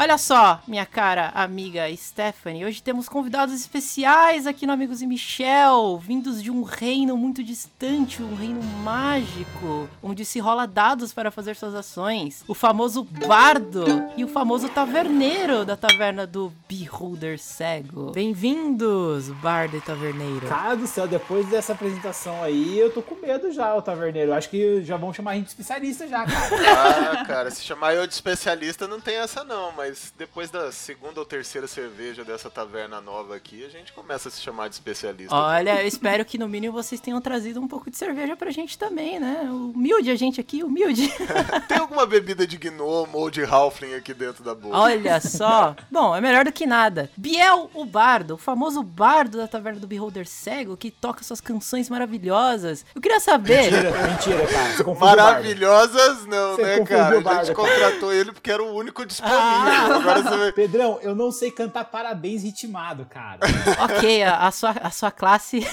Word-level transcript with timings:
Olha 0.00 0.16
só, 0.16 0.62
minha 0.66 0.86
cara 0.86 1.28
amiga 1.34 1.84
Stephanie, 1.94 2.64
hoje 2.64 2.82
temos 2.82 3.06
convidados 3.06 3.54
especiais 3.54 4.46
aqui 4.46 4.66
no 4.66 4.72
Amigos 4.72 5.02
e 5.02 5.06
Michel, 5.06 5.98
vindos 5.98 6.42
de 6.42 6.50
um 6.50 6.62
reino 6.62 7.18
muito 7.18 7.44
distante, 7.44 8.22
um 8.22 8.34
reino 8.34 8.62
mágico, 8.82 9.90
onde 10.02 10.24
se 10.24 10.38
rola 10.38 10.66
dados 10.66 11.12
para 11.12 11.30
fazer 11.30 11.54
suas 11.54 11.74
ações. 11.74 12.42
O 12.48 12.54
famoso 12.54 13.04
bardo 13.04 13.84
e 14.16 14.24
o 14.24 14.28
famoso 14.28 14.70
taverneiro 14.70 15.66
da 15.66 15.76
taverna 15.76 16.26
do 16.26 16.50
Beholder 16.66 17.38
Cego. 17.38 18.10
Bem-vindos, 18.12 19.28
bardo 19.28 19.76
e 19.76 19.82
taverneiro. 19.82 20.46
Cara 20.46 20.76
do 20.76 20.86
céu, 20.86 21.06
depois 21.06 21.46
dessa 21.50 21.74
apresentação 21.74 22.42
aí, 22.42 22.78
eu 22.78 22.90
tô 22.90 23.02
com 23.02 23.16
medo 23.16 23.52
já, 23.52 23.74
o 23.74 23.82
taverneiro. 23.82 24.32
Acho 24.32 24.48
que 24.48 24.82
já 24.82 24.96
vão 24.96 25.12
chamar 25.12 25.32
a 25.32 25.34
gente 25.34 25.44
de 25.44 25.50
especialista 25.50 26.08
já, 26.08 26.24
cara. 26.24 26.40
Ah, 27.20 27.24
cara, 27.26 27.50
se 27.50 27.62
chamar 27.62 27.94
eu 27.94 28.06
de 28.06 28.14
especialista 28.14 28.88
não 28.88 28.98
tem 28.98 29.16
essa 29.16 29.44
não, 29.44 29.72
mas 29.72 29.89
depois 30.16 30.50
da 30.50 30.70
segunda 30.72 31.20
ou 31.20 31.26
terceira 31.26 31.66
cerveja 31.66 32.24
dessa 32.24 32.50
taverna 32.50 33.00
nova 33.00 33.36
aqui, 33.36 33.64
a 33.64 33.68
gente 33.68 33.92
começa 33.92 34.28
a 34.28 34.32
se 34.32 34.40
chamar 34.40 34.68
de 34.68 34.74
especialista. 34.74 35.34
Olha, 35.34 35.82
eu 35.82 35.86
espero 35.86 36.24
que 36.24 36.38
no 36.38 36.48
mínimo 36.48 36.72
vocês 36.72 37.00
tenham 37.00 37.20
trazido 37.20 37.60
um 37.60 37.68
pouco 37.68 37.90
de 37.90 37.96
cerveja 37.96 38.36
pra 38.36 38.50
gente 38.50 38.78
também, 38.78 39.18
né? 39.18 39.48
Humilde 39.50 40.10
a 40.10 40.16
gente 40.16 40.40
aqui, 40.40 40.62
humilde. 40.62 41.12
Tem 41.68 41.78
alguma 41.78 42.06
bebida 42.06 42.46
de 42.46 42.56
gnomo 42.56 43.18
ou 43.18 43.30
de 43.30 43.42
halfling 43.44 43.94
aqui 43.94 44.14
dentro 44.14 44.42
da 44.42 44.54
boca? 44.54 44.76
Olha 44.76 45.20
só. 45.20 45.74
Bom, 45.90 46.14
é 46.14 46.20
melhor 46.20 46.44
do 46.44 46.52
que 46.52 46.66
nada. 46.66 47.10
Biel, 47.16 47.70
o 47.74 47.84
bardo, 47.84 48.34
o 48.34 48.38
famoso 48.38 48.82
bardo 48.82 49.38
da 49.38 49.48
taverna 49.48 49.80
do 49.80 49.86
Beholder 49.86 50.26
Cego, 50.26 50.76
que 50.76 50.90
toca 50.90 51.22
suas 51.22 51.40
canções 51.40 51.88
maravilhosas. 51.88 52.84
Eu 52.94 53.00
queria 53.00 53.20
saber... 53.20 53.70
Mentira, 53.70 54.08
mentira, 54.08 54.46
cara. 54.46 54.94
Maravilhosas 54.94 56.26
não, 56.26 56.56
Você 56.56 56.62
né, 56.62 56.84
cara? 56.84 57.20
o 57.20 57.28
A 57.28 57.44
gente 57.44 57.54
contratou 57.54 58.12
ele 58.12 58.32
porque 58.32 58.50
era 58.50 58.62
o 58.62 58.74
único 58.74 59.04
disponível. 59.04 59.38
Ah. 59.40 59.79
Agora 59.80 60.22
você 60.22 60.36
vai... 60.36 60.52
Pedrão, 60.52 60.98
eu 61.02 61.14
não 61.14 61.30
sei 61.30 61.50
cantar 61.50 61.84
parabéns 61.84 62.42
ritmado, 62.42 63.06
cara. 63.06 63.40
ok, 63.84 64.22
a, 64.22 64.46
a 64.46 64.50
sua, 64.50 64.70
a 64.70 64.90
sua 64.90 65.10
classe... 65.10 65.66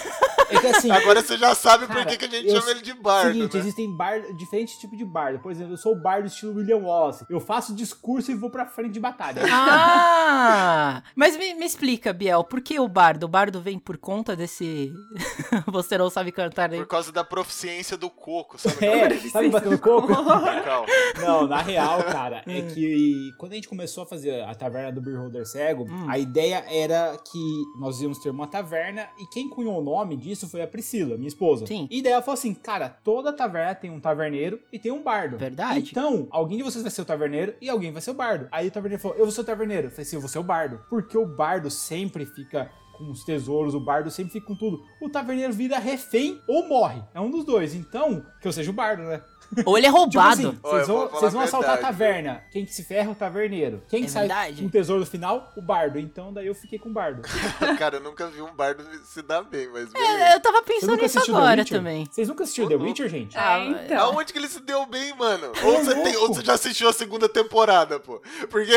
É 0.50 0.60
que 0.62 0.68
assim. 0.68 0.90
Agora 0.90 1.22
você 1.22 1.38
já 1.38 1.54
sabe 1.54 1.88
por 1.88 1.96
Cara, 1.98 2.06
que, 2.06 2.16
que 2.18 2.24
a 2.24 2.30
gente 2.30 2.48
eu- 2.48 2.56
chama 2.62 2.72
ele 2.72 2.82
de 2.82 2.94
bardo, 2.94 3.34
Seguinte, 3.34 3.54
né? 3.56 3.60
existem 3.60 3.98
bar, 3.98 4.22
diferentes 4.38 4.78
tipos 4.78 4.98
de 4.98 5.04
bardo. 5.04 5.40
Por 5.40 5.52
exemplo, 5.52 5.74
eu 5.74 5.78
sou 5.78 5.92
o 5.92 6.02
bardo 6.02 6.28
estilo 6.28 6.56
William 6.56 6.78
Wallace. 6.78 7.26
Eu 7.30 7.42
faço 7.42 7.76
discurso 7.76 8.32
e 8.32 8.36
vou 8.36 8.50
pra 8.50 8.66
frente 8.66 8.94
de 8.94 9.00
batalha. 9.00 9.42
Ah! 9.90 11.02
Mas 11.16 11.36
me, 11.38 11.54
me 11.54 11.66
explica, 11.66 12.14
Biel, 12.14 12.44
por 12.44 12.62
que 12.62 12.80
o 12.80 12.88
bardo? 12.88 13.24
O 13.26 13.28
bardo 13.28 13.60
vem 13.62 13.78
por 13.80 13.98
conta 13.98 14.36
desse... 14.36 14.94
Você 15.68 15.98
não 15.98 16.10
sabe 16.10 16.32
cantar 16.32 16.70
nem... 16.70 16.80
Por 16.82 16.88
causa 16.88 17.12
da 17.12 17.24
proficiência 17.24 17.98
do 17.98 18.10
coco, 18.10 18.58
sabe? 18.58 18.86
É, 18.86 19.18
sabe 19.30 19.50
batendo 19.50 19.78
coco? 19.80 20.08
Calma. 20.08 20.88
Não, 21.20 21.48
na 21.48 21.62
real, 21.62 22.04
cara, 22.04 22.44
é 22.48 22.62
que 22.62 23.32
quando 23.38 23.52
a 23.54 23.56
gente 23.56 23.68
começou 23.68 23.97
a 24.04 24.08
fazer 24.08 24.44
a 24.44 24.54
taverna 24.56 24.92
do 24.92 25.02
Beholder 25.02 25.46
Cego, 25.46 25.86
a 26.08 26.18
ideia 26.18 26.64
era 26.68 27.18
que 27.18 27.64
nós 27.80 28.02
íamos 28.02 28.20
ter 28.20 28.30
uma 28.30 28.48
taverna 28.48 29.08
e 29.20 29.26
quem 29.28 29.50
cunhou 29.50 29.80
o 29.80 29.84
nome 29.84 30.16
disso 30.16 30.50
foi 30.50 30.62
a 30.62 30.68
Priscila, 30.68 31.16
minha 31.16 31.28
esposa. 31.28 31.66
Sim. 31.66 31.88
E 31.90 32.02
daí 32.02 32.14
ela 32.14 32.22
falou 32.22 32.38
assim, 32.38 32.54
cara, 32.54 32.90
toda 33.04 33.34
taverna 33.34 33.76
tem 33.76 33.92
um 33.92 34.00
taverneiro 34.00 34.60
e 34.72 34.80
tem 34.80 34.92
um 34.92 35.04
bardo. 35.04 35.38
Verdade. 35.38 35.90
Então, 35.92 36.28
alguém 36.30 36.58
de 36.58 36.64
vocês 36.64 36.84
vai 36.84 36.92
ser 36.92 37.02
o 37.02 37.06
taverneiro 37.06 37.54
e 37.62 37.70
alguém 37.70 37.92
vai 37.92 38.02
ser 38.02 38.12
o 38.12 38.16
bardo. 38.16 38.48
Aí 38.52 38.68
o 38.68 38.72
taverneiro 38.72 39.02
falou, 39.02 39.18
eu 39.18 39.26
vou 39.26 39.32
ser 39.32 39.42
o 39.42 39.46
taverneiro. 39.46 39.88
Eu 39.88 39.92
falei 39.92 40.04
assim, 40.04 40.16
eu 40.16 40.22
vou 40.22 40.30
ser 40.30 40.40
o 40.40 40.44
bardo. 40.44 40.82
Porque 40.90 41.18
o 41.18 41.26
bardo 41.26 41.70
sempre 41.70 42.26
fica 42.26 42.70
com 42.98 43.12
os 43.12 43.24
tesouros, 43.24 43.76
o 43.76 43.80
bardo 43.80 44.10
sempre 44.10 44.34
fica 44.34 44.48
com 44.48 44.56
tudo. 44.56 44.84
O 45.00 45.10
taverneiro 45.10 45.54
vira 45.54 45.78
refém 45.78 46.42
ou 46.48 46.68
morre. 46.68 47.02
É 47.14 47.22
um 47.22 47.30
dos 47.30 47.46
dois. 47.46 47.76
Então, 47.76 48.26
que 48.42 48.48
eu 48.48 48.52
seja 48.52 48.72
o 48.72 48.74
bardo, 48.74 49.04
né? 49.04 49.22
Ou 49.66 49.78
ele 49.78 49.88
é 49.88 49.90
Tipo 49.90 49.98
roubado. 50.00 50.30
assim, 50.50 50.60
Ó, 50.64 50.68
eu 50.70 50.74
vocês 50.76 50.88
vão, 50.88 51.08
vocês 51.10 51.34
vão 51.34 51.42
assaltar 51.42 51.74
a 51.76 51.78
taverna. 51.78 52.44
Quem 52.52 52.66
que 52.66 52.74
se 52.74 52.84
ferra 52.84 53.10
é 53.10 53.12
o 53.12 53.16
taverneiro. 53.16 53.82
Quem 53.90 54.02
É 54.04 54.06
que 54.06 54.12
sai 54.12 54.28
verdade. 54.28 54.62
com 54.62 54.68
o 54.68 54.72
tesouro 54.72 55.00
no 55.02 55.06
final? 55.06 55.52
O 55.56 55.62
bardo. 55.62 56.00
Então 56.00 56.32
daí 56.34 56.48
eu 56.48 56.56
fiquei 56.56 56.78
com 56.78 56.90
o 56.90 56.94
bardo. 56.94 57.22
Cara, 57.80 57.98
eu 57.98 58.02
nunca 58.02 58.28
vi 58.28 58.42
um 58.42 58.54
bardo 58.54 58.84
se 59.06 59.22
dar 59.22 59.44
bem, 59.44 59.70
mas 59.72 59.90
É, 59.94 59.98
beleza. 59.98 60.34
eu 60.34 60.40
tava 60.40 60.62
pensando 60.64 60.96
nisso 61.02 61.20
agora 61.20 61.64
também. 61.66 62.06
Vocês 62.12 62.28
nunca 62.28 62.44
assistiram 62.44 62.68
Ô, 62.68 62.70
The. 62.70 62.76
Witcher, 62.76 63.10
gente? 63.10 63.38
Ah, 63.38 63.60
É, 63.60 63.86
então. 63.86 63.98
Aonde 64.12 64.32
que 64.34 64.40
ele 64.40 64.48
se 64.48 64.60
deu 64.62 64.86
bem, 64.86 65.16
mano? 65.18 65.52
Ou 65.64 65.78
você, 65.84 65.96
tem, 66.02 66.16
ou 66.18 66.28
você 66.28 66.44
já 66.44 66.54
assistiu 66.54 66.90
a 66.90 66.94
segunda 66.94 67.28
temporada, 67.30 68.00
pô. 68.00 68.22
Porque, 68.50 68.74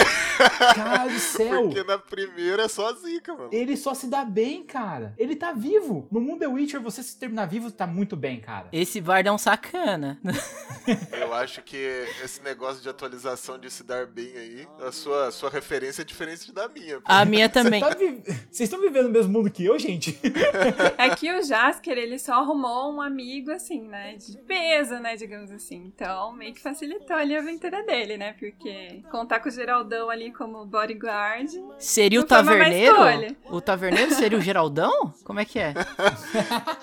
Cara 0.75 1.06
do 1.09 1.19
céu. 1.20 1.62
porque 1.64 1.82
na 1.84 1.98
primeira 1.98 2.64
é 2.64 2.69
só 2.69 2.92
zica, 2.94 3.34
mano. 3.34 3.50
Ele 3.53 3.76
só 3.76 3.94
se 3.94 4.06
dá 4.06 4.25
bem, 4.25 4.62
cara. 4.62 5.14
Ele 5.19 5.36
tá 5.36 5.53
vivo. 5.53 6.06
No 6.10 6.20
mundo 6.20 6.41
The 6.41 6.47
Witcher, 6.48 6.80
você 6.80 7.03
se 7.03 7.16
terminar 7.19 7.47
vivo, 7.47 7.70
tá 7.70 7.86
muito 7.86 8.16
bem, 8.16 8.41
cara. 8.41 8.69
Esse 8.72 9.00
bardo 9.00 9.28
é 9.28 9.32
um 9.32 9.38
sacana. 9.38 10.19
Eu 11.12 11.32
acho 11.34 11.62
que 11.62 11.76
esse 12.25 12.43
negócio 12.43 12.82
de 12.82 12.88
atualização 12.88 13.59
de 13.59 13.71
se 13.71 13.82
dar 13.84 14.06
bem 14.06 14.32
aí, 14.37 14.69
a 14.87 14.91
sua, 14.93 15.28
a 15.28 15.31
sua 15.32 15.50
referência 15.50 16.03
é 16.03 16.04
diferente 16.04 16.53
da 16.53 16.69
minha. 16.69 17.00
A 17.04 17.25
minha 17.25 17.48
também. 17.48 17.81
Você 17.81 17.88
tá 17.91 17.94
vi- 17.97 18.22
Vocês 18.25 18.60
estão 18.60 18.81
vivendo 18.81 19.04
no 19.04 19.10
mesmo 19.12 19.32
mundo 19.32 19.50
que 19.50 19.65
eu, 19.65 19.78
gente? 19.78 20.19
É 20.98 21.15
que 21.15 21.31
o 21.32 21.43
Jasker, 21.43 21.97
ele 21.97 22.19
só 22.19 22.34
arrumou 22.34 22.93
um 22.94 23.00
amigo, 23.00 23.50
assim, 23.50 23.82
né? 23.82 24.16
De 24.16 24.37
peso, 24.38 24.94
né? 24.98 25.16
Digamos 25.16 25.50
assim. 25.50 25.76
Então, 25.76 26.32
meio 26.32 26.54
que 26.54 26.60
facilitou 26.60 27.16
ali 27.16 27.37
a 27.37 27.41
aventura 27.41 27.82
dele, 27.84 28.16
né? 28.16 28.34
Porque 28.38 29.03
contar 29.10 29.41
com 29.41 29.48
o 29.48 29.53
Geraldão 29.53 30.09
ali 30.10 30.32
como 30.32 30.65
bodyguard. 30.65 31.50
Seria 31.78 32.21
o 32.21 32.25
taverneiro? 32.25 32.97
O 33.50 33.60
taverneiro 33.60 34.12
seria 34.15 34.38
o 34.38 34.41
Geraldão? 34.41 35.12
Como 35.25 35.38
é 35.41 35.44
que 35.44 35.59
é? 35.59 35.75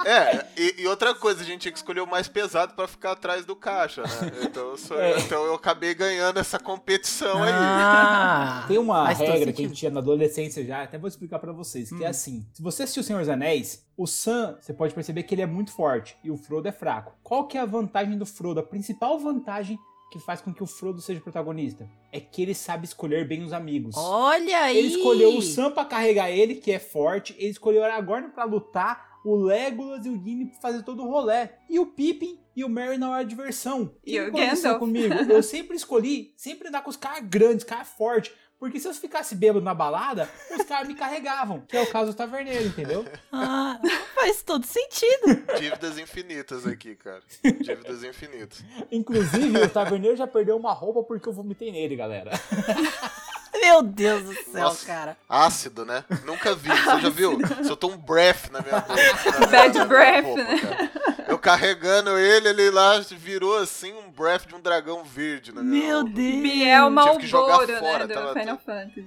É, 0.06 0.46
e, 0.58 0.76
e 0.84 0.88
outra 0.88 1.14
coisa, 1.14 1.42
a 1.42 1.46
gente 1.46 1.62
tinha 1.62 1.72
que 1.72 1.78
escolher 1.78 2.02
o 2.02 2.08
mais 2.08 2.28
pesado 2.28 2.74
pra 2.74 2.88
ficar 2.88 3.12
atrás 3.12 3.46
do 3.46 3.56
caixa, 3.68 4.02
né? 4.04 4.10
Então 4.48 4.78
sou- 4.78 5.00
É. 5.00 5.20
então 5.20 5.44
eu 5.46 5.54
acabei 5.56 5.94
ganhando 5.94 6.40
essa 6.40 6.58
competição 6.58 7.44
aí. 7.44 7.52
Ah, 7.54 8.66
Tem 8.68 8.78
uma 8.78 9.08
regra 9.10 9.52
que 9.52 9.64
a 9.64 9.68
gente 9.68 9.78
tinha 9.78 9.92
na 9.92 10.00
adolescência 10.00 10.64
já, 10.66 10.84
até 10.84 10.98
vou 10.98 11.08
explicar 11.08 11.40
pra 11.40 11.52
vocês, 11.52 11.90
que 11.90 12.04
é 12.04 12.08
assim. 12.08 12.46
Se 12.54 12.62
você 12.62 12.84
assistiu 12.84 13.04
Senhor 13.04 13.20
dos 13.20 13.30
Anéis, 13.30 13.86
o 13.98 14.08
Sam, 14.08 14.58
você 14.62 14.74
pode 14.74 14.94
perceber 14.94 15.24
que 15.24 15.36
ele 15.36 15.42
é 15.42 15.46
muito 15.46 15.72
forte 15.72 16.16
e 16.24 16.32
o 16.32 16.38
Frodo 16.38 16.68
é 16.68 16.72
fraco. 16.72 17.14
Qual 17.24 17.48
que 17.48 17.58
é 17.58 17.62
a 17.62 17.66
vantagem 17.66 18.18
do 18.18 18.26
Frodo? 18.26 18.60
A 18.60 18.64
principal 18.64 19.20
vantagem 19.20 19.78
que 20.12 20.20
faz 20.20 20.40
com 20.40 20.54
que 20.54 20.64
o 20.64 20.68
Frodo 20.68 21.02
seja 21.02 21.20
protagonista 21.20 21.86
é 22.14 22.20
que 22.22 22.42
ele 22.42 22.54
sabe 22.56 22.86
escolher 22.86 23.28
bem 23.28 23.44
os 23.44 23.52
amigos. 23.52 23.94
Olha 23.98 24.60
aí! 24.62 24.78
Ele 24.78 24.88
escolheu 24.88 25.38
o 25.38 25.42
Sam 25.42 25.72
pra 25.72 25.84
carregar 25.84 26.30
ele, 26.32 26.56
que 26.56 26.72
é 26.72 26.80
forte. 26.80 27.36
Ele 27.38 27.50
escolheu 27.50 27.82
o 27.82 27.84
Aragorn 27.84 28.30
pra 28.30 28.46
lutar, 28.46 29.07
o 29.24 29.36
Legolas 29.36 30.06
e 30.06 30.10
o 30.10 30.14
Gimli 30.14 30.46
pra 30.46 30.60
fazer 30.60 30.84
todo 30.84 31.04
o 31.04 31.10
rolê. 31.10 31.50
E 31.70 31.80
o 31.80 31.86
Pippin 31.86 32.40
e 32.56 32.64
o 32.64 32.70
Merry 32.70 32.98
na 32.98 33.10
hora 33.10 33.24
de 33.24 33.30
diversão. 33.30 33.94
E 34.06 34.20
o 34.20 34.32
Gandalf. 34.32 34.80
comigo? 34.80 35.14
Eu 35.30 35.44
sempre 35.44 35.76
escolhi, 35.76 36.34
sempre 36.36 36.70
andar 36.70 36.82
com 36.82 36.90
os 36.90 36.98
caras 36.98 37.24
grandes, 37.24 37.64
caras 37.64 37.88
fortes. 37.90 38.34
Porque 38.60 38.80
se 38.80 38.88
eu 38.88 38.94
ficasse 38.96 39.36
bêbado 39.36 39.64
na 39.64 39.74
balada, 39.76 40.28
os 40.52 40.66
caras 40.66 40.88
me 40.88 40.96
carregavam. 40.96 41.62
Que 41.68 41.78
é 41.78 41.82
o 41.84 41.92
caso 41.92 42.12
do 42.12 42.18
taverneiro, 42.18 42.66
entendeu? 42.66 43.06
Ah, 43.32 43.80
faz 44.16 44.42
todo 44.42 44.66
sentido. 44.66 45.44
Dívidas 45.60 46.00
infinitas 46.00 46.66
aqui, 46.66 46.96
cara. 46.96 47.22
Dívidas 47.44 48.04
infinitas. 48.04 48.66
Inclusive, 48.92 49.56
o 49.60 49.70
taverneiro 49.70 50.18
já 50.18 50.26
perdeu 50.26 50.58
uma 50.58 50.74
roupa 50.74 51.04
porque 51.04 51.30
eu 51.30 51.34
vomitei 51.34 51.72
nele, 51.72 51.96
galera. 51.96 52.32
Meu 53.62 53.82
Deus 53.82 54.24
do 54.24 54.34
céu, 54.52 54.64
Nossa. 54.64 54.86
cara. 54.86 55.18
Ácido, 55.28 55.86
né? 55.86 56.04
Nunca 56.26 56.56
vi. 56.56 56.70
Você 56.70 57.02
já 57.02 57.10
viu? 57.10 57.38
Soltou 57.66 57.92
um 57.92 57.98
breath 57.98 58.50
na 58.52 58.62
minha 58.62 58.80
boca. 58.80 59.48
Bad 59.52 59.86
breath, 59.86 60.26
roupa, 60.26 60.44
né? 60.44 60.60
cara. 60.60 61.17
Eu 61.38 61.40
carregando 61.40 62.18
ele, 62.18 62.50
ele 62.50 62.72
lá 62.72 63.00
virou 63.12 63.58
assim 63.60 63.94
um 63.94 64.10
breath 64.10 64.48
de 64.48 64.56
um 64.56 64.60
dragão 64.60 65.04
verde 65.04 65.52
minha 65.52 65.64
Meu. 65.64 66.04
Deus. 66.04 66.42
Biel 66.42 66.90
Tive 66.90 67.18
que 67.20 67.28
jogar 67.28 67.58
Malboro, 67.58 67.72
né? 67.74 67.80
fora, 67.80 68.08
Do 68.08 68.14
tava 68.16 68.34
Final 68.34 68.58
tudo- 68.58 68.66
Fantasy. 68.66 69.06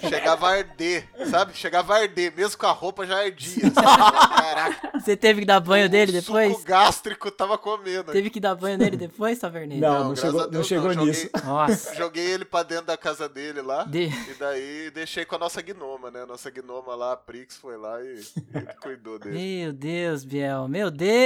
Chegava 0.08 0.48
a 0.48 0.52
arder, 0.56 1.08
sabe? 1.30 1.52
Chegava 1.54 1.94
a 1.94 1.98
arder, 1.98 2.32
mesmo 2.34 2.56
com 2.58 2.66
a 2.66 2.70
roupa 2.72 3.06
já 3.06 3.18
ardia. 3.18 3.62
sabe? 3.70 3.86
Caraca, 4.42 4.98
Você 5.00 5.16
teve 5.16 5.40
que 5.40 5.46
dar 5.46 5.60
banho 5.60 5.88
dele 5.88 6.12
o 6.12 6.14
depois? 6.14 6.52
suco 6.52 6.64
gástrico 6.64 7.30
tava 7.30 7.58
comendo. 7.58 8.10
Teve 8.10 8.30
que 8.30 8.40
dar 8.40 8.54
banho 8.54 8.78
nele 8.78 8.96
depois, 8.96 9.38
taverneiro? 9.38 9.82
Não, 9.86 9.98
não, 10.04 10.14
graças 10.14 10.24
chegou, 10.24 10.40
a 10.40 10.44
não 10.44 10.50
Deus 10.50 10.66
chegou 10.66 10.94
não. 10.94 11.04
nisso. 11.04 11.28
Nossa. 11.44 11.94
Joguei 11.94 12.24
ele 12.30 12.44
pra 12.46 12.62
dentro 12.62 12.86
da 12.86 12.96
casa 12.96 13.28
dele 13.28 13.60
lá. 13.60 13.84
De- 13.84 14.06
E 14.08 14.34
daí 14.38 14.90
deixei 14.92 15.26
com 15.26 15.34
a 15.34 15.38
nossa 15.38 15.60
gnoma, 15.60 16.10
né? 16.10 16.22
A 16.22 16.26
nossa 16.26 16.50
gnoma 16.50 16.94
lá, 16.94 17.12
a 17.12 17.16
Prix, 17.16 17.56
foi 17.58 17.76
lá 17.76 18.00
e, 18.02 18.20
e 18.54 18.74
cuidou 18.80 19.18
dele. 19.18 19.36
Meu 19.64 19.72
Deus, 19.74 20.24
Biel. 20.24 20.66
Meu 20.68 20.90
Deus, 20.90 21.17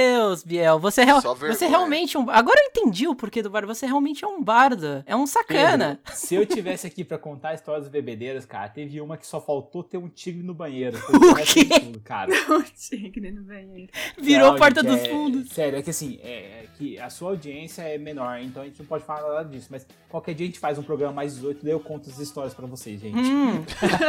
Biel. 0.45 0.79
Você, 0.79 1.01
é 1.01 1.05
real- 1.05 1.21
você 1.21 1.65
realmente 1.67 2.15
é 2.17 2.19
um. 2.19 2.29
Agora 2.29 2.59
eu 2.59 2.67
entendi 2.67 3.07
o 3.07 3.15
porquê 3.15 3.41
do 3.41 3.49
bardo. 3.49 3.67
Você 3.67 3.85
realmente 3.85 4.23
é 4.23 4.27
um 4.27 4.41
bardo. 4.41 5.03
É 5.05 5.15
um 5.15 5.25
sacana. 5.27 5.99
Pedro, 6.03 6.19
se 6.19 6.35
eu 6.35 6.45
tivesse 6.45 6.87
aqui 6.87 7.03
pra 7.03 7.17
contar 7.17 7.49
a 7.49 7.53
história 7.53 7.81
das 7.81 7.89
bebedeiras, 7.89 8.45
cara, 8.45 8.67
teve 8.69 8.99
uma 9.01 9.17
que 9.17 9.25
só 9.27 9.39
faltou 9.41 9.83
ter 9.83 9.97
um 9.97 10.07
tigre 10.09 10.43
no 10.43 10.53
banheiro. 10.53 10.97
O 11.09 11.35
quê? 11.45 11.65
tudo, 11.79 11.99
cara. 11.99 12.31
o 12.49 12.63
tigre 12.77 13.31
no 13.31 13.43
banheiro. 13.43 13.89
Virou 14.17 14.51
Não, 14.51 14.57
porta 14.57 14.81
gente, 14.81 14.91
dos 14.91 14.99
é- 15.01 15.09
fundos. 15.09 15.49
Sério, 15.49 15.77
é 15.77 15.81
que 15.81 15.89
assim, 15.89 16.19
é, 16.23 16.29
é 16.63 16.65
que 16.77 16.97
a 16.99 17.09
sua 17.09 17.29
audiência 17.31 17.81
é 17.83 17.97
menor, 17.97 18.39
então 18.41 18.61
a 18.61 18.65
gente 18.65 18.79
não 18.79 18.85
pode 18.85 19.03
falar 19.03 19.21
nada 19.33 19.49
disso. 19.49 19.67
Mas 19.69 19.85
qualquer 20.09 20.33
dia 20.33 20.45
a 20.45 20.47
gente 20.47 20.59
faz 20.59 20.77
um 20.77 20.83
programa 20.83 21.13
mais 21.13 21.33
18 21.35 21.61
e 21.61 21.63
daí 21.65 21.73
eu 21.73 21.79
conto 21.79 22.09
as 22.09 22.17
histórias 22.19 22.53
pra 22.53 22.65
vocês, 22.65 22.99
gente. 23.01 23.17
Hum. 23.17 23.63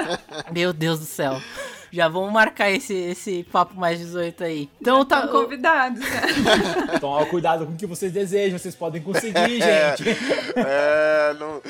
Meu 0.52 0.72
Deus 0.72 0.98
do 1.00 1.04
céu. 1.06 1.40
Já 1.94 2.08
vamos 2.08 2.32
marcar 2.32 2.70
esse, 2.70 2.93
esse 2.93 3.44
papo 3.52 3.75
mais 3.79 3.99
18 4.00 4.43
aí. 4.43 4.69
Então 4.81 5.05
tá. 5.05 5.25
Estão 5.25 5.43
convidados, 5.43 6.00
né? 6.02 6.99
Toma 7.00 7.25
cuidado 7.26 7.67
com 7.67 7.73
o 7.73 7.76
que 7.76 7.87
vocês 7.87 8.11
desejam, 8.12 8.58
vocês 8.58 8.75
podem 8.75 9.00
conseguir, 9.00 9.62
É. 9.62 9.96
gente. 9.96 10.19
É, 10.56 11.35
não, 11.38 11.49
não- 11.55 11.62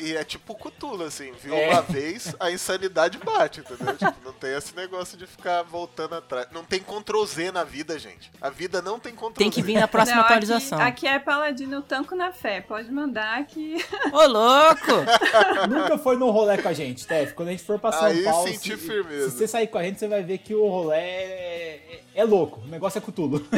e 0.00 0.16
é 0.16 0.24
tipo 0.24 0.54
Cthulhu, 0.54 1.04
assim, 1.04 1.32
viu 1.42 1.54
É. 1.54 1.70
uma 1.70 1.82
vez, 1.82 2.34
a 2.38 2.50
insanidade 2.50 3.18
bate, 3.18 3.60
entendeu? 3.60 3.94
Tipo, 3.96 4.14
não 4.24 4.32
tem 4.32 4.54
esse 4.56 4.74
negócio 4.76 5.16
de 5.16 5.26
ficar 5.26 5.62
voltando 5.62 6.14
atrás. 6.16 6.46
Não 6.52 6.64
tem 6.64 6.80
Ctrl 6.80 7.24
Z 7.24 7.52
na 7.52 7.64
vida, 7.64 7.98
gente. 7.98 8.30
A 8.40 8.50
vida 8.50 8.82
não 8.82 8.98
tem 8.98 9.14
Ctrl 9.14 9.30
Tem 9.32 9.50
que 9.50 9.60
Z. 9.60 9.66
vir 9.66 9.78
na 9.80 9.88
próxima 9.88 10.16
Não, 10.16 10.22
aqui- 10.24 10.32
atualização. 10.34 10.80
Aqui, 10.80 11.06
é 11.06 11.18
paladino 11.18 11.80
tanco 11.82 12.14
na 12.14 12.32
fé. 12.32 12.60
Pode 12.60 12.90
mandar 12.90 13.44
que. 13.46 13.76
Ô, 14.12 14.26
louco! 14.26 14.92
Nunca 15.68 15.96
foi 15.98 16.16
no 16.16 16.30
rolê 16.30 16.58
com 16.58 16.68
a 16.68 16.72
gente, 16.72 17.06
Tef. 17.06 17.32
Quando 17.34 17.48
a 17.48 17.50
gente 17.52 17.62
for 17.64 17.78
pra 17.78 17.92
São 17.92 18.04
Aí 18.04 18.24
Paulo. 18.24 18.46
senti 18.48 18.70
se, 18.70 18.76
firmeza. 18.76 19.30
Se 19.30 19.36
você 19.38 19.48
sair 19.48 19.66
com 19.68 19.78
a 19.78 19.82
gente, 19.84 19.98
você 19.98 20.08
vai 20.08 20.22
ver 20.22 20.38
que 20.38 20.54
o 20.54 20.66
rolê 20.68 20.96
é, 20.96 22.00
é- 22.14 22.20
é 22.20 22.24
louco. 22.24 22.60
O 22.64 22.68
negócio 22.70 22.98
é 22.98 23.00
cutulo. 23.00 23.44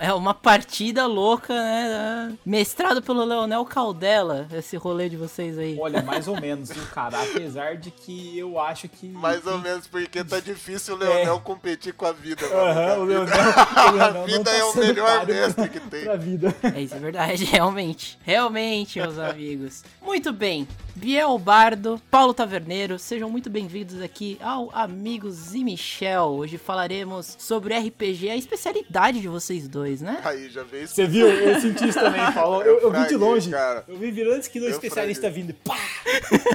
É 0.00 0.12
uma 0.12 0.34
partida 0.34 1.06
louca, 1.06 1.54
né? 1.54 2.34
Mestrado 2.44 3.00
pelo 3.02 3.24
Leonel 3.24 3.64
Caldela, 3.64 4.46
esse 4.52 4.76
rolê 4.76 5.08
de 5.08 5.16
vocês 5.16 5.58
aí. 5.58 5.78
Olha, 5.80 6.02
mais 6.02 6.28
ou 6.28 6.38
menos, 6.38 6.70
viu, 6.70 6.84
cara? 6.92 7.22
Apesar 7.22 7.76
de 7.76 7.90
que 7.90 8.38
eu 8.38 8.60
acho 8.60 8.88
que. 8.88 9.08
Mais 9.08 9.46
ou 9.46 9.58
menos, 9.58 9.86
porque 9.86 10.22
tá 10.22 10.38
difícil 10.44 10.94
o 10.94 10.98
Leonel 10.98 11.40
competir 11.40 11.94
com 11.94 12.04
a 12.04 12.12
vida. 12.12 12.46
mano. 12.46 12.60
É. 12.60 12.70
Aham, 12.92 13.00
o 13.00 13.04
Leonel, 13.04 13.34
o 13.34 13.38
A 13.78 13.90
Leonel 13.90 14.12
não 14.14 14.26
vida 14.26 14.44
tá 14.44 14.52
é 14.56 14.64
o 14.64 14.76
melhor 14.76 15.26
mestre 15.26 15.68
que 15.70 15.80
tem. 15.80 16.04
Pra 16.04 16.16
vida. 16.16 16.54
É 16.74 16.80
isso, 16.82 16.94
é 16.94 16.98
verdade, 16.98 17.44
realmente. 17.44 18.18
Realmente, 18.22 18.98
meus 19.00 19.18
amigos. 19.18 19.82
Muito 20.02 20.30
bem. 20.32 20.68
Biel 20.96 21.36
Bardo, 21.40 22.00
Paulo 22.08 22.32
Taverneiro, 22.32 23.00
sejam 23.00 23.28
muito 23.28 23.50
bem-vindos 23.50 24.00
aqui 24.00 24.38
ao 24.40 24.70
Amigos 24.72 25.52
e 25.52 25.64
Michel. 25.64 26.26
Hoje 26.28 26.56
falaremos 26.56 27.34
sobre 27.36 27.76
RPG, 27.76 28.30
a 28.30 28.36
especialidade 28.36 29.20
de 29.20 29.26
vocês 29.26 29.66
dois, 29.66 30.00
né? 30.00 30.20
Aí, 30.24 30.48
já 30.48 30.62
veio 30.62 30.86
Você 30.86 31.04
viu? 31.04 31.26
Eu 31.28 31.60
senti 31.60 31.88
isso 31.88 31.98
também, 31.98 32.20
Paulo. 32.32 32.62
Eu, 32.62 32.78
eu 32.78 32.92
vi 32.92 33.08
de 33.08 33.16
longe. 33.16 33.50
cara. 33.50 33.84
Eu 33.88 33.98
vi 33.98 34.12
virando 34.12 34.48
que 34.48 34.60
no 34.60 34.66
Eu 34.66 34.70
especialista 34.70 35.22
fraguei. 35.22 35.42
vindo. 35.42 35.54
Pá! 35.64 35.76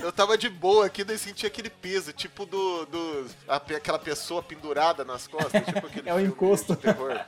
Eu 0.01 0.11
tava 0.11 0.37
de 0.37 0.47
boa 0.47 0.85
aqui, 0.85 1.03
daí 1.03 1.17
senti 1.17 1.45
aquele 1.45 1.69
peso, 1.69 2.13
tipo 2.13 2.45
do. 2.45 2.85
do 2.85 3.25
a- 3.45 3.57
aquela 3.57 3.99
pessoa 3.99 4.41
pendurada 4.41 5.03
nas 5.03 5.27
costas, 5.27 5.63
tipo 5.65 5.85
aquele 5.85 6.09
É 6.09 6.13
o 6.13 6.15
filme 6.17 6.31
encosto. 6.31 6.75
de 6.75 6.81
terror. 6.81 7.19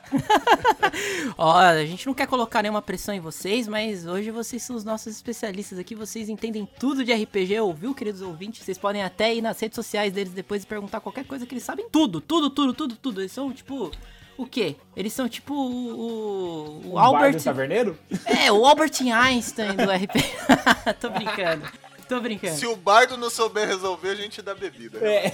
Ó, 1.37 1.57
a 1.57 1.83
gente 1.85 2.07
não 2.07 2.13
quer 2.13 2.25
colocar 2.27 2.61
nenhuma 2.63 2.81
pressão 2.81 3.13
em 3.13 3.19
vocês, 3.19 3.67
mas 3.67 4.05
hoje 4.07 4.31
vocês 4.31 4.63
são 4.63 4.77
os 4.77 4.85
nossos 4.85 5.13
especialistas 5.13 5.77
aqui, 5.77 5.93
vocês 5.93 6.29
entendem 6.29 6.67
tudo 6.79 7.00
de 7.03 7.13
RPG, 7.13 7.59
ouviu, 7.59 7.93
queridos 7.93 8.21
ouvintes? 8.21 8.63
Vocês 8.63 8.77
podem 8.77 9.03
até 9.03 9.33
ir 9.33 9.41
nas 9.41 9.59
redes 9.59 9.75
sociais 9.75 10.13
deles 10.13 10.33
depois 10.33 10.63
e 10.63 10.67
perguntar 10.67 10.99
qualquer 10.99 11.25
coisa 11.25 11.45
que 11.45 11.53
eles 11.53 11.63
sabem 11.63 11.87
tudo, 11.89 12.21
tudo, 12.21 12.49
tudo, 12.49 12.73
tudo, 12.73 12.95
tudo. 12.95 13.21
Eles 13.21 13.31
são 13.31 13.51
tipo. 13.51 13.91
O 14.37 14.45
quê? 14.45 14.75
Eles 14.95 15.13
são 15.13 15.29
tipo 15.29 15.53
o, 15.53 16.81
o, 16.87 16.91
o 16.93 16.99
Albert. 16.99 17.25
Albert 17.25 17.43
Taverneiro? 17.43 17.97
É, 18.25 18.51
o 18.51 18.65
Albert 18.65 18.93
Einstein 19.01 19.75
do 19.75 19.91
RPG. 19.91 20.25
Tô 20.99 21.09
brincando. 21.09 21.67
Tô 22.11 22.19
brincando. 22.19 22.57
Se 22.57 22.67
o 22.67 22.75
bardo 22.75 23.15
não 23.15 23.29
souber 23.29 23.65
resolver, 23.65 24.09
a 24.09 24.15
gente 24.15 24.41
dá 24.41 24.53
bebida. 24.53 24.99
É. 24.99 25.31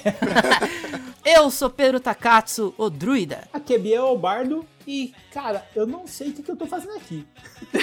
Eu 1.25 1.49
sou 1.49 1.71
Pedro 1.71 1.99
Takatsu, 1.99 2.71
o 2.77 2.87
druida. 2.87 3.47
Aqui 3.51 3.73
é 3.73 3.79
Biel 3.79 4.15
Bardo 4.15 4.63
e, 4.85 5.11
cara, 5.33 5.67
eu 5.75 5.85
não 5.85 6.07
sei 6.07 6.29
o 6.29 6.33
que, 6.33 6.41
que 6.41 6.49
eu 6.49 6.55
tô 6.55 6.65
fazendo 6.65 6.95
aqui. 6.95 7.27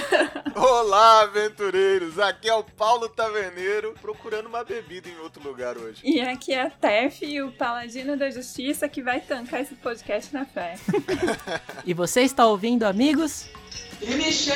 Olá, 0.56 1.22
aventureiros! 1.22 2.18
Aqui 2.18 2.48
é 2.48 2.54
o 2.54 2.64
Paulo 2.64 3.06
Taverneiro 3.08 3.94
procurando 4.00 4.46
uma 4.46 4.64
bebida 4.64 5.10
em 5.10 5.18
outro 5.18 5.42
lugar 5.42 5.76
hoje. 5.76 6.00
E 6.02 6.20
aqui 6.22 6.54
é 6.54 6.62
a 6.62 6.70
Tef, 6.70 7.20
o 7.42 7.52
paladino 7.52 8.16
da 8.16 8.30
justiça, 8.30 8.88
que 8.88 9.02
vai 9.02 9.20
tancar 9.20 9.60
esse 9.60 9.74
podcast 9.74 10.32
na 10.32 10.46
fé. 10.46 10.76
E 11.84 11.92
você 11.92 12.22
está 12.22 12.46
ouvindo, 12.46 12.84
amigos? 12.84 13.46
Muito 14.00 14.54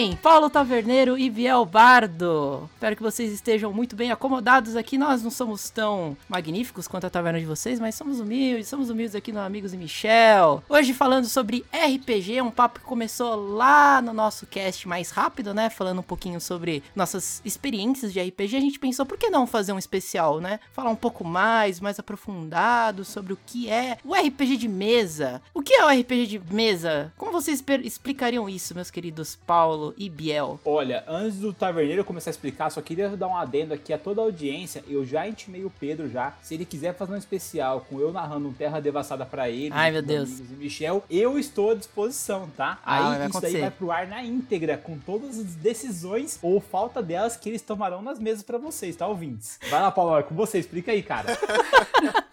bem, 0.00 0.16
Paulo 0.16 0.48
Taverneiro 0.48 1.18
e 1.18 1.28
Biel 1.28 1.62
Bardo. 1.66 2.70
Espero 2.72 2.96
que 2.96 3.02
vocês 3.02 3.30
estejam 3.30 3.70
muito 3.70 3.94
bem 3.94 4.10
acomodados 4.10 4.74
aqui. 4.74 4.96
Nós 4.96 5.22
não 5.22 5.30
somos 5.30 5.68
tão 5.68 6.16
magníficos 6.26 6.88
quanto 6.88 7.06
a 7.06 7.10
taverna 7.10 7.38
de 7.38 7.44
vocês, 7.44 7.78
mas 7.78 7.96
somos 7.96 8.18
humildes, 8.18 8.66
somos 8.66 8.88
humildes 8.88 9.14
aqui 9.14 9.30
no 9.30 9.40
Amigos 9.40 9.74
e 9.74 9.76
Michel. 9.76 10.64
Hoje 10.70 10.94
falando 10.94 11.26
sobre 11.26 11.66
RPG, 11.70 12.40
um 12.40 12.50
papo 12.50 12.80
que 12.80 12.86
começou 12.86 13.36
lá 13.54 14.00
no 14.00 14.14
nosso 14.14 14.46
cast 14.46 14.88
mais 14.88 15.10
rápido, 15.10 15.52
né? 15.52 15.68
Falando 15.68 15.98
um 15.98 16.02
pouquinho 16.02 16.40
sobre 16.40 16.82
nossas 16.96 17.42
experiências 17.44 18.10
de 18.10 18.22
RPG. 18.22 18.56
A 18.56 18.60
gente 18.60 18.78
pensou, 18.78 19.04
por 19.04 19.18
que 19.18 19.28
não 19.28 19.46
fazer 19.46 19.74
um 19.74 19.78
especial, 19.78 20.40
né? 20.40 20.60
Falar 20.72 20.88
um 20.88 20.96
pouco 20.96 21.26
mais, 21.26 21.78
mais 21.78 21.98
aprofundado 21.98 23.04
sobre 23.04 23.34
o 23.34 23.38
que 23.44 23.68
é 23.68 23.98
o 24.02 24.14
RPG 24.14 24.56
de 24.56 24.68
mesa. 24.68 25.42
O 25.52 25.60
que 25.60 25.74
é 25.74 25.84
o 25.84 26.00
RPG 26.00 26.26
de 26.26 26.40
mesa? 26.50 27.12
Como 27.18 27.30
vocês 27.30 27.62
explicariam 27.84 28.48
isso, 28.48 28.74
meus 28.74 28.90
queridos 28.90 29.38
Paulo 29.46 29.89
e 29.96 30.08
Biel? 30.08 30.60
Olha, 30.64 31.04
antes 31.06 31.38
do 31.38 31.52
Taverneiro 31.52 32.04
começar 32.04 32.30
a 32.30 32.32
explicar, 32.32 32.70
só 32.70 32.80
queria 32.80 33.08
dar 33.16 33.28
um 33.28 33.36
adendo 33.36 33.74
aqui 33.74 33.92
a 33.92 33.98
toda 33.98 34.20
a 34.20 34.24
audiência. 34.24 34.84
Eu 34.88 35.04
já 35.04 35.26
intimei 35.28 35.64
o 35.64 35.70
Pedro 35.70 36.08
já. 36.08 36.34
Se 36.42 36.54
ele 36.54 36.64
quiser 36.64 36.94
fazer 36.94 37.12
um 37.12 37.16
especial 37.16 37.86
com 37.88 38.00
eu 38.00 38.12
narrando 38.12 38.48
um 38.48 38.52
Terra 38.52 38.80
Devassada 38.80 39.24
pra 39.26 39.48
ele, 39.48 39.70
Ai, 39.72 39.90
meu 39.90 40.02
Deus. 40.02 40.40
E 40.40 40.42
Michel, 40.54 41.04
eu 41.10 41.38
estou 41.38 41.72
à 41.72 41.74
disposição, 41.74 42.48
tá? 42.56 42.78
Ah, 42.84 43.14
Aí 43.14 43.18
isso 43.28 43.28
acontecer. 43.38 43.52
daí 43.52 43.60
vai 43.62 43.70
pro 43.70 43.90
ar 43.90 44.06
na 44.06 44.22
íntegra, 44.24 44.76
com 44.78 44.98
todas 44.98 45.38
as 45.38 45.54
decisões 45.54 46.38
ou 46.42 46.60
falta 46.60 47.02
delas 47.02 47.36
que 47.36 47.48
eles 47.48 47.62
tomarão 47.62 48.02
nas 48.02 48.18
mesas 48.18 48.42
pra 48.42 48.58
vocês, 48.58 48.96
tá, 48.96 49.06
ouvintes? 49.06 49.58
Vai 49.68 49.80
lá, 49.80 49.90
Paulo, 49.90 50.18
é 50.18 50.22
com 50.22 50.34
você, 50.34 50.58
explica 50.58 50.92
aí, 50.92 51.02
cara. 51.02 51.28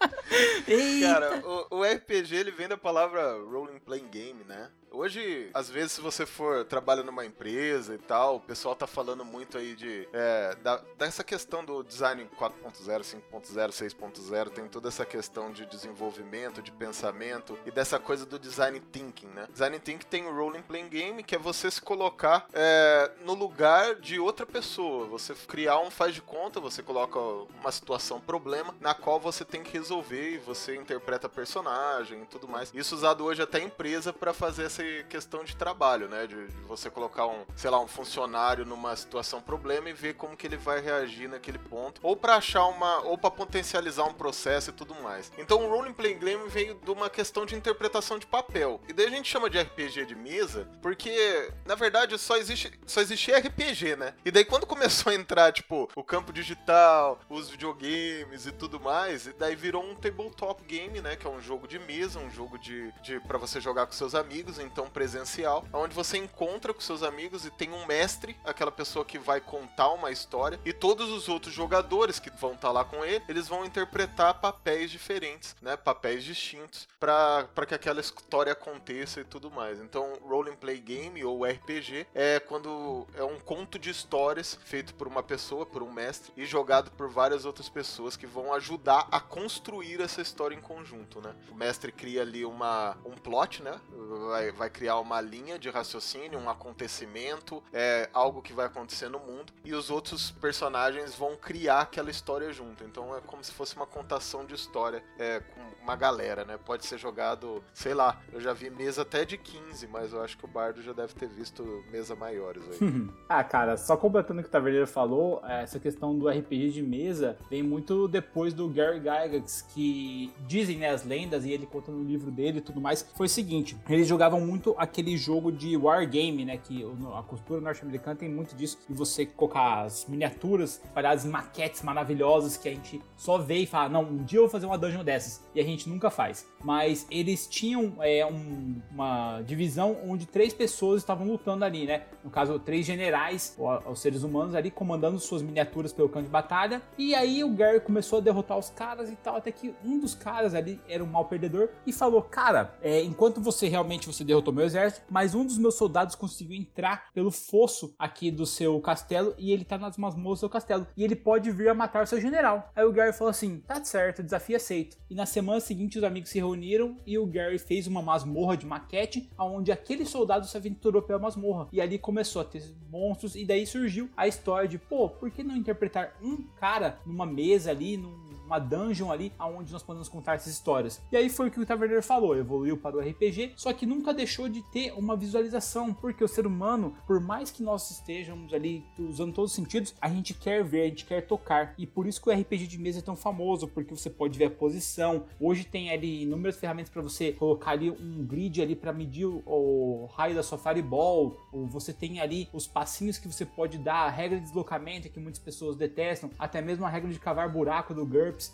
Eita. 0.66 1.06
Cara, 1.12 1.42
o, 1.70 1.78
o 1.78 1.82
RPG 1.82 2.34
ele 2.36 2.50
vem 2.50 2.68
da 2.68 2.76
palavra 2.76 3.38
Rolling 3.50 3.78
Playing 3.84 4.08
Game, 4.10 4.40
né? 4.46 4.68
Hoje, 4.90 5.50
às 5.54 5.68
vezes, 5.68 5.92
se 5.92 6.00
você 6.00 6.24
for 6.24 6.64
trabalha 6.64 7.02
numa 7.02 7.24
empresa 7.24 7.94
e 7.94 7.98
tal, 7.98 8.36
o 8.36 8.40
pessoal 8.40 8.74
tá 8.74 8.86
falando 8.86 9.24
muito 9.24 9.56
aí 9.58 9.74
de 9.74 10.08
é, 10.12 10.54
da- 10.56 10.82
dessa 10.96 11.22
questão 11.22 11.64
do 11.64 11.82
design 11.84 12.26
4.0, 12.38 13.02
5.0, 13.04 13.70
6.0, 13.70 14.50
tem 14.50 14.66
toda 14.66 14.88
essa 14.88 15.04
questão 15.04 15.52
de 15.52 15.66
desenvolvimento, 15.66 16.62
de 16.62 16.72
pensamento 16.72 17.58
e 17.66 17.70
dessa 17.70 17.98
coisa 17.98 18.24
do 18.26 18.38
design 18.38 18.80
thinking, 18.80 19.28
né? 19.28 19.46
Design 19.52 19.78
thinking 19.78 20.06
tem 20.06 20.26
o 20.26 20.34
Rolling 20.34 20.62
Playing 20.62 20.88
Game, 20.88 21.22
que 21.22 21.34
é 21.34 21.38
você 21.38 21.70
se 21.70 21.80
colocar 21.82 22.48
é, 22.52 23.10
no 23.24 23.34
lugar 23.34 23.94
de 23.96 24.18
outra 24.18 24.46
pessoa. 24.46 25.06
Você 25.06 25.34
criar 25.34 25.78
um 25.80 25.90
faz 25.90 26.14
de 26.14 26.22
conta, 26.22 26.60
você 26.60 26.82
coloca 26.82 27.18
uma 27.60 27.70
situação, 27.70 28.20
problema, 28.20 28.74
na 28.80 28.94
qual 28.94 29.20
você 29.20 29.44
tem 29.44 29.62
que 29.62 29.72
resolver 29.72 30.30
e 30.34 30.38
você 30.38 30.74
interpreta 30.76 31.28
personagem 31.28 32.22
e 32.22 32.26
tudo 32.26 32.48
mais. 32.48 32.72
Isso 32.74 32.94
usado 32.94 33.24
hoje 33.24 33.42
até 33.42 33.60
em 33.60 33.66
empresa 33.66 34.12
para 34.12 34.32
fazer 34.32 34.64
essa 34.64 34.77
questão 35.08 35.44
de 35.44 35.56
trabalho, 35.56 36.08
né? 36.08 36.26
De, 36.26 36.46
de 36.48 36.62
você 36.62 36.90
colocar 36.90 37.26
um, 37.26 37.44
sei 37.56 37.70
lá, 37.70 37.80
um 37.80 37.88
funcionário 37.88 38.64
numa 38.64 38.94
situação 38.96 39.40
problema 39.40 39.90
e 39.90 39.92
ver 39.92 40.14
como 40.14 40.36
que 40.36 40.46
ele 40.46 40.56
vai 40.56 40.80
reagir 40.80 41.28
naquele 41.28 41.58
ponto, 41.58 42.00
ou 42.02 42.16
para 42.16 42.36
achar 42.36 42.64
uma, 42.66 43.00
ou 43.00 43.16
para 43.16 43.30
potencializar 43.30 44.04
um 44.04 44.14
processo 44.14 44.70
e 44.70 44.72
tudo 44.72 44.94
mais. 44.96 45.32
Então 45.38 45.64
o 45.64 45.68
Rolling 45.68 45.92
Playing 45.92 46.18
Game 46.18 46.48
veio 46.48 46.74
de 46.74 46.90
uma 46.90 47.10
questão 47.10 47.44
de 47.44 47.54
interpretação 47.54 48.18
de 48.18 48.26
papel. 48.26 48.80
E 48.88 48.92
daí 48.92 49.06
a 49.06 49.10
gente 49.10 49.28
chama 49.28 49.50
de 49.50 49.58
RPG 49.60 50.06
de 50.06 50.14
mesa, 50.14 50.68
porque 50.82 51.52
na 51.64 51.74
verdade 51.74 52.18
só 52.18 52.36
existe 52.36 52.78
só 52.86 53.00
existia 53.00 53.38
RPG, 53.38 53.96
né? 53.96 54.14
E 54.24 54.30
daí 54.30 54.44
quando 54.44 54.66
começou 54.66 55.12
a 55.12 55.14
entrar, 55.14 55.52
tipo, 55.52 55.88
o 55.94 56.04
campo 56.04 56.32
digital, 56.32 57.20
os 57.28 57.48
videogames 57.50 58.46
e 58.46 58.52
tudo 58.52 58.80
mais, 58.80 59.26
e 59.26 59.32
daí 59.32 59.54
virou 59.54 59.82
um 59.82 59.94
tabletop 59.94 60.62
game, 60.64 61.00
né, 61.00 61.16
que 61.16 61.26
é 61.26 61.30
um 61.30 61.40
jogo 61.40 61.66
de 61.66 61.78
mesa, 61.78 62.18
um 62.18 62.30
jogo 62.30 62.58
de, 62.58 62.92
de 63.02 63.20
para 63.20 63.38
você 63.38 63.60
jogar 63.60 63.86
com 63.86 63.92
seus 63.92 64.14
amigos, 64.14 64.58
então 64.68 64.88
presencial, 64.88 65.64
onde 65.72 65.94
você 65.94 66.18
encontra 66.18 66.72
com 66.72 66.80
seus 66.80 67.02
amigos 67.02 67.44
e 67.44 67.50
tem 67.50 67.72
um 67.72 67.86
mestre, 67.86 68.36
aquela 68.44 68.70
pessoa 68.70 69.04
que 69.04 69.18
vai 69.18 69.40
contar 69.40 69.90
uma 69.90 70.10
história, 70.10 70.60
e 70.64 70.72
todos 70.72 71.10
os 71.10 71.28
outros 71.28 71.54
jogadores 71.54 72.20
que 72.20 72.30
vão 72.30 72.52
estar 72.52 72.70
lá 72.70 72.84
com 72.84 73.04
ele, 73.04 73.24
eles 73.28 73.48
vão 73.48 73.64
interpretar 73.64 74.40
papéis 74.40 74.90
diferentes, 74.90 75.56
né, 75.60 75.76
papéis 75.76 76.22
distintos, 76.22 76.86
para 77.00 77.66
que 77.66 77.74
aquela 77.74 78.00
história 78.00 78.52
aconteça 78.52 79.20
e 79.20 79.24
tudo 79.24 79.50
mais. 79.50 79.80
Então, 79.80 80.18
role 80.22 80.54
play 80.56 80.78
game 80.78 81.24
ou 81.24 81.44
RPG 81.44 82.06
é 82.14 82.40
quando 82.40 83.06
é 83.14 83.24
um 83.24 83.38
conto 83.40 83.78
de 83.78 83.90
histórias 83.90 84.58
feito 84.64 84.94
por 84.94 85.06
uma 85.06 85.22
pessoa, 85.22 85.64
por 85.64 85.82
um 85.82 85.92
mestre, 85.92 86.32
e 86.36 86.44
jogado 86.44 86.90
por 86.92 87.08
várias 87.08 87.44
outras 87.44 87.68
pessoas 87.68 88.16
que 88.16 88.26
vão 88.26 88.52
ajudar 88.52 89.08
a 89.10 89.20
construir 89.20 90.00
essa 90.00 90.20
história 90.20 90.54
em 90.54 90.60
conjunto, 90.60 91.20
né? 91.20 91.34
O 91.50 91.54
mestre 91.54 91.92
cria 91.92 92.22
ali 92.22 92.44
uma, 92.44 92.96
um 93.04 93.12
plot, 93.12 93.62
né? 93.62 93.80
Vai, 94.28 94.50
vai 94.58 94.68
criar 94.68 94.98
uma 94.98 95.20
linha 95.20 95.58
de 95.58 95.70
raciocínio, 95.70 96.38
um 96.38 96.50
acontecimento, 96.50 97.62
é 97.72 98.10
algo 98.12 98.42
que 98.42 98.52
vai 98.52 98.66
acontecer 98.66 99.08
no 99.08 99.20
mundo, 99.20 99.52
e 99.64 99.72
os 99.72 99.88
outros 99.88 100.32
personagens 100.32 101.14
vão 101.14 101.36
criar 101.36 101.82
aquela 101.82 102.10
história 102.10 102.52
junto. 102.52 102.84
Então 102.84 103.16
é 103.16 103.20
como 103.20 103.42
se 103.42 103.52
fosse 103.52 103.76
uma 103.76 103.86
contação 103.86 104.44
de 104.44 104.54
história 104.54 105.02
é, 105.18 105.40
com 105.40 105.60
uma 105.82 105.94
galera, 105.94 106.44
né? 106.44 106.58
Pode 106.58 106.84
ser 106.84 106.98
jogado, 106.98 107.62
sei 107.72 107.94
lá, 107.94 108.20
eu 108.32 108.40
já 108.40 108.52
vi 108.52 108.68
mesa 108.68 109.02
até 109.02 109.24
de 109.24 109.38
15, 109.38 109.86
mas 109.86 110.12
eu 110.12 110.22
acho 110.22 110.36
que 110.36 110.44
o 110.44 110.48
Bardo 110.48 110.82
já 110.82 110.92
deve 110.92 111.14
ter 111.14 111.28
visto 111.28 111.84
mesa 111.90 112.16
maiores 112.16 112.62
aí. 112.68 113.08
ah, 113.28 113.44
cara, 113.44 113.76
só 113.76 113.96
completando 113.96 114.40
o 114.40 114.42
que 114.42 114.48
o 114.48 114.52
Taverneiro 114.52 114.86
falou, 114.86 115.40
essa 115.46 115.78
questão 115.78 116.18
do 116.18 116.28
RPG 116.28 116.70
de 116.70 116.82
mesa 116.82 117.38
vem 117.48 117.62
muito 117.62 118.08
depois 118.08 118.52
do 118.52 118.68
Gary 118.68 118.98
Gygax, 118.98 119.62
que 119.72 120.32
dizem, 120.46 120.78
né, 120.78 120.90
as 120.90 121.04
lendas, 121.04 121.44
e 121.44 121.52
ele 121.52 121.66
conta 121.66 121.92
no 121.92 122.02
livro 122.02 122.30
dele 122.30 122.58
e 122.58 122.62
tudo 122.62 122.80
mais, 122.80 123.02
foi 123.14 123.26
o 123.26 123.30
seguinte, 123.30 123.76
eles 123.88 124.06
jogavam 124.06 124.40
muito 124.48 124.74
aquele 124.78 125.16
jogo 125.16 125.52
de 125.52 125.76
wargame, 125.76 126.44
né, 126.44 126.56
que 126.56 126.84
a 127.14 127.22
cultura 127.22 127.60
norte-americana 127.60 128.16
tem 128.16 128.28
muito 128.28 128.56
disso, 128.56 128.78
e 128.88 128.92
você 128.92 129.26
colocar 129.26 129.82
as 129.82 130.06
miniaturas 130.06 130.80
paradas 130.94 131.24
em 131.24 131.28
maquetes 131.28 131.82
maravilhosas 131.82 132.56
que 132.56 132.68
a 132.68 132.72
gente 132.72 133.00
só 133.16 133.38
vê 133.38 133.58
e 133.58 133.66
fala, 133.66 133.88
não, 133.88 134.02
um 134.02 134.24
dia 134.24 134.38
eu 134.38 134.44
vou 134.44 134.50
fazer 134.50 134.66
uma 134.66 134.78
dungeon 134.78 135.04
dessas, 135.04 135.44
e 135.54 135.60
a 135.60 135.64
gente 135.64 135.88
nunca 135.88 136.10
faz. 136.10 136.46
Mas 136.64 137.06
eles 137.10 137.46
tinham 137.46 137.94
é, 138.00 138.24
um, 138.24 138.80
uma 138.90 139.42
divisão 139.42 139.96
onde 140.06 140.26
três 140.26 140.54
pessoas 140.54 141.02
estavam 141.02 141.26
lutando 141.26 141.64
ali, 141.64 141.86
né, 141.86 142.04
no 142.24 142.30
caso, 142.30 142.58
três 142.58 142.86
generais, 142.86 143.56
os 143.86 144.00
seres 144.00 144.22
humanos 144.22 144.54
ali, 144.54 144.70
comandando 144.70 145.18
suas 145.18 145.42
miniaturas 145.42 145.92
pelo 145.92 146.08
campo 146.08 146.24
de 146.24 146.30
batalha, 146.30 146.80
e 146.96 147.14
aí 147.14 147.44
o 147.44 147.50
Gary 147.50 147.80
começou 147.80 148.18
a 148.18 148.22
derrotar 148.22 148.56
os 148.58 148.70
caras 148.70 149.10
e 149.10 149.16
tal, 149.16 149.36
até 149.36 149.52
que 149.52 149.74
um 149.84 149.98
dos 149.98 150.14
caras 150.14 150.54
ali 150.54 150.80
era 150.88 151.02
um 151.02 151.06
mau 151.06 151.24
perdedor 151.24 151.68
e 151.86 151.92
falou, 151.92 152.22
cara, 152.22 152.74
é, 152.82 153.02
enquanto 153.02 153.40
você 153.40 153.68
realmente 153.68 154.06
você 154.06 154.24
derrotou 154.24 154.37
meu 154.52 154.64
exército, 154.64 155.06
mas 155.10 155.34
um 155.34 155.44
dos 155.44 155.58
meus 155.58 155.74
soldados 155.74 156.14
conseguiu 156.14 156.56
entrar 156.56 157.12
pelo 157.12 157.30
fosso 157.30 157.94
aqui 157.98 158.30
do 158.30 158.46
seu 158.46 158.80
castelo 158.80 159.34
e 159.38 159.52
ele 159.52 159.64
tá 159.64 159.78
nas 159.78 159.96
masmorras 159.96 160.38
do 160.38 160.40
seu 160.40 160.50
castelo. 160.50 160.86
E 160.96 161.04
ele 161.04 161.16
pode 161.16 161.50
vir 161.50 161.68
a 161.68 161.74
matar 161.74 162.04
o 162.04 162.06
seu 162.06 162.20
general. 162.20 162.70
Aí 162.74 162.84
o 162.84 162.92
Gary 162.92 163.12
falou 163.12 163.30
assim: 163.30 163.60
tá 163.60 163.82
certo, 163.84 164.22
desafio 164.22 164.56
aceito. 164.56 164.96
E 165.10 165.14
na 165.14 165.26
semana 165.26 165.60
seguinte 165.60 165.98
os 165.98 166.04
amigos 166.04 166.30
se 166.30 166.38
reuniram 166.38 166.96
e 167.06 167.18
o 167.18 167.26
Gary 167.26 167.58
fez 167.58 167.86
uma 167.86 168.02
masmorra 168.02 168.56
de 168.56 168.66
maquete, 168.66 169.30
onde 169.38 169.72
aquele 169.72 170.04
soldado 170.04 170.46
se 170.46 170.56
aventurou 170.56 171.02
pela 171.02 171.18
masmorra. 171.18 171.68
E 171.72 171.80
ali 171.80 171.98
começou 171.98 172.42
a 172.42 172.44
ter 172.44 172.62
monstros, 172.90 173.36
e 173.36 173.44
daí 173.44 173.66
surgiu 173.66 174.08
a 174.16 174.26
história 174.26 174.68
de, 174.68 174.78
pô, 174.78 175.08
por 175.08 175.30
que 175.30 175.42
não 175.42 175.56
interpretar 175.56 176.14
um 176.22 176.42
cara 176.58 176.98
numa 177.04 177.26
mesa 177.26 177.70
ali, 177.70 177.96
num 177.96 178.27
uma 178.48 178.58
dungeon 178.58 179.12
ali 179.12 179.32
aonde 179.38 179.72
nós 179.72 179.82
podemos 179.82 180.08
contar 180.08 180.34
essas 180.34 180.52
histórias. 180.52 181.00
E 181.12 181.16
aí 181.16 181.28
foi 181.28 181.48
o 181.48 181.50
que 181.50 181.60
o 181.60 181.66
Taverneiro 181.66 182.02
falou, 182.02 182.36
evoluiu 182.36 182.76
para 182.76 182.96
o 182.96 183.00
RPG, 183.00 183.52
só 183.56 183.72
que 183.72 183.84
nunca 183.86 184.14
deixou 184.14 184.48
de 184.48 184.62
ter 184.72 184.92
uma 184.92 185.16
visualização, 185.16 185.92
porque 185.92 186.24
o 186.24 186.28
ser 186.28 186.46
humano, 186.46 186.94
por 187.06 187.20
mais 187.20 187.50
que 187.50 187.62
nós 187.62 187.90
estejamos 187.90 188.52
ali 188.54 188.84
usando 188.98 189.34
todos 189.34 189.50
os 189.50 189.56
sentidos, 189.56 189.94
a 190.00 190.08
gente 190.08 190.32
quer 190.32 190.64
ver, 190.64 190.82
a 190.82 190.88
gente 190.88 191.04
quer 191.04 191.26
tocar. 191.26 191.74
E 191.76 191.86
por 191.86 192.06
isso 192.06 192.22
que 192.22 192.30
o 192.30 192.32
RPG 192.32 192.66
de 192.66 192.78
mesa 192.78 193.00
é 193.00 193.02
tão 193.02 193.14
famoso, 193.14 193.68
porque 193.68 193.94
você 193.94 194.08
pode 194.08 194.38
ver 194.38 194.46
a 194.46 194.50
posição. 194.50 195.24
Hoje 195.38 195.64
tem 195.64 195.90
ali 195.90 196.22
inúmeras 196.22 196.56
ferramentas 196.56 196.90
para 196.90 197.02
você 197.02 197.32
colocar 197.32 197.72
ali 197.72 197.90
um 197.90 198.24
grid 198.24 198.62
ali 198.62 198.74
para 198.74 198.92
medir 198.92 199.26
o, 199.26 200.08
raio 200.14 200.34
da 200.34 200.42
sua 200.42 200.56
fireball, 200.56 201.36
ou 201.52 201.66
você 201.66 201.92
tem 201.92 202.20
ali 202.20 202.48
os 202.52 202.66
passinhos 202.66 203.18
que 203.18 203.28
você 203.28 203.44
pode 203.44 203.78
dar, 203.78 204.06
a 204.06 204.10
regra 204.10 204.38
de 204.38 204.44
deslocamento 204.44 205.08
que 205.08 205.20
muitas 205.20 205.40
pessoas 205.40 205.76
detestam, 205.76 206.30
até 206.38 206.60
mesmo 206.60 206.84
a 206.84 206.88
regra 206.88 207.10
de 207.10 207.18
cavar 207.18 207.52
buraco 207.52 207.92
do 207.92 208.06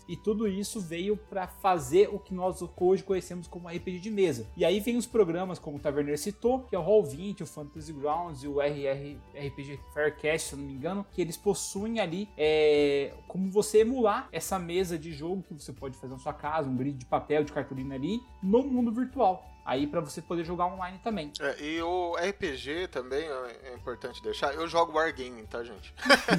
E 0.08 0.16
tudo 0.16 0.48
isso 0.48 0.80
veio 0.80 1.16
para 1.16 1.46
fazer 1.46 2.08
o 2.12 2.18
que 2.18 2.34
nós 2.34 2.62
hoje 2.76 3.02
conhecemos 3.02 3.46
como 3.46 3.68
RPG 3.68 4.00
de 4.00 4.10
mesa. 4.10 4.46
E 4.56 4.64
aí 4.64 4.80
vem 4.80 4.96
os 4.96 5.06
programas 5.06 5.58
como 5.58 5.76
o 5.76 5.80
Taverneiro 5.80 6.18
citou, 6.18 6.60
que 6.60 6.74
é 6.74 6.78
o 6.78 6.84
Roll20, 6.84 7.42
o 7.42 7.46
Fantasy 7.46 7.92
Grounds 7.92 8.42
e 8.42 8.48
o 8.48 8.60
RR, 8.60 9.18
RPG 9.34 9.80
Faircast, 9.92 10.50
se 10.50 10.56
não 10.56 10.64
me 10.64 10.72
engano, 10.72 11.06
que 11.12 11.20
eles 11.20 11.36
possuem 11.36 12.00
ali 12.00 12.28
é, 12.36 13.12
como 13.28 13.50
você 13.50 13.80
emular 13.80 14.28
essa 14.32 14.58
mesa 14.58 14.98
de 14.98 15.12
jogo 15.12 15.42
que 15.42 15.54
você 15.54 15.72
pode 15.72 15.96
fazer 15.96 16.12
na 16.12 16.18
sua 16.18 16.32
casa, 16.32 16.68
um 16.68 16.76
grid 16.76 16.96
de 16.96 17.06
papel, 17.06 17.44
de 17.44 17.52
cartolina 17.52 17.94
ali, 17.94 18.20
no 18.42 18.62
mundo 18.62 18.92
virtual 18.92 19.53
aí 19.64 19.86
para 19.86 20.00
você 20.00 20.20
poder 20.20 20.44
jogar 20.44 20.66
online 20.66 21.00
também. 21.02 21.32
É, 21.40 21.62
e 21.62 21.82
o 21.82 22.14
RPG 22.16 22.88
também 22.88 23.26
é 23.64 23.74
importante 23.74 24.22
deixar. 24.22 24.54
Eu 24.54 24.68
jogo 24.68 24.92
Wargaming, 24.92 25.46
tá, 25.46 25.62
gente? 25.62 25.94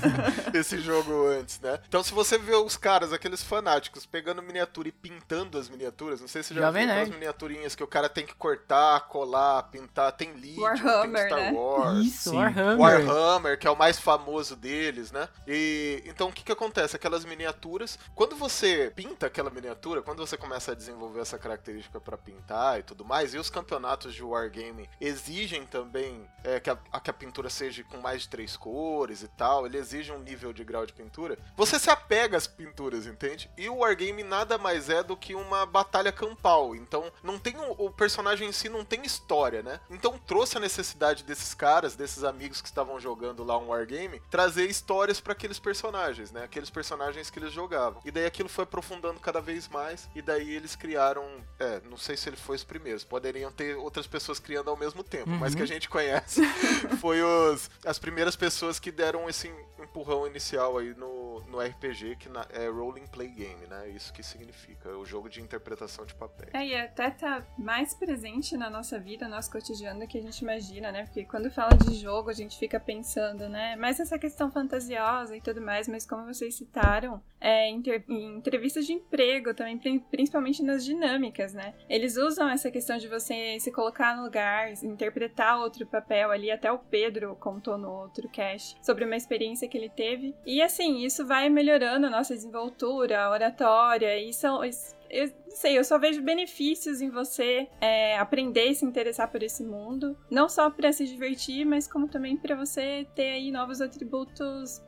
Esse 0.54 0.80
jogo 0.80 1.28
antes, 1.28 1.60
né? 1.60 1.80
Então, 1.88 2.04
se 2.04 2.14
você 2.14 2.38
vê 2.38 2.56
os 2.56 2.78
caras, 2.78 3.12
aqueles 3.12 3.44
fanáticos, 3.44 4.06
pegando 4.06 4.42
miniatura 4.42 4.88
e 4.88 4.92
pintando 4.92 5.58
as 5.58 5.70
miniaturas, 5.70 6.22
não 6.22 6.28
sei 6.28 6.44
se 6.44 6.50
você 6.50 6.56
já, 6.56 6.62
já 6.62 6.72
viu 6.72 6.82
aquelas 6.84 7.10
miniaturinhas 7.10 7.76
que 7.76 7.84
o 7.84 7.88
cara 7.88 8.08
tem 8.08 8.26
que 8.26 8.36
cortar, 8.36 9.08
colar, 9.08 9.64
pintar, 9.64 10.12
tem 10.12 10.34
lítio, 10.34 10.64
Warhammer, 10.64 11.22
tem 11.22 11.28
Star 11.28 11.40
né? 11.40 11.52
Wars. 11.52 12.06
Isso, 12.06 12.30
Sim. 12.30 12.38
Warhammer. 12.38 12.80
Warhammer, 12.80 13.60
que 13.60 13.68
é 13.68 13.72
o 13.72 13.76
mais 13.76 14.00
famoso 14.00 14.56
deles, 14.56 15.12
né? 15.12 15.28
E 15.48 16.04
então 16.06 16.30
o 16.30 16.34
que 16.34 16.44
que 16.44 16.52
acontece? 16.52 16.96
Aquelas 16.96 17.26
miniaturas, 17.26 17.98
quando 18.14 18.36
você 18.36 18.92
pinta 18.96 19.28
aquela 19.28 19.50
miniatura, 19.50 20.02
quando 20.02 20.26
você 20.26 20.38
começa 20.38 20.72
a 20.72 20.76
desenvolver 20.76 21.22
essa 21.22 21.38
característica 21.38 22.00
para 22.00 22.18
pintar 22.18 22.80
e 22.80 22.84
tudo 22.84 23.04
mais, 23.04 23.15
mais. 23.16 23.34
E 23.34 23.38
os 23.38 23.50
campeonatos 23.50 24.14
de 24.14 24.22
Wargame 24.22 24.90
exigem 25.00 25.66
também 25.66 26.28
é, 26.44 26.60
que, 26.60 26.70
a, 26.70 26.76
que 26.76 27.10
a 27.10 27.14
pintura 27.14 27.50
seja 27.50 27.84
com 27.86 27.98
mais 27.98 28.24
de 28.24 28.30
três 28.30 28.58
cores 28.58 29.24
e 29.24 29.28
tal. 29.30 29.66
Ele 29.66 29.78
exige 29.78 30.12
um 30.12 30.20
nível 30.20 30.52
de 30.52 30.64
grau 30.66 30.86
de 30.86 30.92
pintura. 30.92 31.38
Você 31.56 31.80
se 31.80 31.90
apega 31.90 32.36
às 32.36 32.46
pinturas, 32.46 33.08
entende? 33.08 33.50
E 33.58 33.70
o 33.70 33.78
Wargame 33.78 34.24
nada 34.24 34.58
mais 34.58 34.90
é 34.90 35.02
do 35.02 35.16
que 35.16 35.34
uma 35.34 35.66
batalha 35.66 36.12
campal. 36.12 36.76
Então, 36.76 37.12
não 37.24 37.40
tem 37.40 37.56
o, 37.56 37.86
o 37.86 37.90
personagem 37.90 38.50
em 38.50 38.52
si 38.52 38.68
não 38.68 38.84
tem 38.84 39.06
história, 39.06 39.64
né? 39.64 39.80
Então 39.90 40.18
trouxe 40.18 40.58
a 40.58 40.60
necessidade 40.60 41.24
desses 41.24 41.54
caras, 41.54 41.96
desses 41.96 42.24
amigos 42.24 42.62
que 42.62 42.68
estavam 42.68 43.00
jogando 43.00 43.44
lá 43.44 43.58
um 43.58 43.70
Wargame, 43.70 44.22
trazer 44.30 44.70
histórias 44.70 45.22
para 45.22 45.32
aqueles 45.32 45.60
personagens, 45.60 46.32
né? 46.32 46.44
Aqueles 46.44 46.70
personagens 46.70 47.30
que 47.30 47.40
eles 47.40 47.54
jogavam. 47.54 48.02
E 48.04 48.12
daí 48.12 48.26
aquilo 48.26 48.50
foi 48.50 48.66
aprofundando 48.66 49.20
cada 49.22 49.40
vez 49.40 49.70
mais. 49.70 50.10
E 50.14 50.22
daí 50.22 50.54
eles 50.54 50.76
criaram. 50.76 51.26
É, 51.58 51.82
não 51.90 51.98
sei 51.98 52.18
se 52.18 52.28
ele 52.28 52.36
foi 52.36 52.58
os 52.58 52.64
primeiros 52.64 53.05
poderiam 53.06 53.52
ter 53.52 53.76
outras 53.76 54.08
pessoas 54.08 54.40
criando 54.40 54.70
ao 54.70 54.78
mesmo 54.78 55.04
tempo, 55.04 55.30
uhum. 55.30 55.38
mas 55.38 55.56
que 55.56 55.62
a 55.62 55.66
gente 55.66 55.90
conhece 55.90 56.42
foi 57.00 57.22
os, 57.22 57.70
as 57.86 58.00
primeiras 58.00 58.36
pessoas 58.36 58.80
que 58.80 58.92
deram 58.92 59.30
esse 59.30 59.52
empurrão 59.82 60.26
inicial 60.28 60.78
aí 60.78 60.94
no, 60.96 61.42
no 61.42 61.60
RPG, 61.60 62.18
que 62.18 62.30
na, 62.30 62.46
é 62.52 62.68
Rolling 62.68 63.08
Play 63.08 63.30
Game, 63.30 63.68
né? 63.68 63.90
Isso 63.90 64.12
que 64.14 64.24
significa, 64.24 64.90
o 64.98 65.06
jogo 65.06 65.30
de 65.30 65.42
interpretação 65.42 66.06
de 66.06 66.14
papel. 66.14 66.50
É, 66.54 66.66
e 66.66 66.76
até 66.76 67.10
tá 67.10 67.46
mais 67.58 67.94
presente 67.94 68.58
na 68.58 68.70
nossa 68.70 69.00
vida, 69.00 69.28
no 69.28 69.36
nosso 69.36 69.52
cotidiano, 69.52 70.00
do 70.00 70.08
que 70.08 70.18
a 70.18 70.22
gente 70.22 70.40
imagina, 70.40 70.92
né? 70.92 71.04
Porque 71.04 71.26
quando 71.26 71.50
fala 71.52 71.76
de 71.78 71.96
jogo, 71.96 72.30
a 72.30 72.34
gente 72.34 72.58
fica 72.58 72.80
pensando, 72.80 73.48
né? 73.50 73.76
Mais 73.76 74.00
essa 74.00 74.18
questão 74.18 74.52
fantasiosa 74.52 75.36
e 75.36 75.42
tudo 75.42 75.62
mais, 75.62 75.88
mas 75.88 76.06
como 76.06 76.26
vocês 76.26 76.56
citaram, 76.56 77.22
é, 77.40 77.70
em, 77.70 77.82
em 78.10 78.38
entrevistas 78.38 78.86
de 78.86 78.94
emprego 78.94 79.54
também, 79.54 79.78
principalmente 80.00 80.64
nas 80.64 80.84
dinâmicas, 80.84 81.54
né? 81.54 81.74
Eles 81.90 82.18
usam 82.18 82.50
essa 82.50 82.72
questão 82.72 82.95
de 82.98 83.08
você 83.08 83.60
se 83.60 83.72
colocar 83.72 84.16
no 84.16 84.24
lugar, 84.24 84.72
interpretar 84.84 85.60
outro 85.60 85.86
papel 85.86 86.32
ali, 86.32 86.52
até 86.52 86.72
o 86.72 86.80
Pedro 86.80 87.36
contou 87.36 87.78
no 87.78 87.90
outro 87.90 88.28
cast 88.30 88.78
sobre 88.82 89.06
uma 89.06 89.16
experiência 89.16 89.68
que 89.68 89.78
ele 89.78 89.90
teve. 89.90 90.36
E 90.46 90.62
assim, 90.62 91.06
isso 91.06 91.26
vai 91.26 91.50
melhorando 91.50 92.08
a 92.08 92.10
nossa 92.10 92.34
desenvoltura, 92.34 93.24
a 93.24 93.32
oratória, 93.32 94.18
e 94.18 94.34
são, 94.34 94.62
não 95.56 95.62
sei, 95.62 95.78
eu 95.78 95.86
só 95.86 95.98
vejo 95.98 96.22
benefícios 96.22 97.00
em 97.00 97.10
você 97.10 97.70
é, 97.80 98.20
aprender 98.20 98.66
e 98.66 98.76
se 98.76 98.84
interessar 98.84 99.32
por 99.32 99.42
esse 99.42 99.64
mundo. 99.64 100.18
Não 100.30 100.50
só 100.50 100.70
para 100.70 100.92
se 100.92 101.08
divertir, 101.08 101.66
mas 101.66 101.88
como 101.88 102.10
também 102.10 102.36
para 102.36 102.58
você 102.58 103.08
ter 103.16 103.30
aí 103.30 103.52
novos 103.52 103.80
atributos 103.80 104.84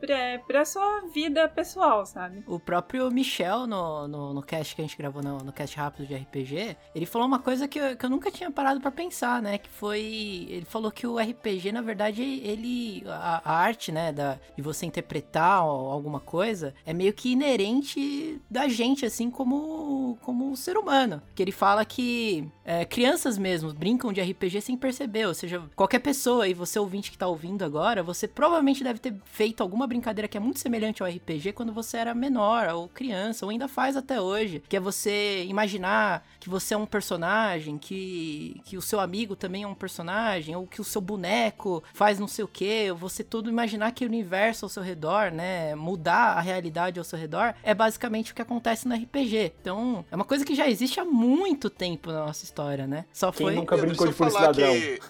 pra, 0.46 0.66
sua 0.66 1.08
vida 1.14 1.48
pessoal, 1.48 2.04
sabe? 2.04 2.44
O 2.46 2.60
próprio 2.60 3.10
Michel, 3.10 3.66
no, 3.66 4.06
no, 4.06 4.34
no 4.34 4.42
cast 4.42 4.76
que 4.76 4.82
a 4.82 4.84
gente 4.84 4.98
gravou 4.98 5.22
no, 5.22 5.38
no 5.38 5.54
cast 5.54 5.74
rápido 5.74 6.06
de 6.06 6.14
RPG, 6.14 6.76
ele 6.94 7.06
falou 7.06 7.26
uma 7.26 7.38
coisa 7.38 7.66
que 7.66 7.78
eu, 7.78 7.96
que 7.96 8.04
eu 8.04 8.10
nunca 8.10 8.30
tinha 8.30 8.50
parado 8.50 8.78
para 8.78 8.90
pensar, 8.90 9.40
né? 9.40 9.56
Que 9.56 9.70
foi. 9.70 10.46
Ele 10.50 10.66
falou 10.66 10.92
que 10.92 11.06
o 11.06 11.18
RPG, 11.18 11.72
na 11.72 11.80
verdade, 11.80 12.22
ele. 12.22 13.04
A, 13.06 13.40
a 13.42 13.56
arte, 13.56 13.90
né? 13.90 14.12
Da, 14.12 14.38
de 14.54 14.60
você 14.60 14.84
interpretar 14.84 15.60
alguma 15.60 16.20
coisa 16.20 16.74
é 16.84 16.92
meio 16.92 17.14
que 17.14 17.32
inerente 17.32 18.38
da 18.50 18.68
gente, 18.68 19.06
assim 19.06 19.30
como, 19.30 20.18
como 20.20 20.57
ser 20.58 20.76
humano. 20.76 21.22
Que 21.34 21.42
ele 21.42 21.52
fala 21.52 21.84
que 21.84 22.48
é, 22.64 22.84
crianças 22.84 23.38
mesmo 23.38 23.72
brincam 23.72 24.12
de 24.12 24.20
RPG 24.20 24.60
sem 24.60 24.76
perceber, 24.76 25.26
ou 25.26 25.34
seja, 25.34 25.62
qualquer 25.74 26.00
pessoa, 26.00 26.46
e 26.46 26.54
você 26.54 26.78
ouvinte 26.78 27.10
que 27.10 27.18
tá 27.18 27.26
ouvindo 27.26 27.64
agora, 27.64 28.02
você 28.02 28.28
provavelmente 28.28 28.84
deve 28.84 28.98
ter 28.98 29.14
feito 29.24 29.62
alguma 29.62 29.86
brincadeira 29.86 30.28
que 30.28 30.36
é 30.36 30.40
muito 30.40 30.60
semelhante 30.60 31.02
ao 31.02 31.08
RPG 31.08 31.52
quando 31.52 31.72
você 31.72 31.96
era 31.96 32.14
menor, 32.14 32.68
ou 32.68 32.88
criança, 32.88 33.44
ou 33.44 33.50
ainda 33.50 33.68
faz 33.68 33.96
até 33.96 34.20
hoje, 34.20 34.62
que 34.68 34.76
é 34.76 34.80
você 34.80 35.44
imaginar 35.44 36.26
que 36.38 36.48
você 36.48 36.74
é 36.74 36.76
um 36.76 36.86
personagem, 36.86 37.78
que, 37.78 38.60
que 38.64 38.76
o 38.76 38.82
seu 38.82 39.00
amigo 39.00 39.34
também 39.34 39.62
é 39.62 39.66
um 39.66 39.74
personagem, 39.74 40.54
ou 40.54 40.66
que 40.66 40.80
o 40.80 40.84
seu 40.84 41.00
boneco 41.00 41.82
faz 41.94 42.18
não 42.18 42.28
sei 42.28 42.44
o 42.44 42.48
que, 42.48 42.92
você 42.92 43.24
todo 43.24 43.48
imaginar 43.48 43.92
que 43.92 44.04
o 44.04 44.08
universo 44.08 44.64
ao 44.64 44.68
seu 44.68 44.82
redor, 44.82 45.30
né, 45.30 45.74
mudar 45.74 46.36
a 46.36 46.40
realidade 46.40 46.98
ao 46.98 47.04
seu 47.04 47.18
redor, 47.18 47.54
é 47.62 47.74
basicamente 47.74 48.32
o 48.32 48.34
que 48.34 48.42
acontece 48.42 48.86
no 48.86 48.94
RPG. 48.94 49.52
Então, 49.60 50.04
é 50.10 50.16
uma 50.16 50.24
coisa 50.24 50.44
que 50.44 50.47
já 50.54 50.68
existe 50.68 50.98
há 51.00 51.04
muito 51.04 51.68
tempo 51.70 52.10
na 52.12 52.26
nossa 52.26 52.44
história, 52.44 52.86
né? 52.86 53.04
Só 53.12 53.30
Quem 53.32 53.46
foi. 53.46 53.54
nunca 53.54 53.76
brincou 53.76 54.06
de 54.06 54.14
polícia 54.14 54.38
falar 54.38 54.46
ladrão? 54.48 54.72
que- 54.74 55.00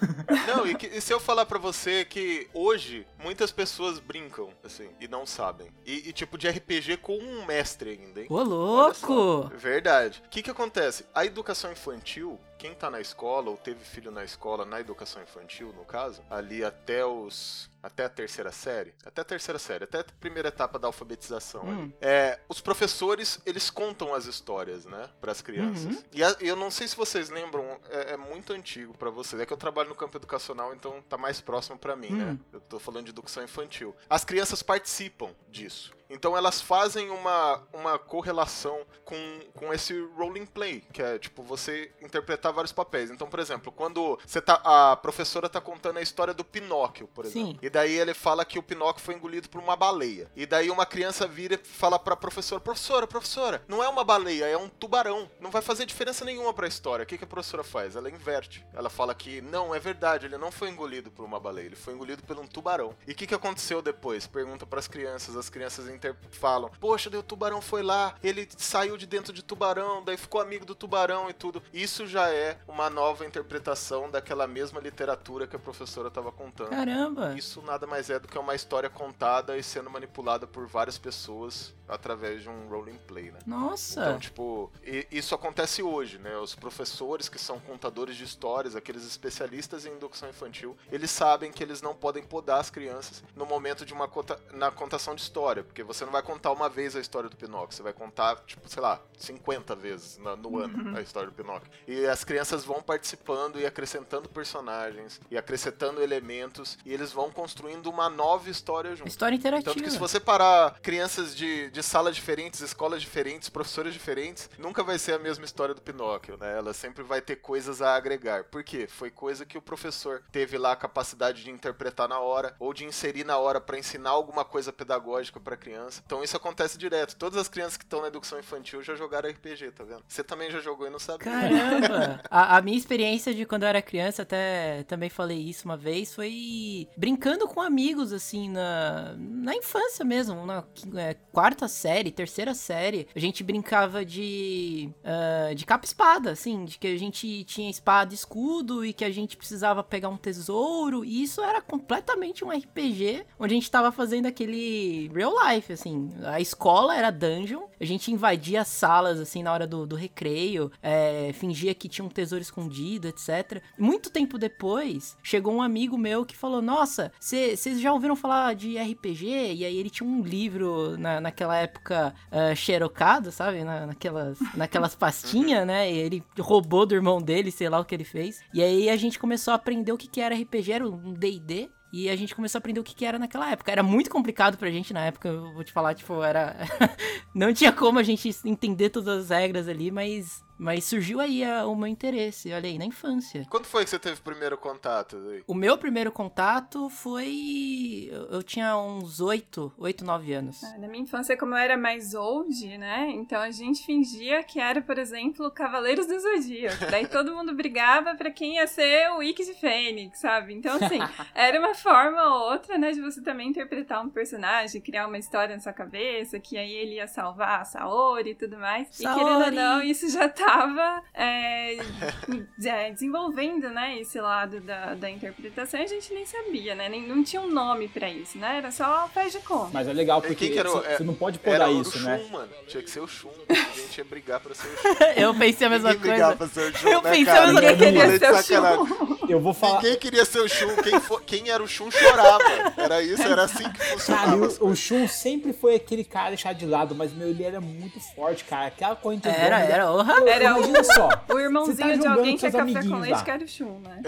Não, 0.47 0.67
e, 0.67 0.75
que- 0.75 0.87
e 0.87 1.01
se 1.01 1.13
eu 1.13 1.19
falar 1.19 1.45
pra 1.45 1.59
você 1.59 2.05
que 2.05 2.47
hoje 2.53 3.05
muitas 3.23 3.51
pessoas 3.51 3.99
brincam, 3.99 4.49
assim, 4.63 4.89
e 4.99 5.07
não 5.07 5.25
sabem. 5.25 5.67
E, 5.85 6.09
e 6.09 6.13
tipo, 6.13 6.37
de 6.37 6.47
RPG 6.47 6.97
com 6.97 7.17
um 7.17 7.45
mestre 7.45 7.91
ainda, 7.91 8.21
hein? 8.21 8.27
Ô, 8.29 8.41
louco! 8.41 9.51
Verdade. 9.55 10.21
O 10.25 10.29
que 10.29 10.41
que 10.41 10.49
acontece? 10.51 11.05
A 11.13 11.25
educação 11.25 11.71
infantil, 11.71 12.39
quem 12.59 12.75
tá 12.75 12.89
na 12.91 12.99
escola 12.99 13.49
ou 13.49 13.57
teve 13.57 13.83
filho 13.85 14.11
na 14.11 14.23
escola, 14.23 14.65
na 14.65 14.79
educação 14.81 15.23
infantil, 15.23 15.73
no 15.73 15.85
caso, 15.85 16.21
ali 16.29 16.63
até 16.63 17.03
os 17.05 17.67
até 17.81 18.03
a 18.03 18.09
terceira 18.09 18.51
série, 18.51 18.93
até 19.05 19.21
a 19.21 19.23
terceira 19.23 19.57
série, 19.57 19.85
até 19.85 20.01
a 20.01 20.05
primeira 20.19 20.49
etapa 20.49 20.77
da 20.77 20.87
alfabetização. 20.87 21.63
Hum. 21.63 21.93
É, 22.01 22.37
os 22.49 22.59
professores 22.59 23.39
eles 23.45 23.69
contam 23.69 24.13
as 24.13 24.25
histórias, 24.25 24.85
né, 24.85 25.09
para 25.21 25.31
as 25.31 25.41
crianças. 25.41 25.85
Uhum. 25.95 26.03
E 26.11 26.21
a- 26.21 26.35
eu 26.41 26.57
não 26.57 26.69
sei 26.69 26.89
se 26.89 26.95
vocês 26.97 27.29
lembram, 27.29 27.79
é, 27.89 28.13
é 28.13 28.17
muito 28.17 28.51
antigo 28.51 28.93
pra 28.97 29.09
vocês. 29.09 29.41
É 29.41 29.45
que 29.45 29.53
eu 29.53 29.57
trabalho 29.57 29.87
no 29.87 29.95
campo 29.95 30.17
educacional, 30.17 30.73
então 30.75 31.01
tá 31.03 31.17
mais 31.17 31.39
próximo 31.39 31.79
pra 31.79 31.95
mim, 31.95 32.09
né? 32.11 32.31
Hum. 32.33 32.39
Eu 32.51 32.59
tô 32.59 32.77
falando 32.79 33.05
de 33.05 33.11
educação 33.11 33.41
infantil. 33.41 33.95
As 34.09 34.25
crianças 34.25 34.61
participam 34.61 35.33
disso. 35.49 35.93
Então 36.09 36.35
elas 36.35 36.61
fazem 36.61 37.09
uma, 37.09 37.61
uma 37.71 37.99
correlação 37.99 38.85
com, 39.05 39.39
com 39.55 39.73
esse 39.73 39.99
role 40.15 40.39
play, 40.45 40.81
que 40.91 41.01
é 41.01 41.17
tipo 41.19 41.43
você 41.43 41.91
interpretar 42.01 42.53
vários 42.53 42.71
papéis. 42.71 43.11
Então, 43.11 43.27
por 43.27 43.39
exemplo, 43.39 43.71
quando 43.71 44.17
você 44.25 44.41
tá, 44.41 44.61
a 44.63 44.95
professora 44.95 45.49
tá 45.49 45.59
contando 45.59 45.97
a 45.97 46.01
história 46.01 46.33
do 46.33 46.43
Pinóquio, 46.43 47.07
por 47.07 47.25
exemplo. 47.25 47.53
Sim. 47.53 47.59
E 47.61 47.69
daí 47.69 47.93
ele 47.93 48.13
fala 48.13 48.45
que 48.45 48.59
o 48.59 48.63
Pinóquio 48.63 49.03
foi 49.03 49.15
engolido 49.15 49.49
por 49.49 49.61
uma 49.61 49.75
baleia. 49.75 50.31
E 50.35 50.45
daí 50.45 50.69
uma 50.69 50.85
criança 50.85 51.27
vira 51.27 51.55
e 51.55 51.57
fala 51.57 51.99
pra 51.99 52.15
professora: 52.15 52.61
Professora, 52.61 53.07
professora, 53.07 53.63
não 53.67 53.83
é 53.83 53.89
uma 53.89 54.03
baleia, 54.03 54.45
é 54.45 54.57
um 54.57 54.69
tubarão. 54.69 55.29
Não 55.39 55.51
vai 55.51 55.61
fazer 55.61 55.85
diferença 55.85 56.23
nenhuma 56.23 56.53
pra 56.53 56.67
história. 56.67 57.03
O 57.03 57.05
que, 57.05 57.17
que 57.17 57.23
a 57.23 57.27
professora 57.27 57.63
faz? 57.63 57.95
Ela 57.95 58.09
inverte. 58.09 58.65
Ela 58.73 58.89
fala 58.89 59.13
que 59.13 59.41
não, 59.41 59.73
é 59.73 59.79
verdade, 59.79 60.25
ele 60.25 60.37
não 60.37 60.51
foi 60.51 60.69
engolido 60.69 61.11
por 61.11 61.25
uma 61.25 61.39
baleia, 61.39 61.65
ele 61.65 61.75
foi 61.75 61.93
engolido 61.93 62.23
por 62.23 62.37
um 62.37 62.47
tubarão. 62.47 62.95
E 63.07 63.11
o 63.11 63.15
que, 63.15 63.27
que 63.27 63.35
aconteceu 63.35 63.81
depois? 63.81 64.27
Pergunta 64.27 64.65
pras 64.65 64.87
crianças, 64.87 65.35
as 65.35 65.49
crianças 65.49 65.89
inter- 65.99 66.15
falam: 66.31 66.71
Poxa, 66.79 67.09
o 67.15 67.23
tubarão 67.23 67.61
foi 67.61 67.83
lá, 67.83 68.15
ele 68.23 68.47
saiu 68.57 68.97
de 68.97 69.05
dentro 69.05 69.33
de 69.33 69.43
tubarão, 69.43 70.03
daí 70.03 70.17
ficou 70.17 70.39
amigo 70.41 70.65
do 70.65 70.73
tubarão 70.73 71.29
e 71.29 71.33
tudo. 71.33 71.61
Isso 71.73 72.07
já 72.07 72.29
é 72.29 72.57
uma 72.67 72.89
nova 72.89 73.25
interpretação 73.25 74.09
daquela 74.09 74.47
mesma 74.47 74.79
literatura 74.79 75.45
que 75.47 75.55
a 75.55 75.59
professora 75.59 76.07
estava 76.07 76.31
contando. 76.31 76.69
Caramba! 76.69 77.33
Isso 77.37 77.61
nada 77.61 77.85
mais 77.85 78.09
é 78.09 78.17
do 78.19 78.27
que 78.27 78.37
uma 78.37 78.55
história 78.55 78.89
contada 78.89 79.57
e 79.57 79.63
sendo 79.63 79.89
manipulada 79.89 80.47
por 80.47 80.65
várias 80.67 80.97
pessoas 80.97 81.73
através 81.87 82.43
de 82.43 82.49
um 82.49 82.67
role 82.69 82.93
play, 83.07 83.31
né? 83.31 83.39
Nossa! 83.47 83.99
Então, 84.01 84.19
tipo, 84.19 84.71
e- 84.83 85.07
isso 85.11 85.33
acontece 85.33 85.81
hoje, 85.81 86.17
né? 86.19 86.37
Os 86.37 86.53
professores 86.55 87.27
que 87.27 87.39
são 87.39 87.59
contadores 87.59 88.15
de 88.15 88.23
histórias, 88.23 88.75
aqueles 88.75 89.03
especialistas 89.05 89.85
em 89.85 89.91
educação 89.93 90.29
infantil, 90.29 90.77
eles 90.91 91.09
sabem 91.09 91.51
que 91.51 91.63
eles 91.63 91.81
não 91.81 91.95
podem 91.95 92.23
podar 92.23 92.59
as 92.59 92.69
crianças 92.69 93.23
no 93.35 93.45
momento 93.45 93.85
de 93.85 93.93
uma 93.93 94.07
conta, 94.07 94.39
na 94.53 94.69
contação 94.71 95.15
de 95.15 95.21
história, 95.21 95.63
porque 95.63 95.81
você 95.93 96.05
não 96.05 96.11
vai 96.11 96.21
contar 96.21 96.51
uma 96.51 96.69
vez 96.69 96.95
a 96.95 96.99
história 96.99 97.29
do 97.29 97.35
Pinóquio, 97.35 97.75
você 97.75 97.81
vai 97.83 97.93
contar, 97.93 98.35
tipo, 98.45 98.69
sei 98.69 98.81
lá, 98.81 99.01
50 99.17 99.75
vezes 99.75 100.17
na- 100.17 100.35
no 100.35 100.59
ano 100.59 100.95
a 100.97 101.01
história 101.01 101.29
do 101.29 101.35
Pinóquio. 101.35 101.69
E 101.87 102.05
as 102.05 102.23
crianças 102.23 102.63
vão 102.63 102.81
participando 102.81 103.59
e 103.59 103.65
acrescentando 103.65 104.29
personagens 104.29 105.19
e 105.31 105.37
acrescentando 105.37 106.01
elementos 106.01 106.77
e 106.85 106.93
eles 106.93 107.11
vão 107.11 107.31
construindo 107.31 107.87
uma 107.87 108.09
nova 108.09 108.49
história 108.49 108.95
junto. 108.95 109.07
História 109.07 109.35
interativa. 109.35 109.73
Tanto 109.73 109.83
que 109.83 109.89
se 109.91 109.97
você 109.97 110.19
parar 110.19 110.79
crianças 110.81 111.35
de, 111.35 111.69
de 111.71 111.81
salas 111.81 112.15
diferentes, 112.15 112.61
escolas 112.61 113.01
diferentes, 113.01 113.49
professores 113.49 113.93
diferentes, 113.93 114.49
nunca 114.57 114.83
vai 114.83 114.99
ser 114.99 115.13
a 115.13 115.19
mesma 115.19 115.43
história 115.45 115.73
do 115.73 115.81
Pinóquio, 115.81 116.37
né? 116.37 116.57
Ela 116.57 116.73
sempre 116.73 117.03
vai 117.03 117.21
ter 117.21 117.37
coisas 117.37 117.81
a 117.81 117.95
agregar. 117.95 118.43
Por 118.45 118.63
quê? 118.63 118.87
Foi 118.87 119.09
coisa 119.09 119.45
que 119.45 119.57
o 119.57 119.61
professor 119.61 120.21
teve 120.31 120.57
lá 120.57 120.73
a 120.73 120.75
capacidade 120.75 121.43
de 121.43 121.49
interpretar 121.49 122.07
na 122.07 122.19
hora 122.19 122.55
ou 122.59 122.73
de 122.73 122.85
inserir 122.85 123.23
na 123.23 123.37
hora 123.37 123.59
pra 123.59 123.77
ensinar 123.79 124.11
alguma 124.11 124.45
coisa 124.45 124.71
pedagógica 124.71 125.39
pra 125.39 125.57
criança. 125.57 125.78
Então 126.05 126.23
isso 126.23 126.35
acontece 126.35 126.77
direto. 126.77 127.15
Todas 127.15 127.39
as 127.39 127.47
crianças 127.47 127.77
que 127.77 127.83
estão 127.83 128.01
na 128.01 128.07
educação 128.07 128.39
infantil 128.39 128.81
já 128.81 128.95
jogaram 128.95 129.29
RPG, 129.29 129.71
tá 129.71 129.83
vendo? 129.83 130.03
Você 130.07 130.23
também 130.23 130.51
já 130.51 130.59
jogou 130.59 130.87
e 130.87 130.89
não 130.89 130.99
sabia. 130.99 131.31
Caramba! 131.31 132.21
a, 132.29 132.57
a 132.57 132.61
minha 132.61 132.77
experiência 132.77 133.33
de 133.33 133.45
quando 133.45 133.63
eu 133.63 133.69
era 133.69 133.81
criança, 133.81 134.23
até 134.23 134.83
também 134.83 135.09
falei 135.09 135.37
isso 135.37 135.65
uma 135.65 135.77
vez, 135.77 136.13
foi 136.13 136.87
brincando 136.97 137.47
com 137.47 137.61
amigos, 137.61 138.13
assim, 138.13 138.49
na, 138.49 139.15
na 139.17 139.55
infância 139.55 140.03
mesmo, 140.03 140.45
na 140.45 140.63
é, 140.95 141.13
quarta 141.31 141.67
série, 141.67 142.11
terceira 142.11 142.53
série. 142.53 143.07
A 143.15 143.19
gente 143.19 143.43
brincava 143.43 144.03
de, 144.03 144.89
ah, 145.03 145.53
de 145.53 145.65
capa 145.65 145.85
e 145.85 145.87
espada, 145.87 146.31
assim, 146.31 146.65
de 146.65 146.77
que 146.77 146.87
a 146.87 146.97
gente 146.97 147.43
tinha 147.43 147.69
espada 147.69 148.13
e 148.13 148.15
escudo 148.15 148.85
e 148.85 148.93
que 148.93 149.05
a 149.05 149.11
gente 149.11 149.37
precisava 149.37 149.83
pegar 149.83 150.09
um 150.09 150.17
tesouro. 150.17 151.03
E 151.05 151.23
isso 151.23 151.41
era 151.41 151.61
completamente 151.61 152.43
um 152.43 152.49
RPG, 152.49 153.25
onde 153.39 153.53
a 153.53 153.57
gente 153.57 153.71
tava 153.71 153.91
fazendo 153.91 154.25
aquele 154.25 155.09
real 155.13 155.33
life, 155.47 155.68
assim. 155.73 156.11
A 156.23 156.39
escola 156.39 156.95
era 156.95 157.11
dungeon, 157.11 157.63
a 157.79 157.85
gente 157.85 158.11
invadia 158.11 158.63
salas, 158.63 159.19
assim, 159.19 159.43
na 159.43 159.53
hora 159.53 159.65
do, 159.65 159.85
do 159.85 159.95
recreio, 159.95 160.71
é, 160.81 161.31
fingia 161.33 161.73
que 161.73 161.89
tinha 161.89 162.05
um 162.05 162.09
tesouro 162.09 162.41
escondido, 162.41 163.07
etc. 163.07 163.61
Muito 163.77 164.09
tempo 164.09 164.37
depois, 164.37 165.17
chegou 165.23 165.53
um 165.53 165.61
amigo 165.61 165.97
meu 165.97 166.25
que 166.25 166.35
falou: 166.35 166.61
Nossa, 166.61 167.11
vocês 167.19 167.79
já 167.79 167.93
ouviram 167.93 168.15
falar 168.15 168.55
de 168.55 168.77
RPG? 168.77 169.53
E 169.55 169.65
aí 169.65 169.77
ele 169.77 169.89
tinha 169.89 170.07
um 170.07 170.21
livro 170.21 170.97
na, 170.97 171.19
naquela 171.21 171.55
época 171.55 172.13
uh, 172.31 172.55
xerocado, 172.55 173.31
sabe? 173.31 173.63
Na, 173.63 173.87
naquelas, 173.87 174.37
naquelas 174.55 174.95
pastinhas, 174.95 175.65
né? 175.65 175.91
E 175.91 175.97
ele 175.97 176.23
roubou 176.39 176.85
do 176.85 176.95
irmão 176.95 177.21
dele, 177.21 177.51
sei 177.51 177.69
lá 177.69 177.79
o 177.79 177.85
que 177.85 177.95
ele 177.95 178.03
fez. 178.03 178.41
E 178.53 178.61
aí 178.61 178.89
a 178.89 178.95
gente 178.95 179.19
começou 179.19 179.51
a 179.51 179.55
aprender 179.55 179.91
o 179.91 179.97
que, 179.97 180.07
que 180.07 180.21
era 180.21 180.35
RPG, 180.35 180.71
era 180.71 180.87
um 180.87 181.13
DD. 181.13 181.69
E 181.91 182.09
a 182.09 182.15
gente 182.15 182.35
começou 182.35 182.57
a 182.57 182.59
aprender 182.59 182.79
o 182.79 182.83
que, 182.83 182.93
que 182.93 183.05
era 183.05 183.17
naquela 183.17 183.49
época. 183.51 183.71
Era 183.71 183.81
muito 183.81 184.09
complicado 184.09 184.57
pra 184.57 184.69
gente 184.69 184.93
na 184.93 185.05
época, 185.05 185.29
eu 185.29 185.53
vou 185.53 185.63
te 185.63 185.71
falar, 185.71 185.95
tipo, 185.95 186.21
era. 186.21 186.55
Não 187.33 187.53
tinha 187.53 187.71
como 187.71 187.97
a 187.97 188.03
gente 188.03 188.29
entender 188.45 188.89
todas 188.89 189.25
as 189.25 189.29
regras 189.29 189.67
ali, 189.67 189.89
mas. 189.89 190.43
Mas 190.59 190.83
surgiu 190.83 191.21
aí 191.21 191.43
a- 191.43 191.65
o 191.65 191.73
meu 191.75 191.87
interesse, 191.87 192.51
olha 192.51 192.67
aí, 192.69 192.77
na 192.77 192.85
infância. 192.85 193.45
Quando 193.49 193.65
foi 193.65 193.85
que 193.85 193.89
você 193.89 193.97
teve 193.97 194.19
o 194.19 194.23
primeiro 194.23 194.57
contato? 194.57 195.15
aí? 195.31 195.41
O 195.47 195.53
meu 195.53 195.77
primeiro 195.77 196.11
contato 196.11 196.89
foi. 196.89 198.09
Eu, 198.11 198.25
eu 198.31 198.43
tinha 198.43 198.77
uns 198.77 199.19
8, 199.21 199.71
8, 199.77 200.03
9 200.03 200.33
anos. 200.33 200.63
Ah, 200.63 200.77
Na 200.77 200.87
minha 200.87 201.03
infância, 201.03 201.37
como 201.37 201.53
eu 201.53 201.57
era 201.57 201.77
mais 201.77 202.13
old, 202.13 202.77
né? 202.77 203.09
Então 203.11 203.39
a 203.41 203.51
gente 203.51 203.85
fingia 203.85 204.43
que 204.43 204.59
era, 204.59 204.81
por 204.81 204.97
exemplo, 204.97 205.49
Cavaleiros 205.51 206.05
do 206.07 206.19
Zodíaco. 206.19 206.85
Daí 206.91 207.07
todo 207.07 207.33
mundo 207.35 207.53
brigava 207.55 208.15
pra 208.15 208.29
quem 208.31 208.55
ia 208.55 208.67
ser 208.67 209.09
o 209.11 209.23
Ikki 209.23 209.45
de 209.45 209.53
Fênix, 209.53 210.19
sabe? 210.19 210.53
Então, 210.53 210.75
assim, 210.75 210.99
era 211.33 211.59
uma 211.59 211.73
forma 211.73 212.21
ou 212.21 212.51
outra, 212.51 212.77
né, 212.77 212.91
de 212.91 213.01
você 213.01 213.21
também 213.21 213.47
interpretar 213.49 214.03
um 214.03 214.09
personagem, 214.09 214.81
criar 214.81 215.07
uma 215.07 215.17
história 215.17 215.55
na 215.55 215.61
sua 215.61 215.73
cabeça, 215.73 216.39
que 216.39 216.57
aí 216.57 216.71
ele 216.71 216.95
ia 216.95 217.07
salvar 217.07 217.61
a 217.61 217.65
Saori 217.65 218.31
e 218.31 218.35
tudo 218.35 218.57
mais. 218.57 218.87
E 218.99 219.03
querendo 219.03 219.19
ou 219.35 219.39
Saori! 219.39 219.55
não, 219.55 219.81
isso 219.81 220.09
já 220.09 220.27
tava 220.49 221.03
é, 221.13 221.77
é, 222.65 222.91
desenvolvendo, 222.91 223.69
né, 223.69 223.97
esse 223.99 224.19
lado 224.19 224.59
da, 224.61 224.95
da 224.95 225.09
interpretação. 225.09 225.79
E 225.79 225.83
a 225.83 225.87
gente 225.87 226.13
nem 226.13 226.25
sabia, 226.25 226.75
né? 226.75 226.89
Nem, 226.89 227.07
não 227.07 227.23
tinha 227.23 227.41
um 227.41 227.49
nome 227.51 227.87
pra 227.87 228.09
isso, 228.09 228.37
né? 228.37 228.57
Era 228.57 228.71
só 228.71 229.07
faz 229.13 229.31
de 229.31 229.39
conta. 229.39 229.69
Mas 229.73 229.87
é 229.87 229.93
legal, 229.93 230.19
É, 230.23 230.27
porque 230.27 230.53
era 230.57 230.69
você 230.69 230.87
é- 230.87 230.97
você 230.97 231.03
não 231.03 231.13
pode 231.13 231.39
Era 231.43 231.65
podar 231.65 231.69
o 231.75 231.81
isso, 231.81 231.97
Shun, 231.99 232.05
né? 232.05 232.27
mano. 232.31 232.49
Tinha 232.67 232.83
que 232.83 232.89
ser 232.89 232.99
o 232.99 233.07
Shun. 233.07 233.29
A 233.49 233.53
gente 233.77 233.97
ia 233.97 234.03
brigar 234.03 234.39
pra 234.39 234.55
ser 234.55 234.67
o 234.67 234.77
Shun. 234.77 234.89
Eu 235.15 235.33
pensei 235.35 235.67
a 235.67 235.69
mesma 235.69 235.93
Ninguém 235.93 236.11
coisa. 236.11 236.35
pra 236.35 236.47
ser 236.47 236.59
o 236.73 236.77
Shun, 236.77 236.89
Eu 236.89 237.01
né, 237.01 237.09
pensei 237.11 237.25
cara? 237.25 237.39
a 237.41 237.45
mesma 237.47 237.61
Ninguém 237.61 237.77
coisa. 237.77 237.85
queria 237.85 237.99
Falei 238.01 238.41
de 238.41 238.45
ser 238.45 238.59
o. 238.61 238.85
Shun. 238.87 239.19
Eu 239.29 239.39
vou 239.39 239.53
falar. 239.53 239.81
Ninguém 239.83 239.97
queria 239.97 240.25
ser 240.25 240.39
o 240.39 240.47
Shun. 240.47 240.75
Quem, 240.77 240.99
fo- 240.99 241.19
quem 241.19 241.49
era 241.49 241.61
o 241.61 241.67
Shun 241.67 241.91
chorava. 241.91 242.39
Era 242.77 243.01
isso, 243.03 243.21
era 243.21 243.43
assim 243.43 243.69
que 243.71 243.77
Cara, 243.77 243.91
funcionava. 243.91 244.35
e 244.35 244.39
o, 244.39 244.67
o 244.69 244.75
Shun 244.75 245.07
sempre 245.07 245.53
foi 245.53 245.75
aquele 245.75 246.03
cara 246.03 246.29
deixado 246.29 246.57
de 246.57 246.65
lado, 246.65 246.95
mas 246.95 247.13
meu, 247.13 247.27
ele 247.27 247.43
era 247.43 247.61
muito 247.61 247.99
forte, 248.15 248.43
cara. 248.43 248.67
Aquela 248.67 248.95
corrente 248.95 249.27
Era, 249.27 249.59
era, 249.59 249.91
orra. 249.91 250.15
Era 250.39 250.49
Era 250.49 250.55
o, 250.55 250.57
imagina 250.59 250.83
só. 250.83 251.07
o 251.07 251.09
tá 251.09 251.41
irmãozinho 251.41 251.77
de 251.77 251.95
jogando 251.97 252.17
alguém 252.17 252.31
com 252.33 252.39
que 252.39 252.45
é 252.45 252.51
seus 252.51 252.63
café 252.63 252.73
com 252.73 252.77
amiguinhos 252.79 253.01
leite 253.01 253.15
lá. 253.17 253.23
que 253.23 253.31
era 253.31 253.43
o 253.43 253.47
Shun, 253.47 253.79
né? 253.79 254.01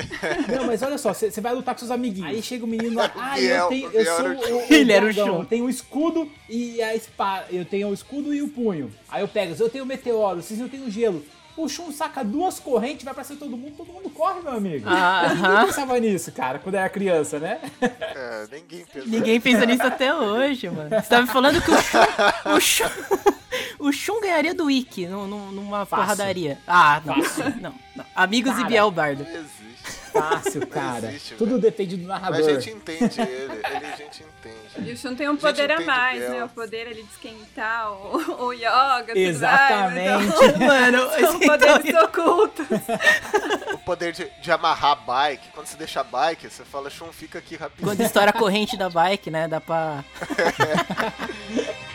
Não, 0.58 0.66
mas 0.66 0.82
olha 0.82 0.98
só, 0.98 1.14
você 1.14 1.42
vai 1.42 1.54
lutar 1.54 1.76
com 1.76 1.80
seus 1.80 1.92
amiguinhos. 1.92 2.30
Aí 2.30 2.42
chega 2.42 2.66
o 2.66 2.68
menino 2.68 2.96
lá, 2.96 3.12
ah, 3.16 3.40
eu 3.40 3.68
tenho, 3.68 3.90
o 3.90 3.92
eu 3.92 4.06
sou 4.06 4.26
o 4.28 4.58
o, 4.58 4.74
Ele 4.74 4.92
era 4.94 5.06
o 5.06 5.14
Shun. 5.14 5.40
eu 5.40 5.46
tenho 5.46 5.66
o 5.66 5.70
escudo 5.70 6.30
e 6.50 6.82
a 6.82 6.96
espada, 6.96 7.46
eu 7.52 7.66
tenho 7.66 7.90
o 7.90 7.94
escudo 7.94 8.34
e 8.34 8.42
o 8.42 8.48
punho. 8.48 8.92
Aí 9.10 9.22
eu 9.22 9.28
pego, 9.28 9.56
eu 9.58 9.70
tenho 9.70 9.84
o 9.84 9.88
meteoro, 9.88 10.42
vocês 10.42 10.60
eu 10.60 10.70
tenho 10.70 10.86
o 10.86 10.90
gelo. 10.90 11.24
O 11.64 11.70
Shun 11.70 11.92
saca 11.92 12.24
duas 12.24 12.60
correntes, 12.60 13.04
vai 13.06 13.14
pra 13.14 13.24
cima 13.24 13.36
de 13.40 13.46
todo 13.46 13.56
mundo, 13.58 13.74
todo 13.78 13.92
mundo 13.94 14.10
corre, 14.10 14.42
meu 14.42 14.54
amigo. 14.54 14.86
Ah, 14.90 15.32
Ninguém 15.34 15.66
pensava 15.68 16.00
nisso, 16.00 16.32
cara, 16.32 16.60
quando 16.60 16.76
era 16.76 16.90
criança, 16.90 17.40
né? 17.40 17.60
É, 17.82 18.48
ninguém 18.52 18.86
pensa. 18.86 19.08
Ninguém 19.08 19.42
pensa 19.42 19.66
nisso 19.66 19.84
até 19.84 20.14
hoje, 20.16 20.70
mano. 20.70 20.90
Você 20.90 21.10
tá 21.10 21.22
me 21.22 21.28
falando 21.28 21.62
que 21.62 21.70
o 21.72 21.82
Shun. 21.82 22.00
O 22.56 22.60
Shun, 22.60 22.90
o 23.80 23.92
Shun 23.92 24.22
ganharia 24.22 24.54
do 24.54 24.70
Ikki 24.72 25.06
num- 25.08 25.28
num- 25.28 25.52
numa 25.52 25.86
Fácil. 25.86 26.04
porradaria. 26.06 26.58
Ah, 26.68 27.02
não. 27.06 27.16
Fácil. 27.24 27.44
não, 27.62 27.74
não. 27.96 28.06
Amigos 28.16 28.52
Cara. 28.54 28.64
e 28.64 28.68
Biel 28.68 28.92
Bardo. 28.92 29.24
Não 29.24 29.30
existe. 29.32 29.71
Fácil, 30.12 30.68
cara. 30.68 31.08
existe, 31.10 31.36
Tudo 31.36 31.52
velho. 31.52 31.62
depende 31.62 31.96
do 31.98 32.08
Mas 32.08 32.22
narrador. 32.22 32.50
a 32.50 32.54
gente 32.60 32.70
entende 32.70 33.22
ele. 33.22 33.54
Ele 33.54 33.86
a 33.86 33.96
gente 33.96 34.24
entende. 34.24 34.90
E 34.90 34.92
o 34.94 34.98
Shun 34.98 35.16
tem 35.16 35.30
um 35.30 35.36
poder 35.38 35.70
a 35.72 35.76
entende 35.76 35.86
mais, 35.88 36.30
né? 36.30 36.44
O 36.44 36.50
poder 36.50 36.88
ali 36.88 37.04
de 37.04 37.10
esquentar 37.12 37.92
o, 37.92 38.46
o 38.48 38.54
yoga, 38.54 39.08
tudo 39.08 39.18
Exatamente. 39.18 40.10
mais. 40.10 40.32
Então, 40.52 40.68
Mano, 40.68 41.10
são 41.20 41.40
poderes 41.40 41.96
ocultos. 42.04 42.66
O 43.74 43.78
poder 43.80 44.12
de, 44.14 44.30
de 44.42 44.52
amarrar 44.52 44.92
a 44.92 44.96
bike. 44.96 45.50
Quando 45.54 45.68
você 45.68 45.78
deixa 45.78 46.02
a 46.02 46.04
bike, 46.04 46.50
você 46.50 46.64
fala, 46.66 46.90
Shun, 46.90 47.12
fica 47.12 47.40
aqui 47.40 47.56
rapidinho. 47.56 47.88
quando 47.90 48.02
estoura 48.02 48.30
a 48.32 48.34
corrente 48.34 48.76
da 48.78 48.90
bike, 48.90 49.30
né? 49.32 49.48
Dá 49.48 49.60
pra. 49.62 50.04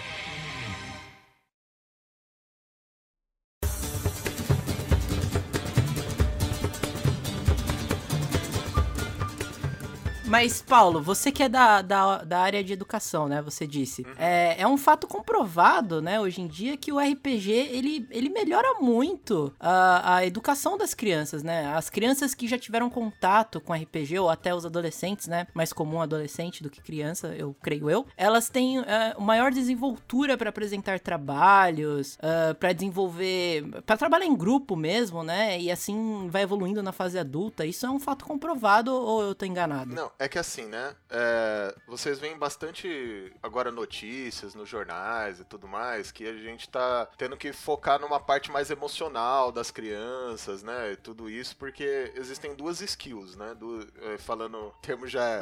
Mas, 10.26 10.60
Paulo, 10.60 11.00
você 11.00 11.30
que 11.30 11.42
é 11.42 11.48
da, 11.48 11.82
da, 11.82 12.24
da 12.24 12.40
área 12.40 12.62
de 12.62 12.72
educação, 12.72 13.28
né? 13.28 13.40
Você 13.42 13.64
disse. 13.66 14.04
É, 14.18 14.60
é 14.60 14.66
um 14.66 14.76
fato 14.76 15.06
comprovado, 15.06 16.02
né, 16.02 16.20
hoje 16.20 16.40
em 16.40 16.48
dia, 16.48 16.76
que 16.76 16.92
o 16.92 16.98
RPG, 16.98 17.50
ele, 17.50 18.06
ele 18.10 18.28
melhora 18.28 18.74
muito 18.80 19.54
a, 19.60 20.16
a 20.16 20.26
educação 20.26 20.76
das 20.76 20.94
crianças, 20.94 21.42
né? 21.44 21.72
As 21.74 21.88
crianças 21.88 22.34
que 22.34 22.48
já 22.48 22.58
tiveram 22.58 22.90
contato 22.90 23.60
com 23.60 23.72
RPG, 23.72 24.18
ou 24.18 24.28
até 24.28 24.52
os 24.54 24.66
adolescentes, 24.66 25.28
né? 25.28 25.46
Mais 25.54 25.72
comum 25.72 26.00
adolescente 26.00 26.62
do 26.62 26.70
que 26.70 26.82
criança, 26.82 27.28
eu 27.28 27.54
creio 27.62 27.88
eu. 27.88 28.04
Elas 28.16 28.48
têm 28.48 28.80
é, 28.80 29.14
maior 29.20 29.52
desenvoltura 29.52 30.36
para 30.36 30.50
apresentar 30.50 30.98
trabalhos, 30.98 32.18
para 32.58 32.72
desenvolver... 32.72 33.82
para 33.84 33.96
trabalhar 33.96 34.26
em 34.26 34.36
grupo 34.36 34.74
mesmo, 34.74 35.22
né? 35.22 35.60
E 35.60 35.70
assim 35.70 36.28
vai 36.28 36.42
evoluindo 36.42 36.82
na 36.82 36.92
fase 36.92 37.18
adulta. 37.18 37.64
Isso 37.64 37.86
é 37.86 37.90
um 37.90 38.00
fato 38.00 38.24
comprovado 38.24 38.92
ou 38.92 39.22
eu 39.22 39.34
tô 39.34 39.44
enganado? 39.44 39.94
Não, 39.94 40.10
é 40.18 40.28
que 40.28 40.38
assim, 40.38 40.66
né? 40.66 40.94
é, 41.10 41.74
vocês 41.86 42.18
veem 42.18 42.36
bastante 42.36 43.32
agora 43.42 43.70
notícias 43.70 44.54
nos 44.54 44.68
jornais 44.68 45.40
e 45.40 45.44
tudo 45.44 45.66
mais 45.68 46.10
que 46.10 46.26
a 46.26 46.36
gente 46.36 46.68
tá 46.68 47.08
tendo 47.16 47.36
que 47.36 47.52
focar 47.52 48.00
numa 48.00 48.20
parte 48.20 48.50
mais 48.50 48.70
emocional 48.70 49.52
das 49.52 49.70
crianças, 49.70 50.62
né? 50.62 50.92
E 50.92 50.96
tudo 50.96 51.30
isso, 51.30 51.56
porque 51.56 52.12
existem 52.14 52.54
duas 52.54 52.80
skills, 52.80 53.36
né? 53.36 53.54
Do, 53.54 53.86
é, 54.02 54.18
falando 54.18 54.72
termo 54.82 55.06
já 55.06 55.40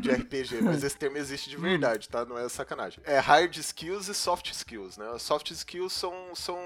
de 0.00 0.10
RPG, 0.12 0.62
mas 0.62 0.82
esse 0.82 0.96
termo 0.96 1.18
existe 1.18 1.50
de 1.50 1.56
verdade, 1.56 2.08
tá? 2.08 2.24
Não 2.24 2.38
é 2.38 2.48
sacanagem. 2.48 3.02
É 3.04 3.18
hard 3.18 3.56
skills 3.56 4.08
e 4.08 4.14
soft 4.14 4.50
skills, 4.50 4.96
né? 4.96 5.18
Soft 5.18 5.50
skills 5.50 5.92
são, 5.92 6.34
são 6.34 6.58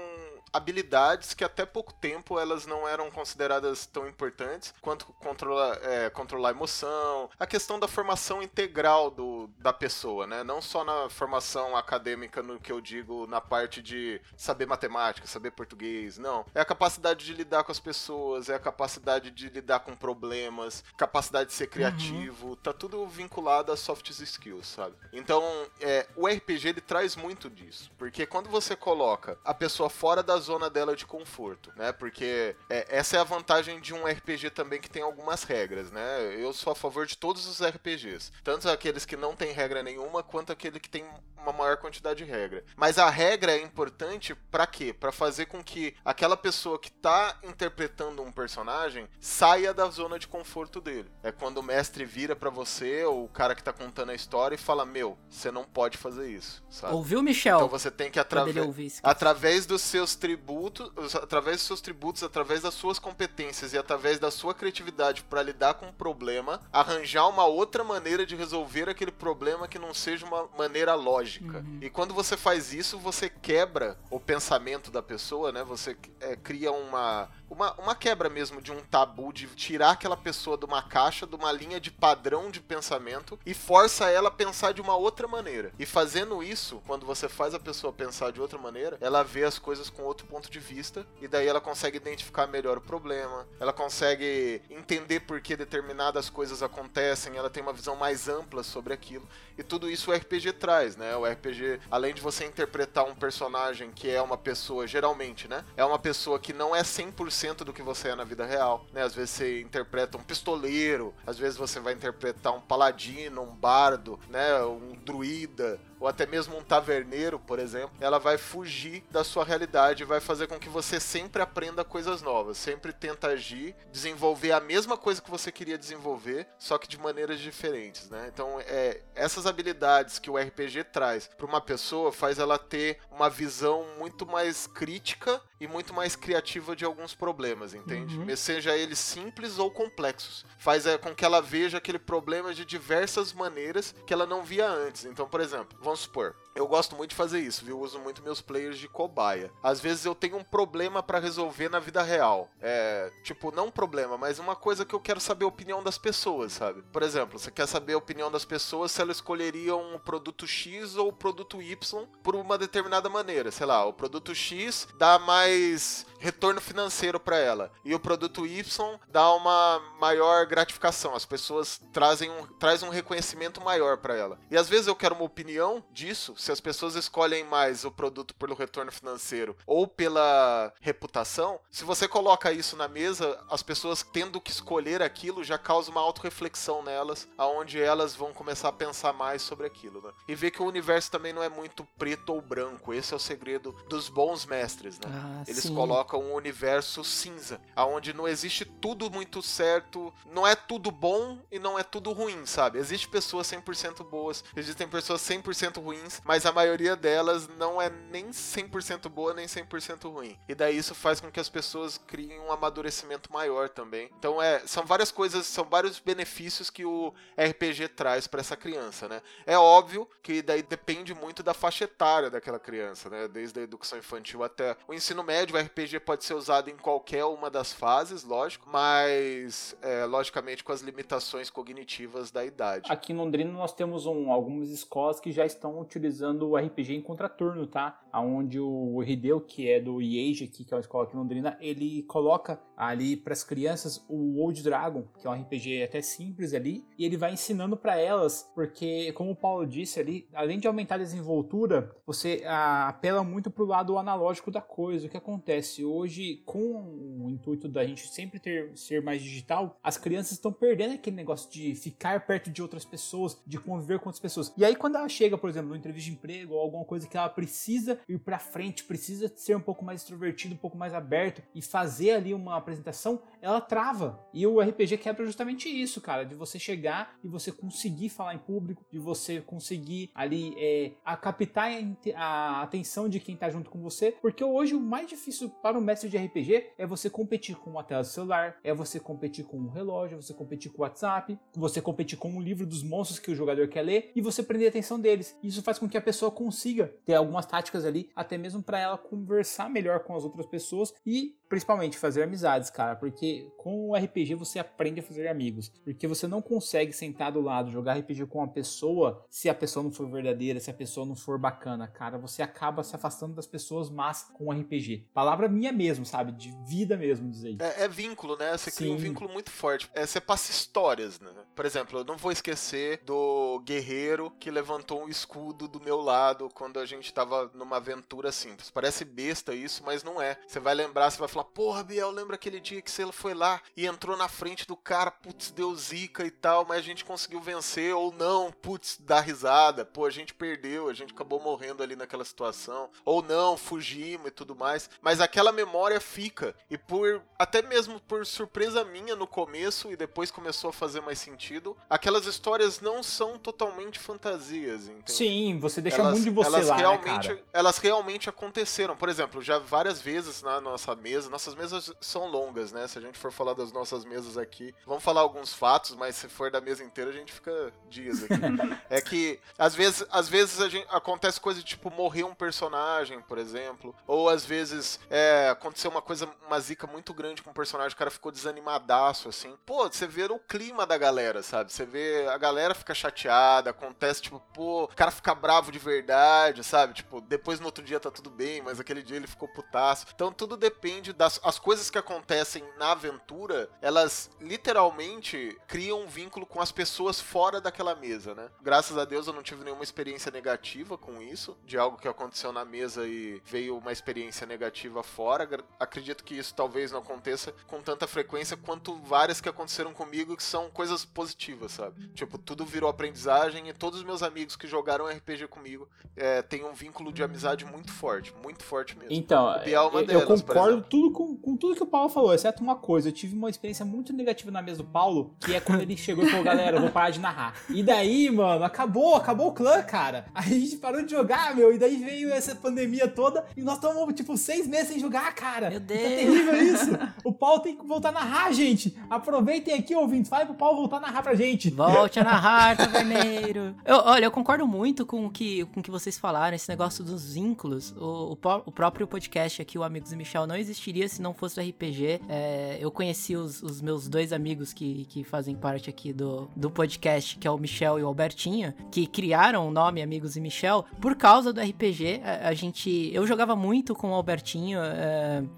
habilidades 0.51 1.33
que 1.33 1.43
até 1.43 1.65
pouco 1.65 1.93
tempo 1.93 2.39
elas 2.39 2.65
não 2.65 2.87
eram 2.87 3.09
consideradas 3.11 3.85
tão 3.85 4.07
importantes 4.07 4.73
quanto 4.81 5.05
controlar, 5.05 5.79
é, 5.83 6.09
controlar 6.09 6.49
a 6.49 6.51
emoção, 6.51 7.29
a 7.39 7.45
questão 7.45 7.79
da 7.79 7.87
formação 7.87 8.41
integral 8.41 9.09
do, 9.09 9.49
da 9.59 9.73
pessoa, 9.73 10.25
né? 10.25 10.43
Não 10.43 10.61
só 10.61 10.83
na 10.83 11.09
formação 11.09 11.75
acadêmica, 11.75 12.41
no 12.41 12.59
que 12.59 12.71
eu 12.71 12.81
digo 12.81 13.27
na 13.27 13.41
parte 13.41 13.81
de 13.81 14.21
saber 14.35 14.65
matemática, 14.65 15.27
saber 15.27 15.51
português, 15.51 16.17
não. 16.17 16.45
É 16.53 16.61
a 16.61 16.65
capacidade 16.65 17.25
de 17.25 17.33
lidar 17.33 17.63
com 17.63 17.71
as 17.71 17.79
pessoas, 17.79 18.49
é 18.49 18.55
a 18.55 18.59
capacidade 18.59 19.31
de 19.31 19.49
lidar 19.49 19.79
com 19.79 19.95
problemas, 19.95 20.83
capacidade 20.95 21.49
de 21.49 21.55
ser 21.55 21.67
criativo, 21.67 22.55
tá 22.55 22.73
tudo 22.73 23.05
vinculado 23.07 23.71
a 23.71 23.77
soft 23.77 24.09
skills, 24.09 24.67
sabe? 24.67 24.95
Então, 25.11 25.43
é, 25.79 26.07
o 26.15 26.27
RPG 26.27 26.69
ele 26.69 26.81
traz 26.81 27.15
muito 27.15 27.49
disso, 27.49 27.91
porque 27.97 28.25
quando 28.25 28.49
você 28.49 28.75
coloca 28.75 29.37
a 29.43 29.53
pessoa 29.53 29.89
fora 29.89 30.23
da 30.23 30.36
zona 30.39 30.69
dela 30.69 30.95
de 30.95 31.05
conforto, 31.05 31.71
né? 31.75 31.91
Porque 31.91 32.55
é, 32.69 32.87
essa 32.89 33.17
é 33.17 33.19
a 33.19 33.23
vantagem 33.23 33.79
de 33.79 33.93
um 33.93 34.05
RPG 34.05 34.51
também 34.51 34.79
que 34.79 34.89
tem 34.89 35.01
algumas 35.01 35.43
regras, 35.43 35.91
né? 35.91 36.35
Eu 36.37 36.53
sou 36.53 36.71
a 36.73 36.75
favor 36.75 37.05
de 37.05 37.17
todos 37.17 37.47
os 37.47 37.61
RPGs, 37.61 38.31
tanto 38.43 38.69
aqueles 38.69 39.05
que 39.05 39.15
não 39.15 39.35
tem 39.35 39.51
regra 39.51 39.83
nenhuma 39.83 40.23
quanto 40.23 40.51
aquele 40.51 40.79
que 40.79 40.89
tem 40.89 41.05
uma 41.37 41.53
maior 41.53 41.77
quantidade 41.77 42.23
de 42.23 42.29
regra. 42.29 42.63
Mas 42.75 42.97
a 42.97 43.09
regra 43.09 43.53
é 43.53 43.61
importante 43.61 44.35
para 44.51 44.67
quê? 44.67 44.93
Para 44.93 45.11
fazer 45.11 45.45
com 45.45 45.63
que 45.63 45.95
aquela 46.03 46.35
pessoa 46.35 46.77
que 46.77 46.91
tá 46.91 47.37
interpretando 47.43 48.21
um 48.21 48.31
personagem 48.31 49.07
saia 49.19 49.73
da 49.73 49.87
zona 49.87 50.19
de 50.19 50.27
conforto 50.27 50.81
dele. 50.81 51.09
É 51.23 51.31
quando 51.31 51.59
o 51.59 51.63
mestre 51.63 52.03
vira 52.03 52.35
para 52.35 52.49
você 52.49 53.03
ou 53.05 53.25
o 53.25 53.29
cara 53.29 53.55
que 53.55 53.63
tá 53.63 53.71
contando 53.71 54.09
a 54.09 54.15
história 54.15 54.55
e 54.55 54.57
fala: 54.57 54.85
"Meu, 54.85 55.17
você 55.29 55.51
não 55.51 55.63
pode 55.63 55.97
fazer 55.97 56.29
isso", 56.29 56.63
sabe? 56.69 56.93
Ouviu, 56.93 57.23
Michel? 57.23 57.57
Então 57.57 57.69
você 57.69 57.89
tem 57.89 58.11
que 58.11 58.19
através 58.19 58.99
através 59.03 59.65
dos 59.65 59.81
seus 59.81 60.15
tributos, 60.27 61.15
através 61.15 61.55
dos 61.57 61.65
seus 61.67 61.79
tributos, 61.79 62.21
através 62.21 62.61
das 62.61 62.73
suas 62.73 62.99
competências 62.99 63.71
e 63.71 63.77
através 63.77 64.19
da 64.19 64.29
sua 64.29 64.53
criatividade 64.53 65.23
para 65.23 65.41
lidar 65.41 65.75
com 65.75 65.85
um 65.85 65.93
problema, 65.93 66.59
arranjar 66.73 67.29
uma 67.29 67.45
outra 67.45 67.81
maneira 67.81 68.25
de 68.25 68.35
resolver 68.35 68.89
aquele 68.89 69.11
problema 69.11 69.69
que 69.69 69.79
não 69.79 69.93
seja 69.93 70.25
uma 70.25 70.49
maneira 70.57 70.93
lógica. 70.95 71.63
E 71.79 71.89
quando 71.89 72.13
você 72.13 72.35
faz 72.35 72.73
isso, 72.73 72.99
você 72.99 73.29
quebra 73.29 73.97
o 74.09 74.19
pensamento 74.19 74.91
da 74.91 75.01
pessoa, 75.01 75.53
né? 75.53 75.63
Você 75.63 75.95
é, 76.19 76.35
cria 76.35 76.73
uma 76.73 77.29
uma, 77.49 77.73
uma 77.75 77.95
quebra 77.95 78.29
mesmo 78.29 78.61
de 78.61 78.71
um 78.71 78.79
tabu, 78.81 79.31
de 79.31 79.47
tirar 79.47 79.91
aquela 79.91 80.17
pessoa 80.17 80.57
de 80.57 80.65
uma 80.65 80.81
caixa, 80.81 81.25
de 81.25 81.35
uma 81.35 81.51
linha 81.51 81.79
de 81.79 81.91
padrão 81.91 82.51
de 82.51 82.59
pensamento 82.59 83.39
e 83.45 83.53
força 83.53 84.09
ela 84.09 84.27
a 84.27 84.31
pensar 84.31 84.73
de 84.73 84.81
uma 84.81 84.95
outra 84.95 85.27
maneira. 85.27 85.71
E 85.79 85.85
fazendo 85.85 86.43
isso, 86.43 86.81
quando 86.85 87.05
você 87.05 87.29
faz 87.29 87.53
a 87.53 87.59
pessoa 87.59 87.93
pensar 87.93 88.31
de 88.31 88.41
outra 88.41 88.59
maneira, 88.59 88.97
ela 89.01 89.23
vê 89.23 89.43
as 89.43 89.57
coisas 89.57 89.89
com 89.89 90.03
outro 90.03 90.16
ponto 90.25 90.49
de 90.49 90.59
vista 90.59 91.05
e 91.21 91.27
daí 91.27 91.47
ela 91.47 91.61
consegue 91.61 91.97
identificar 91.97 92.47
melhor 92.47 92.77
o 92.77 92.81
problema, 92.81 93.47
ela 93.59 93.73
consegue 93.73 94.61
entender 94.69 95.21
por 95.21 95.41
que 95.41 95.55
determinadas 95.55 96.29
coisas 96.29 96.63
acontecem, 96.63 97.35
ela 97.35 97.49
tem 97.49 97.63
uma 97.63 97.73
visão 97.73 97.95
mais 97.95 98.27
ampla 98.27 98.63
sobre 98.63 98.93
aquilo. 98.93 99.27
E 99.57 99.63
tudo 99.63 99.89
isso 99.89 100.11
o 100.11 100.13
RPG 100.13 100.53
traz, 100.53 100.95
né? 100.95 101.15
O 101.15 101.25
RPG, 101.25 101.79
além 101.89 102.13
de 102.13 102.21
você 102.21 102.45
interpretar 102.45 103.05
um 103.05 103.15
personagem 103.15 103.91
que 103.91 104.09
é 104.09 104.21
uma 104.21 104.37
pessoa, 104.37 104.85
geralmente, 104.85 105.47
né? 105.47 105.65
É 105.75 105.83
uma 105.83 105.97
pessoa 105.97 106.39
que 106.39 106.53
não 106.53 106.75
é 106.75 106.81
100% 106.81 107.63
do 107.63 107.73
que 107.73 107.81
você 107.81 108.09
é 108.09 108.15
na 108.15 108.23
vida 108.23 108.45
real, 108.45 108.85
né? 108.93 109.03
Às 109.03 109.15
vezes 109.15 109.31
você 109.31 109.61
interpreta 109.61 110.17
um 110.17 110.23
pistoleiro, 110.23 111.13
às 111.25 111.37
vezes 111.37 111.57
você 111.57 111.79
vai 111.79 111.93
interpretar 111.93 112.53
um 112.53 112.61
paladino, 112.61 113.41
um 113.41 113.55
bardo, 113.55 114.19
né? 114.29 114.63
Um 114.63 114.95
druida, 115.03 115.79
ou 115.99 116.07
até 116.07 116.25
mesmo 116.25 116.57
um 116.57 116.63
taverneiro, 116.63 117.39
por 117.39 117.59
exemplo, 117.59 117.95
ela 117.99 118.19
vai 118.19 118.37
fugir 118.37 119.03
da 119.11 119.23
sua 119.23 119.43
realidade 119.43 120.03
vai 120.07 120.19
fazer 120.19 120.47
com 120.47 120.59
que 120.59 120.69
você 120.69 120.99
sempre 120.99 121.41
aprenda 121.41 121.83
coisas 121.83 122.21
novas, 122.21 122.57
sempre 122.57 122.93
tenta 122.93 123.27
agir, 123.27 123.75
desenvolver 123.91 124.51
a 124.51 124.59
mesma 124.59 124.97
coisa 124.97 125.21
que 125.21 125.29
você 125.29 125.51
queria 125.51 125.77
desenvolver, 125.77 126.47
só 126.57 126.77
que 126.77 126.87
de 126.87 126.97
maneiras 126.97 127.39
diferentes, 127.39 128.09
né? 128.09 128.29
Então, 128.33 128.59
é, 128.61 129.01
essas 129.13 129.45
habilidades 129.45 130.19
que 130.19 130.29
o 130.29 130.37
RPG 130.37 130.85
traz 130.85 131.27
para 131.27 131.45
uma 131.45 131.61
pessoa 131.61 132.11
faz 132.11 132.39
ela 132.39 132.57
ter 132.57 132.99
uma 133.11 133.29
visão 133.29 133.85
muito 133.97 134.25
mais 134.25 134.67
crítica 134.67 135.41
e 135.59 135.67
muito 135.67 135.93
mais 135.93 136.15
criativa 136.15 136.75
de 136.75 136.85
alguns 136.85 137.15
problemas, 137.15 137.73
entende? 137.73 138.17
Uhum. 138.17 138.35
Seja 138.35 138.75
eles 138.75 138.99
simples 138.99 139.57
ou 139.57 139.71
complexos. 139.71 140.45
Faz 140.57 140.85
é, 140.85 140.97
com 140.97 141.13
que 141.15 141.25
ela 141.25 141.41
veja 141.41 141.77
aquele 141.77 141.99
problema 141.99 142.53
de 142.53 142.63
diversas 142.65 143.33
maneiras 143.33 143.93
que 144.05 144.13
ela 144.13 144.25
não 144.25 144.43
via 144.43 144.69
antes. 144.69 145.05
Então, 145.05 145.27
por 145.27 145.41
exemplo, 145.41 145.77
vamos 145.81 146.01
supor, 146.01 146.35
eu 146.57 146.67
gosto 146.67 146.95
muito 146.95 147.11
de 147.11 147.15
fazer 147.15 147.39
isso, 147.39 147.63
viu? 147.63 147.77
Eu 147.77 147.83
uso 147.83 147.99
muito 147.99 148.23
meus 148.23 148.41
players 148.41 148.77
de 148.77 148.87
cobaia. 148.87 149.51
Às 149.61 149.79
vezes 149.79 150.05
eu 150.05 150.15
tenho 150.15 150.37
um 150.37 150.43
problema 150.43 151.03
pra 151.03 151.19
resolver 151.19 151.69
na 151.69 151.79
vida 151.79 152.01
real. 152.01 152.49
É, 152.61 153.11
tipo, 153.23 153.51
não 153.51 153.67
um 153.67 153.71
problema, 153.71 154.17
mas 154.17 154.39
uma 154.39 154.55
coisa 154.55 154.85
que 154.85 154.93
eu 154.93 154.99
quero 154.99 155.19
saber 155.19 155.45
a 155.45 155.47
opinião 155.47 155.83
das 155.83 155.97
pessoas, 155.97 156.53
sabe? 156.53 156.81
Por 156.91 157.03
exemplo, 157.03 157.37
você 157.37 157.51
quer 157.51 157.67
saber 157.67 157.93
a 157.93 157.97
opinião 157.97 158.31
das 158.31 158.45
pessoas 158.45 158.91
se 158.91 159.01
elas 159.01 159.17
escolheriam 159.17 159.95
o 159.95 159.99
produto 159.99 160.47
X 160.47 160.95
ou 160.95 161.09
o 161.09 161.13
produto 161.13 161.61
Y 161.61 162.05
por 162.23 162.35
uma 162.35 162.57
determinada 162.57 163.09
maneira. 163.09 163.51
Sei 163.51 163.65
lá, 163.65 163.85
o 163.85 163.93
produto 163.93 164.33
X 164.33 164.87
dá 164.97 165.19
mais 165.19 166.05
retorno 166.19 166.59
financeiro 166.61 167.19
pra 167.19 167.37
ela 167.37 167.71
e 167.83 167.93
o 167.93 167.99
produto 167.99 168.45
Y 168.45 168.99
dá 169.09 169.31
uma 169.33 169.79
maior 169.99 170.45
gratificação. 170.45 171.15
As 171.15 171.25
pessoas 171.25 171.79
trazem 171.91 172.29
um, 172.29 172.45
traz 172.59 172.83
um 172.83 172.89
reconhecimento 172.89 173.61
maior 173.61 173.97
pra 173.97 174.15
ela. 174.15 174.39
E 174.49 174.57
às 174.57 174.67
vezes 174.69 174.87
eu 174.87 174.95
quero 174.95 175.15
uma 175.15 175.23
opinião 175.23 175.83
disso 175.91 176.33
se 176.37 176.51
as 176.51 176.59
pessoas 176.59 176.95
escolhem 176.95 177.43
mais 177.43 177.85
o 177.85 177.91
produto 177.91 178.33
pelo 178.35 178.55
retorno 178.55 178.91
financeiro 178.91 179.55
ou 179.65 179.87
pela 179.87 180.73
reputação, 180.81 181.59
se 181.69 181.83
você 181.83 182.07
coloca 182.07 182.51
isso 182.51 182.75
na 182.75 182.87
mesa, 182.87 183.39
as 183.49 183.61
pessoas 183.61 184.03
tendo 184.03 184.41
que 184.41 184.51
escolher 184.51 185.01
aquilo 185.01 185.43
já 185.43 185.57
causa 185.57 185.91
uma 185.91 186.01
autorreflexão 186.01 186.81
nelas, 186.83 187.27
aonde 187.37 187.79
elas 187.81 188.15
vão 188.15 188.33
começar 188.33 188.69
a 188.69 188.73
pensar 188.73 189.13
mais 189.13 189.41
sobre 189.41 189.65
aquilo, 189.67 190.01
né? 190.01 190.11
E 190.27 190.35
ver 190.35 190.51
que 190.51 190.61
o 190.61 190.65
universo 190.65 191.11
também 191.11 191.33
não 191.33 191.43
é 191.43 191.49
muito 191.49 191.83
preto 191.97 192.33
ou 192.33 192.41
branco. 192.41 192.93
Esse 192.93 193.13
é 193.13 193.17
o 193.17 193.19
segredo 193.19 193.75
dos 193.87 194.09
bons 194.09 194.45
mestres, 194.45 194.99
né? 194.99 195.07
Ah, 195.07 195.43
Eles 195.47 195.63
sim. 195.63 195.75
colocam 195.75 196.06
um 196.15 196.33
universo 196.33 197.03
cinza, 197.03 197.59
aonde 197.75 198.13
não 198.13 198.27
existe 198.27 198.63
tudo 198.63 199.09
muito 199.09 199.41
certo, 199.41 200.13
não 200.25 200.45
é 200.45 200.55
tudo 200.55 200.91
bom 200.91 201.39
e 201.51 201.59
não 201.59 201.77
é 201.77 201.83
tudo 201.83 202.11
ruim, 202.11 202.45
sabe? 202.45 202.79
Existem 202.79 203.09
pessoas 203.09 203.51
100% 203.51 204.07
boas, 204.07 204.43
existem 204.55 204.87
pessoas 204.87 205.21
100% 205.21 205.81
ruins, 205.81 206.21
mas 206.23 206.45
a 206.45 206.51
maioria 206.51 206.95
delas 206.95 207.47
não 207.47 207.81
é 207.81 207.89
nem 207.89 208.29
100% 208.29 209.09
boa 209.09 209.33
nem 209.33 209.45
100% 209.45 210.11
ruim. 210.11 210.37
E 210.47 210.55
daí 210.55 210.77
isso 210.77 210.93
faz 210.93 211.19
com 211.19 211.31
que 211.31 211.39
as 211.39 211.49
pessoas 211.49 211.97
criem 211.97 212.39
um 212.39 212.51
amadurecimento 212.51 213.31
maior 213.31 213.69
também. 213.69 214.09
Então 214.17 214.41
é, 214.41 214.59
são 214.67 214.85
várias 214.85 215.11
coisas, 215.11 215.45
são 215.45 215.65
vários 215.65 215.99
benefícios 215.99 216.69
que 216.69 216.85
o 216.85 217.13
RPG 217.37 217.89
traz 217.89 218.27
para 218.27 218.41
essa 218.41 218.55
criança, 218.55 219.07
né? 219.07 219.21
É 219.45 219.57
óbvio 219.57 220.07
que 220.21 220.41
daí 220.41 220.61
depende 220.61 221.13
muito 221.13 221.41
da 221.41 221.53
faixa 221.53 221.85
etária 221.85 222.29
daquela 222.29 222.59
criança, 222.59 223.09
né? 223.09 223.27
Desde 223.27 223.59
a 223.59 223.63
educação 223.63 223.97
infantil 223.97 224.43
até 224.43 224.75
o 224.87 224.93
ensino 224.93 225.23
médio, 225.23 225.55
o 225.55 225.59
RPG 225.59 225.96
pode 225.99 226.23
ser 226.23 226.33
usado 226.33 226.69
em 226.69 226.77
qualquer 226.77 227.25
uma 227.25 227.49
das 227.49 227.73
fases, 227.73 228.23
lógico, 228.23 228.69
mas 228.69 229.77
é, 229.81 230.05
logicamente 230.05 230.63
com 230.63 230.71
as 230.71 230.81
limitações 230.81 231.49
cognitivas 231.49 232.31
da 232.31 232.45
idade. 232.45 232.91
Aqui 232.91 233.13
em 233.13 233.15
Londrina 233.15 233.51
nós 233.51 233.73
temos 233.73 234.05
um, 234.05 234.31
algumas 234.31 234.69
escolas 234.69 235.19
que 235.19 235.31
já 235.31 235.45
estão 235.45 235.79
utilizando 235.79 236.49
o 236.49 236.57
RPG 236.57 236.95
em 236.95 237.01
contraturno, 237.01 237.67
tá? 237.67 237.99
Onde 238.13 238.59
o 238.59 239.03
Hideo, 239.03 239.41
que 239.41 239.69
é 239.69 239.79
do 239.79 240.01
IEJ 240.01 240.43
aqui, 240.45 240.63
que 240.63 240.73
é 240.73 240.77
uma 240.77 240.81
escola 240.81 241.03
aqui 241.03 241.15
em 241.15 241.19
Londrina, 241.19 241.57
ele 241.61 242.03
coloca 242.03 242.59
ali 242.75 243.15
para 243.15 243.33
as 243.33 243.43
crianças 243.43 244.03
o 244.07 244.39
Old 244.39 244.61
Dragon, 244.63 245.03
que 245.19 245.27
é 245.27 245.29
um 245.29 245.33
RPG 245.33 245.83
até 245.83 246.01
simples 246.01 246.53
ali, 246.53 246.85
e 246.97 247.05
ele 247.05 247.17
vai 247.17 247.33
ensinando 247.33 247.77
para 247.77 247.97
elas, 247.97 248.49
porque 248.55 249.11
como 249.13 249.31
o 249.31 249.35
Paulo 249.35 249.65
disse 249.65 249.99
ali, 249.99 250.27
além 250.33 250.59
de 250.59 250.67
aumentar 250.67 250.95
a 250.95 250.99
desenvoltura, 250.99 251.95
você 252.05 252.43
ah, 252.45 252.87
apela 252.87 253.23
muito 253.23 253.49
pro 253.49 253.65
lado 253.65 253.97
analógico 253.97 254.51
da 254.51 254.61
coisa. 254.61 255.07
O 255.07 255.09
que 255.09 255.17
acontece 255.17 255.83
hoje 255.87 256.41
com 256.45 257.23
o 257.23 257.29
intuito 257.29 257.67
da 257.67 257.85
gente 257.85 258.07
sempre 258.07 258.39
ter 258.39 258.77
ser 258.77 259.01
mais 259.01 259.21
digital, 259.21 259.79
as 259.81 259.97
crianças 259.97 260.33
estão 260.33 260.51
perdendo 260.51 260.93
aquele 260.93 261.15
negócio 261.15 261.51
de 261.51 261.73
ficar 261.75 262.25
perto 262.25 262.51
de 262.51 262.61
outras 262.61 262.85
pessoas, 262.85 263.41
de 263.45 263.57
conviver 263.57 263.99
com 263.99 264.09
outras 264.09 264.21
pessoas. 264.21 264.53
E 264.57 264.63
aí 264.63 264.75
quando 264.75 264.95
ela 264.95 265.09
chega, 265.09 265.37
por 265.37 265.49
exemplo, 265.49 265.69
numa 265.69 265.77
entrevista 265.77 266.09
de 266.09 266.17
emprego 266.17 266.53
ou 266.53 266.59
alguma 266.59 266.85
coisa 266.85 267.07
que 267.07 267.17
ela 267.17 267.29
precisa 267.29 267.99
ir 268.07 268.19
para 268.19 268.39
frente, 268.39 268.83
precisa 268.83 269.31
ser 269.35 269.55
um 269.55 269.61
pouco 269.61 269.83
mais 269.83 270.01
extrovertido, 270.01 270.53
um 270.53 270.57
pouco 270.57 270.77
mais 270.77 270.93
aberto 270.93 271.41
e 271.55 271.61
fazer 271.61 272.11
ali 272.11 272.33
uma 272.33 272.57
apresentação, 272.57 273.21
ela 273.41 273.61
trava. 273.61 274.19
E 274.33 274.45
o 274.45 274.59
RPG 274.59 274.97
quebra 274.97 275.25
justamente 275.25 275.69
isso, 275.69 276.01
cara, 276.01 276.23
de 276.23 276.35
você 276.35 276.59
chegar 276.59 277.17
e 277.23 277.27
você 277.27 277.51
conseguir 277.51 278.09
falar 278.09 278.35
em 278.35 278.39
público, 278.39 278.85
de 278.91 278.99
você 278.99 279.41
conseguir 279.41 280.11
ali 280.13 280.53
é, 280.57 280.91
a 281.03 281.15
captar 281.15 281.71
a 282.15 282.61
atenção 282.61 283.09
de 283.09 283.19
quem 283.19 283.35
tá 283.35 283.49
junto 283.49 283.69
com 283.69 283.81
você, 283.81 284.11
porque 284.21 284.43
hoje 284.43 284.75
o 284.75 284.79
mais 284.79 285.07
difícil 285.07 285.49
para 285.49 285.76
um 285.77 285.81
mestre 285.81 286.09
de 286.09 286.17
RPG 286.17 286.71
é 286.77 286.85
você 286.85 287.09
competir 287.09 287.55
com 287.55 287.69
uma 287.69 287.83
tela 287.83 288.01
do 288.01 288.07
celular, 288.07 288.57
é 288.63 288.73
você 288.73 288.99
competir 288.99 289.45
com 289.45 289.57
um 289.57 289.69
relógio, 289.69 290.17
é 290.17 290.21
você 290.21 290.33
competir 290.33 290.71
com 290.71 290.81
o 290.81 290.85
WhatsApp, 290.85 291.37
você 291.55 291.81
competir 291.81 292.17
com 292.17 292.29
um 292.29 292.41
livro 292.41 292.65
dos 292.65 292.83
monstros 292.83 293.19
que 293.19 293.31
o 293.31 293.35
jogador 293.35 293.67
quer 293.67 293.81
ler 293.81 294.11
e 294.15 294.21
você 294.21 294.43
prender 294.43 294.67
a 294.67 294.69
atenção 294.69 294.99
deles. 294.99 295.37
Isso 295.43 295.61
faz 295.61 295.79
com 295.79 295.87
que 295.87 295.97
a 295.97 296.01
pessoa 296.01 296.31
consiga 296.31 296.93
ter 297.05 297.15
algumas 297.15 297.45
táticas 297.45 297.85
ali, 297.85 298.09
até 298.15 298.37
mesmo 298.37 298.61
para 298.61 298.79
ela 298.79 298.97
conversar 298.97 299.69
melhor 299.69 300.01
com 300.01 300.15
as 300.15 300.23
outras 300.23 300.45
pessoas 300.45 300.93
e 301.05 301.35
principalmente 301.49 301.97
fazer 301.97 302.23
amizades, 302.23 302.69
cara, 302.69 302.95
porque 302.95 303.49
com 303.57 303.89
o 303.89 303.95
RPG 303.95 304.35
você 304.35 304.59
aprende 304.59 304.99
a 304.99 305.03
fazer 305.03 305.27
amigos, 305.27 305.69
porque 305.83 306.07
você 306.07 306.27
não 306.27 306.41
consegue 306.41 306.91
sentar 306.91 307.31
do 307.31 307.41
lado 307.41 307.71
jogar 307.71 307.97
RPG 307.97 308.25
com 308.25 308.39
uma 308.39 308.47
pessoa 308.47 309.25
se 309.29 309.49
a 309.49 309.55
pessoa 309.55 309.83
não 309.83 309.91
for 309.91 310.09
verdadeira, 310.09 310.59
se 310.59 310.69
a 310.69 310.73
pessoa 310.73 311.05
não 311.05 311.15
for 311.15 311.39
bacana, 311.39 311.87
cara, 311.87 312.17
você 312.17 312.41
acaba 312.41 312.83
se 312.83 312.95
afastando 312.95 313.35
das 313.35 313.47
pessoas 313.47 313.89
más 313.89 314.23
com 314.33 314.47
o 314.47 314.51
RPG. 314.51 315.07
Palavra 315.13 315.47
minha 315.47 315.66
mesmo, 315.71 316.05
sabe, 316.05 316.31
de 316.31 316.51
vida 316.65 316.97
mesmo 316.97 317.29
dizer 317.29 317.51
isso. 317.51 317.63
É, 317.63 317.83
é 317.83 317.87
vínculo, 317.87 318.37
né? 318.37 318.57
Você 318.57 318.71
cria 318.71 318.91
um 318.91 318.97
vínculo 318.97 319.29
muito 319.29 319.49
forte. 319.49 319.89
É, 319.93 320.05
você 320.05 320.19
passa 320.19 320.51
histórias, 320.51 321.19
né? 321.19 321.31
Por 321.55 321.65
exemplo, 321.65 321.99
eu 321.99 322.03
não 322.03 322.17
vou 322.17 322.31
esquecer 322.31 323.01
do 323.03 323.61
guerreiro 323.65 324.31
que 324.39 324.51
levantou 324.51 325.03
um 325.03 325.09
escudo 325.09 325.67
do 325.67 325.79
meu 325.79 325.99
lado 325.99 326.49
quando 326.53 326.79
a 326.79 326.85
gente 326.85 327.13
tava 327.13 327.51
numa 327.53 327.77
aventura 327.77 328.31
simples. 328.31 328.69
Parece 328.69 329.03
besta 329.03 329.53
isso, 329.53 329.83
mas 329.85 330.03
não 330.03 330.21
é. 330.21 330.37
Você 330.47 330.59
vai 330.59 330.75
lembrar, 330.75 331.09
você 331.09 331.17
vai 331.17 331.27
falar, 331.27 331.45
porra, 331.45 331.83
Biel, 331.83 332.11
lembra 332.11 332.35
aquele 332.35 332.59
dia 332.59 332.81
que 332.81 332.91
você 332.91 333.11
foi 333.11 333.33
lá 333.33 333.61
e 333.75 333.85
entrou 333.85 334.17
na 334.17 334.27
frente 334.27 334.67
do 334.67 334.75
cara, 334.75 335.09
putz, 335.09 335.51
deu 335.51 335.73
zica 335.75 336.25
e 336.25 336.31
tal, 336.31 336.65
mas 336.65 336.79
a 336.79 336.81
gente 336.81 337.05
conseguiu 337.05 337.41
vencer, 337.41 337.93
ou 337.95 338.11
não, 338.11 338.51
putz, 338.51 338.97
dá 338.99 339.19
risada, 339.19 339.85
pô, 339.85 340.05
a 340.05 340.09
gente 340.09 340.33
perdeu, 340.33 340.89
a 340.89 340.93
gente 340.93 341.13
acabou 341.13 341.39
morrendo 341.41 341.81
ali 341.81 341.95
naquela 341.95 342.25
situação, 342.25 342.89
ou 343.03 343.21
não, 343.21 343.57
fugimos 343.57 344.27
e 344.27 344.31
tudo 344.31 344.55
mais. 344.55 344.89
Mas 345.01 345.21
aquela 345.21 345.51
memória 345.57 345.99
fica, 345.99 346.55
e 346.69 346.77
por 346.77 347.21
até 347.37 347.61
mesmo 347.61 347.99
por 347.99 348.25
surpresa 348.25 348.83
minha 348.83 349.15
no 349.15 349.25
começo 349.25 349.91
e 349.91 349.95
depois 349.95 350.29
começou 350.29 350.69
a 350.69 350.73
fazer 350.73 351.01
mais 351.01 351.17
sentido, 351.19 351.75
aquelas 351.89 352.25
histórias 352.25 352.79
não 352.79 353.01
são 353.01 353.37
totalmente 353.39 353.97
fantasias, 353.99 354.87
entende? 354.87 355.11
Sim, 355.11 355.57
você 355.59 355.81
deixa 355.81 356.03
muito 356.03 356.21
de 356.21 356.29
você 356.29 356.47
elas 356.47 356.67
lá, 356.67 356.75
né, 356.75 356.81
realmente, 356.81 357.27
cara? 357.27 357.43
elas 357.53 357.77
realmente 357.77 358.29
aconteceram. 358.29 358.95
Por 358.95 359.09
exemplo, 359.09 359.41
já 359.41 359.57
várias 359.57 360.01
vezes 360.01 360.41
na 360.41 360.61
nossa 360.61 360.95
mesa, 360.95 361.29
nossas 361.29 361.55
mesas 361.55 361.91
são 361.99 362.27
longas, 362.27 362.71
né? 362.71 362.87
Se 362.87 362.97
a 362.97 363.01
gente 363.01 363.17
for 363.17 363.31
falar 363.31 363.53
das 363.53 363.71
nossas 363.71 364.05
mesas 364.05 364.37
aqui, 364.37 364.73
vamos 364.85 365.03
falar 365.03 365.21
alguns 365.21 365.53
fatos, 365.53 365.95
mas 365.95 366.15
se 366.15 366.27
for 366.27 366.51
da 366.51 366.61
mesa 366.61 366.83
inteira, 366.83 367.09
a 367.09 367.13
gente 367.13 367.31
fica 367.33 367.73
dias 367.89 368.23
aqui. 368.23 368.33
é 368.89 369.01
que 369.01 369.39
às 369.57 369.75
vezes, 369.75 370.05
às 370.11 370.29
vezes 370.29 370.71
gente, 370.71 370.87
acontece 370.89 371.39
coisa 371.39 371.59
de, 371.59 371.65
tipo 371.65 371.89
morrer 371.89 372.23
um 372.23 372.35
personagem, 372.35 373.21
por 373.21 373.37
exemplo, 373.37 373.95
ou 374.05 374.29
às 374.29 374.45
vezes 374.45 374.99
é, 375.09 375.46
aconteceu 375.49 375.89
uma 375.89 376.01
coisa, 376.01 376.29
uma 376.45 376.59
zica 376.59 376.87
muito 376.87 377.13
grande 377.13 377.41
com 377.41 377.51
o 377.51 377.53
personagem, 377.53 377.93
o 377.93 377.97
cara 377.97 378.11
ficou 378.11 378.31
desanimadaço 378.31 379.29
assim. 379.29 379.55
Pô, 379.65 379.87
você 379.87 380.07
vê 380.07 380.25
o 380.25 380.39
clima 380.39 380.85
da 380.85 380.97
galera, 380.97 381.41
sabe? 381.43 381.71
Você 381.71 381.85
vê 381.85 382.27
a 382.27 382.37
galera 382.37 382.75
fica 382.75 382.93
chateada, 382.93 383.69
acontece 383.69 384.21
tipo, 384.21 384.39
pô, 384.53 384.85
o 384.85 384.87
cara 384.89 385.11
fica 385.11 385.33
bravo 385.33 385.71
de 385.71 385.79
verdade, 385.79 386.63
sabe? 386.63 386.93
Tipo, 386.93 387.21
depois 387.21 387.59
no 387.59 387.67
outro 387.67 387.83
dia 387.83 387.99
tá 387.99 388.11
tudo 388.11 388.29
bem, 388.29 388.61
mas 388.61 388.79
aquele 388.79 389.01
dia 389.01 389.17
ele 389.17 389.27
ficou 389.27 389.47
putaço. 389.47 390.05
Então 390.13 390.31
tudo 390.31 390.57
depende 390.57 391.13
das 391.13 391.39
as 391.43 391.59
coisas 391.59 391.89
que 391.89 391.97
acontecem 391.97 392.63
na 392.77 392.91
aventura, 392.91 393.69
elas 393.81 394.29
literalmente 394.41 395.57
criam 395.67 396.01
um 396.01 396.07
vínculo 396.07 396.45
com 396.45 396.61
as 396.61 396.71
pessoas 396.71 397.19
fora 397.19 397.61
daquela 397.61 397.95
mesa, 397.95 398.33
né? 398.33 398.49
Graças 398.61 398.97
a 398.97 399.05
Deus 399.05 399.27
eu 399.27 399.33
não 399.33 399.43
tive 399.43 399.63
nenhuma 399.63 399.83
experiência 399.83 400.31
negativa 400.31 400.97
com 400.97 401.21
isso, 401.21 401.57
de 401.65 401.77
algo 401.77 401.97
que 401.97 402.07
aconteceu 402.07 402.51
na 402.51 402.65
mesa 402.65 403.07
e 403.07 403.41
veio 403.45 403.77
uma 403.77 403.91
experiência 403.91 404.45
negativa 404.47 405.03
fora. 405.03 405.36
Gra- 405.45 405.63
Acredito 405.79 406.23
que 406.23 406.35
isso 406.37 406.53
talvez 406.53 406.91
não 406.91 406.99
aconteça 406.99 407.53
com 407.67 407.81
tanta 407.81 408.07
frequência 408.07 408.57
quanto 408.57 408.95
várias 409.03 409.39
que 409.41 409.49
aconteceram 409.49 409.93
comigo 409.93 410.35
que 410.35 410.43
são 410.43 410.69
coisas 410.69 411.05
positivas, 411.05 411.71
sabe? 411.71 412.07
Tipo, 412.09 412.37
tudo 412.37 412.65
virou 412.65 412.89
aprendizagem 412.89 413.67
e 413.69 413.73
todos 413.73 413.99
os 413.99 414.05
meus 414.05 414.21
amigos 414.23 414.55
que 414.55 414.67
jogaram 414.67 415.05
RPG 415.07 415.47
comigo 415.47 415.87
é, 416.15 416.41
têm 416.41 416.63
um 416.65 416.73
vínculo 416.73 417.11
de 417.11 417.21
amizade 417.23 417.63
muito 417.65 417.91
forte, 417.91 418.33
muito 418.43 418.63
forte 418.63 418.97
mesmo. 418.97 419.13
Então, 419.13 419.45
O 419.47 419.59
Biel 419.63 419.81
é 419.83 419.85
uma 419.87 419.99
eu, 419.99 420.01
eu 420.01 420.07
delas, 420.07 420.41
por 420.41 420.53
concordo 420.53 420.81
tudo 420.89 421.11
com, 421.11 421.35
com 421.37 421.55
tudo 421.55 421.75
que 421.75 421.83
o 421.83 421.87
Paulo 421.87 422.09
falou, 422.09 422.33
exceto 422.33 422.63
uma 422.63 422.75
coisa. 422.75 423.09
Eu 423.09 423.13
tive 423.13 423.35
uma 423.35 423.49
experiência 423.49 423.85
muito 423.85 424.11
negativa 424.13 424.49
na 424.51 424.61
mesa 424.61 424.77
do 424.83 424.89
Paulo, 424.89 425.35
que 425.39 425.53
é 425.55 425.59
quando 425.59 425.81
ele 425.81 425.95
chegou 425.97 426.23
e 426.25 426.29
falou, 426.29 426.43
galera, 426.43 426.77
eu 426.77 426.81
vou 426.81 426.89
parar 426.89 427.09
de 427.11 427.19
narrar. 427.19 427.53
E 427.69 427.83
daí, 427.83 428.29
mano, 428.31 428.63
acabou, 428.63 429.15
acabou 429.15 429.47
o 429.49 429.53
clã, 429.53 429.81
cara. 429.83 430.25
Aí 430.33 430.53
a 430.55 430.59
gente 430.59 430.77
parou 430.77 431.01
de 431.03 431.11
jogar, 431.11 431.55
meu, 431.55 431.73
e 431.73 431.77
daí 431.77 431.97
veio 431.97 432.31
essa 432.31 432.55
pandemia 432.55 433.07
toda, 433.07 433.45
e 433.55 433.61
nós 433.61 433.75
estamos, 433.75 434.13
tipo, 434.15 434.35
seis 434.37 434.67
meses 434.67 434.87
sem 434.89 434.99
jogar, 434.99 435.16
cara. 435.33 435.69
Meu 435.69 435.79
Tá 435.79 435.85
Deus. 435.85 436.01
terrível 436.01 436.55
isso. 436.55 436.91
O 437.23 437.31
Paulo 437.33 437.59
tem 437.61 437.75
que 437.75 437.85
voltar 437.85 438.09
a 438.09 438.11
narrar, 438.11 438.51
gente. 438.51 438.97
Aproveitem 439.09 439.73
aqui, 439.73 439.95
ouvintes, 439.95 440.29
fale 440.29 440.45
pro 440.45 440.53
Paulo 440.55 440.77
voltar 440.77 440.97
a 440.97 441.01
narrar 441.01 441.21
pra 441.23 441.35
gente. 441.35 441.69
Volte 441.69 442.19
a 442.19 442.23
narrar, 442.23 442.77
taverneiro. 442.77 443.75
Eu, 443.85 443.97
olha, 444.05 444.25
eu 444.25 444.31
concordo 444.31 444.67
muito 444.67 445.05
com 445.05 445.25
o 445.25 445.29
que, 445.29 445.63
com 445.65 445.79
o 445.79 445.83
que 445.83 445.89
vocês 445.91 446.17
falaram, 446.17 446.55
esse 446.55 446.67
negócio 446.69 447.03
dos 447.03 447.33
vínculos. 447.33 447.91
O, 447.97 448.33
o, 448.33 448.37
o 448.65 448.71
próprio 448.71 449.07
podcast 449.07 449.61
aqui, 449.61 449.77
o 449.77 449.83
Amigos 449.83 450.11
e 450.11 450.15
Michel, 450.15 450.45
não 450.45 450.55
existiria 450.55 451.07
se 451.07 451.21
não 451.21 451.33
fosse 451.33 451.55
do 451.55 451.67
RPG. 451.69 452.21
É, 452.27 452.77
eu 452.79 452.91
conheci 452.91 453.35
os, 453.35 453.61
os 453.63 453.81
meus 453.81 454.07
dois 454.07 454.33
amigos 454.33 454.73
que, 454.73 455.05
que 455.05 455.23
fazem 455.23 455.55
parte 455.55 455.89
aqui 455.89 456.11
do, 456.11 456.49
do 456.55 456.69
podcast, 456.69 457.37
que 457.37 457.47
é 457.47 457.51
o 457.51 457.57
Michel 457.57 457.99
e 457.99 458.03
o 458.03 458.07
Albertinho, 458.07 458.73
que 458.91 459.07
criaram 459.07 459.67
o 459.67 459.71
nome 459.71 460.01
Amigos 460.01 460.35
e 460.35 460.41
Michel 460.41 460.85
por 460.99 461.15
causa 461.15 461.53
do 461.53 461.61
RPG. 461.61 462.21
A, 462.23 462.49
a 462.49 462.53
gente. 462.53 463.09
Eu 463.13 463.25
jogava 463.25 463.55
muito 463.55 463.95
com 463.95 464.11
o 464.11 464.13
Albertinho, 464.13 464.79
é, 464.79 465.06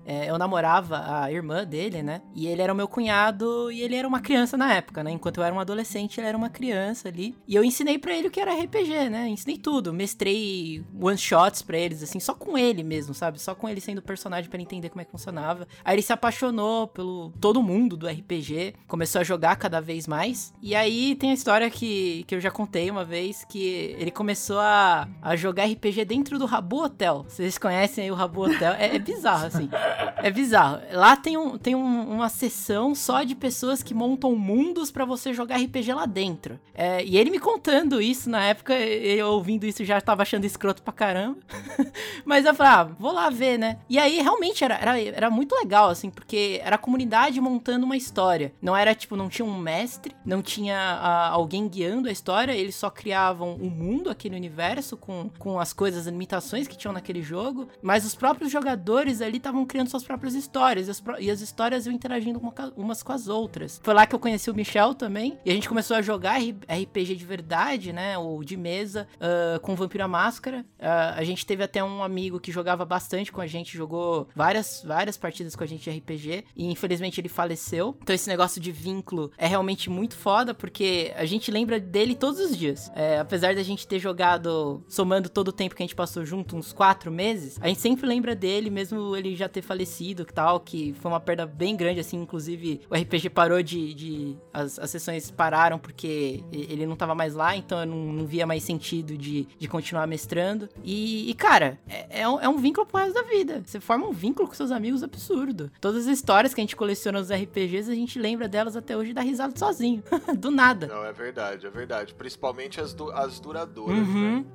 é, 0.05 0.29
eu 0.29 0.37
namorava 0.37 1.23
a 1.23 1.31
irmã 1.31 1.65
dele, 1.65 2.01
né? 2.01 2.21
E 2.33 2.47
ele 2.47 2.61
era 2.61 2.73
o 2.73 2.75
meu 2.75 2.87
cunhado 2.87 3.71
e 3.71 3.81
ele 3.81 3.95
era 3.95 4.07
uma 4.07 4.19
criança 4.19 4.57
na 4.57 4.73
época, 4.73 5.03
né? 5.03 5.11
Enquanto 5.11 5.37
eu 5.37 5.43
era 5.43 5.53
um 5.53 5.59
adolescente, 5.59 6.19
ele 6.19 6.27
era 6.27 6.37
uma 6.37 6.49
criança 6.49 7.07
ali. 7.07 7.35
E 7.47 7.55
eu 7.55 7.63
ensinei 7.63 7.97
pra 7.97 8.15
ele 8.15 8.27
o 8.27 8.31
que 8.31 8.39
era 8.39 8.53
RPG, 8.53 9.09
né? 9.09 9.27
Ensinei 9.27 9.57
tudo. 9.57 9.93
Mestrei 9.93 10.83
one-shots 10.99 11.61
pra 11.61 11.77
eles, 11.77 12.03
assim, 12.03 12.19
só 12.19 12.33
com 12.33 12.57
ele 12.57 12.83
mesmo, 12.83 13.13
sabe? 13.13 13.39
Só 13.39 13.53
com 13.55 13.67
ele 13.67 13.81
sendo 13.81 14.01
personagem 14.01 14.49
para 14.49 14.61
entender 14.61 14.89
como 14.89 15.01
é 15.01 15.05
que 15.05 15.11
funcionava. 15.11 15.67
Aí 15.83 15.95
ele 15.95 16.01
se 16.01 16.13
apaixonou 16.13 16.87
pelo 16.87 17.31
todo 17.39 17.61
mundo 17.61 17.95
do 17.95 18.07
RPG, 18.07 18.75
começou 18.87 19.21
a 19.21 19.23
jogar 19.23 19.55
cada 19.55 19.79
vez 19.79 20.07
mais. 20.07 20.53
E 20.61 20.75
aí 20.75 21.15
tem 21.15 21.31
a 21.31 21.33
história 21.33 21.69
que, 21.69 22.23
que 22.27 22.35
eu 22.35 22.41
já 22.41 22.51
contei 22.51 22.89
uma 22.89 23.05
vez, 23.05 23.45
que 23.45 23.95
ele 23.97 24.11
começou 24.11 24.59
a, 24.59 25.07
a 25.21 25.35
jogar 25.35 25.65
RPG 25.65 26.05
dentro 26.05 26.37
do 26.39 26.45
Rabu 26.45 26.83
Hotel. 26.83 27.25
Vocês 27.27 27.57
conhecem 27.57 28.05
aí 28.05 28.11
o 28.11 28.15
Rabu 28.15 28.43
Hotel? 28.43 28.73
É, 28.73 28.95
é 28.95 28.99
bizarro, 28.99 29.38
assim. 29.43 29.69
É 30.17 30.29
bizarro. 30.29 30.81
Lá 30.91 31.15
tem, 31.15 31.37
um, 31.37 31.57
tem 31.57 31.75
um, 31.75 32.11
uma 32.11 32.29
sessão 32.29 32.93
só 32.93 33.23
de 33.23 33.35
pessoas 33.35 33.81
que 33.81 33.93
montam 33.93 34.35
mundos 34.35 34.91
para 34.91 35.05
você 35.05 35.33
jogar 35.33 35.57
RPG 35.57 35.93
lá 35.93 36.05
dentro. 36.05 36.59
É, 36.73 37.03
e 37.03 37.17
ele 37.17 37.29
me 37.29 37.39
contando 37.39 38.01
isso 38.01 38.29
na 38.29 38.43
época, 38.43 38.73
eu 38.75 39.27
ouvindo 39.27 39.65
isso 39.65 39.83
já 39.83 39.99
tava 40.01 40.23
achando 40.23 40.45
escroto 40.45 40.81
pra 40.81 40.93
caramba. 40.93 41.37
Mas 42.25 42.45
eu 42.45 42.53
falei, 42.53 42.73
ah, 42.73 42.83
vou 42.99 43.11
lá 43.11 43.29
ver, 43.29 43.57
né? 43.57 43.79
E 43.89 43.99
aí 43.99 44.21
realmente 44.21 44.63
era, 44.63 44.75
era, 44.75 44.99
era 44.99 45.29
muito 45.29 45.55
legal, 45.55 45.89
assim, 45.89 46.09
porque 46.09 46.59
era 46.63 46.75
a 46.75 46.79
comunidade 46.79 47.39
montando 47.39 47.85
uma 47.85 47.97
história. 47.97 48.53
Não 48.61 48.75
era 48.75 48.95
tipo, 48.95 49.15
não 49.15 49.29
tinha 49.29 49.45
um 49.45 49.57
mestre, 49.57 50.15
não 50.25 50.41
tinha 50.41 50.77
a, 50.77 51.29
alguém 51.29 51.67
guiando 51.67 52.09
a 52.09 52.11
história, 52.11 52.51
eles 52.51 52.75
só 52.75 52.89
criavam 52.89 53.55
um 53.61 53.69
mundo, 53.69 54.09
aquele 54.09 54.35
universo, 54.35 54.97
com, 54.97 55.29
com 55.37 55.59
as 55.59 55.73
coisas, 55.73 56.01
as 56.01 56.11
limitações 56.11 56.67
que 56.67 56.77
tinham 56.77 56.93
naquele 56.93 57.21
jogo. 57.21 57.67
Mas 57.81 58.05
os 58.05 58.15
próprios 58.15 58.51
jogadores 58.51 59.21
ali 59.21 59.28
estavam 59.37 59.65
criando 59.65 59.89
suas 59.89 60.03
próprias 60.03 60.33
histórias. 60.33 60.87
E 60.87 60.91
as, 60.91 61.03
e 61.19 61.31
as 61.31 61.41
histórias 61.41 61.85
iam 61.85 61.93
interagindo 61.93 62.39
uma, 62.39 62.53
umas 62.75 63.03
com 63.03 63.11
as 63.11 63.27
outras. 63.27 63.79
Foi 63.83 63.93
lá 63.93 64.05
que 64.05 64.15
eu 64.15 64.19
conheci 64.19 64.49
o 64.49 64.55
Michel 64.55 64.93
também. 64.93 65.37
E 65.45 65.51
a 65.51 65.53
gente 65.53 65.69
começou 65.69 65.95
a 65.95 66.01
jogar 66.01 66.39
RPG 66.39 67.15
de 67.15 67.25
verdade, 67.25 67.93
né? 67.93 68.17
Ou 68.17 68.43
de 68.43 68.57
mesa, 68.57 69.07
uh, 69.15 69.59
com 69.59 69.75
Vampira 69.75 70.07
Máscara. 70.07 70.65
Uh, 70.79 71.15
a 71.15 71.23
gente 71.23 71.45
teve 71.45 71.63
até 71.63 71.83
um 71.83 72.03
amigo 72.03 72.39
que 72.39 72.51
jogava 72.51 72.85
bastante 72.85 73.31
com 73.31 73.41
a 73.41 73.47
gente, 73.47 73.77
jogou 73.77 74.27
várias, 74.35 74.83
várias 74.85 75.17
partidas 75.17 75.55
com 75.55 75.63
a 75.63 75.67
gente 75.67 75.89
de 75.89 75.97
RPG. 75.97 76.45
E 76.55 76.65
infelizmente 76.65 77.19
ele 77.21 77.29
faleceu. 77.29 77.97
Então 78.01 78.15
esse 78.15 78.27
negócio 78.27 78.59
de 78.61 78.71
vínculo 78.71 79.31
é 79.37 79.47
realmente 79.47 79.89
muito 79.89 80.15
foda, 80.15 80.53
porque 80.53 81.13
a 81.15 81.25
gente 81.25 81.51
lembra 81.51 81.79
dele 81.79 82.15
todos 82.15 82.39
os 82.39 82.57
dias. 82.57 82.91
É, 82.95 83.19
apesar 83.19 83.55
da 83.55 83.63
gente 83.63 83.87
ter 83.87 83.99
jogado, 83.99 84.83
somando 84.87 85.29
todo 85.29 85.49
o 85.49 85.53
tempo 85.53 85.75
que 85.75 85.83
a 85.83 85.85
gente 85.85 85.95
passou 85.95 86.25
junto, 86.25 86.55
uns 86.55 86.73
quatro 86.73 87.11
meses, 87.11 87.57
a 87.61 87.67
gente 87.67 87.81
sempre 87.81 88.07
lembra 88.07 88.35
dele, 88.35 88.69
mesmo 88.69 89.15
ele 89.19 89.35
já 89.35 89.47
ter 89.47 89.61
falecido 89.61 90.23
e 90.23 90.25
tal, 90.25 90.59
que 90.59 90.93
foi 90.93 91.11
uma 91.11 91.19
perda 91.19 91.45
bem 91.45 91.75
grande, 91.75 91.99
assim. 91.99 92.17
Inclusive, 92.21 92.81
o 92.89 92.95
RPG 92.95 93.29
parou 93.29 93.61
de. 93.61 93.93
de 93.93 94.37
as, 94.53 94.79
as 94.79 94.89
sessões 94.89 95.29
pararam 95.31 95.77
porque 95.77 96.43
ele 96.51 96.85
não 96.85 96.95
tava 96.95 97.13
mais 97.13 97.33
lá, 97.33 97.55
então 97.55 97.79
eu 97.79 97.85
não, 97.85 97.97
não 97.97 98.25
via 98.25 98.45
mais 98.45 98.63
sentido 98.63 99.17
de, 99.17 99.47
de 99.57 99.67
continuar 99.67 100.07
mestrando. 100.07 100.69
E, 100.83 101.29
e 101.29 101.33
cara, 101.33 101.79
é, 101.87 102.21
é, 102.21 102.27
um, 102.27 102.39
é 102.39 102.49
um 102.49 102.57
vínculo 102.57 102.85
pro 102.85 102.99
resto 102.99 103.13
da 103.13 103.23
vida. 103.23 103.61
Você 103.65 103.79
forma 103.79 104.07
um 104.07 104.13
vínculo 104.13 104.47
com 104.47 104.53
seus 104.53 104.71
amigos 104.71 105.03
absurdo. 105.03 105.71
Todas 105.79 106.07
as 106.07 106.17
histórias 106.17 106.53
que 106.53 106.61
a 106.61 106.63
gente 106.63 106.75
coleciona 106.75 107.19
nos 107.19 107.31
RPGs, 107.31 107.91
a 107.91 107.95
gente 107.95 108.19
lembra 108.19 108.47
delas 108.47 108.75
até 108.75 108.95
hoje 108.95 109.11
e 109.11 109.13
dá 109.13 109.21
risada 109.21 109.57
sozinho. 109.57 110.03
Do 110.37 110.51
nada. 110.51 110.87
Não, 110.87 111.05
é 111.05 111.13
verdade, 111.13 111.65
é 111.65 111.69
verdade. 111.69 112.13
Principalmente 112.13 112.79
as, 112.79 112.93
du 112.93 113.11
as 113.11 113.39
duradouras, 113.39 114.07
uhum. 114.07 114.37
né? 114.37 114.45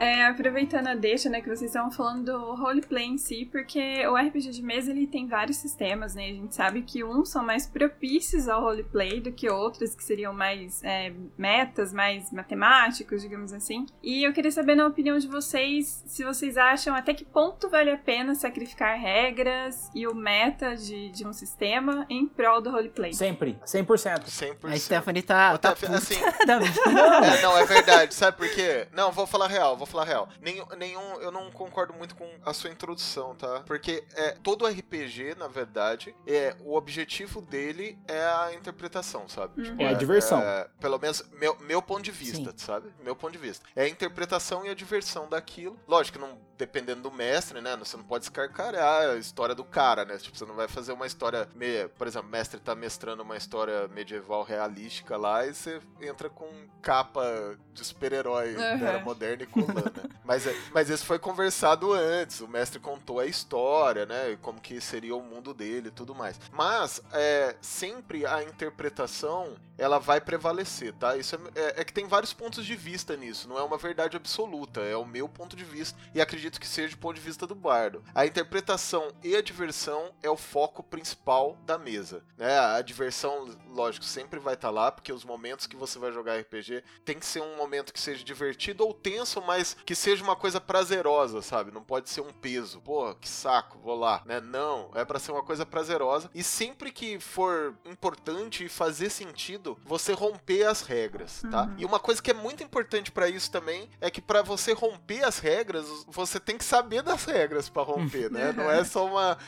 É, 0.00 0.24
aproveitando 0.24 0.86
a 0.86 0.94
deixa, 0.94 1.28
né, 1.28 1.42
que 1.42 1.46
vocês 1.46 1.70
estavam 1.70 1.90
falando 1.90 2.32
do 2.32 2.54
roleplay 2.54 3.04
em 3.04 3.18
si, 3.18 3.46
porque 3.52 4.06
o 4.06 4.16
RPG 4.16 4.50
de 4.50 4.62
mesa 4.62 4.90
ele 4.90 5.06
tem 5.06 5.26
vários 5.26 5.58
sistemas, 5.58 6.14
né? 6.14 6.24
A 6.24 6.32
gente 6.32 6.54
sabe 6.54 6.80
que 6.80 7.04
uns 7.04 7.28
são 7.28 7.44
mais 7.44 7.66
propícios 7.66 8.48
ao 8.48 8.62
roleplay 8.62 9.20
do 9.20 9.30
que 9.30 9.50
outros 9.50 9.94
que 9.94 10.02
seriam 10.02 10.32
mais 10.32 10.82
é, 10.82 11.12
metas, 11.36 11.92
mais 11.92 12.32
matemáticos, 12.32 13.20
digamos 13.20 13.52
assim. 13.52 13.84
E 14.02 14.24
eu 14.24 14.32
queria 14.32 14.50
saber 14.50 14.74
na 14.74 14.86
opinião 14.86 15.18
de 15.18 15.28
vocês, 15.28 16.02
se 16.06 16.24
vocês 16.24 16.56
acham 16.56 16.94
até 16.94 17.12
que 17.12 17.26
ponto 17.26 17.68
vale 17.68 17.90
a 17.90 17.98
pena 17.98 18.34
sacrificar 18.34 18.98
regras 18.98 19.90
e 19.94 20.06
o 20.06 20.14
meta 20.14 20.76
de, 20.76 21.10
de 21.10 21.26
um 21.26 21.32
sistema 21.34 22.06
em 22.08 22.26
prol 22.26 22.62
do 22.62 22.70
roleplay. 22.70 23.12
Sempre, 23.12 23.58
100%. 23.66 24.24
100%. 24.24 24.56
A 24.72 24.78
Stephanie 24.78 25.22
tá, 25.22 25.58
tá 25.58 25.72
assim, 25.72 26.14
é, 26.40 27.42
não, 27.42 27.58
é 27.58 27.66
verdade, 27.66 28.14
sabe 28.14 28.38
por 28.38 28.48
quê? 28.48 28.88
Não, 28.94 29.12
vou 29.12 29.26
falar 29.26 29.46
real, 29.46 29.76
vou 29.76 29.89
falar 29.90 30.04
real. 30.04 30.28
Nenhum, 30.40 30.66
nenhum, 30.76 31.20
eu 31.20 31.30
não 31.30 31.50
concordo 31.50 31.92
muito 31.92 32.14
com 32.14 32.28
a 32.44 32.52
sua 32.52 32.70
introdução, 32.70 33.34
tá? 33.34 33.60
Porque 33.66 34.04
é, 34.14 34.32
todo 34.42 34.66
RPG, 34.66 35.34
na 35.36 35.48
verdade, 35.48 36.14
é 36.26 36.56
o 36.60 36.74
objetivo 36.74 37.40
dele 37.40 37.98
é 38.06 38.22
a 38.22 38.54
interpretação, 38.54 39.28
sabe? 39.28 39.60
Uhum. 39.60 39.64
Tipo, 39.64 39.82
é 39.82 39.88
a 39.88 39.92
diversão. 39.94 40.40
É, 40.40 40.68
pelo 40.80 40.98
menos 40.98 41.22
meu, 41.32 41.56
meu 41.60 41.82
ponto 41.82 42.02
de 42.02 42.10
vista, 42.10 42.50
Sim. 42.50 42.58
sabe? 42.58 42.92
Meu 43.02 43.16
ponto 43.16 43.32
de 43.32 43.38
vista. 43.38 43.66
É 43.74 43.84
a 43.84 43.88
interpretação 43.88 44.64
e 44.64 44.68
a 44.68 44.74
diversão 44.74 45.28
daquilo. 45.28 45.78
Lógico 45.86 46.18
que 46.18 46.24
não 46.24 46.50
dependendo 46.60 47.00
do 47.00 47.10
mestre, 47.10 47.60
né? 47.62 47.74
Você 47.78 47.96
não 47.96 48.04
pode 48.04 48.24
escarcarar 48.24 49.08
a 49.08 49.16
história 49.16 49.54
do 49.54 49.64
cara, 49.64 50.04
né? 50.04 50.18
Tipo, 50.18 50.36
você 50.36 50.44
não 50.44 50.54
vai 50.54 50.68
fazer 50.68 50.92
uma 50.92 51.06
história 51.06 51.48
meia, 51.54 51.88
por 51.88 52.06
exemplo, 52.06 52.28
o 52.28 52.30
mestre 52.30 52.60
tá 52.60 52.74
mestrando 52.74 53.22
uma 53.22 53.36
história 53.36 53.88
medieval 53.88 54.42
realística 54.42 55.16
lá 55.16 55.46
e 55.46 55.54
você 55.54 55.80
entra 56.02 56.28
com 56.28 56.46
capa 56.82 57.24
de 57.72 57.84
super-herói 57.84 58.50
uhum. 58.50 58.78
da 58.78 58.86
era 58.90 59.00
moderna 59.00 59.44
e 59.44 59.46
colando, 59.46 59.79
né? 59.84 60.10
mas, 60.24 60.46
é, 60.46 60.56
mas 60.72 60.90
isso 60.90 61.04
foi 61.04 61.18
conversado 61.18 61.92
antes, 61.92 62.40
o 62.40 62.48
mestre 62.48 62.78
contou 62.78 63.20
a 63.20 63.26
história, 63.26 64.06
né? 64.06 64.38
Como 64.40 64.60
que 64.60 64.80
seria 64.80 65.14
o 65.14 65.22
mundo 65.22 65.54
dele 65.54 65.88
e 65.88 65.92
tudo 65.92 66.14
mais. 66.14 66.40
Mas 66.52 67.02
é, 67.12 67.56
sempre 67.60 68.26
a 68.26 68.42
interpretação 68.42 69.56
ela 69.80 69.98
vai 69.98 70.20
prevalecer, 70.20 70.92
tá? 70.92 71.16
Isso 71.16 71.36
é, 71.54 71.60
é, 71.60 71.80
é 71.80 71.84
que 71.84 71.92
tem 71.92 72.06
vários 72.06 72.34
pontos 72.34 72.66
de 72.66 72.76
vista 72.76 73.16
nisso, 73.16 73.48
não 73.48 73.58
é 73.58 73.62
uma 73.62 73.78
verdade 73.78 74.16
absoluta, 74.16 74.82
é 74.82 74.94
o 74.94 75.06
meu 75.06 75.26
ponto 75.28 75.56
de 75.56 75.64
vista 75.64 75.98
e 76.14 76.20
acredito 76.20 76.60
que 76.60 76.66
seja 76.66 76.94
do 76.94 76.98
ponto 76.98 77.14
de 77.14 77.22
vista 77.22 77.46
do 77.46 77.54
bardo. 77.54 78.04
A 78.14 78.26
interpretação 78.26 79.10
e 79.24 79.34
a 79.34 79.40
diversão 79.40 80.12
é 80.22 80.28
o 80.28 80.36
foco 80.36 80.82
principal 80.82 81.56
da 81.64 81.78
mesa. 81.78 82.22
Né? 82.36 82.58
A 82.58 82.82
diversão, 82.82 83.48
lógico, 83.68 84.04
sempre 84.04 84.38
vai 84.38 84.54
estar 84.54 84.68
tá 84.68 84.72
lá, 84.72 84.92
porque 84.92 85.12
os 85.12 85.24
momentos 85.24 85.66
que 85.66 85.76
você 85.76 85.98
vai 85.98 86.12
jogar 86.12 86.38
RPG 86.38 86.84
tem 87.04 87.18
que 87.18 87.24
ser 87.24 87.40
um 87.40 87.56
momento 87.56 87.92
que 87.92 88.00
seja 88.00 88.22
divertido 88.22 88.84
ou 88.86 88.92
tenso, 88.92 89.40
mas 89.40 89.69
que 89.84 89.94
seja 89.94 90.22
uma 90.22 90.36
coisa 90.36 90.60
prazerosa, 90.60 91.42
sabe? 91.42 91.70
Não 91.70 91.82
pode 91.82 92.10
ser 92.10 92.20
um 92.20 92.32
peso. 92.32 92.80
Pô, 92.80 93.14
que 93.14 93.28
saco, 93.28 93.78
vou 93.78 93.96
lá. 93.98 94.22
Né? 94.24 94.40
Não, 94.40 94.90
é 94.94 95.04
para 95.04 95.18
ser 95.18 95.32
uma 95.32 95.42
coisa 95.42 95.64
prazerosa. 95.66 96.30
E 96.34 96.42
sempre 96.42 96.90
que 96.90 97.18
for 97.18 97.74
importante 97.84 98.64
e 98.64 98.68
fazer 98.68 99.10
sentido, 99.10 99.78
você 99.84 100.12
romper 100.12 100.64
as 100.64 100.82
regras, 100.82 101.42
tá? 101.50 101.64
Uhum. 101.64 101.74
E 101.78 101.84
uma 101.84 101.98
coisa 101.98 102.22
que 102.22 102.30
é 102.30 102.34
muito 102.34 102.62
importante 102.62 103.10
para 103.10 103.28
isso 103.28 103.50
também 103.50 103.88
é 104.00 104.10
que 104.10 104.20
para 104.20 104.42
você 104.42 104.72
romper 104.72 105.24
as 105.24 105.38
regras, 105.38 105.86
você 106.08 106.38
tem 106.38 106.56
que 106.56 106.64
saber 106.64 107.02
das 107.02 107.24
regras 107.24 107.68
para 107.68 107.82
romper, 107.82 108.30
né? 108.30 108.52
Não 108.52 108.70
é 108.70 108.84
só 108.84 109.06
uma 109.06 109.38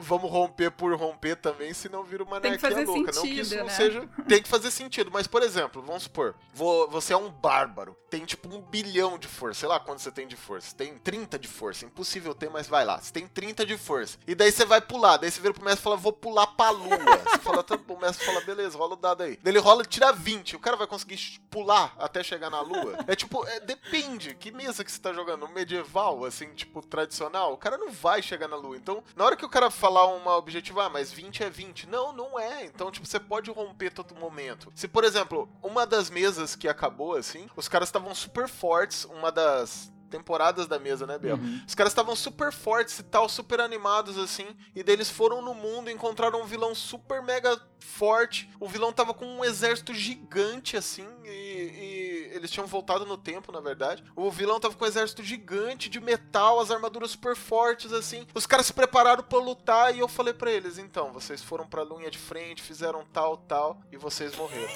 vamos 0.00 0.30
romper 0.30 0.70
por 0.70 0.94
romper 0.94 1.36
também, 1.36 1.72
senão 1.72 2.04
vira 2.04 2.22
uma 2.22 2.36
anarquia 2.36 2.84
louca. 2.84 3.12
Sentido, 3.12 3.14
não 3.14 3.22
que 3.22 3.40
isso 3.40 3.56
não 3.56 3.64
né? 3.64 3.72
seja. 3.72 4.08
Tem 4.28 4.42
que 4.42 4.48
fazer 4.48 4.70
sentido. 4.70 5.10
Mas, 5.12 5.26
por 5.26 5.42
exemplo, 5.42 5.82
vamos 5.82 6.04
supor, 6.04 6.34
você 6.52 7.12
é 7.12 7.16
um 7.16 7.30
bárbaro, 7.30 7.96
tem 8.10 8.24
tipo 8.24 8.54
um 8.54 8.60
bilhão 8.60 9.18
de 9.18 9.28
força. 9.28 9.55
Sei 9.56 9.66
lá 9.66 9.80
quanto 9.80 10.02
você 10.02 10.12
tem 10.12 10.26
de 10.26 10.36
força. 10.36 10.76
Tem 10.76 10.98
30 10.98 11.38
de 11.38 11.48
força. 11.48 11.86
Impossível 11.86 12.34
ter, 12.34 12.50
mas 12.50 12.66
vai 12.66 12.84
lá. 12.84 13.00
Você 13.00 13.10
tem 13.10 13.26
30 13.26 13.64
de 13.64 13.78
força. 13.78 14.18
E 14.26 14.34
daí 14.34 14.52
você 14.52 14.66
vai 14.66 14.82
pular. 14.82 15.16
Daí 15.16 15.30
você 15.30 15.40
vira 15.40 15.54
pro 15.54 15.64
mestre 15.64 15.80
e 15.80 15.82
fala, 15.82 15.96
vou 15.96 16.12
pular 16.12 16.46
pra 16.48 16.68
lua. 16.68 16.98
Você 17.24 17.38
fala, 17.38 17.62
tá, 17.62 17.78
o 17.88 17.96
mestre 17.98 18.26
fala, 18.26 18.42
beleza, 18.42 18.76
rola 18.76 18.92
o 18.92 18.96
dado 18.96 19.22
aí. 19.22 19.38
Daí 19.42 19.52
ele 19.52 19.58
rola 19.58 19.82
e 19.82 19.86
tira 19.86 20.12
20. 20.12 20.56
O 20.56 20.58
cara 20.58 20.76
vai 20.76 20.86
conseguir 20.86 21.40
pular 21.50 21.94
até 21.98 22.22
chegar 22.22 22.50
na 22.50 22.60
lua? 22.60 22.98
É 23.06 23.16
tipo, 23.16 23.46
é, 23.46 23.58
depende. 23.60 24.34
Que 24.34 24.52
mesa 24.52 24.84
que 24.84 24.92
você 24.92 25.00
tá 25.00 25.12
jogando? 25.14 25.48
Medieval? 25.48 26.26
assim, 26.26 26.48
tipo, 26.54 26.82
tradicional, 26.82 27.54
o 27.54 27.56
cara 27.56 27.78
não 27.78 27.90
vai 27.90 28.20
chegar 28.20 28.48
na 28.48 28.56
lua. 28.56 28.76
Então, 28.76 29.02
na 29.14 29.24
hora 29.24 29.36
que 29.36 29.44
o 29.44 29.48
cara 29.48 29.70
falar 29.70 30.06
uma 30.06 30.36
objetiva, 30.36 30.84
ah, 30.84 30.90
mas 30.90 31.10
20 31.10 31.44
é 31.44 31.48
20. 31.48 31.88
Não, 31.88 32.12
não 32.12 32.38
é. 32.38 32.66
Então, 32.66 32.90
tipo, 32.90 33.06
você 33.06 33.18
pode 33.18 33.50
romper 33.50 33.90
todo 33.90 34.14
momento. 34.14 34.70
Se, 34.74 34.86
por 34.86 35.02
exemplo, 35.02 35.48
uma 35.62 35.86
das 35.86 36.10
mesas 36.10 36.54
que 36.54 36.68
acabou, 36.68 37.14
assim, 37.14 37.48
os 37.56 37.68
caras 37.68 37.88
estavam 37.88 38.14
super 38.14 38.48
fortes, 38.48 39.04
uma 39.06 39.32
das 39.32 39.45
temporadas 40.08 40.66
da 40.66 40.78
mesa, 40.78 41.06
né, 41.06 41.18
Bel? 41.18 41.36
Uhum. 41.36 41.60
Os 41.66 41.74
caras 41.74 41.92
estavam 41.92 42.14
super 42.16 42.52
fortes 42.52 42.98
e 42.98 43.02
tal, 43.02 43.28
super 43.28 43.60
animados 43.60 44.16
assim, 44.18 44.46
e 44.74 44.82
daí 44.82 44.94
eles 44.94 45.10
foram 45.10 45.42
no 45.42 45.54
mundo, 45.54 45.90
encontraram 45.90 46.40
um 46.40 46.46
vilão 46.46 46.74
super 46.74 47.22
mega 47.22 47.60
forte. 47.78 48.48
O 48.60 48.68
vilão 48.68 48.92
tava 48.92 49.12
com 49.12 49.26
um 49.26 49.44
exército 49.44 49.92
gigante 49.92 50.76
assim, 50.76 51.06
e, 51.24 51.28
e 51.28 52.05
eles 52.36 52.50
tinham 52.50 52.66
voltado 52.66 53.04
no 53.06 53.16
tempo, 53.16 53.50
na 53.52 53.60
verdade. 53.60 54.04
O 54.14 54.30
vilão 54.30 54.60
tava 54.60 54.74
com 54.74 54.84
um 54.84 54.88
exército 54.88 55.22
gigante 55.22 55.88
de 55.88 56.00
metal, 56.00 56.60
as 56.60 56.70
armaduras 56.70 57.10
super 57.10 57.36
fortes, 57.36 57.92
assim. 57.92 58.26
Os 58.34 58.46
caras 58.46 58.66
se 58.66 58.72
prepararam 58.72 59.22
para 59.22 59.38
lutar 59.38 59.94
e 59.94 60.00
eu 60.00 60.08
falei 60.08 60.34
para 60.34 60.50
eles: 60.50 60.78
então, 60.78 61.12
vocês 61.12 61.42
foram 61.42 61.66
pra 61.66 61.84
linha 61.84 62.10
de 62.10 62.18
frente, 62.18 62.62
fizeram 62.62 63.04
tal, 63.12 63.36
tal, 63.36 63.80
e 63.90 63.96
vocês 63.96 64.34
morreram. 64.36 64.72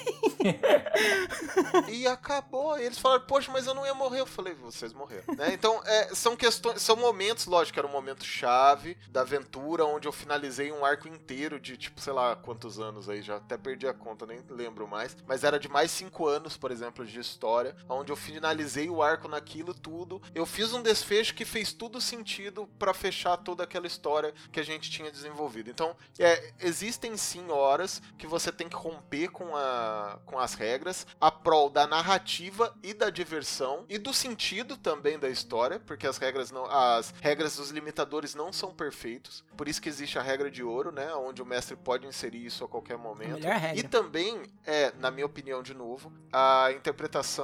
e 1.89 2.07
acabou. 2.07 2.77
E 2.77 2.83
eles 2.83 2.97
falaram: 2.97 3.25
poxa, 3.25 3.51
mas 3.51 3.67
eu 3.67 3.73
não 3.73 3.85
ia 3.85 3.93
morrer. 3.93 4.21
Eu 4.21 4.25
falei: 4.25 4.53
vocês 4.53 4.93
morreram. 4.93 5.35
Né? 5.35 5.53
Então, 5.53 5.81
é, 5.85 6.13
são 6.13 6.35
questões, 6.35 6.81
são 6.81 6.95
momentos, 6.95 7.45
lógico, 7.45 7.77
era 7.79 7.87
um 7.87 7.91
momento 7.91 8.23
chave 8.23 8.97
da 9.09 9.21
aventura, 9.21 9.85
onde 9.85 10.07
eu 10.07 10.11
finalizei 10.11 10.71
um 10.71 10.85
arco 10.85 11.07
inteiro 11.07 11.59
de, 11.59 11.77
tipo, 11.77 11.99
sei 11.99 12.13
lá 12.13 12.35
quantos 12.35 12.79
anos 12.79 13.09
aí, 13.09 13.21
já 13.21 13.37
até 13.37 13.57
perdi 13.57 13.87
a 13.87 13.93
conta, 13.93 14.25
nem 14.25 14.41
lembro 14.49 14.87
mais. 14.87 15.15
Mas 15.27 15.43
era 15.43 15.59
de 15.59 15.69
mais 15.69 15.91
cinco 15.91 16.27
anos, 16.27 16.57
por 16.57 16.71
exemplo, 16.71 17.05
de 17.05 17.19
história, 17.19 17.41
onde 17.89 18.11
eu 18.11 18.15
finalizei 18.15 18.89
o 18.89 19.01
arco 19.01 19.27
naquilo 19.27 19.73
tudo. 19.73 20.21
Eu 20.33 20.45
fiz 20.45 20.73
um 20.73 20.81
desfecho 20.81 21.33
que 21.33 21.45
fez 21.45 21.73
tudo 21.73 21.99
sentido 21.99 22.67
para 22.79 22.93
fechar 22.93 23.37
toda 23.37 23.63
aquela 23.63 23.87
história 23.87 24.33
que 24.51 24.59
a 24.59 24.63
gente 24.63 24.89
tinha 24.89 25.11
desenvolvido. 25.11 25.69
Então, 25.69 25.95
é, 26.19 26.53
existem 26.59 27.15
sim 27.17 27.49
horas 27.49 28.01
que 28.17 28.27
você 28.27 28.51
tem 28.51 28.69
que 28.69 28.75
romper 28.75 29.29
com, 29.29 29.55
a, 29.55 30.19
com 30.25 30.39
as 30.39 30.53
regras, 30.53 31.05
a 31.19 31.31
prol 31.31 31.69
da 31.69 31.87
narrativa 31.87 32.75
e 32.83 32.93
da 32.93 33.09
diversão 33.09 33.85
e 33.89 33.97
do 33.97 34.13
sentido 34.13 34.77
também 34.77 35.19
da 35.19 35.29
história, 35.29 35.79
porque 35.79 36.07
as 36.07 36.17
regras 36.17 36.51
não, 36.51 36.65
as 36.65 37.13
regras 37.21 37.55
dos 37.57 37.71
limitadores 37.71 38.35
não 38.35 38.53
são 38.53 38.73
perfeitos. 38.73 39.43
Por 39.57 39.67
isso 39.67 39.81
que 39.81 39.89
existe 39.89 40.17
a 40.17 40.21
regra 40.21 40.49
de 40.49 40.63
ouro, 40.63 40.91
né, 40.91 41.13
onde 41.15 41.41
o 41.41 41.45
mestre 41.45 41.75
pode 41.75 42.07
inserir 42.07 42.45
isso 42.45 42.63
a 42.63 42.67
qualquer 42.67 42.97
momento. 42.97 43.45
A 43.47 43.75
e 43.75 43.83
também 43.83 44.43
é, 44.65 44.91
na 44.99 45.11
minha 45.11 45.25
opinião 45.25 45.61
de 45.61 45.73
novo, 45.73 46.11
a 46.31 46.71
interpretação 46.71 47.40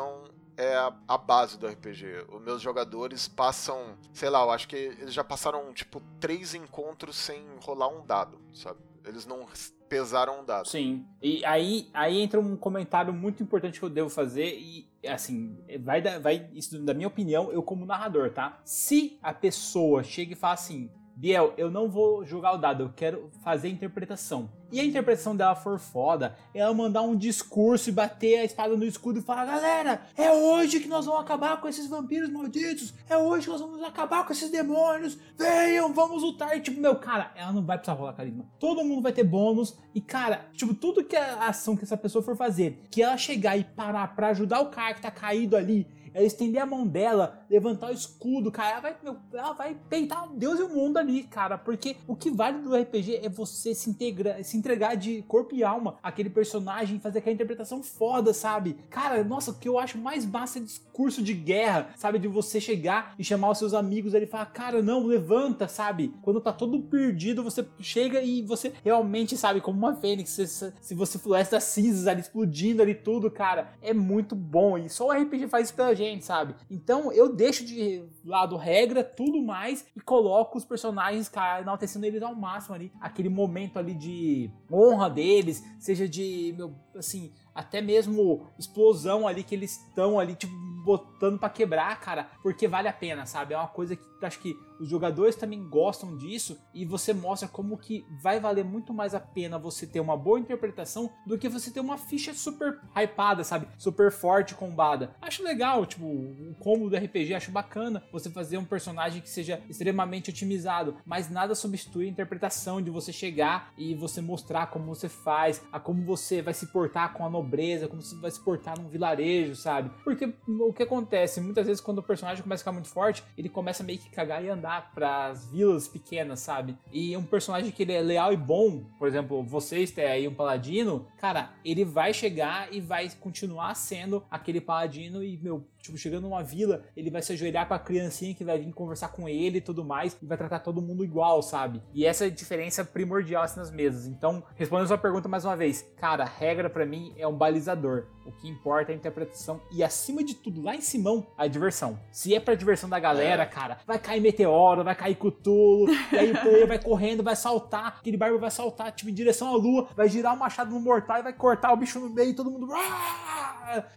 é 0.58 0.76
a, 0.76 0.94
a, 1.08 1.18
base 1.18 1.58
do 1.58 1.68
RPG. 1.68 2.26
Os 2.30 2.42
meus 2.42 2.62
jogadores 2.62 3.28
passam, 3.28 3.96
sei 4.12 4.30
lá, 4.30 4.42
eu 4.42 4.52
acho 4.52 4.68
que 4.68 4.76
eles 4.76 5.14
já 5.14 5.24
passaram, 5.24 5.72
tipo, 5.74 6.02
três 6.20 6.56
encontros 6.56 7.16
sem 7.16 7.44
rolar 7.62 7.90
um 7.90 8.06
dado, 8.06 8.40
sabe? 8.54 8.80
Eles 9.06 9.26
não 9.26 9.46
pesaram 9.88 10.42
um 10.42 10.46
dado. 10.46 10.68
Sim. 10.68 11.06
E 11.22 11.46
aí, 11.46 11.90
aí 11.94 12.20
entra 12.20 12.40
um 12.40 12.58
comentário 12.58 13.14
muito 13.14 13.42
importante 13.42 13.80
que 13.80 13.86
eu 13.86 13.90
devo 13.90 14.10
fazer 14.10 14.58
e, 14.60 14.88
assim, 15.08 15.58
vai, 15.80 16.02
da, 16.02 16.20
vai 16.20 16.50
isso 16.54 16.78
da 16.84 16.94
minha 16.94 17.08
opinião, 17.08 17.52
eu 17.52 17.64
como 17.64 17.86
narrador, 17.86 18.32
tá? 18.32 18.60
Se 18.66 19.18
a 19.22 19.34
pessoa 19.34 20.04
chega 20.04 20.34
e 20.34 20.36
fala 20.36 20.56
assim, 20.56 20.92
Biel, 21.20 21.56
eu 21.58 21.72
não 21.72 21.90
vou 21.90 22.24
jogar 22.24 22.54
o 22.54 22.58
dado, 22.58 22.84
eu 22.84 22.92
quero 22.96 23.32
fazer 23.44 23.70
a 23.70 23.72
interpretação. 23.72 24.52
E 24.72 24.80
a 24.80 24.86
interpretação 24.86 25.36
dela 25.36 25.56
for 25.56 25.80
foda, 25.80 26.38
ela 26.54 26.72
mandar 26.76 27.02
um 27.02 27.16
discurso 27.16 27.90
e 27.90 27.92
bater 27.92 28.38
a 28.38 28.44
espada 28.44 28.78
no 28.78 28.86
escudo 28.86 29.18
e 29.18 29.24
falar: 29.24 29.46
Galera, 29.46 30.02
é 30.16 30.32
hoje 30.32 30.80
que 30.80 30.88
nós 30.88 31.08
vamos 31.08 31.22
acabar 31.22 31.60
com 31.60 31.68
esses 31.68 31.88
vampiros 31.88 32.30
malditos, 32.30 32.94
é 33.10 33.18
hoje 33.18 33.46
que 33.46 33.52
nós 33.52 33.62
vamos 33.62 33.82
acabar 33.82 34.28
com 34.28 34.32
esses 34.32 34.52
demônios, 34.52 35.18
venham, 35.36 35.92
vamos 35.92 36.22
lutar. 36.22 36.56
E, 36.56 36.62
tipo, 36.62 36.80
meu, 36.80 36.98
cara, 36.98 37.32
ela 37.36 37.52
não 37.52 37.66
vai 37.66 37.80
precisar 37.80 37.98
rolar 37.98 38.14
carisma. 38.14 38.46
Todo 38.60 38.86
mundo 38.86 39.02
vai 39.02 39.12
ter 39.12 39.24
bônus. 39.24 39.76
E, 39.96 40.02
cara, 40.02 40.46
tipo, 40.54 40.76
tudo 40.76 41.04
que 41.04 41.16
a 41.16 41.48
ação 41.48 41.76
que 41.76 41.84
essa 41.84 41.98
pessoa 41.98 42.24
for 42.24 42.38
fazer, 42.38 42.84
que 42.92 43.02
ela 43.02 43.18
chegar 43.18 43.58
e 43.58 43.64
parar 43.64 44.16
pra 44.16 44.28
ajudar 44.28 44.60
o 44.60 44.68
cara 44.68 44.94
que 44.94 45.02
tá 45.02 45.10
caído 45.10 45.58
ali 45.58 45.88
ela 46.18 46.26
estender 46.26 46.60
a 46.60 46.66
mão 46.66 46.86
dela, 46.86 47.46
levantar 47.48 47.92
o 47.92 47.94
escudo, 47.94 48.52
cara, 48.52 48.72
ela 48.72 48.80
vai, 48.82 48.96
meu, 49.04 49.18
ela 49.32 49.54
vai 49.54 49.78
peitar 49.88 50.28
Deus 50.34 50.60
e 50.60 50.64
o 50.64 50.70
mundo 50.70 50.98
ali, 50.98 51.24
cara, 51.24 51.58
porque 51.60 51.96
o 52.08 52.16
que 52.16 52.32
vale 52.32 52.58
do 52.58 52.76
RPG 52.76 53.18
é 53.24 53.30
você 53.30 53.76
se, 53.76 53.88
integra, 53.88 54.44
se 54.44 54.58
entregar 54.58 54.96
de 54.96 55.22
corpo 55.28 55.54
e 55.54 55.64
alma 55.64 55.98
àquele 56.02 56.30
personagem, 56.30 57.00
fazer 57.00 57.20
aquela 57.20 57.36
interpretação 57.36 57.84
foda, 57.84 58.34
sabe? 58.34 58.78
Cara, 58.90 59.24
nossa, 59.24 59.52
o 59.52 59.54
que 59.54 59.70
eu 59.70 59.78
acho 59.78 59.98
mais 60.00 60.26
massa 60.26 60.58
é 60.58 60.62
discurso 60.64 61.22
de 61.22 61.36
guerra, 61.36 61.90
sabe? 61.96 62.18
De 62.18 62.28
você 62.28 62.60
chegar 62.60 63.14
e 63.20 63.24
chamar 63.24 63.52
os 63.52 63.60
seus 63.60 63.76
amigos 63.76 64.16
ali 64.16 64.26
e 64.26 64.28
falar, 64.28 64.48
cara, 64.48 64.82
não, 64.82 65.06
levanta, 65.06 65.68
sabe? 65.68 66.16
Quando 66.24 66.42
tá 66.42 66.52
todo 66.52 66.82
perdido, 66.82 67.44
você 67.44 67.64
chega 67.80 68.22
e 68.22 68.42
você 68.42 68.74
realmente, 68.84 69.38
sabe, 69.38 69.62
como 69.62 69.78
uma 69.78 69.96
fênix, 69.96 70.32
se, 70.32 70.96
você 70.96 71.20
floresce 71.20 71.52
das 71.52 71.64
cinzas 71.66 72.08
ali, 72.08 72.22
explodindo 72.22 72.82
ali 72.82 72.96
tudo, 72.96 73.30
cara, 73.30 73.74
é 73.84 73.94
muito 73.94 74.36
bom. 74.36 74.80
E 74.80 74.90
só 74.90 75.08
o 75.08 75.12
RPG 75.12 75.48
faz 75.48 75.68
isso 75.68 75.76
pela 75.76 75.94
gente 75.94 76.07
sabe? 76.22 76.56
Então 76.70 77.12
eu 77.12 77.34
deixo 77.34 77.66
de 77.66 78.04
lado 78.24 78.56
regra, 78.56 79.04
tudo 79.04 79.42
mais, 79.42 79.86
e 79.96 80.00
coloco 80.00 80.58
os 80.58 80.66
personagens, 80.66 81.28
cara, 81.28 81.62
enaltecendo 81.62 82.06
eles 82.06 82.22
ao 82.22 82.36
máximo 82.36 82.76
ali. 82.76 82.92
Aquele 83.02 83.30
momento 83.30 83.78
ali 83.78 83.94
de 83.94 84.50
honra 84.72 85.10
deles, 85.10 85.64
seja 85.80 86.08
de, 86.08 86.54
meu, 86.58 86.74
assim, 86.96 87.32
até 87.54 87.82
mesmo 87.82 88.48
explosão 88.58 89.28
ali 89.28 89.44
que 89.44 89.56
eles 89.56 89.78
estão 89.88 90.20
ali, 90.20 90.36
tipo, 90.36 90.54
botando 90.84 91.38
para 91.38 91.50
quebrar, 91.50 92.00
cara, 92.00 92.30
porque 92.42 92.68
vale 92.68 92.88
a 92.88 92.94
pena, 92.94 93.26
sabe? 93.26 93.54
É 93.54 93.58
uma 93.58 93.68
coisa 93.68 93.96
que 93.96 94.26
acho 94.26 94.40
que 94.40 94.56
os 94.80 94.90
jogadores 94.90 95.36
também 95.36 95.68
gostam 95.68 96.16
disso 96.16 96.58
e 96.74 96.86
você 96.86 97.14
mostra 97.14 97.48
como 97.48 97.78
que 97.78 98.06
vai 98.22 98.40
valer 98.40 98.64
muito 98.64 98.94
mais 98.94 99.14
a 99.14 99.20
pena 99.20 99.58
você 99.58 99.86
ter 99.86 100.00
uma 100.00 100.18
boa 100.18 100.40
interpretação 100.40 101.10
do 101.26 101.38
que 101.38 101.50
você 101.50 101.72
ter 101.72 101.80
uma 101.80 101.98
ficha 101.98 102.34
super 102.34 102.80
hypada, 102.96 103.44
sabe? 103.44 103.68
Super 103.78 104.12
forte, 104.12 104.56
combada. 104.56 105.16
Acho 105.22 105.44
legal, 105.44 105.86
tipo, 105.86 106.06
o 106.06 106.56
combo 106.60 106.90
do 106.90 106.96
RPG, 106.96 107.34
acho 107.34 107.52
bacana 107.52 108.04
você 108.12 108.30
fazer 108.30 108.58
um 108.58 108.66
personagem 108.66 109.22
que 109.22 109.30
seja 109.30 109.62
extremamente 109.70 110.30
otimizado, 110.30 110.98
mas 111.06 111.30
nada 111.30 111.56
substitui 111.56 112.06
a 112.06 112.10
interpretação 112.10 112.82
de 112.82 112.90
você 112.90 113.12
chegar 113.12 113.74
e 113.78 113.96
você 113.96 114.22
mostrar 114.22 114.68
como 114.68 114.86
você 114.86 115.10
faz, 115.10 115.62
a 115.72 115.80
como 115.80 116.04
você 116.04 116.42
vai 116.42 116.54
se 116.54 116.68
portar 116.68 117.14
com 117.14 117.26
a 117.26 117.30
nobreza, 117.30 117.88
como 117.88 118.02
você 118.02 118.16
vai 118.16 118.32
se 118.32 118.44
portar 118.44 118.80
num 118.80 118.88
vilarejo, 118.88 119.56
sabe? 119.56 119.92
Porque 120.04 120.34
o 120.48 120.74
que 120.74 120.84
acontece, 120.84 121.42
muitas 121.42 121.66
vezes 121.66 121.82
quando 121.82 122.00
o 122.00 122.04
personagem 122.04 122.44
começa 122.44 122.62
a 122.62 122.64
ficar 122.64 122.72
muito 122.72 122.90
forte, 122.90 123.24
ele 123.38 123.50
começa 123.50 123.84
meio 123.84 124.00
que 124.00 124.10
cagar 124.10 124.44
e 124.44 124.50
andar 124.50 124.67
para 124.94 125.28
as 125.28 125.46
vilas 125.46 125.88
pequenas, 125.88 126.40
sabe? 126.40 126.78
E 126.92 127.16
um 127.16 127.24
personagem 127.24 127.72
que 127.72 127.84
ele 127.84 127.94
é 127.94 128.02
leal 128.02 128.34
e 128.34 128.38
bom, 128.38 128.84
por 129.00 129.08
exemplo, 129.08 129.42
vocês 129.44 129.92
têm 129.92 130.06
aí 130.06 130.28
um 130.28 130.34
paladino, 130.34 131.08
cara, 131.18 131.52
ele 131.64 131.86
vai 131.86 132.14
chegar 132.14 132.74
e 132.74 132.82
vai 132.82 133.10
continuar 133.20 133.74
sendo 133.76 134.24
aquele 134.30 134.60
paladino 134.60 135.24
e, 135.24 135.38
meu, 135.38 135.66
tipo, 135.88 135.98
chegando 135.98 136.24
numa 136.24 136.44
vila, 136.44 136.84
ele 136.96 137.10
vai 137.10 137.22
se 137.22 137.34
ajoelhar 137.34 137.68
pra 137.68 137.80
criancinha 137.80 138.34
que 138.34 138.44
vai 138.44 138.60
vir 138.60 138.72
conversar 138.72 139.10
com 139.10 139.28
ele 139.28 139.58
e 139.58 139.62
tudo 139.62 139.84
mais, 139.84 140.18
e 140.22 140.26
vai 140.26 140.38
tratar 140.38 140.60
todo 140.60 140.82
mundo 140.82 141.04
igual, 141.04 141.42
sabe? 141.42 141.82
E 141.94 142.06
essa 142.06 142.26
é 142.26 142.28
a 142.28 142.32
diferença 142.32 142.86
primordial 142.86 143.44
assim 143.44 143.60
nas 143.60 143.72
mesas. 143.72 144.06
Então, 144.06 144.44
respondendo 144.56 144.86
a 144.86 144.88
sua 144.90 144.98
pergunta 144.98 145.28
mais 145.28 145.46
uma 145.46 145.56
vez, 145.56 145.86
cara, 145.98 146.24
regra 146.26 146.70
para 146.70 146.86
mim 146.86 147.14
é 147.18 147.28
um 147.28 147.36
balizador. 147.36 148.06
O 148.26 148.32
que 148.32 148.50
importa 148.50 148.92
é 148.92 148.96
a 148.96 148.98
interpretação 148.98 149.62
e, 149.72 149.84
acima 149.84 150.24
de 150.24 150.36
tudo, 150.36 150.62
lá 150.62 150.76
em 150.76 150.82
cima, 150.82 151.26
a 151.38 151.48
diversão. 151.48 151.98
Se 152.12 152.36
é 152.36 152.40
pra 152.40 152.56
diversão 152.56 152.90
da 152.90 153.00
galera, 153.00 153.44
é. 153.44 153.46
cara, 153.46 153.78
vai 153.88 153.98
cair 153.98 154.20
meteoro, 154.20 154.84
vai 154.84 154.96
cair 154.96 155.16
cutulo, 155.16 155.90
e 156.12 156.18
aí 156.18 156.32
o 156.32 156.42
player 156.42 156.68
vai 156.68 156.80
correndo, 156.80 157.24
vai 157.24 157.36
saltar, 157.36 158.00
aquele 158.00 158.18
barba 158.18 158.38
vai 158.38 158.52
saltar, 158.52 158.92
tipo, 158.92 159.10
em 159.10 159.14
direção 159.14 159.48
à 159.48 159.56
lua, 159.56 159.88
vai 159.96 160.10
girar 160.10 160.34
o 160.34 160.38
machado 160.38 160.72
no 160.72 160.80
mortal 160.80 161.20
e 161.20 161.24
vai 161.24 161.34
cortar 161.34 161.72
o 161.72 161.78
bicho 161.78 162.00
no 162.00 162.10
meio 162.10 162.32
e 162.32 162.34
todo 162.34 162.52
mundo. 162.52 162.68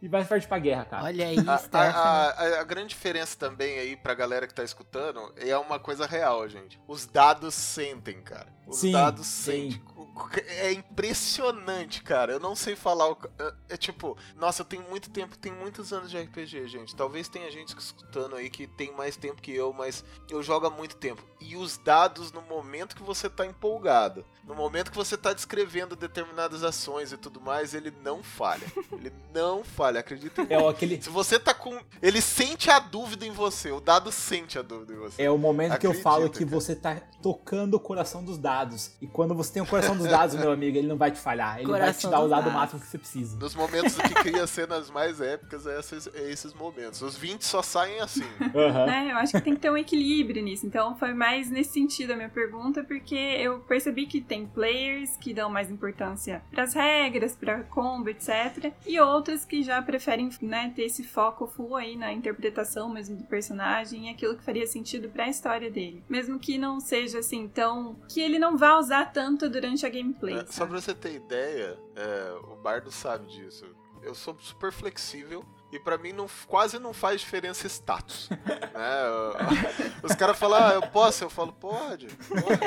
E 0.00 0.08
vai 0.08 0.24
partir 0.24 0.46
pra 0.46 0.58
guerra, 0.58 0.84
cara. 0.84 1.04
Olha 1.04 1.26
aí, 1.80 1.88
a, 1.88 1.92
a, 1.92 2.30
a, 2.30 2.60
a, 2.60 2.64
grande 2.64 2.88
diferença 2.88 3.36
também 3.36 3.78
aí 3.78 3.96
pra 3.96 4.14
galera 4.14 4.46
que 4.46 4.54
tá 4.54 4.64
escutando 4.64 5.32
é 5.36 5.56
uma 5.56 5.78
coisa 5.78 6.06
real, 6.06 6.48
gente. 6.48 6.80
Os 6.86 7.06
dados 7.06 7.54
sentem, 7.54 8.20
cara. 8.22 8.48
Os 8.66 8.78
sim, 8.78 8.92
dados 8.92 9.26
sim. 9.26 9.72
sentem. 9.72 9.82
É 10.46 10.72
impressionante, 10.72 12.02
cara. 12.02 12.32
Eu 12.32 12.40
não 12.40 12.54
sei 12.54 12.76
falar. 12.76 13.10
O... 13.10 13.18
É, 13.38 13.54
é, 13.70 13.76
tipo, 13.76 14.16
nossa, 14.36 14.62
eu 14.62 14.66
tenho 14.66 14.82
muito 14.82 15.10
tempo, 15.10 15.36
tem 15.36 15.52
muitos 15.52 15.92
anos 15.92 16.10
de 16.10 16.18
RPG, 16.18 16.68
gente. 16.68 16.94
Talvez 16.94 17.28
tenha 17.28 17.50
gente 17.50 17.76
escutando 17.76 18.36
aí 18.36 18.48
que 18.48 18.66
tem 18.66 18.92
mais 18.92 19.16
tempo 19.16 19.42
que 19.42 19.52
eu, 19.52 19.72
mas 19.72 20.04
eu 20.28 20.42
jogo 20.42 20.66
há 20.66 20.70
muito 20.70 20.96
tempo. 20.96 21.22
E 21.40 21.56
os 21.56 21.78
dados, 21.78 22.30
no 22.32 22.42
momento 22.42 22.94
que 22.94 23.02
você 23.02 23.28
tá 23.28 23.44
empolgado, 23.46 24.24
no 24.44 24.54
momento 24.54 24.90
que 24.90 24.96
você 24.96 25.16
tá 25.16 25.32
descrevendo 25.32 25.96
determinadas 25.96 26.62
ações 26.62 27.12
e 27.12 27.16
tudo 27.16 27.40
mais, 27.40 27.74
ele 27.74 27.92
não 28.02 28.22
falha. 28.22 28.66
ele 28.92 29.12
não 29.32 29.64
falha, 29.64 30.00
acredita 30.00 30.42
em 30.42 30.52
é, 30.52 30.68
aquele... 30.68 31.00
Se 31.02 31.08
você 31.08 31.38
tá 31.38 31.54
com. 31.60 31.78
Ele 32.02 32.20
sente 32.20 32.70
a 32.70 32.78
dúvida 32.78 33.26
em 33.26 33.30
você, 33.30 33.70
o 33.70 33.80
dado 33.80 34.10
sente 34.10 34.58
a 34.58 34.62
dúvida 34.62 34.92
em 34.92 34.96
você. 34.96 35.22
É 35.22 35.30
o 35.30 35.38
momento 35.38 35.72
acredita, 35.72 35.92
que 35.92 35.98
eu 35.98 36.02
falo 36.02 36.30
que 36.30 36.44
cara. 36.44 36.50
você 36.50 36.74
tá 36.74 36.96
tocando 37.22 37.74
o 37.74 37.80
coração 37.80 38.24
dos 38.24 38.38
dados. 38.38 38.96
E 39.00 39.06
quando 39.06 39.34
você 39.34 39.54
tem 39.54 39.62
o 39.62 39.66
coração 39.66 39.96
dos 39.96 40.08
dados, 40.08 40.34
meu 40.34 40.50
amigo, 40.50 40.76
ele 40.76 40.88
não 40.88 40.96
vai 40.96 41.10
te 41.10 41.18
falhar. 41.18 41.58
Ele 41.58 41.66
coração 41.66 41.84
vai 41.84 41.94
te 41.94 42.08
dar 42.08 42.20
o 42.20 42.28
dado 42.28 42.50
máximo 42.50 42.80
que 42.80 42.86
você 42.86 42.98
precisa. 42.98 43.36
Nos 43.38 43.54
momentos 43.54 43.94
que 43.94 44.14
cria 44.14 44.46
cenas 44.46 44.90
mais 44.90 45.20
épicas, 45.20 45.66
é 45.66 45.78
esses, 45.78 46.08
é 46.14 46.30
esses 46.30 46.54
momentos. 46.54 47.02
Os 47.02 47.16
20 47.16 47.42
só 47.42 47.62
saem 47.62 48.00
assim. 48.00 48.24
Uhum. 48.40 48.90
É, 48.90 49.12
eu 49.12 49.16
acho 49.18 49.32
que 49.32 49.40
tem 49.40 49.54
que 49.54 49.60
ter 49.60 49.70
um 49.70 49.76
equilíbrio 49.76 50.42
nisso. 50.42 50.66
Então 50.66 50.96
foi 50.98 51.12
mais 51.12 51.50
nesse 51.50 51.72
sentido 51.72 52.12
a 52.12 52.16
minha 52.16 52.28
pergunta, 52.28 52.82
porque 52.82 53.14
eu 53.14 53.60
percebi 53.60 54.06
que 54.06 54.20
tem 54.20 54.46
players 54.46 55.16
que 55.16 55.34
dão 55.34 55.50
mais 55.50 55.70
importância 55.70 56.42
para 56.50 56.64
as 56.64 56.74
regras, 56.74 57.36
para 57.36 57.62
combo, 57.64 58.08
etc. 58.08 58.72
E 58.86 58.98
outros 59.00 59.44
que 59.44 59.62
já 59.62 59.80
preferem 59.82 60.30
né, 60.40 60.72
ter 60.74 60.84
esse 60.84 61.04
foco 61.04 61.49
full 61.50 61.76
aí 61.76 61.96
na 61.96 62.12
interpretação 62.12 62.88
mesmo 62.88 63.16
do 63.16 63.24
personagem 63.24 64.08
e 64.08 64.10
aquilo 64.10 64.36
que 64.36 64.42
faria 64.42 64.66
sentido 64.66 65.08
para 65.08 65.24
a 65.24 65.28
história 65.28 65.70
dele. 65.70 66.02
Mesmo 66.08 66.38
que 66.38 66.58
não 66.58 66.80
seja 66.80 67.18
assim 67.18 67.48
tão. 67.48 67.96
que 68.08 68.20
ele 68.20 68.38
não 68.38 68.56
vá 68.56 68.78
usar 68.78 69.06
tanto 69.06 69.48
durante 69.48 69.84
a 69.84 69.88
gameplay. 69.88 70.38
É, 70.38 70.46
só 70.46 70.66
pra 70.66 70.80
você 70.80 70.94
ter 70.94 71.14
ideia, 71.14 71.78
é, 71.96 72.32
o 72.52 72.56
Bardo 72.56 72.90
sabe 72.90 73.26
disso. 73.26 73.66
Eu 74.02 74.14
sou 74.14 74.36
super 74.38 74.72
flexível 74.72 75.44
E 75.72 75.78
pra 75.78 75.96
mim 75.96 76.12
não, 76.12 76.26
quase 76.48 76.78
não 76.80 76.92
faz 76.92 77.20
diferença 77.20 77.66
status. 77.68 78.28
né? 78.30 80.00
Os 80.02 80.14
caras 80.14 80.36
falam, 80.38 80.58
ah, 80.62 80.74
eu 80.74 80.82
posso? 80.82 81.22
Eu 81.24 81.30
falo, 81.30 81.52
pode. 81.52 82.08
pode. 82.08 82.58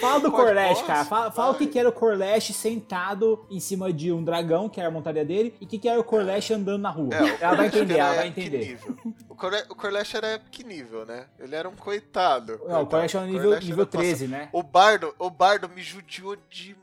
Fala 0.00 0.20
do 0.20 0.30
Pode, 0.30 0.44
Corlash, 0.44 0.68
posso? 0.78 0.84
cara. 0.86 1.04
Fala, 1.04 1.30
fala 1.30 1.52
o 1.52 1.54
que, 1.56 1.66
que 1.66 1.78
era 1.78 1.88
o 1.88 1.92
Corlash 1.92 2.52
sentado 2.54 3.46
em 3.50 3.60
cima 3.60 3.92
de 3.92 4.10
um 4.12 4.24
dragão, 4.24 4.68
que 4.68 4.80
era 4.80 4.88
a 4.88 4.92
montaria 4.92 5.24
dele, 5.24 5.54
e 5.60 5.64
o 5.64 5.68
que, 5.68 5.78
que 5.78 5.88
era 5.88 6.00
o 6.00 6.04
Corlash 6.04 6.50
andando 6.50 6.80
na 6.82 6.90
rua. 6.90 7.14
É, 7.14 7.44
ela 7.44 7.56
vai 7.56 7.66
entender, 7.66 7.98
ela 7.98 8.14
vai 8.14 8.26
entender. 8.28 8.58
nível. 8.58 8.96
O 9.28 9.34
Corlash, 9.36 9.66
o 9.70 9.74
Corlash 9.74 10.14
era 10.14 10.34
epic 10.34 10.66
nível, 10.66 11.06
né? 11.06 11.26
Ele 11.38 11.54
era 11.54 11.68
um 11.68 11.76
coitado. 11.76 12.60
Não, 12.66 12.82
o 12.82 12.86
Corlash 12.86 13.14
é 13.14 13.18
o 13.18 13.24
nível, 13.26 13.42
Corlash 13.42 13.64
nível 13.64 13.82
era 13.82 13.86
passa- 13.90 13.98
13, 14.04 14.26
né? 14.28 14.48
O 14.52 14.62
Bardo, 14.62 15.14
o 15.18 15.30
Bardo 15.30 15.68
me 15.68 15.82
judiou 15.82 16.36
demais, 16.50 16.81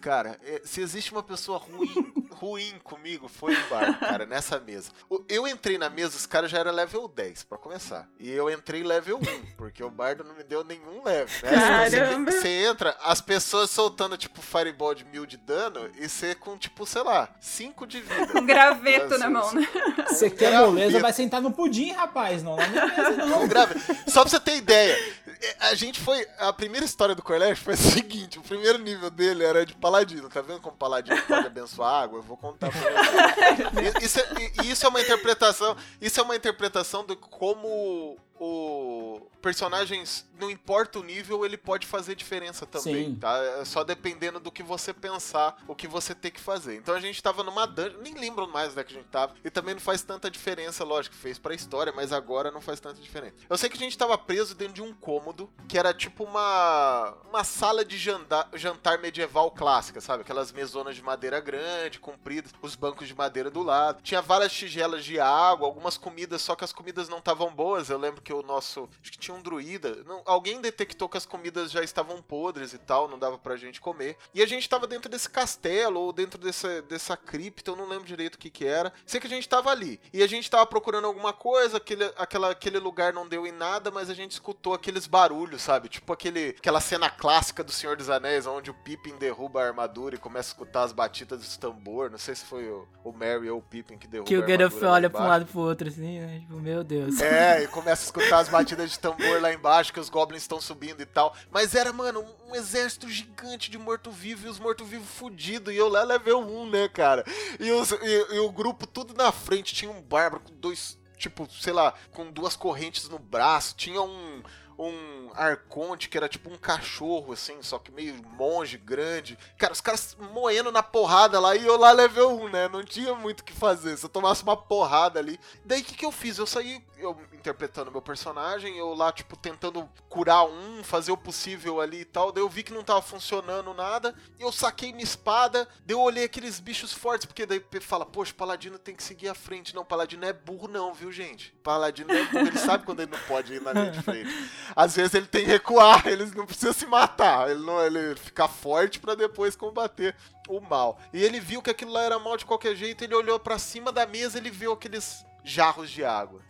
cara. 0.00 0.38
É, 0.44 0.62
Se 0.64 0.80
existe 0.80 1.12
uma 1.12 1.22
pessoa 1.22 1.58
ruim, 1.58 2.12
ruim 2.32 2.74
comigo, 2.84 3.28
foi 3.28 3.54
o 3.54 3.66
Bardo, 3.68 3.98
cara, 3.98 4.26
nessa 4.26 4.58
mesa. 4.60 4.90
O- 5.08 5.24
Eu 5.28 5.46
entrei 5.48 5.78
na 5.78 5.88
mesa, 5.88 6.16
os 6.16 6.26
caras 6.26 6.50
já 6.50 6.58
eram 6.58 6.72
level 6.72 7.08
10, 7.08 7.44
pra 7.44 7.56
começar. 7.58 8.08
E 8.18 8.30
eu 8.30 8.50
entrei 8.50 8.82
level 8.82 9.18
1, 9.18 9.56
porque 9.56 9.82
o 9.82 9.90
Bardo 9.90 10.22
não 10.24 10.34
me 10.34 10.42
deu 10.44 10.62
nenhum 10.62 11.02
level. 11.02 11.34
Né? 11.42 11.50
Caramba! 11.56 12.30
Você, 12.30 12.40
você 12.40 12.48
entra, 12.66 12.96
as 13.02 13.20
pessoas 13.20 13.70
soltando, 13.70 14.16
tipo, 14.16 14.40
fireball 14.42 14.94
de 14.94 15.04
mil 15.04 15.24
de 15.26 15.36
dano, 15.36 15.90
e 15.98 16.08
você 16.08 16.34
com, 16.34 16.56
tipo, 16.58 16.84
sei 16.86 17.02
lá, 17.02 17.28
5 17.40 17.86
de 17.86 18.00
vida. 18.00 18.26
Com 18.32 18.40
um 18.40 18.46
graveto 18.46 19.16
na 19.18 19.30
Nossa, 19.30 19.54
mão, 19.54 19.62
né? 19.62 19.68
Você 20.08 20.30
quer 20.30 20.50
Graveto. 20.50 20.70
moleza, 20.72 21.00
vai 21.00 21.12
sentar 21.12 21.40
no 21.42 21.52
pudim, 21.52 21.90
rapaz. 21.92 22.42
Não 22.42 22.56
na 22.56 22.66
minha 22.68 22.86
mesa, 22.86 23.10
não. 23.16 23.28
Não 23.28 23.48
grave. 23.48 23.74
Só 24.06 24.20
pra 24.22 24.30
você 24.30 24.38
ter 24.40 24.56
ideia, 24.56 24.96
é, 25.42 25.56
a 25.66 25.74
gente 25.74 26.00
foi. 26.00 26.26
A 26.38 26.52
primeira 26.52 26.86
história 26.86 27.14
do 27.14 27.22
Corlash 27.22 27.58
foi 27.58 27.74
a 27.74 27.76
seguinte: 27.76 28.38
o 28.38 28.42
primeiro 28.42 28.78
nível 28.78 29.10
dele 29.10 29.35
era 29.44 29.64
de 29.66 29.74
paladino. 29.74 30.28
Tá 30.28 30.40
vendo 30.40 30.60
como 30.60 30.76
paladino 30.76 31.20
pode 31.22 31.46
abençoar 31.46 31.90
a 31.92 32.02
água? 32.02 32.18
Eu 32.18 32.22
vou 32.22 32.36
contar 32.36 32.70
pra 32.70 32.80
você. 32.80 33.98
Isso 34.04 34.20
é, 34.20 34.66
isso 34.66 34.86
é 34.86 34.88
uma 34.88 35.00
interpretação. 35.00 35.76
Isso 36.00 36.20
é 36.20 36.22
uma 36.22 36.36
interpretação 36.36 37.04
de 37.04 37.16
como 37.16 38.16
o 38.38 39.28
personagens, 39.40 40.28
não 40.40 40.50
importa 40.50 40.98
o 40.98 41.04
nível, 41.04 41.44
ele 41.44 41.56
pode 41.56 41.86
fazer 41.86 42.16
diferença 42.16 42.66
também, 42.66 43.10
Sim. 43.10 43.14
tá? 43.14 43.38
É 43.60 43.64
só 43.64 43.84
dependendo 43.84 44.40
do 44.40 44.50
que 44.50 44.62
você 44.62 44.92
pensar, 44.92 45.56
o 45.68 45.74
que 45.74 45.86
você 45.86 46.14
tem 46.14 46.32
que 46.32 46.40
fazer. 46.40 46.76
Então 46.76 46.94
a 46.94 47.00
gente 47.00 47.22
tava 47.22 47.44
numa 47.44 47.64
dungeon, 47.64 48.00
nem 48.00 48.14
lembro 48.14 48.48
mais 48.48 48.72
onde 48.72 48.80
é 48.80 48.84
que 48.84 48.92
a 48.92 48.96
gente 48.96 49.08
tava, 49.08 49.34
e 49.44 49.50
também 49.50 49.74
não 49.74 49.80
faz 49.80 50.02
tanta 50.02 50.28
diferença, 50.28 50.82
lógico, 50.82 51.14
fez 51.14 51.38
pra 51.38 51.54
história, 51.54 51.92
mas 51.94 52.12
agora 52.12 52.50
não 52.50 52.60
faz 52.60 52.80
tanta 52.80 53.00
diferença. 53.00 53.36
Eu 53.48 53.56
sei 53.56 53.70
que 53.70 53.76
a 53.76 53.80
gente 53.80 53.96
tava 53.96 54.18
preso 54.18 54.54
dentro 54.54 54.74
de 54.74 54.82
um 54.82 54.92
cômodo, 54.92 55.48
que 55.68 55.78
era 55.78 55.94
tipo 55.94 56.24
uma 56.24 57.14
uma 57.28 57.44
sala 57.44 57.84
de 57.84 57.96
jantar, 57.98 58.48
jantar 58.54 58.98
medieval 58.98 59.50
clássica, 59.50 60.00
sabe? 60.00 60.22
Aquelas 60.22 60.50
mesonas 60.52 60.96
de 60.96 61.02
madeira 61.02 61.38
grande, 61.38 62.00
compridas, 62.00 62.52
os 62.62 62.74
bancos 62.74 63.06
de 63.06 63.14
madeira 63.14 63.50
do 63.50 63.62
lado. 63.62 64.02
Tinha 64.02 64.22
várias 64.22 64.52
tigelas 64.52 65.04
de 65.04 65.20
água, 65.20 65.66
algumas 65.66 65.96
comidas, 65.96 66.42
só 66.42 66.56
que 66.56 66.64
as 66.64 66.72
comidas 66.72 67.08
não 67.08 67.18
estavam 67.18 67.54
boas. 67.54 67.90
Eu 67.90 67.98
lembro 67.98 68.22
que 68.26 68.32
o 68.32 68.42
nosso, 68.42 68.88
acho 69.00 69.12
que 69.12 69.18
tinha 69.18 69.36
um 69.36 69.40
druida, 69.40 70.02
não, 70.04 70.20
alguém 70.24 70.60
detectou 70.60 71.08
que 71.08 71.16
as 71.16 71.24
comidas 71.24 71.70
já 71.70 71.80
estavam 71.84 72.20
podres 72.20 72.72
e 72.72 72.78
tal, 72.78 73.06
não 73.06 73.20
dava 73.20 73.38
pra 73.38 73.54
gente 73.54 73.80
comer. 73.80 74.16
E 74.34 74.42
a 74.42 74.46
gente 74.46 74.68
tava 74.68 74.84
dentro 74.84 75.08
desse 75.08 75.30
castelo 75.30 76.00
ou 76.00 76.12
dentro 76.12 76.36
dessa, 76.36 76.82
dessa 76.82 77.16
cripta, 77.16 77.70
eu 77.70 77.76
não 77.76 77.88
lembro 77.88 78.04
direito 78.04 78.34
o 78.34 78.38
que 78.38 78.50
que 78.50 78.66
era. 78.66 78.92
Sei 79.06 79.20
que 79.20 79.28
a 79.28 79.30
gente 79.30 79.48
tava 79.48 79.70
ali. 79.70 80.00
E 80.12 80.24
a 80.24 80.26
gente 80.26 80.50
tava 80.50 80.66
procurando 80.66 81.06
alguma 81.06 81.32
coisa, 81.32 81.76
aquele, 81.76 82.04
aquela, 82.18 82.50
aquele 82.50 82.80
lugar 82.80 83.12
não 83.12 83.28
deu 83.28 83.46
em 83.46 83.52
nada, 83.52 83.92
mas 83.92 84.10
a 84.10 84.14
gente 84.14 84.32
escutou 84.32 84.74
aqueles 84.74 85.06
barulhos, 85.06 85.62
sabe? 85.62 85.88
Tipo 85.88 86.12
aquele, 86.12 86.48
aquela 86.58 86.80
cena 86.80 87.08
clássica 87.08 87.62
do 87.62 87.70
Senhor 87.70 87.96
dos 87.96 88.10
Anéis, 88.10 88.44
onde 88.44 88.72
o 88.72 88.74
Pippin 88.74 89.16
derruba 89.18 89.62
a 89.62 89.66
armadura 89.68 90.16
e 90.16 90.18
começa 90.18 90.48
a 90.48 90.52
escutar 90.52 90.82
as 90.82 90.90
batidas 90.90 91.38
do 91.40 91.60
tambor. 91.60 92.10
Não 92.10 92.18
sei 92.18 92.34
se 92.34 92.44
foi 92.44 92.68
o, 92.68 92.88
o 93.04 93.12
Merry 93.12 93.48
ou 93.50 93.60
o 93.60 93.62
Pippin 93.62 93.96
que 93.96 94.08
derruba 94.08 94.26
Que 94.26 94.34
a 94.34 94.40
o 94.40 94.42
Gandalf 94.42 94.74
armadura 94.74 94.90
lá 94.90 94.94
olha 94.94 95.10
pra 95.10 95.22
um 95.22 95.28
lado 95.28 95.42
e 95.42 95.44
pro 95.44 95.60
outro, 95.60 95.86
assim, 95.86 96.18
né? 96.18 96.40
Tipo, 96.40 96.56
meu 96.60 96.82
Deus. 96.82 97.20
É, 97.20 97.62
e 97.62 97.68
começa 97.68 98.02
a 98.02 98.06
escutar 98.20 98.38
as 98.38 98.48
batidas 98.48 98.90
de 98.90 98.98
tambor 98.98 99.40
lá 99.40 99.52
embaixo, 99.52 99.92
que 99.92 100.00
os 100.00 100.08
goblins 100.08 100.42
estão 100.42 100.60
subindo 100.60 101.00
e 101.00 101.06
tal. 101.06 101.34
Mas 101.50 101.74
era, 101.74 101.92
mano, 101.92 102.24
um 102.48 102.54
exército 102.54 103.08
gigante 103.08 103.70
de 103.70 103.78
morto-vivo 103.78 104.46
e 104.46 104.50
os 104.50 104.58
morto-vivo 104.58 105.04
fudidos. 105.04 105.72
E 105.72 105.76
eu 105.76 105.88
lá 105.88 106.02
level 106.02 106.40
1, 106.40 106.70
né, 106.70 106.88
cara? 106.88 107.24
E, 107.60 107.70
os- 107.72 107.92
e- 107.92 108.26
e 108.34 108.38
o 108.38 108.50
grupo 108.50 108.86
tudo 108.86 109.14
na 109.14 109.30
frente. 109.32 109.74
Tinha 109.74 109.90
um 109.90 110.00
bárbaro 110.02 110.42
com 110.42 110.54
dois, 110.54 110.98
tipo, 111.16 111.48
sei 111.50 111.72
lá, 111.72 111.92
com 112.12 112.30
duas 112.30 112.56
correntes 112.56 113.08
no 113.08 113.18
braço. 113.18 113.74
Tinha 113.76 114.00
um. 114.02 114.42
Um 114.78 115.30
arconte 115.34 116.08
que 116.08 116.16
era 116.16 116.28
tipo 116.28 116.50
um 116.50 116.56
cachorro, 116.58 117.32
assim, 117.32 117.62
só 117.62 117.78
que 117.78 117.90
meio 117.90 118.14
monge, 118.36 118.76
grande. 118.76 119.38
Cara, 119.58 119.72
os 119.72 119.80
caras 119.80 120.16
moendo 120.32 120.72
na 120.72 120.82
porrada 120.82 121.38
lá 121.38 121.54
e 121.54 121.66
eu 121.66 121.76
lá 121.76 121.92
level 121.92 122.40
1, 122.42 122.48
né? 122.48 122.68
Não 122.68 122.84
tinha 122.84 123.14
muito 123.14 123.40
o 123.40 123.44
que 123.44 123.52
fazer. 123.52 123.96
Se 123.96 124.04
eu 124.04 124.10
tomasse 124.10 124.42
uma 124.42 124.56
porrada 124.56 125.18
ali. 125.18 125.38
Daí 125.64 125.80
o 125.80 125.84
que, 125.84 125.94
que 125.94 126.04
eu 126.04 126.12
fiz? 126.12 126.38
Eu 126.38 126.46
saí, 126.46 126.82
eu 126.98 127.16
interpretando 127.32 127.90
meu 127.90 128.02
personagem, 128.02 128.76
eu 128.76 128.94
lá, 128.94 129.12
tipo, 129.12 129.36
tentando 129.36 129.88
curar 130.08 130.44
um, 130.44 130.82
fazer 130.82 131.12
o 131.12 131.16
possível 131.16 131.80
ali 131.80 132.00
e 132.00 132.04
tal. 132.04 132.32
Daí 132.32 132.42
eu 132.42 132.48
vi 132.48 132.62
que 132.62 132.72
não 132.72 132.82
tava 132.82 133.02
funcionando 133.02 133.72
nada. 133.72 134.14
Eu 134.38 134.50
saquei 134.50 134.92
minha 134.92 135.04
espada, 135.04 135.68
daí 135.84 135.94
eu 135.94 136.00
olhei 136.00 136.24
aqueles 136.24 136.60
bichos 136.60 136.92
fortes, 136.92 137.26
porque 137.26 137.46
daí 137.46 137.62
fala, 137.80 138.04
poxa, 138.04 138.34
paladino 138.34 138.78
tem 138.78 138.94
que 138.94 139.02
seguir 139.02 139.28
à 139.28 139.34
frente. 139.34 139.74
Não, 139.74 139.84
paladino 139.84 140.24
é 140.24 140.32
burro, 140.32 140.68
não, 140.68 140.92
viu, 140.92 141.12
gente? 141.12 141.54
Paladino 141.62 142.12
é 142.12 142.24
burro, 142.24 142.46
ele 142.46 142.58
sabe 142.58 142.84
quando 142.84 143.00
ele 143.00 143.10
não 143.10 143.20
pode 143.20 143.54
ir 143.54 143.62
na 143.62 143.72
linha 143.72 143.92
de 143.92 144.02
frente. 144.02 144.30
Às 144.74 144.96
vezes 144.96 145.14
ele 145.14 145.26
tem 145.26 145.44
que 145.44 145.50
recuar, 145.50 146.06
ele 146.08 146.24
não 146.34 146.46
precisa 146.46 146.72
se 146.72 146.86
matar, 146.86 147.50
ele 147.50 147.64
não 147.64 147.84
ele 147.84 148.16
ficar 148.16 148.48
forte 148.48 148.98
pra 148.98 149.14
depois 149.14 149.54
combater 149.54 150.14
o 150.48 150.60
mal. 150.60 150.98
E 151.12 151.22
ele 151.22 151.40
viu 151.40 151.62
que 151.62 151.70
aquilo 151.70 151.92
lá 151.92 152.02
era 152.02 152.18
mal 152.18 152.36
de 152.36 152.44
qualquer 152.44 152.74
jeito, 152.74 153.04
ele 153.04 153.14
olhou 153.14 153.38
pra 153.38 153.58
cima 153.58 153.92
da 153.92 154.06
mesa, 154.06 154.38
ele 154.38 154.50
viu 154.50 154.72
aqueles 154.72 155.24
jarros 155.44 155.90
de 155.90 156.04
água. 156.04 156.40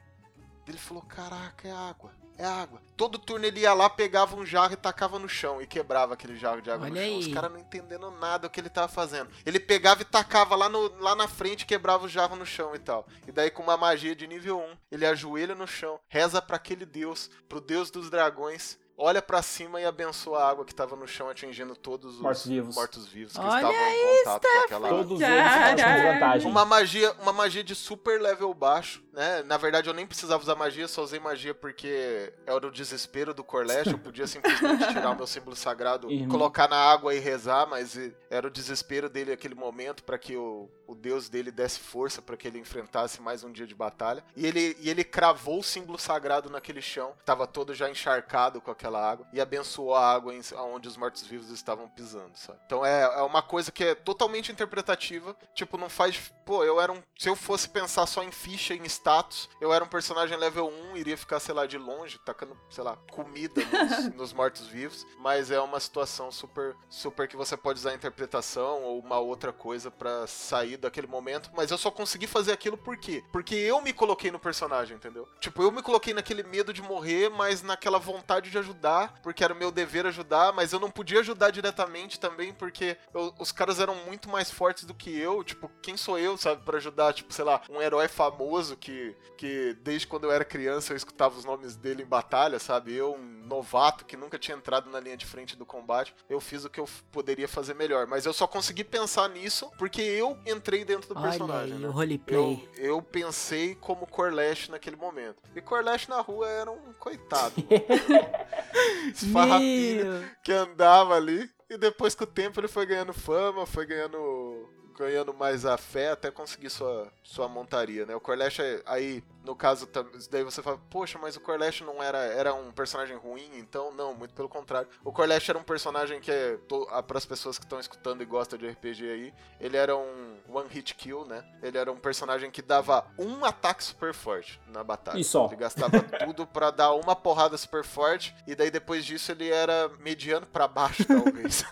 Ele 0.67 0.79
falou: 0.79 1.03
"Caraca, 1.03 1.69
é 1.69 1.73
água. 1.73 2.13
É 2.39 2.45
água. 2.45 2.81
Todo 2.97 3.19
turno 3.19 3.45
ele 3.47 3.61
ia 3.61 3.73
lá, 3.73 3.89
pegava 3.89 4.37
um 4.37 4.45
jarro 4.45 4.73
e 4.73 4.77
tacava 4.77 5.19
no 5.19 5.29
chão 5.29 5.61
e 5.61 5.67
quebrava 5.67 6.15
aquele 6.15 6.37
jarro 6.37 6.61
de 6.61 6.71
água 6.71 6.87
Olha 6.87 6.91
no 6.95 6.97
chão. 6.97 7.07
aí. 7.07 7.19
Os 7.21 7.35
caras 7.35 7.51
não 7.53 7.59
entendendo 7.59 8.11
nada 8.11 8.47
do 8.49 8.51
que 8.51 8.61
ele 8.61 8.69
tava 8.69 8.89
fazendo. 8.89 9.31
Ele 9.45 9.59
pegava 9.61 10.03
e 10.03 10.05
tacava 10.05 10.55
lá, 10.55 10.69
no, 10.69 10.99
lá 11.01 11.15
na 11.15 11.29
frente, 11.29 11.65
quebrava 11.67 12.05
o 12.05 12.09
jarro 12.09 12.37
no 12.37 12.45
chão 12.47 12.75
e 12.75 12.79
tal. 12.79 13.07
E 13.27 13.33
daí, 13.33 13.51
com 13.51 13.63
uma 13.63 13.77
magia 13.77 14.15
de 14.15 14.27
nível 14.27 14.59
1, 14.59 14.77
ele 14.93 15.07
ajoelha 15.07 15.55
no 15.55 15.67
chão, 15.67 15.99
reza 16.09 16.41
pra 16.43 16.57
aquele 16.57 16.85
deus, 16.87 17.31
pro 17.49 17.61
deus 17.61 17.91
dos 17.91 18.11
dragões, 18.11 18.79
olha 18.99 19.21
pra 19.21 19.43
cima 19.43 19.79
e 19.81 19.85
abençoa 19.85 20.43
a 20.43 20.49
água 20.49 20.65
que 20.65 20.75
tava 20.75 20.97
no 20.97 21.07
chão, 21.07 21.29
atingindo 21.29 21.77
todos 21.77 22.15
os 22.17 22.21
Mortos-vivos. 22.23 22.75
mortos-vivos 22.75 23.33
que 23.35 23.41
Olha 23.41 23.57
estavam 23.57 23.73
em 23.73 24.17
contato 24.25 24.43
com 24.43 24.59
aquela 24.65 24.89
água. 24.89 24.99
Todos 25.03 25.21
eles 25.21 25.53
com 25.53 25.75
desvantagem. 25.75 26.51
Uma 26.51 26.65
magia, 26.65 27.13
uma 27.21 27.33
magia 27.33 27.63
de 27.65 27.75
super 27.75 28.21
level 28.21 28.53
baixo, 28.55 29.03
né? 29.17 29.43
Na 29.45 29.57
verdade, 29.57 29.89
eu 29.89 29.95
nem 29.95 30.07
precisava 30.07 30.43
usar 30.43 30.55
magia, 30.55 30.87
só 30.87 31.03
usei 31.03 31.19
magia 31.19 31.55
porque 31.55 32.33
era 32.47 32.67
o 32.67 32.71
desespero 32.71 33.33
do 33.33 33.43
Corlash. 33.43 33.87
Eu 33.89 33.99
podia 33.99 34.27
simplesmente 34.27 34.87
tirar 34.93 35.11
o 35.11 35.17
meu 35.17 35.27
símbolo 35.27 35.57
sagrado, 35.57 36.07
Uhum. 36.09 36.29
colocar 36.29 36.69
na 36.69 36.77
água 36.77 37.15
e 37.15 37.19
rezar, 37.19 37.67
mas 37.67 37.99
era 38.31 38.47
o 38.47 38.51
desespero 38.51 39.09
dele 39.09 39.33
aquele 39.33 39.55
momento 39.55 40.05
para 40.05 40.19
que 40.19 40.37
o, 40.37 40.71
o 40.87 40.95
deus 40.95 41.29
dele 41.31 41.51
desse 41.51 41.81
força 41.81 42.21
para 42.21 42.37
que 42.37 42.47
ele 42.47 42.59
enfrentasse 42.59 43.21
mais 43.23 43.43
um 43.43 43.51
dia 43.51 43.67
de 43.67 43.75
batalha. 43.75 44.23
E 44.37 44.47
ele, 44.47 44.77
e 44.81 44.91
ele 44.91 45.03
cravou 45.03 45.61
o 45.61 45.65
símbolo 45.65 45.99
sagrado 45.99 46.51
naquele 46.51 46.83
chão, 46.83 47.15
tava 47.25 47.47
todo 47.47 47.75
já 47.75 47.89
encharcado 47.91 48.61
com 48.61 48.71
aquela 48.71 49.03
água, 49.11 49.27
e 49.33 49.41
abençoou 49.41 49.95
a 49.95 50.13
água 50.13 50.35
em, 50.35 50.43
onde 50.75 50.87
os 50.89 50.97
mortos-vivos 50.99 51.49
estavam 51.51 51.89
pisando, 51.89 52.37
sabe? 52.37 52.59
Então 52.67 52.85
é, 52.85 53.03
é 53.03 53.23
uma 53.23 53.41
coisa 53.43 53.73
que 53.73 53.83
é 53.83 53.95
totalmente 53.95 54.53
interpretativa. 54.53 55.35
Tipo, 55.55 55.79
não 55.79 55.89
faz. 55.89 56.33
Pô, 56.45 56.63
eu 56.63 56.79
era 56.81 56.93
um. 56.93 57.03
Se 57.19 57.29
eu 57.31 57.35
fosse 57.35 57.69
pensar 57.69 58.07
só 58.07 58.23
em 58.23 58.31
ficha, 58.31 58.75
em 58.75 58.85
status, 59.07 59.49
eu 59.61 59.73
era 59.73 59.85
um 59.85 59.89
personagem 59.89 60.37
level 60.37 60.69
1, 60.93 60.97
iria 60.97 61.17
ficar, 61.17 61.39
sei 61.39 61.55
lá, 61.55 61.65
de 61.65 61.79
longe, 61.79 62.19
tacando, 62.19 62.59
sei 62.69 62.83
lá, 62.83 62.97
comida 63.13 63.63
nos, 63.65 64.15
nos 64.15 64.33
mortos-vivos. 64.33 65.07
Mas 65.21 65.51
é 65.53 65.61
uma 65.61 65.79
situação 65.79 66.33
super, 66.33 66.75
super 66.91 67.29
que 67.29 67.37
você 67.37 67.57
pode 67.57 67.79
usar 67.79 67.91
a 67.91 67.95
interpretação 67.95 68.83
ou 68.83 68.99
uma 68.99 69.21
outra 69.21 69.53
coisa 69.53 69.91
pra 69.93 70.27
sair 70.27 70.77
daquele 70.77 71.07
momento. 71.07 71.51
Mas 71.55 71.71
eu 71.71 71.79
só 71.79 71.89
consegui 71.91 72.27
fazer 72.27 72.51
aquilo 72.53 72.77
por 72.77 72.97
quê? 72.97 73.23
Porque 73.31 73.55
eu 73.55 73.81
me 73.81 73.93
coloquei 73.93 74.31
no 74.33 74.41
personagem, 74.41 74.97
entendeu? 74.97 75.29
Tipo, 75.39 75.63
eu 75.63 75.71
me 75.71 75.83
coloquei 75.83 76.13
naquele 76.13 76.43
medo 76.43 76.73
de 76.73 76.83
morrer, 76.83 77.29
mas 77.31 77.63
naquela 77.63 77.99
vontade 78.01 78.51
de 78.51 78.59
ajudar, 78.59 79.21
porque 79.23 79.45
era 79.45 79.55
o 79.55 79.57
meu 79.57 79.71
dever 79.71 80.07
ajudar, 80.07 80.53
mas 80.53 80.73
eu 80.73 80.81
não 80.81 80.91
podia 80.91 81.21
ajudar 81.21 81.51
diretamente 81.51 82.19
também, 82.19 82.53
porque 82.53 82.97
eu- 83.15 83.33
os 83.39 83.53
caras 83.53 83.79
eram 83.79 83.95
muito 84.07 84.29
mais 84.29 84.51
fortes 84.51 84.83
do 84.85 84.95
que 84.95 85.17
eu. 85.17 85.45
Tipo, 85.45 85.71
quem 85.81 85.97
sou 85.97 86.19
eu, 86.19 86.37
sabe, 86.37 86.65
pra 86.65 86.79
ajudar, 86.79 87.13
tipo, 87.13 87.33
sei 87.33 87.45
lá, 87.45 87.61
um 87.71 87.81
herói 87.81 88.09
famoso 88.09 88.77
que, 88.77 88.96
que 89.37 89.77
desde 89.83 90.07
quando 90.07 90.25
eu 90.25 90.33
era 90.33 90.45
criança 90.45 90.93
eu 90.93 90.97
escutava 90.97 91.37
os 91.37 91.45
nomes 91.45 91.77
dele 91.77 92.03
em 92.03 92.07
batalha, 92.07 92.59
sabe? 92.59 92.95
Eu, 92.95 93.15
um 93.15 93.47
novato 93.47 94.05
que 94.05 94.17
nunca 94.17 94.39
tinha 94.39 94.57
entrado 94.57 94.91
na 94.91 94.99
linha 95.01 95.17
de 95.17 95.27
frente 95.27 95.57
do 95.57 95.65
combate, 95.65 96.15
eu 96.29 96.41
fiz 96.41 96.65
o 96.65 96.71
que 96.71 96.81
eu 96.81 96.89
poderia 97.11 97.49
fazer 97.49 97.75
melhor. 97.75 98.07
Mas 98.07 98.27
eu 98.27 98.33
só 98.33 98.47
consegui 98.47 98.85
pensar 98.85 99.29
nisso 99.29 99.71
porque 99.79 100.01
eu 100.01 100.39
entrei 100.47 100.85
dentro 100.85 101.13
do 101.15 101.19
Olha 101.19 101.29
personagem. 101.31 101.75
aí, 101.75 101.79
né? 101.79 101.89
o 101.89 101.93
roleplay. 101.93 102.69
Eu, 102.77 102.85
eu 102.85 103.03
pensei 103.03 103.75
como 103.75 104.07
Corlash 104.07 104.69
naquele 104.69 104.97
momento. 104.97 105.43
E 105.55 105.61
Corlash 105.61 106.09
na 106.09 106.21
rua 106.21 106.49
era 106.49 106.71
um 106.71 106.93
coitado. 106.99 107.55
Esfarrapilho 109.13 110.29
que 110.43 110.53
andava 110.53 111.15
ali. 111.15 111.49
E 111.69 111.77
depois 111.77 112.15
com 112.15 112.25
o 112.25 112.29
tempo 112.29 112.61
ele 112.61 112.69
foi 112.69 112.87
ganhando 112.87 113.13
fama, 113.13 113.67
foi 113.67 113.87
ganhando 113.87 114.69
ganhando 114.97 115.35
mais 115.35 115.65
a 115.65 115.77
fé 115.77 116.11
até 116.11 116.31
conseguir 116.31 116.71
sua, 116.71 117.09
sua 117.23 117.49
montaria, 117.49 118.07
né? 118.07 118.15
O 118.15 118.21
Corlash 118.21 118.61
aí, 118.87 119.23
no 119.47 119.55
caso, 119.55 119.89
daí 120.29 120.43
você 120.43 120.61
fala, 120.61 120.77
poxa, 120.91 121.21
mas 121.23 121.37
o 121.37 121.41
Corlash 121.41 121.83
não 121.83 122.03
era, 122.03 122.19
era 122.19 122.53
um 122.53 122.73
personagem 122.73 123.17
ruim, 123.17 123.49
então 123.55 123.93
não, 123.93 124.13
muito 124.13 124.35
pelo 124.35 124.49
contrário. 124.49 124.89
O 125.05 125.13
Corlash 125.13 125.49
era 125.49 125.57
um 125.57 125.63
personagem 125.63 126.21
que, 126.21 126.33
é, 126.33 126.59
para 127.07 127.17
as 127.17 127.25
pessoas 127.25 127.57
que 127.57 127.65
estão 127.65 127.79
escutando 127.79 128.23
e 128.23 128.25
gostam 128.25 128.59
de 128.59 128.67
RPG 128.69 129.09
aí, 129.09 129.35
ele 129.61 129.77
era 129.77 129.97
um 129.97 130.37
one 130.49 130.69
hit 130.69 130.97
kill, 130.97 131.25
né? 131.25 131.45
Ele 131.63 131.79
era 131.79 131.93
um 131.93 131.97
personagem 131.97 132.51
que 132.51 132.61
dava 132.61 133.07
um 133.17 133.45
ataque 133.45 133.85
super 133.85 134.13
forte 134.13 134.61
na 134.67 134.83
batalha. 134.83 135.21
E 135.21 135.23
só. 135.23 135.47
Ele 135.47 135.55
gastava 135.55 136.01
tudo 136.27 136.45
para 136.45 136.73
dar 136.73 136.93
uma 136.95 137.15
porrada 137.15 137.57
super 137.57 137.85
forte, 137.85 138.35
e 138.49 138.57
daí 138.57 138.71
depois 138.71 139.05
disso 139.05 139.31
ele 139.31 139.49
era 139.49 139.89
mediano 140.01 140.47
para 140.47 140.67
baixo, 140.67 141.05
talvez. 141.05 141.63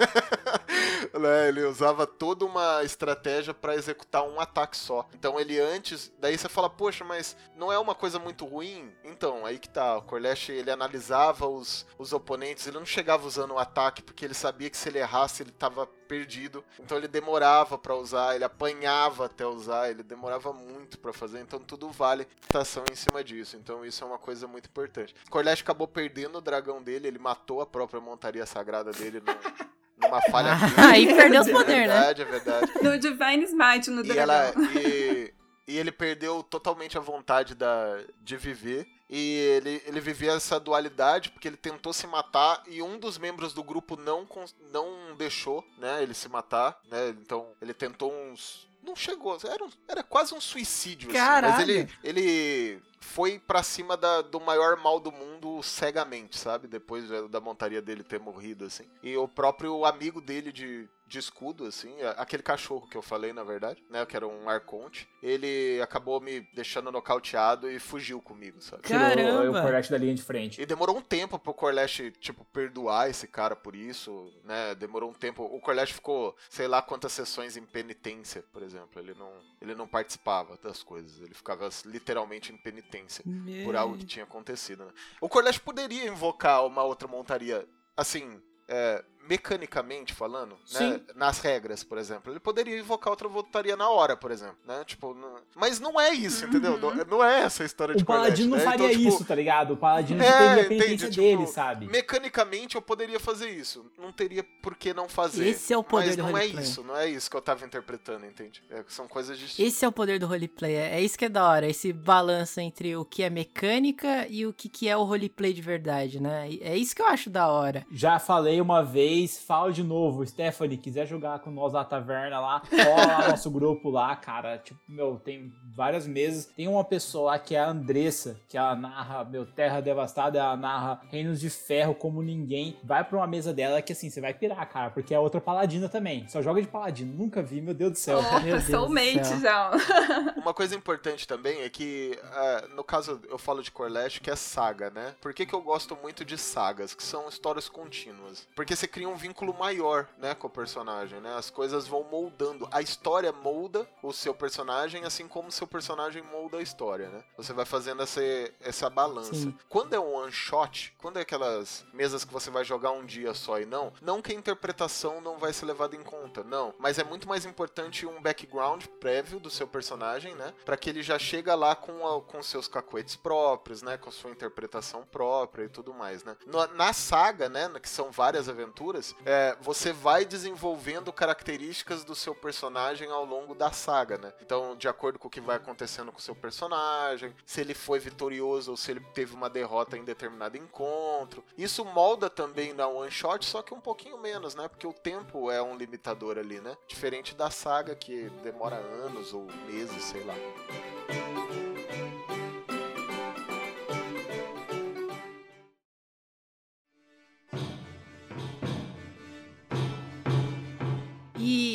né? 1.12 1.48
Ele 1.48 1.64
usava 1.64 2.06
toda 2.06 2.44
uma 2.44 2.84
estratégia 2.84 3.52
para 3.52 3.74
executar 3.74 4.22
um 4.22 4.38
ataque 4.38 4.76
só. 4.76 5.08
Então 5.12 5.40
ele 5.40 5.58
antes, 5.58 6.12
daí 6.20 6.38
você 6.38 6.48
fala, 6.48 6.70
poxa, 6.70 7.04
mas 7.04 7.36
não 7.56 7.63
é 7.70 7.78
uma 7.78 7.94
coisa 7.94 8.18
muito 8.18 8.44
ruim? 8.44 8.92
Então, 9.04 9.44
aí 9.44 9.58
que 9.58 9.68
tá, 9.68 9.98
o 9.98 10.02
Corlash 10.02 10.48
ele 10.50 10.70
analisava 10.70 11.46
os, 11.46 11.86
os 11.98 12.12
oponentes, 12.12 12.66
ele 12.66 12.78
não 12.78 12.86
chegava 12.86 13.26
usando 13.26 13.52
o 13.52 13.58
ataque 13.58 14.02
porque 14.02 14.24
ele 14.24 14.34
sabia 14.34 14.70
que 14.70 14.76
se 14.76 14.88
ele 14.88 14.98
errasse 14.98 15.42
ele 15.42 15.52
tava 15.52 15.86
perdido. 15.86 16.64
Então 16.78 16.96
ele 16.96 17.08
demorava 17.08 17.76
para 17.76 17.94
usar, 17.94 18.34
ele 18.34 18.44
apanhava 18.44 19.26
até 19.26 19.46
usar, 19.46 19.90
ele 19.90 20.02
demorava 20.02 20.52
muito 20.52 20.98
para 20.98 21.12
fazer, 21.12 21.40
então 21.40 21.58
tudo 21.58 21.88
vale 21.90 22.26
estação 22.42 22.84
em 22.90 22.94
cima 22.94 23.22
disso. 23.24 23.56
Então 23.56 23.84
isso 23.84 24.04
é 24.04 24.06
uma 24.06 24.18
coisa 24.18 24.46
muito 24.46 24.66
importante. 24.66 25.14
Corlash 25.30 25.60
acabou 25.60 25.88
perdendo 25.88 26.38
o 26.38 26.42
dragão 26.42 26.82
dele, 26.82 27.08
ele 27.08 27.18
matou 27.18 27.60
a 27.60 27.66
própria 27.66 28.00
montaria 28.00 28.46
sagrada 28.46 28.90
dele 28.92 29.20
no 29.20 29.74
numa 29.96 30.20
falha 30.22 30.52
ah, 30.76 30.90
Aí 30.90 31.06
perdeu 31.06 31.40
os 31.40 31.50
poderes, 31.50 31.88
né? 31.88 32.10
É 32.10 32.14
verdade, 32.14 32.22
é 32.22 32.24
verdade. 32.24 32.72
No 32.82 32.98
Divine 32.98 33.44
Smite, 33.44 33.90
no 33.90 34.04
e 34.04 34.08
dragão. 34.08 34.22
Ela, 34.22 34.52
e, 34.74 35.33
e 35.66 35.78
ele 35.78 35.90
perdeu 35.90 36.42
totalmente 36.42 36.96
a 36.98 37.00
vontade 37.00 37.54
da, 37.54 38.00
de 38.20 38.36
viver. 38.36 38.86
E 39.08 39.36
ele, 39.56 39.82
ele 39.86 40.00
vivia 40.00 40.32
essa 40.32 40.58
dualidade 40.58 41.30
porque 41.30 41.48
ele 41.48 41.56
tentou 41.56 41.92
se 41.92 42.06
matar 42.06 42.62
e 42.66 42.82
um 42.82 42.98
dos 42.98 43.18
membros 43.18 43.52
do 43.52 43.62
grupo 43.62 43.96
não, 43.96 44.26
não 44.72 45.14
deixou 45.16 45.64
né, 45.78 46.02
ele 46.02 46.14
se 46.14 46.28
matar. 46.28 46.78
Né? 46.90 47.10
Então 47.10 47.48
ele 47.60 47.74
tentou 47.74 48.12
uns. 48.12 48.66
Não 48.82 48.94
chegou, 48.94 49.38
era, 49.44 49.64
um, 49.64 49.70
era 49.88 50.02
quase 50.02 50.34
um 50.34 50.40
suicídio. 50.40 51.10
Assim, 51.46 51.46
mas 51.52 51.68
ele, 51.68 51.88
ele 52.02 52.82
foi 53.00 53.38
para 53.38 53.62
cima 53.62 53.96
da, 53.96 54.20
do 54.20 54.38
maior 54.38 54.76
mal 54.76 55.00
do 55.00 55.10
mundo 55.10 55.62
cegamente, 55.62 56.36
sabe? 56.36 56.68
Depois 56.68 57.08
da 57.30 57.40
montaria 57.40 57.80
dele 57.80 58.02
ter 58.02 58.20
morrido, 58.20 58.66
assim. 58.66 58.84
E 59.02 59.16
o 59.16 59.26
próprio 59.26 59.86
amigo 59.86 60.20
dele 60.20 60.52
de, 60.52 60.86
de 61.14 61.20
escudo, 61.20 61.64
assim, 61.64 61.94
aquele 62.16 62.42
cachorro 62.42 62.88
que 62.88 62.96
eu 62.96 63.02
falei, 63.02 63.32
na 63.32 63.44
verdade, 63.44 63.82
né? 63.88 64.04
Que 64.04 64.16
era 64.16 64.26
um 64.26 64.48
arconte. 64.48 65.08
Ele 65.22 65.80
acabou 65.80 66.20
me 66.20 66.40
deixando 66.52 66.90
nocauteado 66.90 67.70
e 67.70 67.78
fugiu 67.78 68.20
comigo, 68.20 68.60
sabe? 68.60 68.82
Caramba! 68.82 69.40
Tirou 69.40 69.56
o 69.56 69.62
Corlash 69.62 69.88
da 69.88 69.96
linha 69.96 70.14
de 70.14 70.22
frente. 70.22 70.60
E 70.60 70.66
demorou 70.66 70.96
um 70.96 71.00
tempo 71.00 71.38
pro 71.38 71.54
Corlash, 71.54 72.10
tipo, 72.18 72.44
perdoar 72.46 73.08
esse 73.08 73.28
cara 73.28 73.54
por 73.54 73.76
isso, 73.76 74.28
né? 74.42 74.74
Demorou 74.74 75.10
um 75.10 75.14
tempo. 75.14 75.44
O 75.44 75.60
Corlash 75.60 75.92
ficou, 75.92 76.36
sei 76.50 76.66
lá 76.66 76.82
quantas 76.82 77.12
sessões 77.12 77.56
em 77.56 77.64
penitência, 77.64 78.44
por 78.52 78.62
exemplo. 78.62 79.00
Ele 79.00 79.14
não, 79.14 79.32
ele 79.62 79.74
não 79.76 79.86
participava 79.86 80.58
das 80.62 80.82
coisas. 80.82 81.20
Ele 81.20 81.34
ficava 81.34 81.68
literalmente 81.84 82.52
em 82.52 82.56
penitência 82.56 83.22
Meu... 83.24 83.64
por 83.64 83.76
algo 83.76 83.96
que 83.96 84.04
tinha 84.04 84.24
acontecido, 84.24 84.84
né? 84.84 84.92
O 85.20 85.28
Corlash 85.28 85.58
poderia 85.58 86.08
invocar 86.08 86.66
uma 86.66 86.82
outra 86.82 87.06
montaria, 87.06 87.64
assim, 87.96 88.42
é, 88.68 89.04
mecanicamente 89.28 90.12
falando, 90.12 90.56
né, 90.72 91.00
nas 91.14 91.38
regras, 91.38 91.82
por 91.82 91.98
exemplo, 91.98 92.32
ele 92.32 92.40
poderia 92.40 92.78
invocar 92.78 93.10
outra 93.10 93.28
voltaria 93.28 93.76
na 93.76 93.88
hora, 93.88 94.16
por 94.16 94.30
exemplo, 94.30 94.56
né? 94.66 94.82
Tipo, 94.84 95.14
não... 95.14 95.36
mas 95.54 95.80
não 95.80 96.00
é 96.00 96.12
isso, 96.12 96.44
entendeu? 96.44 96.78
Não, 96.78 96.88
uhum. 96.90 97.04
não, 97.08 97.24
é 97.24 97.40
essa 97.40 97.62
a 97.62 97.66
história 97.66 97.94
o 97.94 97.98
de 97.98 98.04
Paladino 98.04 98.50
não 98.50 98.58
né? 98.58 98.64
faria 98.64 98.86
então, 98.86 98.98
tipo, 98.98 99.08
isso, 99.08 99.24
tá 99.24 99.34
ligado? 99.34 99.74
O 99.74 99.76
Paladino 99.76 100.22
é, 100.22 100.32
teria 100.32 100.62
a 100.62 100.74
entende, 100.74 101.10
dele, 101.10 101.38
tipo, 101.38 101.52
sabe? 101.52 101.86
Mecanicamente 101.86 102.76
eu 102.76 102.82
poderia 102.82 103.18
fazer 103.18 103.50
isso, 103.50 103.90
não 103.98 104.12
teria 104.12 104.44
por 104.62 104.76
que 104.76 104.92
não 104.92 105.08
fazer. 105.08 105.46
Esse 105.48 105.72
é 105.72 105.78
o 105.78 105.82
poder 105.84 106.06
mas 106.06 106.16
do 106.16 106.22
não 106.22 106.28
é 106.28 106.32
roleplay. 106.32 106.64
isso, 106.64 106.82
não 106.82 106.96
é 106.96 107.08
isso 107.08 107.30
que 107.30 107.36
eu 107.36 107.42
tava 107.42 107.64
interpretando, 107.64 108.26
entende? 108.26 108.62
É, 108.70 108.84
são 108.88 109.08
coisas 109.08 109.38
distintas. 109.38 109.72
Esse 109.72 109.84
é 109.84 109.88
o 109.88 109.92
poder 109.92 110.18
do 110.18 110.26
roleplay, 110.26 110.74
é 110.74 111.00
isso 111.00 111.18
que 111.18 111.24
é 111.24 111.28
da 111.28 111.48
hora, 111.48 111.66
esse 111.66 111.92
balanço 111.92 112.60
entre 112.60 112.96
o 112.96 113.04
que 113.04 113.22
é 113.22 113.30
mecânica 113.30 114.26
e 114.28 114.46
o 114.46 114.52
que, 114.52 114.68
que 114.68 114.88
é 114.88 114.96
o 114.96 115.04
roleplay 115.04 115.52
de 115.52 115.62
verdade, 115.62 116.20
né? 116.20 116.48
É 116.60 116.76
isso 116.76 116.94
que 116.94 117.02
eu 117.02 117.06
acho 117.06 117.30
da 117.30 117.48
hora. 117.48 117.86
Já 117.90 118.18
falei 118.18 118.60
uma 118.60 118.82
vez, 118.82 119.13
falo 119.46 119.72
de 119.72 119.82
novo, 119.82 120.26
Stephanie, 120.26 120.76
quiser 120.76 121.06
jogar 121.06 121.38
com 121.40 121.50
nós 121.50 121.72
na 121.72 121.84
taverna 121.84 122.40
lá, 122.40 122.60
cola 122.60 123.28
nosso 123.28 123.50
grupo 123.50 123.90
lá, 123.90 124.14
cara. 124.16 124.58
Tipo, 124.58 124.80
meu, 124.88 125.20
tem 125.22 125.52
várias 125.74 126.06
mesas. 126.06 126.46
Tem 126.46 126.68
uma 126.68 126.84
pessoa 126.84 127.32
lá 127.32 127.38
que 127.38 127.54
é 127.54 127.60
a 127.60 127.68
Andressa, 127.68 128.36
que 128.48 128.56
ela 128.56 128.74
narra, 128.74 129.24
meu, 129.24 129.46
Terra 129.46 129.80
Devastada, 129.80 130.38
ela 130.38 130.56
narra 130.56 131.00
Reinos 131.10 131.40
de 131.40 131.50
Ferro 131.50 131.94
como 131.94 132.22
ninguém. 132.22 132.76
Vai 132.82 133.04
pra 133.04 133.18
uma 133.18 133.26
mesa 133.26 133.52
dela 133.52 133.82
que 133.82 133.92
assim, 133.92 134.10
você 134.10 134.20
vai 134.20 134.34
pirar, 134.34 134.68
cara, 134.68 134.90
porque 134.90 135.14
é 135.14 135.18
outra 135.18 135.40
paladina 135.40 135.88
também. 135.88 136.26
Só 136.28 136.42
joga 136.42 136.60
de 136.60 136.68
paladino. 136.68 137.12
Nunca 137.14 137.42
vi, 137.42 137.60
meu 137.60 137.74
Deus 137.74 137.92
do 137.92 137.98
céu. 137.98 138.18
Oh, 138.18 138.40
meu 138.40 138.56
Deus 138.56 138.64
soulmate 138.64 139.40
já. 139.40 139.70
Uma 140.36 140.54
coisa 140.54 140.74
importante 140.74 141.26
também 141.26 141.60
é 141.60 141.68
que, 141.68 142.18
uh, 142.22 142.74
no 142.74 142.84
caso, 142.84 143.20
eu 143.28 143.38
falo 143.38 143.62
de 143.62 143.70
Corlash, 143.70 144.18
que 144.18 144.30
é 144.30 144.36
saga, 144.36 144.90
né? 144.90 145.14
Por 145.20 145.32
que, 145.32 145.46
que 145.46 145.54
eu 145.54 145.60
gosto 145.60 145.96
muito 145.96 146.24
de 146.24 146.36
sagas? 146.38 146.94
Que 146.94 147.02
são 147.02 147.28
histórias 147.28 147.68
contínuas. 147.68 148.46
Porque 148.54 148.74
você 148.74 148.86
cria 148.86 149.03
um 149.06 149.16
vínculo 149.16 149.54
maior, 149.54 150.08
né, 150.18 150.34
com 150.34 150.46
o 150.46 150.50
personagem, 150.50 151.20
né? 151.20 151.34
As 151.34 151.50
coisas 151.50 151.86
vão 151.86 152.04
moldando. 152.04 152.68
A 152.70 152.80
história 152.80 153.32
molda 153.32 153.88
o 154.02 154.12
seu 154.12 154.34
personagem, 154.34 155.04
assim 155.04 155.26
como 155.26 155.48
o 155.48 155.52
seu 155.52 155.66
personagem 155.66 156.22
molda 156.22 156.58
a 156.58 156.62
história, 156.62 157.08
né? 157.08 157.24
Você 157.36 157.52
vai 157.52 157.64
fazendo 157.64 158.02
essa, 158.02 158.20
essa 158.60 158.90
balança. 158.90 159.34
Sim. 159.34 159.56
Quando 159.68 159.94
é 159.94 160.00
um 160.00 160.14
one 160.14 160.32
shot, 160.32 160.94
quando 160.98 161.18
é 161.18 161.22
aquelas 161.22 161.84
mesas 161.92 162.24
que 162.24 162.32
você 162.32 162.50
vai 162.50 162.64
jogar 162.64 162.92
um 162.92 163.04
dia 163.04 163.34
só 163.34 163.58
e 163.58 163.66
não, 163.66 163.92
não 164.00 164.22
que 164.22 164.32
a 164.32 164.34
interpretação 164.34 165.20
não 165.20 165.38
vai 165.38 165.52
ser 165.52 165.66
levada 165.66 165.96
em 165.96 166.02
conta, 166.02 166.44
não. 166.44 166.74
Mas 166.78 166.98
é 166.98 167.04
muito 167.04 167.28
mais 167.28 167.44
importante 167.44 168.06
um 168.06 168.20
background 168.20 168.84
prévio 169.00 169.40
do 169.40 169.50
seu 169.50 169.66
personagem, 169.66 170.34
né? 170.34 170.52
Para 170.64 170.76
que 170.76 170.88
ele 170.88 171.02
já 171.02 171.18
chega 171.18 171.54
lá 171.54 171.74
com, 171.74 172.06
a, 172.06 172.20
com 172.20 172.42
seus 172.42 172.68
cacuetes 172.68 173.16
próprios, 173.16 173.82
né? 173.82 173.96
Com 173.96 174.10
sua 174.10 174.30
interpretação 174.30 175.04
própria 175.04 175.64
e 175.64 175.68
tudo 175.68 175.92
mais, 175.92 176.22
né? 176.22 176.36
Na, 176.46 176.66
na 176.68 176.92
saga, 176.92 177.48
né? 177.48 177.68
Que 177.80 177.88
são 177.88 178.10
várias 178.10 178.48
aventuras, 178.48 178.93
é, 179.24 179.56
você 179.60 179.92
vai 179.92 180.24
desenvolvendo 180.24 181.12
características 181.12 182.04
do 182.04 182.14
seu 182.14 182.34
personagem 182.34 183.10
ao 183.10 183.24
longo 183.24 183.54
da 183.54 183.72
saga, 183.72 184.18
né? 184.18 184.32
Então, 184.40 184.76
de 184.76 184.88
acordo 184.88 185.18
com 185.18 185.28
o 185.28 185.30
que 185.30 185.40
vai 185.40 185.56
acontecendo 185.56 186.12
com 186.12 186.18
o 186.18 186.22
seu 186.22 186.34
personagem, 186.34 187.34
se 187.44 187.60
ele 187.60 187.74
foi 187.74 187.98
vitorioso 187.98 188.70
ou 188.70 188.76
se 188.76 188.90
ele 188.90 189.00
teve 189.12 189.34
uma 189.34 189.50
derrota 189.50 189.96
em 189.96 190.04
determinado 190.04 190.56
encontro. 190.56 191.44
Isso 191.56 191.84
molda 191.84 192.28
também 192.28 192.72
na 192.72 192.86
one 192.86 193.10
shot, 193.10 193.44
só 193.44 193.62
que 193.62 193.74
um 193.74 193.80
pouquinho 193.80 194.18
menos, 194.18 194.54
né? 194.54 194.68
Porque 194.68 194.86
o 194.86 194.92
tempo 194.92 195.50
é 195.50 195.62
um 195.62 195.76
limitador 195.76 196.38
ali, 196.38 196.60
né? 196.60 196.76
Diferente 196.86 197.34
da 197.34 197.50
saga 197.50 197.94
que 197.94 198.28
demora 198.42 198.76
anos 198.76 199.32
ou 199.32 199.46
meses, 199.66 200.02
sei 200.04 200.24
lá. 200.24 200.34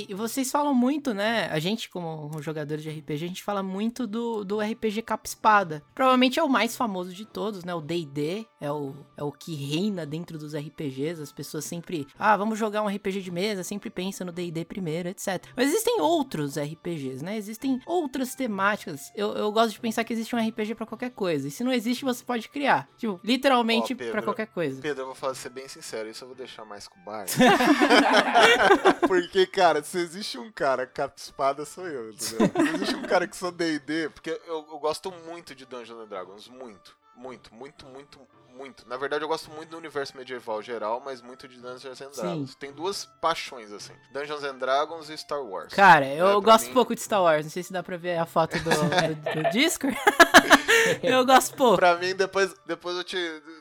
E 0.10 0.14
vocês 0.16 0.49
falam 0.49 0.74
muito, 0.74 1.14
né? 1.14 1.47
A 1.51 1.60
gente, 1.60 1.88
como 1.88 2.41
jogadores 2.41 2.82
de 2.82 2.89
RPG, 2.89 3.14
a 3.14 3.28
gente 3.28 3.43
fala 3.43 3.62
muito 3.62 4.07
do, 4.07 4.43
do 4.43 4.60
RPG 4.60 5.03
capa 5.03 5.28
espada. 5.28 5.84
Provavelmente 5.93 6.39
é 6.39 6.43
o 6.43 6.49
mais 6.49 6.76
famoso 6.76 7.14
de 7.14 7.26
todos, 7.26 7.64
né? 7.64 7.76
O 7.76 7.80
D&D 7.80 8.47
é 8.60 8.72
o, 8.72 8.95
é 9.16 9.24
o 9.24 9.32
que 9.32 9.53
reina 9.53 10.07
dentro 10.07 10.39
dos 10.39 10.55
RPGs. 10.55 11.22
As 11.22 11.32
pessoas 11.32 11.66
sempre, 11.66 12.07
ah, 12.18 12.36
vamos 12.36 12.57
jogar 12.57 12.82
um 12.82 12.88
RPG 12.88 13.22
de 13.22 13.30
mesa, 13.30 13.64
sempre 13.64 13.91
pensa 13.91 14.26
no 14.26 14.32
D&D 14.32 14.66
primeiro, 14.66 15.10
etc. 15.10 15.45
Mas 15.55 15.70
existem 15.70 16.01
outros 16.01 16.57
RPGs, 16.57 17.24
né? 17.24 17.38
Existem 17.38 17.80
outras 17.86 18.34
temáticas. 18.34 19.12
Eu, 19.16 19.34
eu 19.34 19.51
gosto 19.51 19.74
de 19.74 19.80
pensar 19.80 20.03
que 20.03 20.12
existe 20.12 20.36
um 20.36 20.39
RPG 20.39 20.74
para 20.74 20.88
qualquer 20.88 21.12
coisa. 21.12 21.49
E 21.49 21.51
se 21.51 21.64
não 21.64 21.72
existe, 21.72 22.03
você 22.03 22.26
pode 22.26 22.49
criar. 22.49 22.89
Tipo, 22.97 23.20
literalmente 23.24 23.93
oh, 23.93 24.12
para 24.12 24.24
qualquer 24.24 24.47
coisa. 24.47 24.82
Pedro, 24.82 25.03
eu 25.03 25.05
vou 25.05 25.16
falar, 25.16 25.36
ser 25.36 25.49
bem 25.49 25.68
sincero, 25.68 26.10
isso 26.10 26.24
eu 26.24 26.30
vou 26.30 26.36
deixar 26.36 26.66
mais 26.66 26.88
com 26.88 26.99
o 26.99 27.03
Bar. 27.03 27.28
Porque, 29.07 29.45
cara, 29.45 29.84
se 29.84 29.98
existe 29.99 30.37
um 30.37 30.51
cara 30.51 30.85
capa 30.85 31.15
espada, 31.17 31.65
sou 31.65 31.87
eu, 31.87 32.11
entendeu? 32.11 32.47
Se 32.47 32.75
existe 32.75 32.95
um 32.95 33.03
cara 33.03 33.27
que 33.27 33.35
sou 33.35 33.51
D&D, 33.51 34.09
porque 34.09 34.31
eu, 34.45 34.67
eu 34.71 34.79
gosto 34.79 35.11
muito 35.11 35.53
de 35.53 35.65
Dungeons 35.65 35.99
and 35.99 36.07
Dragons, 36.07 36.47
muito. 36.47 36.97
Muito, 37.15 37.53
muito, 37.53 37.85
muito, 37.85 38.19
muito. 38.55 38.87
Na 38.87 38.95
verdade, 38.95 39.25
eu 39.25 39.27
gosto 39.27 39.51
muito 39.51 39.69
do 39.69 39.77
universo 39.77 40.15
medieval 40.15 40.61
geral, 40.61 41.01
mas 41.03 41.21
muito 41.21 41.49
de 41.49 41.57
Dungeons 41.59 42.01
and 42.01 42.11
Dragons. 42.11 42.51
Sim. 42.51 42.57
Tem 42.57 42.71
duas 42.71 43.05
paixões, 43.19 43.73
assim. 43.73 43.93
Dungeons 44.13 44.43
and 44.45 44.57
Dragons 44.57 45.09
e 45.09 45.17
Star 45.17 45.43
Wars. 45.43 45.73
Cara, 45.73 46.07
eu 46.07 46.39
é, 46.39 46.41
gosto 46.41 46.67
mim... 46.67 46.73
pouco 46.73 46.95
de 46.95 47.01
Star 47.01 47.21
Wars. 47.21 47.45
Não 47.45 47.51
sei 47.51 47.61
se 47.61 47.73
dá 47.73 47.83
pra 47.83 47.97
ver 47.97 48.17
a 48.17 48.25
foto 48.25 48.57
do, 48.59 48.69
do, 48.69 49.43
do 49.43 49.49
Discord. 49.51 49.97
Eu 51.03 51.26
gosto, 51.26 51.55
pô. 51.55 51.76
Pra 51.76 51.95
mim, 51.95 52.13
depois, 52.15 52.53
depois 52.65 52.95
eu 52.97 53.03
te, 53.03 53.17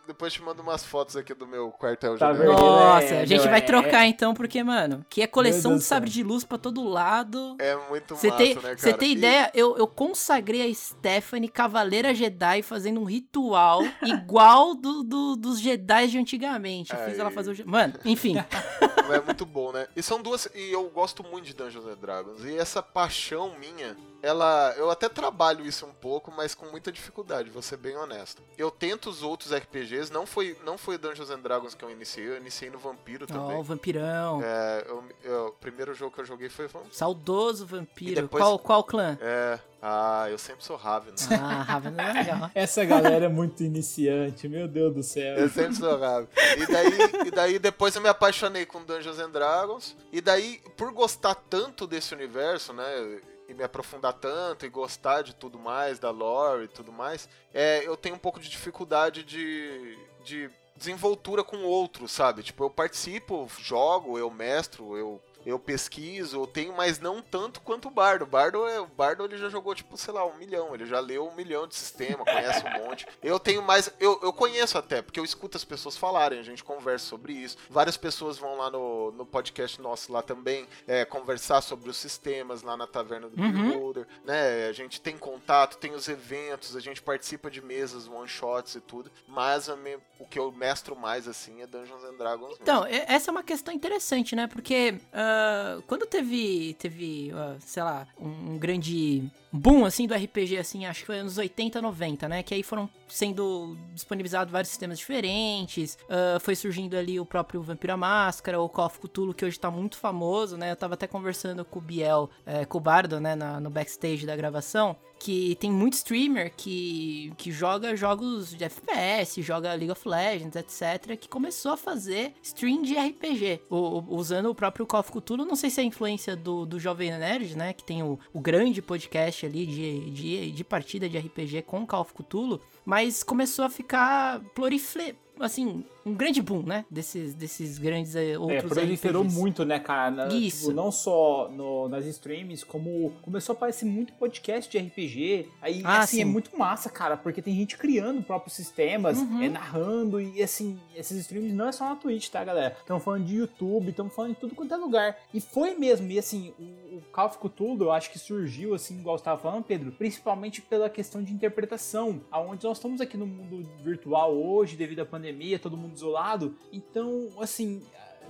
depois 0.07 0.33
te 0.33 0.43
mando 0.43 0.63
umas 0.63 0.85
fotos 0.85 1.17
aqui 1.17 1.35
do 1.35 1.47
meu 1.47 1.71
quartel 1.71 2.17
Tá 2.19 2.33
general. 2.33 2.59
Nossa, 2.61 3.05
É, 3.07 3.21
a 3.23 3.25
gente 3.27 3.45
vai 3.49 3.59
é- 3.59 3.63
trocar 3.63 4.07
então, 4.07 4.35
porque, 4.35 4.63
mano, 4.63 5.05
que 5.09 5.23
é 5.23 5.27
coleção 5.27 5.77
de 5.77 5.83
sabre 5.85 6.11
de 6.11 6.23
luz 6.23 6.45
pra 6.45 6.59
todo 6.59 6.83
lado. 6.85 7.57
É 7.59 7.77
muito 7.89 8.15
massa, 8.15 8.31
tem, 8.33 8.55
né, 8.55 8.61
cara? 8.61 8.79
você 8.79 8.93
tem 8.93 9.11
E- 9.11 9.13
ideia? 9.13 9.51
Eu, 9.55 9.77
eu 9.77 9.87
consagrei 9.87 10.69
a 10.71 10.75
Stephanie 10.75 11.49
Cavaleira 11.49 12.15
Jedi 12.15 12.63
fazendo 12.63 13.01
um 13.01 13.05
ritual 13.05 13.83
igual 14.03 14.75
do, 14.75 15.03
do- 15.03 15.37
dos 15.37 15.61
Jedi 15.61 16.09
de 16.09 16.19
antigamente. 16.19 16.93
Eu 16.93 16.99
fiz 17.05 17.19
ela 17.19 17.31
fazer 17.31 17.63
o. 17.65 17.69
Mano, 17.71 17.95
enfim. 18.05 18.37
É 19.11 19.21
muito 19.23 19.47
bom, 19.47 19.73
né? 19.73 19.87
E 19.97 20.03
são 20.03 20.21
duas. 20.21 20.47
E 20.55 20.71
eu 20.71 20.87
gosto 20.91 21.23
muito 21.25 21.47
de 21.47 21.55
Dungeons 21.55 21.87
and 21.87 21.97
Dragons. 21.99 22.45
E 22.45 22.59
essa 22.59 22.83
paixão 22.83 23.55
minha, 23.59 23.97
ela. 24.23 24.75
Eu 24.77 24.91
até 24.91 25.09
trabalho 25.09 25.65
isso 25.67 25.87
um 25.87 25.93
pouco, 25.93 26.31
mas 26.31 26.55
com 26.55 26.67
muita 26.67 26.91
dificuldade, 26.93 27.51
vou 27.51 27.63
ser 27.63 27.77
bem 27.77 27.97
honesto. 27.97 28.43
Eu 28.57 28.71
tento 28.71 29.09
os 29.11 29.23
outros 29.23 29.53
RPGs, 29.53 30.13
não 30.13 30.27
foi, 30.27 30.57
não 30.65 30.77
foi 30.79 30.99
Dungeons 30.99 31.31
and 31.31 31.41
Dragons 31.41 31.75
que 31.75 31.85
eu 31.85 31.91
iniciei, 31.91 32.29
eu 32.29 32.37
iniciei 32.37 32.71
no 32.71 32.79
Vampiro 32.79 33.27
Ó, 33.31 33.33
também. 33.33 33.57
o 33.59 33.63
vampirão. 33.63 34.41
É, 34.43 34.85
eu- 34.89 35.05
eu- 35.25 35.47
o 35.49 35.53
primeiro 35.53 35.95
jogo 35.95 36.15
que 36.15 36.21
eu 36.21 36.25
joguei 36.25 36.49
foi 36.49 36.67
Vampiro. 36.67 36.95
Saudoso 36.95 37.67
vampiro. 37.67 38.15
depois- 38.23 38.43
Qual, 38.43 38.59
qual 38.59 38.85
clã? 38.85 39.19
É. 39.21 39.59
Ah, 39.81 40.27
eu 40.29 40.39
sempre 40.39 40.65
sou 40.65 40.75
Raven. 40.77 41.15
Ah, 41.41 41.63
Raven 41.63 41.95
é 41.97 42.13
legal. 42.13 42.51
Essa 42.55 42.85
galera 42.85 43.27
é 43.27 43.29
muito 43.29 43.63
iniciante, 43.63 44.49
meu 44.49 44.67
Deus 44.67 44.93
do 44.93 45.03
céu. 45.05 45.37
Eu 45.37 45.49
sempre 45.49 45.77
sou 45.77 45.97
Raven. 45.97 46.29
E 46.57 46.67
daí, 46.67 47.27
e 47.29 47.31
daí 47.31 47.59
depois 47.61 47.95
eu 47.95 48.03
me 48.03 48.09
apaixonei 48.09 48.67
com 48.67 48.83
Dungeons 48.83 49.21
and 49.21 49.31
Dragons. 49.31 49.97
E 50.13 50.21
daí, 50.21 50.61
por 50.77 50.91
gostar 50.93 51.37
tanto 51.37 51.87
desse 51.87 52.13
universo, 52.13 52.73
né? 52.73 53.21
E 53.49 53.55
me 53.55 53.65
aprofundar 53.65 54.13
tanto 54.13 54.67
e 54.67 54.69
gostar 54.69 55.23
de 55.23 55.35
tudo 55.35 55.59
mais, 55.59 55.99
da 55.99 56.11
lore 56.11 56.65
e 56.65 56.69
tudo 56.69 56.93
mais, 56.93 57.29
é, 57.53 57.87
eu 57.87 57.97
tenho 57.97 58.15
um 58.15 58.19
pouco 58.19 58.39
de 58.39 58.49
dificuldade 58.49 59.25
de, 59.25 59.99
de 60.23 60.51
desenvoltura 60.77 61.43
com 61.43 61.65
outros, 61.65 62.13
sabe? 62.13 62.43
Tipo, 62.43 62.65
eu 62.65 62.71
participo, 62.71 63.49
jogo, 63.59 64.19
eu 64.19 64.31
mestro, 64.31 64.97
eu 64.97 65.21
eu 65.47 65.59
pesquiso, 65.59 66.41
eu 66.43 66.47
tenho, 66.47 66.73
mas 66.77 66.99
não 66.99 67.23
tanto 67.23 67.61
quanto 67.61 67.89
o 67.89 67.91
Bardo. 67.91 68.23
O 68.23 68.27
Bardo, 68.27 68.67
é, 68.69 68.81
o 68.81 68.87
Bardo 68.87 69.25
ele 69.25 69.37
já 69.39 69.49
jogou, 69.49 69.75
tipo, 69.75 69.97
sei 69.97 70.13
lá, 70.13 70.25
um 70.27 70.35
milhão. 70.37 70.75
Ele 70.75 70.87
já 70.87 71.01
leu 71.01 71.27
um 71.27 71.35
milhão 71.35 71.67
de 71.67 71.75
sistema, 71.75 72.25
conhece 72.25 72.65
um 72.67 72.85
monte. 72.85 73.07
Eu 73.23 73.39
tenho 73.39 73.63
mais. 73.63 73.91
Eu, 73.99 74.19
eu 74.23 74.33
conheço 74.33 74.77
até, 74.79 75.01
porque 75.03 75.19
eu 75.21 75.25
escuto 75.25 75.57
as 75.57 75.65
pessoas 75.65 75.97
falarem, 75.97 76.39
a 76.39 76.43
gente 76.43 76.63
conversa 76.65 77.07
sobre 77.07 77.33
isso. 77.33 77.57
Várias 77.71 77.97
pessoas 77.97 78.39
vão 78.39 78.57
lá 78.57 78.71
no, 78.71 79.11
no 79.13 79.25
podcast 79.27 79.81
nosso 79.81 80.13
lá 80.13 80.23
também 80.23 80.67
é, 80.87 81.05
conversar 81.05 81.61
sobre 81.63 81.89
os 81.91 81.97
sistemas 81.97 82.63
lá 82.63 82.77
na 82.77 82.87
taverna 82.87 83.29
do 83.29 83.39
Uhum. 83.41 84.05
Né? 84.25 84.67
A 84.69 84.73
gente 84.73 85.01
tem 85.01 85.17
contato, 85.17 85.79
tem 85.79 85.93
os 85.95 86.09
eventos, 86.09 86.77
a 86.77 86.81
gente 86.81 87.01
participa 87.01 87.51
de 87.51 87.63
mesas, 87.63 88.07
one 88.09 88.29
shots 88.29 88.75
e 88.75 88.81
tudo. 88.81 89.11
Mas 89.27 89.69
me- 89.69 89.99
o 90.19 90.27
que 90.27 90.39
eu 90.39 90.51
mestro 90.53 90.97
mais 90.97 91.27
assim 91.29 91.63
é 91.63 91.67
Dungeons 91.67 92.03
and 92.05 92.17
Dragons. 92.17 92.49
mesmo. 92.51 92.63
Então, 92.63 92.87
e- 92.87 93.05
essa 93.07 93.31
é 93.31 93.33
uma 93.33 93.43
questão 93.43 93.73
interessante, 93.73 94.35
né? 94.37 94.47
Porque 94.47 94.99
ah, 95.29 95.83
quando 95.87 96.07
teve, 96.07 96.75
teve 96.79 97.31
ah, 97.35 97.57
sei 97.61 97.83
lá, 97.83 98.07
um, 98.19 98.53
um 98.53 98.59
grande 98.59 99.31
boom, 99.53 99.85
assim, 99.85 100.07
do 100.07 100.15
RPG, 100.15 100.59
assim, 100.59 100.85
acho 100.87 101.01
que 101.01 101.07
foi 101.07 101.19
anos 101.19 101.39
80, 101.39 101.81
90, 101.81 102.29
né? 102.29 102.43
Que 102.43 102.55
aí 102.55 102.63
foram 102.63 102.89
sendo 103.09 103.77
disponibilizados 103.95 104.53
vários 104.53 104.69
sistemas 104.69 104.99
diferentes, 104.99 105.97
ah, 106.09 106.39
foi 106.41 106.55
surgindo 106.55 106.95
ali 106.97 107.19
o 107.19 107.25
próprio 107.25 107.63
Vampiro 107.63 107.93
à 107.95 107.97
Máscara, 107.97 108.61
o 108.61 108.69
Call 108.69 108.87
of 108.87 108.99
Cthulhu, 109.01 109.33
que 109.35 109.45
hoje 109.45 109.59
tá 109.59 109.71
muito 109.71 109.97
famoso, 109.97 110.57
né? 110.57 110.71
Eu 110.73 110.77
tava 110.77 110.95
até 110.95 111.07
conversando 111.07 111.65
com 111.65 111.79
o 111.79 111.83
Biel, 111.83 112.29
eh, 112.47 112.65
com 112.65 112.79
o 112.79 112.81
Bardo, 112.81 113.19
né, 113.21 113.35
na- 113.35 113.59
no 113.61 113.71
backstage 113.71 114.27
da 114.27 114.37
gravação, 114.37 114.97
que 115.19 115.57
tem 115.57 115.71
muito 115.73 115.95
streamer 115.95 116.53
que, 116.57 117.33
que 117.37 117.51
joga 117.51 117.97
jogos 117.97 118.55
de 118.55 118.63
FPS, 118.65 119.43
joga 119.43 119.71
League 119.75 119.91
of 119.91 120.07
Legends, 120.09 120.55
etc., 120.55 121.17
que 121.17 121.29
começou 121.29 121.73
a 121.73 121.77
fazer 121.77 122.35
stream 122.43 122.83
de 122.83 122.95
RPG, 122.97 123.63
o- 123.69 123.77
o- 123.99 124.17
usando 124.17 124.47
o 124.51 124.55
próprio 124.55 124.87
Call 124.87 125.01
of 125.01 125.11
Cthulhu. 125.11 125.45
Não 125.45 125.57
sei 125.57 125.71
se 125.71 125.81
é 125.81 125.83
a 125.83 125.87
influência 125.87 126.37
do, 126.37 126.65
do 126.65 126.79
Jovem 126.79 127.11
Nerd, 127.11 127.57
né? 127.57 127.73
Que 127.73 127.83
tem 127.83 128.03
o, 128.03 128.19
o 128.33 128.41
grande 128.41 128.81
podcast 128.81 129.38
ali 129.47 129.67
de, 129.67 130.11
de, 130.11 130.51
de 130.53 130.65
partida 130.65 131.09
de 131.09 131.19
RPG 131.19 131.63
com 131.63 131.87
Call 131.87 132.03
of 132.03 132.13
Cthulhu, 132.15 132.61
mas 132.85 133.23
começou 133.23 133.65
a 133.65 133.71
ficar 133.71 134.41
plurifle... 134.55 135.15
Assim, 135.41 135.85
um 136.09 136.15
grande 136.15 136.41
boom, 136.43 136.63
né? 136.63 136.85
Desses, 136.91 137.35
desses 137.35 137.79
grandes 137.79 138.15
eh, 138.15 138.33
É, 138.33 138.39
outros 138.39 138.73
proliferou 138.73 139.23
RPGs. 139.23 139.39
muito, 139.41 139.65
né, 139.65 139.79
cara? 139.79 140.11
Na- 140.11 140.29
Isso. 140.29 140.61
tipo, 140.67 140.73
não 140.73 140.91
só 140.91 141.49
no- 141.51 141.89
nas 141.89 142.05
streams, 142.07 142.65
como 142.65 143.13
começou 143.23 143.53
a 143.53 143.57
aparecer 143.57 143.85
muito 143.85 144.13
podcast 144.15 144.71
de 144.71 144.79
RPG. 144.79 145.49
Aí, 145.61 145.83
Ah, 145.85 146.01
assim, 146.01 146.17
sim. 146.17 146.23
é 146.23 146.25
muito 146.25 146.57
massa, 146.59 146.89
cara, 146.91 147.17
porque 147.17 147.43
tem 147.43 147.55
gente 147.55 147.77
criando 147.77 148.23
próprios 148.23 148.55
sistemas, 148.55 149.19
Uhum. 149.19 149.43
é, 149.43 149.49
narrando, 149.49 150.21
e 150.21 150.43
assim, 150.43 150.79
esses 150.97 151.17
streams 151.19 151.53
não 151.53 151.69
é 151.69 151.73
só 151.73 151.85
na 151.89 151.97
Twitch, 151.97 152.29
tá, 152.29 152.43
galera? 152.45 152.77
Estamos 152.81 153.03
falando 153.05 153.25
de 153.25 153.37
YouTube, 153.37 153.91
estamos 153.91 154.15
falando 154.15 154.35
de 154.35 154.41
tudo 154.41 154.55
quanto 154.55 154.73
é 154.75 154.77
lugar. 154.77 155.17
E 155.33 155.41
foi 155.41 155.75
mesmo, 155.75 156.11
e 156.11 156.19
assim, 156.19 156.53
o, 156.59 156.97
o 156.97 157.03
Call 157.13 157.27
of 157.27 157.39
Cthulhu, 157.39 157.85
eu 157.85 157.93
acho 157.93 158.11
que 158.11 158.19
surgiu, 158.19 158.75
assim, 158.75 158.99
igual 158.99 159.19
você 159.19 159.25
tava 159.25 159.41
falando, 159.41 159.65
Pedro, 159.65 159.93
principalmente 159.93 160.63
pela 160.63 160.89
questão 160.89 161.23
de 161.23 161.33
interpretação, 161.33 162.21
aonde 162.31 162.65
nós 162.65 162.79
estamos 162.79 163.01
aqui 163.01 163.17
no 163.17 163.27
mundo 163.27 163.69
virtual 163.83 164.35
hoje, 164.35 164.77
devido 164.77 165.01
à 165.01 165.07
pandemia, 165.07 165.59
todo 165.59 165.77
mundo 165.77 165.98
isolado. 165.99 166.57
Então, 166.73 167.29
assim, 167.41 167.83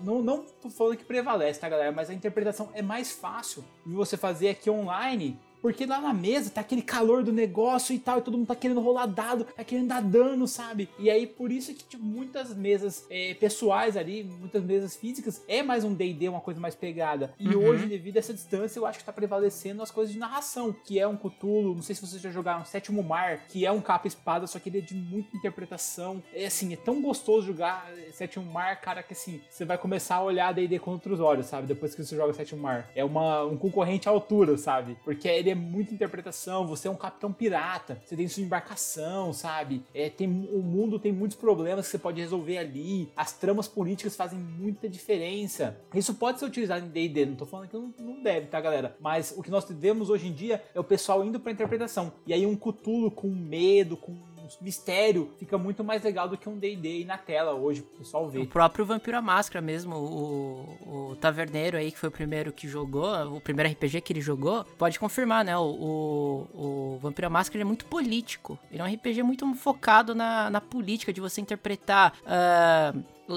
não, 0.02 0.22
não 0.22 0.44
tô 0.60 0.70
falando 0.70 0.96
que 0.96 1.04
prevalece, 1.04 1.60
tá, 1.60 1.68
galera? 1.68 1.92
Mas 1.92 2.10
a 2.10 2.14
interpretação 2.14 2.70
é 2.74 2.82
mais 2.82 3.12
fácil 3.12 3.64
de 3.84 3.92
você 3.92 4.16
fazer 4.16 4.48
aqui 4.50 4.70
online. 4.70 5.38
Porque 5.60 5.86
lá 5.86 6.00
na 6.00 6.12
mesa 6.12 6.50
tá 6.50 6.60
aquele 6.60 6.82
calor 6.82 7.22
do 7.22 7.32
negócio 7.32 7.94
e 7.94 7.98
tal, 7.98 8.18
e 8.18 8.22
todo 8.22 8.36
mundo 8.38 8.46
tá 8.46 8.54
querendo 8.56 8.80
rolar 8.80 9.06
dado, 9.06 9.44
tá 9.44 9.64
querendo 9.64 9.88
dar 9.88 10.02
dano, 10.02 10.46
sabe? 10.46 10.88
E 10.98 11.10
aí 11.10 11.26
por 11.26 11.50
isso 11.50 11.74
que 11.74 11.84
tipo, 11.84 12.04
muitas 12.04 12.54
mesas 12.54 13.06
é, 13.10 13.34
pessoais 13.34 13.96
ali, 13.96 14.22
muitas 14.24 14.62
mesas 14.62 14.96
físicas, 14.96 15.42
é 15.48 15.62
mais 15.62 15.84
um 15.84 15.92
D&D, 15.94 16.28
uma 16.28 16.40
coisa 16.40 16.60
mais 16.60 16.74
pegada. 16.74 17.34
E 17.38 17.48
Uhum. 17.54 17.64
hoje, 17.64 17.86
devido 17.86 18.16
a 18.16 18.20
essa 18.20 18.32
distância, 18.34 18.78
eu 18.78 18.86
acho 18.86 18.98
que 18.98 19.04
tá 19.04 19.12
prevalecendo 19.12 19.82
as 19.82 19.90
coisas 19.90 20.12
de 20.12 20.18
narração, 20.18 20.74
que 20.84 20.98
é 20.98 21.06
um 21.06 21.16
Cthulhu, 21.16 21.74
não 21.74 21.82
sei 21.82 21.94
se 21.94 22.00
vocês 22.06 22.22
já 22.22 22.30
jogaram 22.30 22.64
Sétimo 22.64 23.02
Mar, 23.02 23.40
que 23.48 23.64
é 23.66 23.72
um 23.72 23.80
capa-espada, 23.80 24.46
só 24.46 24.58
que 24.58 24.68
ele 24.68 24.78
é 24.78 24.80
de 24.80 24.94
muita 24.94 25.36
interpretação. 25.36 26.22
É 26.32 26.46
assim, 26.46 26.72
é 26.72 26.76
tão 26.76 27.02
gostoso 27.02 27.46
jogar 27.46 27.90
eh, 27.96 28.10
Sétimo 28.12 28.44
Mar, 28.50 28.80
cara, 28.80 29.02
que 29.02 29.12
assim, 29.12 29.40
você 29.50 29.64
vai 29.64 29.76
começar 29.78 30.16
a 30.16 30.22
olhar 30.22 30.52
D&D 30.54 30.78
com 30.78 30.92
outros 30.92 31.20
olhos, 31.20 31.46
sabe? 31.46 31.66
Depois 31.66 31.94
que 31.94 32.04
você 32.04 32.14
joga 32.16 32.32
Sétimo 32.32 32.62
Mar. 32.62 32.88
É 32.94 33.04
uma, 33.04 33.44
um 33.44 33.56
concorrente 33.56 34.08
à 34.08 34.12
altura, 34.12 34.56
sabe? 34.56 34.96
Porque 35.04 35.26
ele 35.28 35.47
é 35.50 35.54
muita 35.54 35.94
interpretação, 35.94 36.66
você 36.66 36.88
é 36.88 36.90
um 36.90 36.96
capitão 36.96 37.32
pirata, 37.32 38.00
você 38.04 38.16
tem 38.16 38.28
sua 38.28 38.42
embarcação, 38.42 39.32
sabe? 39.32 39.82
É, 39.94 40.08
tem, 40.08 40.28
o 40.28 40.62
mundo 40.62 40.98
tem 40.98 41.12
muitos 41.12 41.36
problemas 41.36 41.86
que 41.86 41.92
você 41.92 41.98
pode 41.98 42.20
resolver 42.20 42.58
ali, 42.58 43.10
as 43.16 43.32
tramas 43.32 43.68
políticas 43.68 44.16
fazem 44.16 44.38
muita 44.38 44.88
diferença. 44.88 45.76
Isso 45.94 46.14
pode 46.14 46.38
ser 46.38 46.46
utilizado 46.46 46.86
em 46.86 46.88
D&D, 46.88 47.26
não 47.26 47.36
tô 47.36 47.46
falando 47.46 47.68
que 47.68 47.76
não, 47.76 47.94
não 47.98 48.22
deve, 48.22 48.46
tá, 48.46 48.60
galera? 48.60 48.96
Mas 49.00 49.34
o 49.36 49.42
que 49.42 49.50
nós 49.50 49.64
vemos 49.68 50.10
hoje 50.10 50.28
em 50.28 50.32
dia 50.32 50.62
é 50.74 50.80
o 50.80 50.84
pessoal 50.84 51.24
indo 51.24 51.40
pra 51.40 51.52
interpretação. 51.52 52.12
E 52.26 52.32
aí 52.32 52.46
um 52.46 52.56
Cthulhu 52.56 53.10
com 53.10 53.28
medo, 53.28 53.96
com 53.96 54.16
mistério, 54.60 55.30
fica 55.38 55.58
muito 55.58 55.82
mais 55.84 56.02
legal 56.02 56.28
do 56.28 56.36
que 56.36 56.48
um 56.48 56.58
D&D 56.58 57.04
na 57.04 57.18
tela 57.18 57.52
hoje, 57.52 57.82
pro 57.82 57.98
pessoal 57.98 58.24
O 58.24 58.28
ver. 58.28 58.46
próprio 58.46 58.84
Vampiro 58.84 59.16
à 59.16 59.22
Máscara 59.22 59.60
mesmo, 59.64 59.96
o, 59.96 61.10
o 61.10 61.16
Taverneiro 61.16 61.76
aí, 61.76 61.90
que 61.90 61.98
foi 61.98 62.08
o 62.08 62.12
primeiro 62.12 62.52
que 62.52 62.66
jogou, 62.68 63.36
o 63.36 63.40
primeiro 63.40 63.70
RPG 63.70 64.00
que 64.00 64.12
ele 64.12 64.20
jogou, 64.20 64.64
pode 64.76 64.98
confirmar, 64.98 65.44
né? 65.44 65.56
O, 65.56 65.62
o, 66.54 66.94
o 66.94 66.98
Vampiro 67.00 67.26
à 67.26 67.30
Máscara 67.30 67.60
é 67.62 67.64
muito 67.64 67.84
político. 67.86 68.58
Ele 68.70 68.80
é 68.80 68.84
um 68.84 68.92
RPG 68.94 69.22
muito 69.22 69.46
focado 69.54 70.14
na, 70.14 70.50
na 70.50 70.60
política, 70.60 71.12
de 71.12 71.20
você 71.20 71.40
interpretar. 71.40 72.14
ah, 72.26 72.94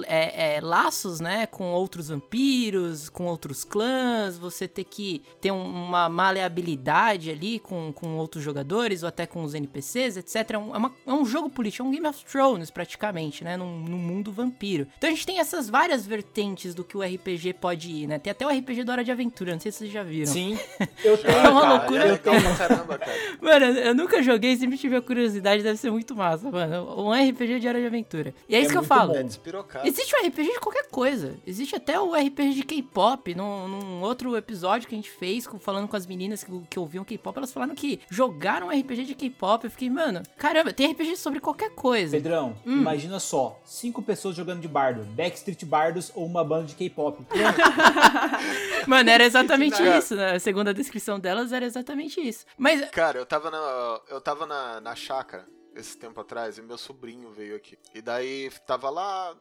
é, 0.07 0.55
é, 0.55 0.61
laços, 0.61 1.19
né, 1.19 1.45
com 1.45 1.71
outros 1.71 2.09
vampiros, 2.09 3.09
com 3.09 3.25
outros 3.25 3.63
clãs, 3.63 4.37
você 4.37 4.67
ter 4.67 4.83
que 4.83 5.21
ter 5.39 5.51
um- 5.51 5.63
uma 5.65 6.07
maleabilidade 6.09 7.29
ali 7.29 7.59
com, 7.59 7.91
com 7.93 8.15
outros 8.17 8.43
jogadores 8.43 9.03
ou 9.03 9.09
até 9.09 9.25
com 9.25 9.43
os 9.43 9.53
NPCs, 9.53 10.17
etc. 10.17 10.51
É 10.51 10.57
um, 10.57 10.73
é 10.75 10.77
uma- 10.77 10.93
é 11.05 11.11
um 11.13 11.25
jogo 11.25 11.49
político, 11.49 11.83
é 11.83 11.87
um 11.87 11.91
Game 11.91 12.07
of 12.07 12.23
Thrones 12.25 12.69
praticamente, 12.71 13.43
né, 13.43 13.57
num, 13.57 13.79
num 13.79 13.97
mundo 13.97 14.31
vampiro. 14.31 14.87
Então 14.97 15.09
a 15.09 15.13
gente 15.13 15.25
tem 15.25 15.39
essas 15.39 15.69
várias 15.69 16.05
vertentes 16.05 16.73
do 16.73 16.83
que 16.83 16.97
o 16.97 17.01
RPG 17.01 17.53
pode 17.53 17.89
ir, 17.91 18.07
né? 18.07 18.19
Tem 18.19 18.31
até 18.31 18.45
o 18.45 18.49
RPG 18.49 18.83
da 18.83 18.93
Hora 18.93 19.03
de 19.03 19.11
Aventura, 19.11 19.53
não 19.53 19.59
sei 19.59 19.71
se 19.71 19.79
vocês 19.79 19.91
já 19.91 20.03
viram. 20.03 20.31
Sim, 20.31 20.57
eu 21.03 21.17
tenho, 21.17 21.33
É 21.37 21.49
uma 21.49 21.61
cara, 21.61 21.73
loucura. 21.73 22.07
Eu 22.07 22.17
tenho. 22.17 22.41
pra 22.41 22.55
caramba, 22.55 22.97
cara. 22.97 23.11
Mano, 23.41 23.65
eu 23.65 23.95
nunca 23.95 24.21
joguei, 24.21 24.55
sempre 24.57 24.77
tive 24.77 24.95
a 24.95 25.01
curiosidade, 25.01 25.63
deve 25.63 25.77
ser 25.77 25.91
muito 25.91 26.15
massa, 26.15 26.49
mano. 26.49 27.01
Um 27.01 27.11
RPG 27.11 27.59
de 27.59 27.67
Hora 27.67 27.79
de 27.79 27.85
Aventura. 27.87 28.33
E 28.47 28.55
é, 28.55 28.59
É 28.59 28.61
isso 28.61 28.71
que 28.71 28.77
eu 28.77 28.83
falo. 28.83 29.13
bom. 29.13 29.19
É 29.19 29.23
despirocar. 29.23 29.80
Existe 29.83 30.15
um 30.15 30.27
RPG 30.27 30.53
de 30.53 30.59
qualquer 30.59 30.87
coisa. 30.89 31.35
Existe 31.45 31.75
até 31.75 31.99
o 31.99 32.13
RPG 32.13 32.53
de 32.53 32.63
K-pop. 32.63 33.33
Num, 33.35 33.67
num 33.67 34.01
outro 34.01 34.35
episódio 34.35 34.87
que 34.87 34.95
a 34.95 34.97
gente 34.97 35.09
fez, 35.11 35.47
falando 35.59 35.87
com 35.87 35.95
as 35.95 36.05
meninas 36.05 36.43
que, 36.43 36.51
que 36.69 36.79
ouviam 36.79 37.03
K-pop, 37.03 37.37
elas 37.37 37.51
falaram 37.51 37.73
que 37.75 37.99
jogaram 38.09 38.67
um 38.67 38.79
RPG 38.79 39.05
de 39.05 39.15
K-pop. 39.15 39.63
Eu 39.65 39.71
fiquei, 39.71 39.89
mano, 39.89 40.21
caramba, 40.37 40.73
tem 40.73 40.91
RPG 40.91 41.15
sobre 41.17 41.39
qualquer 41.39 41.71
coisa. 41.71 42.15
Pedrão, 42.17 42.55
Hum. 42.65 42.77
imagina 42.79 43.19
só, 43.19 43.59
cinco 43.65 44.01
pessoas 44.01 44.35
jogando 44.35 44.61
de 44.61 44.67
bardo, 44.67 45.03
Backstreet 45.03 45.65
Bardos 45.65 46.11
ou 46.15 46.25
uma 46.25 46.43
banda 46.43 46.65
de 46.67 46.75
K-pop. 46.75 47.25
Mano, 48.87 49.09
era 49.09 49.23
exatamente 49.23 49.81
isso, 49.97 50.15
né? 50.15 50.39
Segundo 50.39 50.69
a 50.69 50.73
descrição 50.73 51.19
delas, 51.19 51.51
era 51.51 51.65
exatamente 51.65 52.19
isso. 52.19 52.45
Mas, 52.57 52.89
Cara, 52.91 53.17
eu 53.19 53.25
tava 53.25 53.49
na. 53.51 53.99
Eu 54.09 54.19
tava 54.21 54.45
na, 54.45 54.81
na 54.81 54.95
chácara 54.95 55.45
esse 55.73 55.97
tempo 55.97 56.19
atrás 56.19 56.57
e 56.57 56.61
meu 56.61 56.77
sobrinho 56.77 57.31
veio 57.31 57.55
aqui. 57.55 57.77
E 57.93 58.01
daí 58.01 58.49
tava 58.65 58.89
lá 58.89 59.35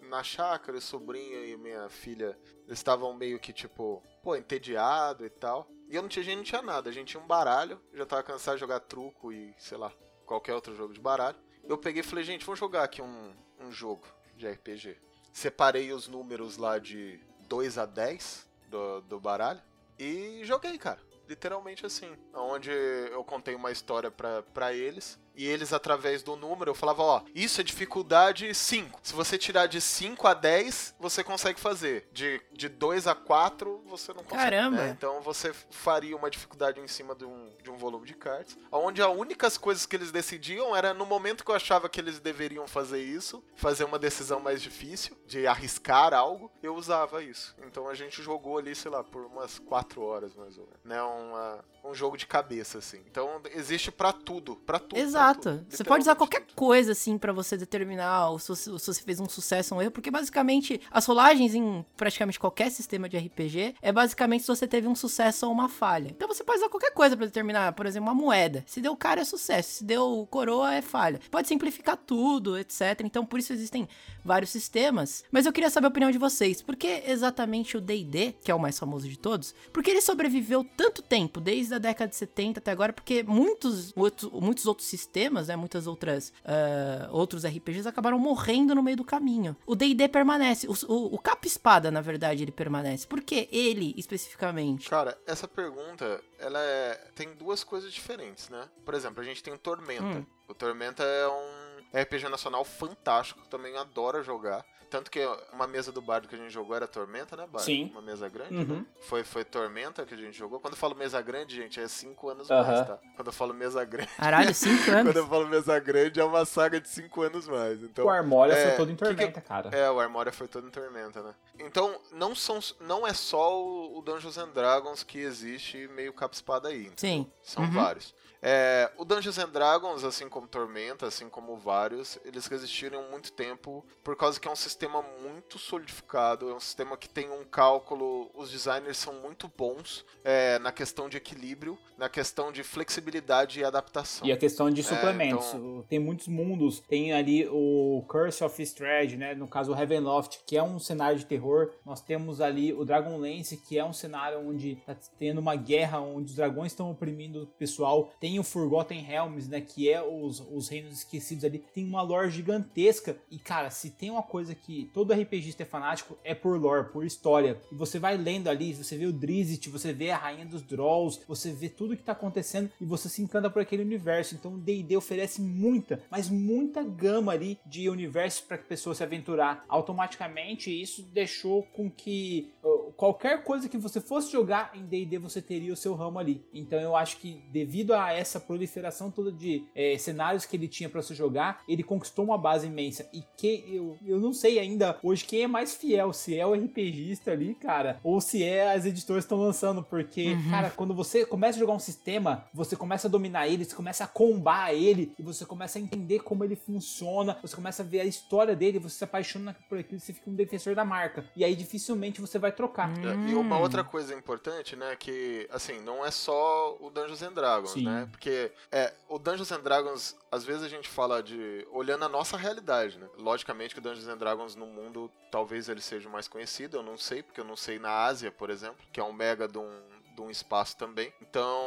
na 0.00 0.22
chácara, 0.22 0.78
o 0.78 0.80
sobrinho 0.80 1.44
e 1.44 1.56
minha 1.56 1.88
filha. 1.88 2.38
Estavam 2.68 3.12
meio 3.14 3.38
que 3.38 3.52
tipo, 3.52 4.02
pô, 4.22 4.34
entediado 4.36 5.24
e 5.24 5.30
tal. 5.30 5.68
E 5.88 5.96
eu 5.96 6.02
não 6.02 6.08
tinha, 6.08 6.24
gente 6.24 6.36
não 6.36 6.44
tinha 6.44 6.62
nada, 6.62 6.88
a 6.88 6.92
gente 6.92 7.08
tinha 7.08 7.22
um 7.22 7.26
baralho, 7.26 7.80
já 7.92 8.06
tava 8.06 8.22
cansado 8.22 8.54
de 8.54 8.60
jogar 8.60 8.80
truco 8.80 9.32
e, 9.32 9.54
sei 9.58 9.76
lá, 9.76 9.92
qualquer 10.24 10.54
outro 10.54 10.74
jogo 10.74 10.94
de 10.94 11.00
baralho. 11.00 11.36
Eu 11.62 11.76
peguei 11.78 12.00
e 12.00 12.04
falei, 12.04 12.24
gente, 12.24 12.44
vamos 12.44 12.58
jogar 12.58 12.84
aqui 12.84 13.02
um, 13.02 13.34
um 13.60 13.70
jogo 13.70 14.06
de 14.34 14.48
RPG. 14.48 14.98
Separei 15.32 15.92
os 15.92 16.08
números 16.08 16.56
lá 16.56 16.78
de 16.78 17.20
2 17.48 17.78
a 17.78 17.86
10 17.86 18.48
do, 18.68 19.00
do 19.02 19.20
baralho 19.20 19.62
e 19.98 20.40
joguei, 20.44 20.76
cara. 20.78 21.00
Literalmente 21.28 21.86
assim. 21.86 22.16
Onde 22.34 22.70
eu 22.70 23.24
contei 23.24 23.54
uma 23.54 23.70
história 23.70 24.10
pra, 24.10 24.42
pra 24.42 24.72
eles. 24.72 25.18
E 25.34 25.46
eles, 25.46 25.72
através 25.72 26.22
do 26.22 26.36
número, 26.36 26.70
eu 26.70 26.74
falava, 26.74 27.02
ó, 27.02 27.22
isso 27.34 27.60
é 27.60 27.64
dificuldade 27.64 28.54
5. 28.54 29.00
Se 29.02 29.12
você 29.12 29.36
tirar 29.36 29.66
de 29.66 29.80
5 29.80 30.26
a 30.26 30.34
10, 30.34 30.94
você 30.98 31.24
consegue 31.24 31.58
fazer. 31.58 32.08
De, 32.12 32.40
de 32.52 32.68
2 32.68 33.06
a 33.06 33.14
4, 33.14 33.82
você 33.86 34.12
não 34.12 34.22
consegue. 34.22 34.42
Caramba. 34.42 34.76
né? 34.76 34.90
Então 34.96 35.20
você 35.20 35.52
faria 35.70 36.16
uma 36.16 36.30
dificuldade 36.30 36.80
em 36.80 36.86
cima 36.86 37.14
de 37.14 37.24
um, 37.24 37.52
de 37.62 37.70
um 37.70 37.76
volume 37.76 38.06
de 38.06 38.14
cartas. 38.14 38.56
Onde 38.70 39.02
as 39.02 39.08
únicas 39.08 39.58
coisas 39.58 39.86
que 39.86 39.96
eles 39.96 40.12
decidiam 40.12 40.74
era 40.74 40.94
no 40.94 41.04
momento 41.06 41.44
que 41.44 41.50
eu 41.50 41.54
achava 41.54 41.88
que 41.88 42.00
eles 42.00 42.20
deveriam 42.20 42.66
fazer 42.66 43.02
isso, 43.02 43.42
fazer 43.56 43.84
uma 43.84 43.98
decisão 43.98 44.40
mais 44.40 44.62
difícil, 44.62 45.16
de 45.26 45.46
arriscar 45.46 46.14
algo, 46.14 46.50
eu 46.62 46.74
usava 46.74 47.22
isso. 47.22 47.54
Então 47.66 47.88
a 47.88 47.94
gente 47.94 48.22
jogou 48.22 48.58
ali, 48.58 48.74
sei 48.74 48.90
lá, 48.90 49.02
por 49.02 49.24
umas 49.26 49.58
4 49.58 50.00
horas 50.02 50.34
mais 50.34 50.56
ou 50.58 50.64
menos. 50.64 50.80
Né? 50.84 51.02
Uma, 51.02 51.64
um 51.84 51.94
jogo 51.94 52.16
de 52.16 52.26
cabeça, 52.26 52.78
assim. 52.78 53.02
Então 53.10 53.40
existe 53.52 53.90
pra 53.90 54.12
tudo. 54.12 54.56
Pra 54.56 54.78
tudo. 54.78 55.00
pra 55.00 55.23
Exato. 55.24 55.64
Você 55.68 55.84
pode 55.84 56.02
usar 56.02 56.14
qualquer 56.14 56.44
coisa, 56.54 56.92
assim, 56.92 57.16
pra 57.16 57.32
você 57.32 57.56
determinar 57.56 58.28
se 58.38 58.70
você, 58.70 59.02
fez 59.02 59.20
um 59.20 59.28
sucesso 59.28 59.74
ou 59.74 59.78
um 59.80 59.82
erro, 59.82 59.90
porque 59.90 60.10
basicamente 60.10 60.80
as 60.90 61.06
rolagens 61.06 61.54
em 61.54 61.84
praticamente 61.96 62.38
qualquer 62.38 62.70
sistema 62.70 63.08
de 63.08 63.16
RPG 63.16 63.74
é 63.80 63.92
basicamente 63.92 64.42
se 64.42 64.48
você 64.48 64.66
teve 64.66 64.86
um 64.86 64.94
sucesso 64.94 65.46
ou 65.46 65.52
uma 65.52 65.68
falha. 65.68 66.08
Então 66.10 66.28
você 66.28 66.44
pode 66.44 66.58
usar 66.58 66.68
qualquer 66.68 66.92
coisa 66.92 67.16
pra 67.16 67.26
determinar, 67.26 67.72
por 67.72 67.86
exemplo, 67.86 68.08
uma 68.08 68.14
moeda. 68.14 68.62
Se 68.66 68.80
deu 68.80 68.96
cara 68.96 69.20
é 69.22 69.24
sucesso, 69.24 69.76
se 69.78 69.84
deu 69.84 70.26
coroa 70.30 70.74
é 70.74 70.82
falha. 70.82 71.20
Pode 71.30 71.48
simplificar 71.48 71.96
tudo, 71.96 72.58
etc. 72.58 73.00
Então 73.04 73.24
por 73.24 73.38
isso 73.38 73.52
existem 73.52 73.88
vários 74.24 74.50
sistemas. 74.50 75.24
Mas 75.30 75.46
eu 75.46 75.52
queria 75.52 75.70
saber 75.70 75.86
a 75.86 75.90
opinião 75.90 76.10
de 76.10 76.18
vocês. 76.18 76.62
Por 76.62 76.76
que 76.76 77.02
exatamente 77.06 77.76
o 77.76 77.80
D&D, 77.80 78.34
que 78.42 78.50
é 78.50 78.54
o 78.54 78.58
mais 78.60 78.78
famoso 78.78 79.08
de 79.08 79.18
todos, 79.18 79.54
por 79.72 79.82
que 79.82 79.90
ele 79.90 80.00
sobreviveu 80.00 80.64
tanto 80.76 81.02
tempo, 81.02 81.40
desde 81.40 81.74
a 81.74 81.78
década 81.78 82.08
de 82.10 82.16
70 82.16 82.58
até 82.60 82.70
agora? 82.70 82.92
Porque 82.92 83.22
muitos, 83.22 83.92
outros- 83.96 84.30
muitos 84.32 84.66
outros 84.66 84.88
sistemas, 84.88 85.13
né, 85.48 85.56
muitas 85.56 85.86
outras 85.86 86.32
ah, 86.44 87.08
outros 87.10 87.44
RPGs 87.44 87.88
acabaram 87.88 88.18
morrendo 88.18 88.74
no 88.74 88.82
meio 88.82 88.96
do 88.96 89.04
caminho. 89.04 89.56
O 89.66 89.74
D&D 89.74 90.08
permanece, 90.08 90.66
o, 90.66 90.74
o, 90.92 91.14
o 91.14 91.18
capa 91.18 91.46
espada, 91.46 91.90
na 91.90 92.00
verdade, 92.00 92.42
ele 92.42 92.52
permanece. 92.52 93.06
Por 93.06 93.20
que 93.20 93.48
ele 93.50 93.94
especificamente? 93.96 94.88
Cara, 94.88 95.16
essa 95.26 95.46
pergunta, 95.46 96.20
ela 96.38 96.58
é... 96.60 96.94
tem 97.14 97.34
duas 97.34 97.62
coisas 97.62 97.92
diferentes, 97.92 98.48
né? 98.48 98.68
Por 98.84 98.94
exemplo, 98.94 99.20
a 99.20 99.24
gente 99.24 99.42
tem 99.42 99.52
o 99.52 99.58
Tormenta. 99.58 100.04
Hum. 100.04 100.26
O 100.48 100.54
Tormenta 100.54 101.02
é 101.02 101.28
um 101.28 102.00
RPG 102.00 102.28
nacional 102.28 102.64
fantástico, 102.64 103.46
também 103.48 103.76
adoro 103.76 104.22
jogar. 104.22 104.64
Tanto 104.94 105.10
que 105.10 105.18
uma 105.52 105.66
mesa 105.66 105.90
do 105.90 106.00
bardo 106.00 106.28
que 106.28 106.36
a 106.36 106.38
gente 106.38 106.52
jogou 106.52 106.76
era 106.76 106.86
Tormenta, 106.86 107.36
né, 107.36 107.48
Bardo? 107.50 107.64
Sim. 107.64 107.90
Uma 107.90 108.00
mesa 108.00 108.28
grande, 108.28 108.54
Uhum. 108.54 108.64
né? 108.76 108.86
Foi, 109.00 109.24
foi 109.24 109.44
Tormenta 109.44 110.06
que 110.06 110.14
a 110.14 110.16
gente 110.16 110.38
jogou. 110.38 110.60
Quando 110.60 110.74
eu 110.74 110.78
falo 110.78 110.94
mesa 110.94 111.20
grande, 111.20 111.56
gente, 111.56 111.80
é 111.80 111.88
cinco 111.88 112.28
anos 112.28 112.48
Aham. 112.48 112.62
mais, 112.72 112.86
tá? 112.86 112.98
Quando 113.16 113.26
eu 113.26 113.32
falo 113.32 113.52
mesa 113.52 113.84
grande... 113.84 114.08
Caralho, 114.16 114.54
cinco 114.54 114.88
anos? 114.92 115.12
Quando 115.12 115.16
eu 115.16 115.26
falo 115.26 115.48
mesa 115.48 115.80
grande, 115.80 116.20
é 116.20 116.24
uma 116.24 116.44
saga 116.44 116.80
de 116.80 116.88
cinco 116.88 117.22
anos 117.22 117.48
mais. 117.48 117.82
Então, 117.82 118.04
o 118.06 118.08
Armória 118.08 118.52
é, 118.52 118.68
foi 118.68 118.76
todo 118.76 118.92
em 118.92 118.94
que 118.94 119.04
que- 119.04 119.14
tormenta, 119.16 119.40
cara. 119.40 119.70
é, 119.76 119.90
o 119.90 119.98
Armoria 119.98 120.32
foi 120.32 120.46
todo 120.46 120.64
em 120.68 120.70
Tormenta, 120.70 121.24
né? 121.24 121.34
Então, 121.58 122.00
não, 122.12 122.32
são, 122.32 122.60
não 122.80 123.04
é 123.04 123.12
só 123.12 123.60
o 123.60 123.98
o 123.98 124.02
Dungeons 124.02 124.38
and 124.38 124.50
Dragons 124.50 125.02
que 125.02 125.18
existe 125.18 125.88
meio 125.88 126.12
capa-espada 126.12 126.68
aí. 126.68 126.82
entendeu? 126.86 126.96
Sim. 126.98 127.30
São 127.42 127.64
Uhum. 127.64 127.70
vários. 127.72 128.14
É, 128.46 128.90
o 128.98 129.06
Dungeons 129.06 129.38
and 129.38 129.48
Dragons, 129.48 130.04
assim 130.04 130.28
como 130.28 130.46
Tormenta, 130.46 131.06
assim 131.06 131.30
como 131.30 131.56
vários, 131.56 132.18
eles 132.26 132.46
resistiram 132.46 133.02
muito 133.10 133.32
tempo 133.32 133.82
por 134.02 134.14
causa 134.16 134.38
que 134.38 134.46
é 134.46 134.50
um 134.50 134.54
sistema 134.56 135.02
muito 135.22 135.58
solidificado, 135.58 136.50
é 136.50 136.54
um 136.54 136.60
sistema 136.60 136.94
que 136.94 137.08
tem 137.08 137.30
um 137.30 137.42
cálculo, 137.42 138.30
os 138.34 138.50
designers 138.50 138.98
são 138.98 139.14
muito 139.14 139.50
bons 139.56 140.04
é, 140.22 140.58
na 140.58 140.70
questão 140.70 141.08
de 141.08 141.16
equilíbrio, 141.16 141.78
na 141.96 142.10
questão 142.10 142.52
de 142.52 142.62
flexibilidade 142.62 143.60
e 143.60 143.64
adaptação. 143.64 144.26
E 144.28 144.32
a 144.32 144.36
questão 144.36 144.70
de 144.70 144.82
suplementos. 144.82 145.46
então- 145.54 145.84
Tem 145.88 145.98
muitos 145.98 146.28
mundos. 146.28 146.80
Tem 146.80 147.14
ali 147.14 147.48
o 147.48 148.04
Curse 148.08 148.44
of 148.44 148.62
Strahd, 148.62 149.16
né? 149.16 149.34
No 149.34 149.48
caso, 149.48 149.72
o 149.72 149.74
Heavenloft, 149.74 150.40
que 150.46 150.56
é 150.56 150.62
um 150.62 150.78
cenário 150.78 151.18
de 151.18 151.24
terror. 151.24 151.72
Nós 151.84 152.02
temos 152.02 152.42
ali 152.42 152.74
o 152.74 152.84
Dragonlance, 152.84 153.56
que 153.56 153.78
é 153.78 153.84
um 153.84 153.92
cenário 153.92 154.38
onde 154.46 154.76
tá 154.84 154.94
tendo 155.18 155.38
uma 155.40 155.56
guerra, 155.56 156.00
onde 156.00 156.30
os 156.30 156.36
dragões 156.36 156.72
estão 156.72 156.90
oprimindo 156.90 157.44
o 157.44 157.46
pessoal. 157.46 158.12
Tem 158.20 158.33
o 158.38 158.44
Forgotten 158.44 159.00
Realms, 159.00 159.48
né? 159.48 159.60
Que 159.60 159.90
é 159.90 160.02
os, 160.02 160.40
os 160.50 160.68
reinos 160.68 160.98
esquecidos 160.98 161.44
ali. 161.44 161.58
Tem 161.74 161.84
uma 161.84 162.02
lore 162.02 162.30
gigantesca. 162.30 163.16
E, 163.30 163.38
cara, 163.38 163.70
se 163.70 163.90
tem 163.90 164.10
uma 164.10 164.22
coisa 164.22 164.54
que 164.54 164.90
todo 164.92 165.12
RPGista 165.12 165.62
é 165.62 165.66
fanático, 165.66 166.16
é 166.24 166.34
por 166.34 166.58
lore, 166.58 166.90
por 166.90 167.04
história. 167.04 167.60
E 167.70 167.74
você 167.74 167.98
vai 167.98 168.16
lendo 168.16 168.48
ali, 168.48 168.74
você 168.74 168.96
vê 168.96 169.06
o 169.06 169.12
Drizzt, 169.12 169.68
você 169.68 169.92
vê 169.92 170.10
a 170.10 170.16
Rainha 170.16 170.46
dos 170.46 170.62
Drolls, 170.62 171.20
você 171.26 171.52
vê 171.52 171.68
tudo 171.68 171.96
que 171.96 172.02
tá 172.02 172.12
acontecendo 172.12 172.70
e 172.80 172.84
você 172.84 173.08
se 173.08 173.22
encanta 173.22 173.50
por 173.50 173.62
aquele 173.62 173.82
universo. 173.82 174.34
Então 174.34 174.54
o 174.54 174.58
D&D 174.58 174.96
oferece 174.96 175.40
muita, 175.40 176.02
mas 176.10 176.28
muita 176.28 176.82
gama 176.82 177.32
ali 177.32 177.58
de 177.66 177.88
universos 177.88 178.40
para 178.40 178.58
que 178.58 178.64
a 178.64 178.68
pessoa 178.68 178.94
se 178.94 179.02
aventurar. 179.02 179.64
Automaticamente 179.68 180.70
isso 180.70 181.02
deixou 181.02 181.62
com 181.62 181.90
que 181.90 182.53
qualquer 182.96 183.42
coisa 183.44 183.68
que 183.68 183.76
você 183.76 184.00
fosse 184.00 184.32
jogar 184.32 184.72
em 184.74 184.84
D&D 184.84 185.18
você 185.18 185.40
teria 185.42 185.72
o 185.72 185.76
seu 185.76 185.94
ramo 185.94 186.18
ali. 186.18 186.44
Então 186.52 186.78
eu 186.80 186.96
acho 186.96 187.18
que 187.18 187.42
devido 187.52 187.92
a 187.94 188.12
essa 188.12 188.40
proliferação 188.40 189.10
toda 189.10 189.30
de 189.30 189.64
eh, 189.74 189.96
cenários 189.98 190.44
que 190.44 190.56
ele 190.56 190.68
tinha 190.68 190.88
para 190.88 191.02
você 191.02 191.14
jogar, 191.14 191.62
ele 191.68 191.82
conquistou 191.82 192.24
uma 192.24 192.38
base 192.38 192.66
imensa. 192.66 193.08
E 193.12 193.22
que 193.36 193.64
eu, 193.68 193.98
eu 194.06 194.20
não 194.20 194.32
sei 194.32 194.58
ainda 194.58 194.98
hoje 195.02 195.24
quem 195.24 195.42
é 195.42 195.46
mais 195.46 195.74
fiel, 195.74 196.12
se 196.12 196.38
é 196.38 196.46
o 196.46 196.54
RPGista 196.54 197.32
ali, 197.32 197.54
cara, 197.54 198.00
ou 198.02 198.20
se 198.20 198.42
é 198.42 198.72
as 198.72 198.86
editoras 198.86 199.24
que 199.24 199.26
estão 199.26 199.38
lançando, 199.38 199.82
porque, 199.82 200.36
cara, 200.50 200.70
quando 200.70 200.94
você 200.94 201.24
começa 201.24 201.58
a 201.58 201.60
jogar 201.60 201.74
um 201.74 201.78
sistema, 201.78 202.46
você 202.52 202.76
começa 202.76 203.08
a 203.08 203.10
dominar 203.10 203.48
ele, 203.48 203.64
você 203.64 203.74
começa 203.74 204.04
a 204.04 204.06
combar 204.06 204.74
ele, 204.74 205.12
e 205.18 205.22
você 205.22 205.44
começa 205.44 205.78
a 205.78 205.82
entender 205.82 206.20
como 206.20 206.44
ele 206.44 206.56
funciona, 206.56 207.38
você 207.42 207.54
começa 207.54 207.82
a 207.82 207.86
ver 207.86 208.00
a 208.00 208.04
história 208.04 208.54
dele, 208.54 208.78
você 208.78 208.98
se 208.98 209.04
apaixona 209.04 209.56
por 209.68 209.78
aquilo, 209.78 210.00
você 210.00 210.12
fica 210.12 210.30
um 210.30 210.34
defensor 210.34 210.74
da 210.74 210.84
marca. 210.84 211.24
E 211.36 211.44
aí 211.44 211.54
dificilmente 211.54 212.20
você 212.20 212.38
vai 212.38 212.52
trocar. 212.54 212.88
É, 212.98 213.30
E 213.30 213.34
uma 213.34 213.56
Hum. 213.56 213.60
outra 213.60 213.84
coisa 213.84 214.14
importante, 214.14 214.74
né, 214.76 214.96
que, 214.96 215.46
assim, 215.52 215.80
não 215.80 216.04
é 216.04 216.10
só 216.10 216.76
o 216.80 216.88
Dungeons 216.90 217.22
and 217.22 217.32
Dragons, 217.32 217.70
Sim. 217.72 217.84
né? 217.84 218.08
Porque 218.10 218.50
é, 218.72 218.92
o 219.08 219.18
Dungeons 219.18 219.52
and 219.52 219.60
Dragons, 219.60 220.16
às 220.32 220.44
vezes 220.44 220.62
a 220.62 220.68
gente 220.68 220.88
fala 220.88 221.22
de 221.22 221.66
olhando 221.70 222.04
a 222.04 222.08
nossa 222.08 222.36
realidade, 222.36 222.98
né? 222.98 223.06
Logicamente 223.18 223.74
que 223.74 223.80
o 223.80 223.82
Dungeons 223.82 224.08
and 224.08 224.16
Dragons 224.16 224.54
no 224.56 224.66
mundo 224.66 225.10
talvez 225.30 225.68
ele 225.68 225.80
seja 225.80 226.08
o 226.08 226.12
mais 226.12 226.28
conhecido, 226.28 226.76
eu 226.78 226.82
não 226.82 226.96
sei, 226.96 227.22
porque 227.22 227.40
eu 227.40 227.44
não 227.44 227.56
sei 227.56 227.78
na 227.78 227.90
Ásia, 228.04 228.30
por 228.32 228.48
exemplo, 228.50 228.76
que 228.92 229.00
é 229.00 229.04
um 229.04 229.12
mega 229.12 229.46
de 229.48 229.58
um 229.58 229.70
de 230.14 230.22
um 230.22 230.30
espaço 230.30 230.76
também. 230.76 231.12
Então, 231.20 231.60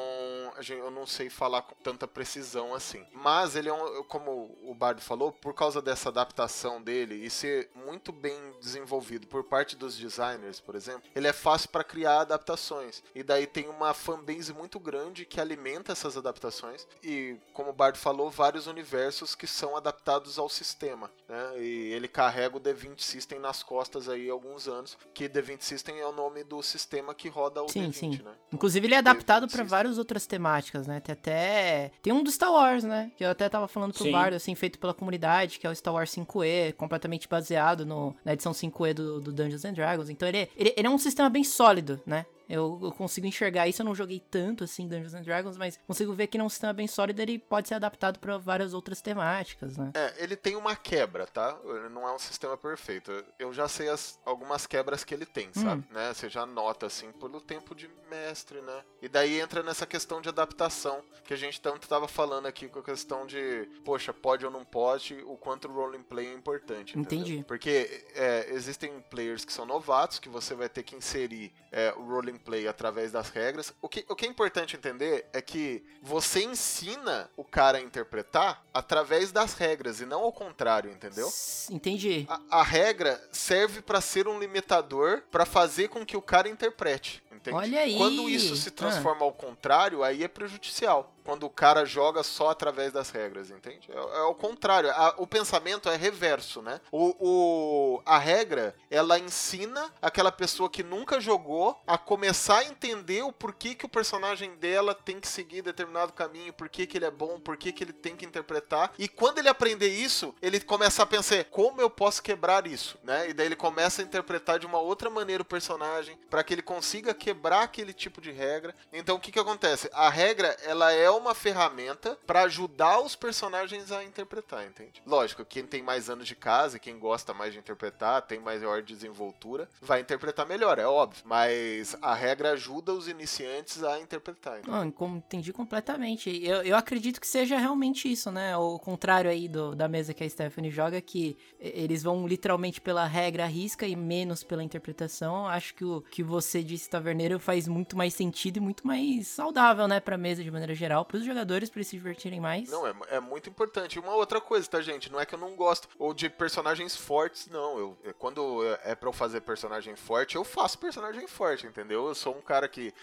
eu 0.69 0.89
não 0.89 1.05
sei 1.05 1.29
falar 1.29 1.61
com 1.61 1.75
tanta 1.75 2.07
precisão 2.07 2.73
assim. 2.73 3.05
Mas 3.13 3.55
ele 3.55 3.69
é 3.69 3.73
um, 3.73 4.03
como 4.03 4.57
o 4.63 4.73
Bardo 4.73 5.01
falou, 5.01 5.31
por 5.31 5.53
causa 5.53 5.81
dessa 5.81 6.09
adaptação 6.09 6.81
dele 6.81 7.15
e 7.15 7.29
ser 7.29 7.69
muito 7.75 8.11
bem 8.11 8.37
desenvolvido 8.59 9.27
por 9.27 9.43
parte 9.43 9.75
dos 9.75 9.97
designers, 9.97 10.59
por 10.59 10.75
exemplo, 10.75 11.09
ele 11.15 11.27
é 11.27 11.33
fácil 11.33 11.69
para 11.69 11.83
criar 11.83 12.21
adaptações. 12.21 13.03
E 13.13 13.23
daí 13.23 13.45
tem 13.47 13.67
uma 13.67 13.93
fanbase 13.93 14.53
muito 14.53 14.79
grande 14.79 15.25
que 15.25 15.39
alimenta 15.41 15.91
essas 15.91 16.17
adaptações 16.17 16.87
e, 17.03 17.37
como 17.53 17.69
o 17.69 17.73
Bardo 17.73 17.97
falou, 17.97 18.29
vários 18.29 18.67
universos 18.67 19.35
que 19.35 19.47
são 19.47 19.75
adaptados 19.75 20.39
ao 20.39 20.49
sistema, 20.49 21.11
né? 21.27 21.59
E 21.59 21.91
ele 21.93 22.07
carrega 22.07 22.57
o 22.57 22.61
D20 22.61 23.01
System 23.01 23.39
nas 23.39 23.63
costas 23.63 24.07
aí 24.09 24.29
há 24.29 24.33
alguns 24.33 24.67
anos, 24.67 24.97
que 25.13 25.27
D20 25.27 25.61
System 25.61 25.99
é 25.99 26.05
o 26.05 26.11
nome 26.11 26.43
do 26.43 26.61
sistema 26.61 27.13
que 27.13 27.29
roda 27.29 27.61
o 27.63 27.69
Sim, 27.69 27.89
D20, 27.89 27.93
sim. 27.93 28.23
né? 28.23 28.36
Inclusive, 28.51 28.87
ele 28.87 28.95
é 28.95 28.97
adaptado 28.99 29.47
para 29.47 29.63
várias 29.63 29.97
outras 29.97 30.25
temáticas, 30.25 30.87
né? 30.87 30.99
Tem 30.99 31.13
até. 31.13 31.91
Tem 32.01 32.13
um 32.13 32.23
do 32.23 32.31
Star 32.31 32.51
Wars, 32.51 32.83
né? 32.83 33.11
Que 33.17 33.25
eu 33.25 33.29
até 33.29 33.49
tava 33.49 33.67
falando 33.67 33.93
pro 33.93 34.03
Sim. 34.03 34.11
Bardo, 34.11 34.35
assim, 34.35 34.55
feito 34.55 34.79
pela 34.79 34.93
comunidade, 34.93 35.59
que 35.59 35.67
é 35.67 35.69
o 35.69 35.75
Star 35.75 35.93
Wars 35.93 36.09
5E, 36.11 36.73
completamente 36.73 37.27
baseado 37.27 37.85
no, 37.85 38.15
na 38.23 38.33
edição 38.33 38.53
5E 38.53 38.93
do, 38.93 39.19
do 39.19 39.33
Dungeons 39.33 39.65
and 39.65 39.73
Dragons. 39.73 40.09
Então 40.09 40.27
ele, 40.27 40.37
é- 40.37 40.49
ele, 40.55 40.73
ele 40.77 40.87
é 40.87 40.89
um 40.89 40.97
sistema 40.97 41.29
bem 41.29 41.43
sólido, 41.43 41.99
né? 42.05 42.25
Eu, 42.49 42.79
eu 42.81 42.91
consigo 42.91 43.27
enxergar 43.27 43.67
isso, 43.67 43.81
eu 43.81 43.85
não 43.85 43.95
joguei 43.95 44.19
tanto 44.19 44.63
assim 44.63 44.87
Dungeons 44.87 45.13
and 45.13 45.21
Dragons, 45.23 45.57
mas 45.57 45.77
consigo 45.85 46.13
ver 46.13 46.27
que 46.27 46.37
é 46.37 46.43
um 46.43 46.49
sistema 46.49 46.73
bem 46.73 46.87
sólido, 46.87 47.19
ele 47.21 47.37
pode 47.39 47.67
ser 47.67 47.75
adaptado 47.75 48.19
para 48.19 48.37
várias 48.37 48.73
outras 48.73 49.01
temáticas, 49.01 49.77
né? 49.77 49.91
É, 49.93 50.23
ele 50.23 50.35
tem 50.35 50.55
uma 50.55 50.75
quebra, 50.75 51.25
tá? 51.27 51.57
Ele 51.63 51.89
não 51.89 52.07
é 52.07 52.13
um 52.13 52.19
sistema 52.19 52.57
perfeito. 52.57 53.11
Eu 53.37 53.53
já 53.53 53.67
sei 53.67 53.89
as, 53.89 54.19
algumas 54.25 54.65
quebras 54.65 55.03
que 55.03 55.13
ele 55.13 55.25
tem, 55.25 55.47
Hum. 55.49 55.61
sabe? 55.61 55.83
Né? 55.91 56.13
Você 56.13 56.29
já 56.29 56.45
nota, 56.45 56.85
assim, 56.85 57.11
pelo 57.13 57.41
tempo 57.41 57.73
de 57.75 57.89
mestre, 58.09 58.61
né? 58.61 58.83
E 59.01 59.07
daí 59.07 59.39
entra 59.39 59.61
nessa 59.63 59.85
questão 59.85 60.21
de 60.21 60.29
adaptação, 60.29 61.01
que 61.23 61.33
a 61.33 61.37
gente 61.37 61.59
tanto 61.59 61.87
tava 61.87 62.07
falando 62.07 62.45
aqui 62.45 62.67
com 62.69 62.79
a 62.79 62.83
questão 62.83 63.25
de, 63.25 63.67
poxa, 63.83 64.13
pode 64.13 64.45
ou 64.45 64.51
não 64.51 64.63
pode, 64.63 65.15
o 65.25 65.35
quanto 65.35 65.67
o 65.67 65.71
roleplay 65.73 66.07
play 66.07 66.27
é 66.27 66.33
importante. 66.33 66.97
entendeu? 66.97 67.19
Entendi. 67.25 67.43
Porque 67.45 68.05
é, 68.15 68.47
existem 68.51 68.99
players 69.09 69.43
que 69.43 69.51
são 69.51 69.65
novatos, 69.65 70.19
que 70.19 70.29
você 70.29 70.55
vai 70.55 70.69
ter 70.69 70.83
que 70.83 70.95
inserir 70.95 71.51
é, 71.71 71.93
o 71.97 72.03
roleplay 72.07 72.36
play 72.37 72.67
através 72.67 73.11
das 73.11 73.29
regras. 73.29 73.73
O 73.81 73.89
que, 73.89 74.05
o 74.07 74.15
que 74.15 74.25
é 74.25 74.29
importante 74.29 74.75
entender 74.75 75.25
é 75.33 75.41
que 75.41 75.83
você 76.01 76.43
ensina 76.43 77.29
o 77.35 77.43
cara 77.43 77.77
a 77.77 77.81
interpretar 77.81 78.63
através 78.73 79.31
das 79.31 79.53
regras 79.53 79.99
e 80.01 80.05
não 80.05 80.21
ao 80.21 80.31
contrário, 80.31 80.91
entendeu? 80.91 81.29
Entendi. 81.69 82.25
A, 82.29 82.59
a 82.59 82.63
regra 82.63 83.21
serve 83.31 83.81
pra 83.81 84.01
ser 84.01 84.27
um 84.27 84.39
limitador 84.39 85.23
pra 85.31 85.45
fazer 85.45 85.89
com 85.89 86.05
que 86.05 86.17
o 86.17 86.21
cara 86.21 86.49
interprete. 86.49 87.23
Entende? 87.37 87.55
Olha 87.55 87.79
aí. 87.81 87.95
Quando 87.97 88.29
isso 88.29 88.55
se 88.55 88.71
transforma 88.71 89.23
ao 89.23 89.31
contrário, 89.31 90.03
aí 90.03 90.23
é 90.23 90.27
prejudicial. 90.27 91.13
Quando 91.23 91.45
o 91.45 91.49
cara 91.49 91.83
joga 91.85 92.23
só 92.23 92.51
através 92.51 92.93
das 92.93 93.09
regras, 93.09 93.51
entende? 93.51 93.89
É, 93.91 93.95
é 94.19 94.21
o 94.21 94.33
contrário. 94.33 94.89
A- 94.91 95.15
o 95.17 95.27
pensamento 95.27 95.89
é 95.89 95.95
reverso, 95.97 96.61
né? 96.61 96.79
O, 96.89 97.15
o- 97.19 98.01
a 98.05 98.17
regra, 98.17 98.73
ela 98.89 99.19
ensina 99.19 99.91
aquela 100.01 100.31
pessoa 100.31 100.69
que 100.69 100.81
nunca 100.83 101.19
jogou 101.19 101.77
a 101.85 101.97
começar 101.97 102.59
a 102.59 102.63
entender 102.63 103.23
o 103.23 103.31
porquê 103.33 103.75
que 103.75 103.85
o 103.85 103.89
personagem 103.89 104.55
dela 104.55 104.95
tem 104.95 105.19
que 105.19 105.27
seguir 105.27 105.61
determinado 105.61 106.13
caminho, 106.13 106.53
por 106.53 106.69
que 106.69 106.87
ele 106.95 107.03
é 107.05 107.11
bom, 107.11 107.39
por 107.41 107.57
que 107.57 107.73
que 107.73 107.83
ele 107.83 107.91
tem 107.93 108.15
que 108.15 108.25
interpretar. 108.25 108.93
E 108.97 109.09
quando 109.09 109.39
ele 109.39 109.49
aprender 109.49 109.89
isso, 109.89 110.33
ele 110.41 110.61
começa 110.61 111.03
a 111.03 111.05
pensar, 111.05 111.43
como 111.45 111.81
eu 111.81 111.89
posso 111.89 112.23
quebrar 112.23 112.65
isso, 112.65 112.97
né? 113.03 113.29
E 113.29 113.33
daí 113.33 113.47
ele 113.47 113.55
começa 113.57 114.01
a 114.01 114.05
interpretar 114.05 114.59
de 114.59 114.65
uma 114.65 114.79
outra 114.79 115.09
maneira 115.09 115.41
o 115.43 115.45
personagem, 115.45 116.17
para 116.29 116.41
que 116.41 116.53
ele 116.53 116.61
consiga 116.61 117.13
quebrar 117.27 117.61
aquele 117.63 117.91
tipo 117.91 118.21
de 118.21 118.31
regra. 118.31 118.73
Então 118.93 119.17
o 119.17 119.19
que 119.19 119.31
que 119.33 119.39
acontece? 119.39 119.89
A 119.93 120.09
regra, 120.09 120.55
ela 120.63 120.93
é 120.93 121.09
uma 121.09 121.35
ferramenta 121.35 122.17
para 122.25 122.43
ajudar 122.43 123.01
os 123.01 123.17
personagens 123.17 123.91
a 123.91 124.01
interpretar, 124.03 124.65
entende? 124.65 125.01
Lógico, 125.05 125.43
quem 125.43 125.65
tem 125.65 125.83
mais 125.83 126.09
anos 126.09 126.25
de 126.25 126.35
casa, 126.35 126.79
quem 126.79 126.97
gosta 126.97 127.33
mais 127.33 127.51
de 127.51 127.59
interpretar, 127.59 128.21
tem 128.21 128.39
maior 128.39 128.81
desenvoltura, 128.81 129.67
vai 129.81 129.99
interpretar 129.99 130.45
melhor, 130.47 130.79
é 130.79 130.85
óbvio. 130.87 131.21
Mas 131.25 131.97
a 132.01 132.13
regra 132.15 132.51
ajuda 132.51 132.93
os 132.93 133.09
iniciantes 133.09 133.83
a 133.83 133.99
interpretar. 133.99 134.59
entende? 134.59 134.71
Não, 134.71 135.17
entendi 135.17 135.51
completamente. 135.51 136.29
Eu, 136.45 136.61
eu 136.63 136.77
acredito 136.77 137.19
que 137.19 137.27
seja 137.27 137.57
realmente 137.57 138.09
isso, 138.09 138.31
né? 138.31 138.55
O 138.55 138.79
contrário 138.79 139.29
aí 139.29 139.49
do- 139.49 139.75
da 139.75 139.87
mesa 139.89 140.13
que 140.13 140.23
a 140.23 140.29
Stephanie 140.29 140.71
joga, 140.71 141.01
que 141.01 141.37
eles 141.59 142.03
vão 142.03 142.25
literalmente 142.25 142.79
pela 142.79 143.05
regra 143.05 143.45
risca 143.45 143.85
e 143.85 143.95
menos 143.97 144.43
pela 144.43 144.63
interpretação. 144.63 145.45
Acho 145.45 145.73
que 145.75 145.83
o 145.83 146.01
que 146.01 146.23
você 146.23 146.63
disse, 146.63 146.89
Faz 147.39 147.67
muito 147.67 147.97
mais 147.97 148.13
sentido 148.13 148.57
e 148.57 148.59
muito 148.59 148.85
mais 148.85 149.27
saudável, 149.27 149.87
né? 149.87 149.99
Pra 149.99 150.17
mesa 150.17 150.43
de 150.43 150.51
maneira 150.51 150.73
geral, 150.75 151.05
pros 151.05 151.23
jogadores, 151.23 151.69
pra 151.69 151.79
eles 151.79 151.87
se 151.87 151.95
divertirem 151.97 152.39
mais. 152.39 152.69
Não, 152.69 152.85
é, 152.87 152.93
é 153.09 153.19
muito 153.19 153.49
importante. 153.49 153.99
Uma 153.99 154.13
outra 154.15 154.39
coisa, 154.41 154.67
tá, 154.69 154.81
gente? 154.81 155.11
Não 155.11 155.19
é 155.19 155.25
que 155.25 155.33
eu 155.35 155.39
não 155.39 155.55
gosto 155.55 155.87
ou 155.97 156.13
de 156.13 156.29
personagens 156.29 156.95
fortes, 156.95 157.47
não. 157.47 157.77
Eu, 157.79 157.97
eu- 158.03 158.13
quando 158.13 158.63
é 158.83 158.93
pra 158.95 159.09
eu 159.09 159.13
fazer 159.13 159.41
personagem 159.41 159.95
forte, 159.95 160.35
eu 160.35 160.43
faço 160.43 160.77
personagem 160.79 161.27
forte, 161.27 161.65
entendeu? 161.65 162.07
Eu 162.07 162.15
sou 162.15 162.35
um 162.35 162.41
cara 162.41 162.67
que 162.67 162.93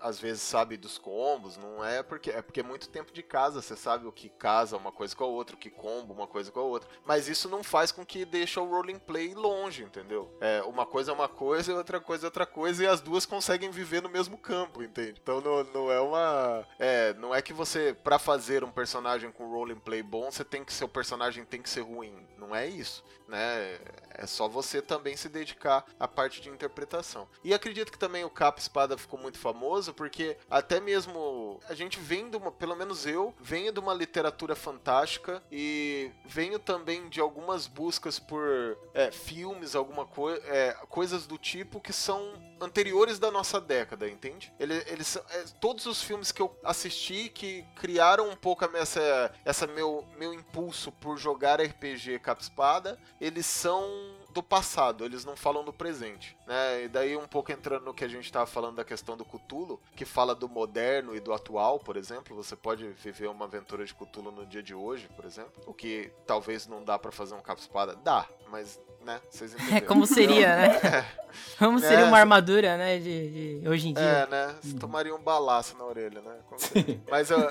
às 0.00 0.18
vezes 0.20 0.42
sabe 0.42 0.76
dos 0.76 0.96
combos, 0.98 1.56
não 1.56 1.84
é 1.84 2.02
porque 2.02 2.30
é 2.30 2.40
porque 2.42 2.60
é 2.60 2.62
muito 2.62 2.88
tempo 2.88 3.12
de 3.12 3.22
casa, 3.22 3.60
você 3.60 3.76
sabe 3.76 4.06
o 4.06 4.12
que 4.12 4.28
casa 4.28 4.76
uma 4.76 4.92
coisa 4.92 5.14
com 5.14 5.24
a 5.24 5.26
outra, 5.26 5.56
o 5.56 5.58
que 5.58 5.70
combo 5.70 6.12
uma 6.14 6.26
coisa 6.26 6.50
com 6.50 6.60
a 6.60 6.62
outra. 6.64 6.88
Mas 7.04 7.28
isso 7.28 7.48
não 7.48 7.62
faz 7.62 7.90
com 7.92 8.04
que 8.04 8.24
deixe 8.24 8.58
o 8.58 8.64
rolling 8.64 8.98
play 8.98 9.34
longe, 9.34 9.82
entendeu? 9.82 10.30
É, 10.40 10.62
uma 10.62 10.86
coisa 10.86 11.10
é 11.10 11.14
uma 11.14 11.28
coisa 11.28 11.74
outra 11.80 12.00
coisa 12.00 12.26
é 12.26 12.28
outra 12.28 12.46
coisa 12.46 12.84
e 12.84 12.86
as 12.86 13.00
duas 13.00 13.24
conseguem 13.26 13.49
viver 13.58 14.02
no 14.02 14.08
mesmo 14.08 14.36
campo, 14.36 14.82
entende? 14.82 15.20
Então 15.22 15.40
não, 15.40 15.64
não 15.64 15.90
é 15.90 16.00
uma 16.00 16.66
é, 16.78 17.14
não 17.14 17.34
é 17.34 17.42
que 17.42 17.52
você 17.52 17.96
pra 18.04 18.18
fazer 18.18 18.64
um 18.64 18.70
personagem 18.70 19.30
com 19.30 19.50
rolling 19.50 19.78
play 19.78 20.02
bom, 20.02 20.30
você 20.30 20.44
tem 20.44 20.64
que 20.64 20.72
seu 20.72 20.88
personagem 20.88 21.44
tem 21.44 21.62
que 21.62 21.70
ser 21.70 21.80
ruim, 21.80 22.14
não 22.38 22.54
é 22.54 22.66
isso, 22.66 23.04
né? 23.28 23.78
É 24.14 24.26
só 24.26 24.48
você 24.48 24.82
também 24.82 25.16
se 25.16 25.28
dedicar 25.28 25.84
à 25.98 26.06
parte 26.06 26.40
de 26.40 26.50
interpretação. 26.50 27.26
E 27.42 27.54
acredito 27.54 27.90
que 27.90 27.98
também 27.98 28.24
o 28.24 28.30
Capa 28.30 28.60
Espada 28.60 28.98
ficou 28.98 29.18
muito 29.18 29.38
famoso 29.38 29.94
porque 29.94 30.36
até 30.50 30.80
mesmo 30.80 31.58
a 31.68 31.74
gente 31.74 31.98
vem 31.98 32.28
de 32.28 32.36
uma, 32.36 32.52
pelo 32.52 32.76
menos 32.76 33.06
eu, 33.06 33.34
venho 33.40 33.72
de 33.72 33.80
uma 33.80 33.94
literatura 33.94 34.54
fantástica 34.54 35.42
e 35.50 36.10
venho 36.26 36.58
também 36.58 37.08
de 37.08 37.20
algumas 37.20 37.66
buscas 37.66 38.18
por 38.18 38.76
é, 38.92 39.10
filmes, 39.10 39.74
alguma 39.74 40.04
coisa, 40.04 40.40
coisas 40.88 41.26
do 41.26 41.38
tipo 41.38 41.80
que 41.80 41.92
são 41.92 42.32
anteriores 42.60 43.18
da 43.18 43.29
nossa 43.30 43.60
década, 43.60 44.08
entende? 44.08 44.52
Ele- 44.58 44.82
eles 44.86 45.16
é, 45.16 45.44
todos 45.60 45.86
os 45.86 46.02
filmes 46.02 46.30
que 46.32 46.42
eu 46.42 46.54
assisti 46.64 47.28
que 47.28 47.64
criaram 47.76 48.28
um 48.28 48.36
pouco 48.36 48.64
essa, 48.76 49.32
essa 49.44 49.66
meu, 49.66 50.06
meu 50.16 50.32
impulso 50.34 50.90
por 50.92 51.16
jogar 51.18 51.60
RPG 51.60 52.18
capa 52.20 52.40
espada, 52.42 52.98
eles 53.20 53.46
são 53.46 53.84
do 54.32 54.42
passado, 54.42 55.04
eles 55.04 55.24
não 55.24 55.34
falam 55.36 55.64
do 55.64 55.72
presente, 55.72 56.36
né? 56.46 56.84
E 56.84 56.88
daí 56.88 57.16
um 57.16 57.26
pouco 57.26 57.50
entrando 57.52 57.84
no 57.84 57.94
que 57.94 58.04
a 58.04 58.08
gente 58.08 58.30
tava 58.30 58.46
falando 58.46 58.76
da 58.76 58.84
questão 58.84 59.16
do 59.16 59.24
Cthulhu, 59.24 59.80
que 59.96 60.04
fala 60.04 60.34
do 60.34 60.48
moderno 60.48 61.14
e 61.16 61.20
do 61.20 61.32
atual, 61.32 61.78
por 61.78 61.96
exemplo, 61.96 62.34
você 62.36 62.54
pode 62.56 62.86
viver 62.88 63.28
uma 63.28 63.44
aventura 63.46 63.84
de 63.84 63.94
Cthulhu 63.94 64.30
no 64.30 64.46
dia 64.46 64.62
de 64.62 64.74
hoje, 64.74 65.08
por 65.16 65.24
exemplo, 65.24 65.52
o 65.66 65.74
que 65.74 66.10
talvez 66.26 66.66
não 66.66 66.84
dá 66.84 66.98
pra 66.98 67.10
fazer 67.12 67.34
um 67.34 67.40
capa 67.40 67.60
espada, 67.60 67.96
dá, 68.04 68.26
mas 68.50 68.78
né, 69.04 69.20
vocês 69.30 69.52
entenderam. 69.54 69.76
É 69.76 69.80
como 69.80 70.06
seria, 70.06 70.56
né? 70.56 71.06
Como 71.58 71.78
É, 71.78 71.80
seria 71.80 72.04
uma 72.06 72.18
armadura, 72.18 72.76
né? 72.76 72.98
De, 72.98 73.60
de- 73.60 73.68
hoje 73.68 73.88
em 73.88 73.94
dia. 73.94 74.02
É, 74.02 74.26
né? 74.26 74.54
Você 74.60 74.74
tomaria 74.76 75.14
um 75.14 75.22
balaço 75.22 75.76
na 75.78 75.84
orelha, 75.84 76.20
né? 76.20 76.36
Mas, 77.08 77.30
ah, 77.30 77.48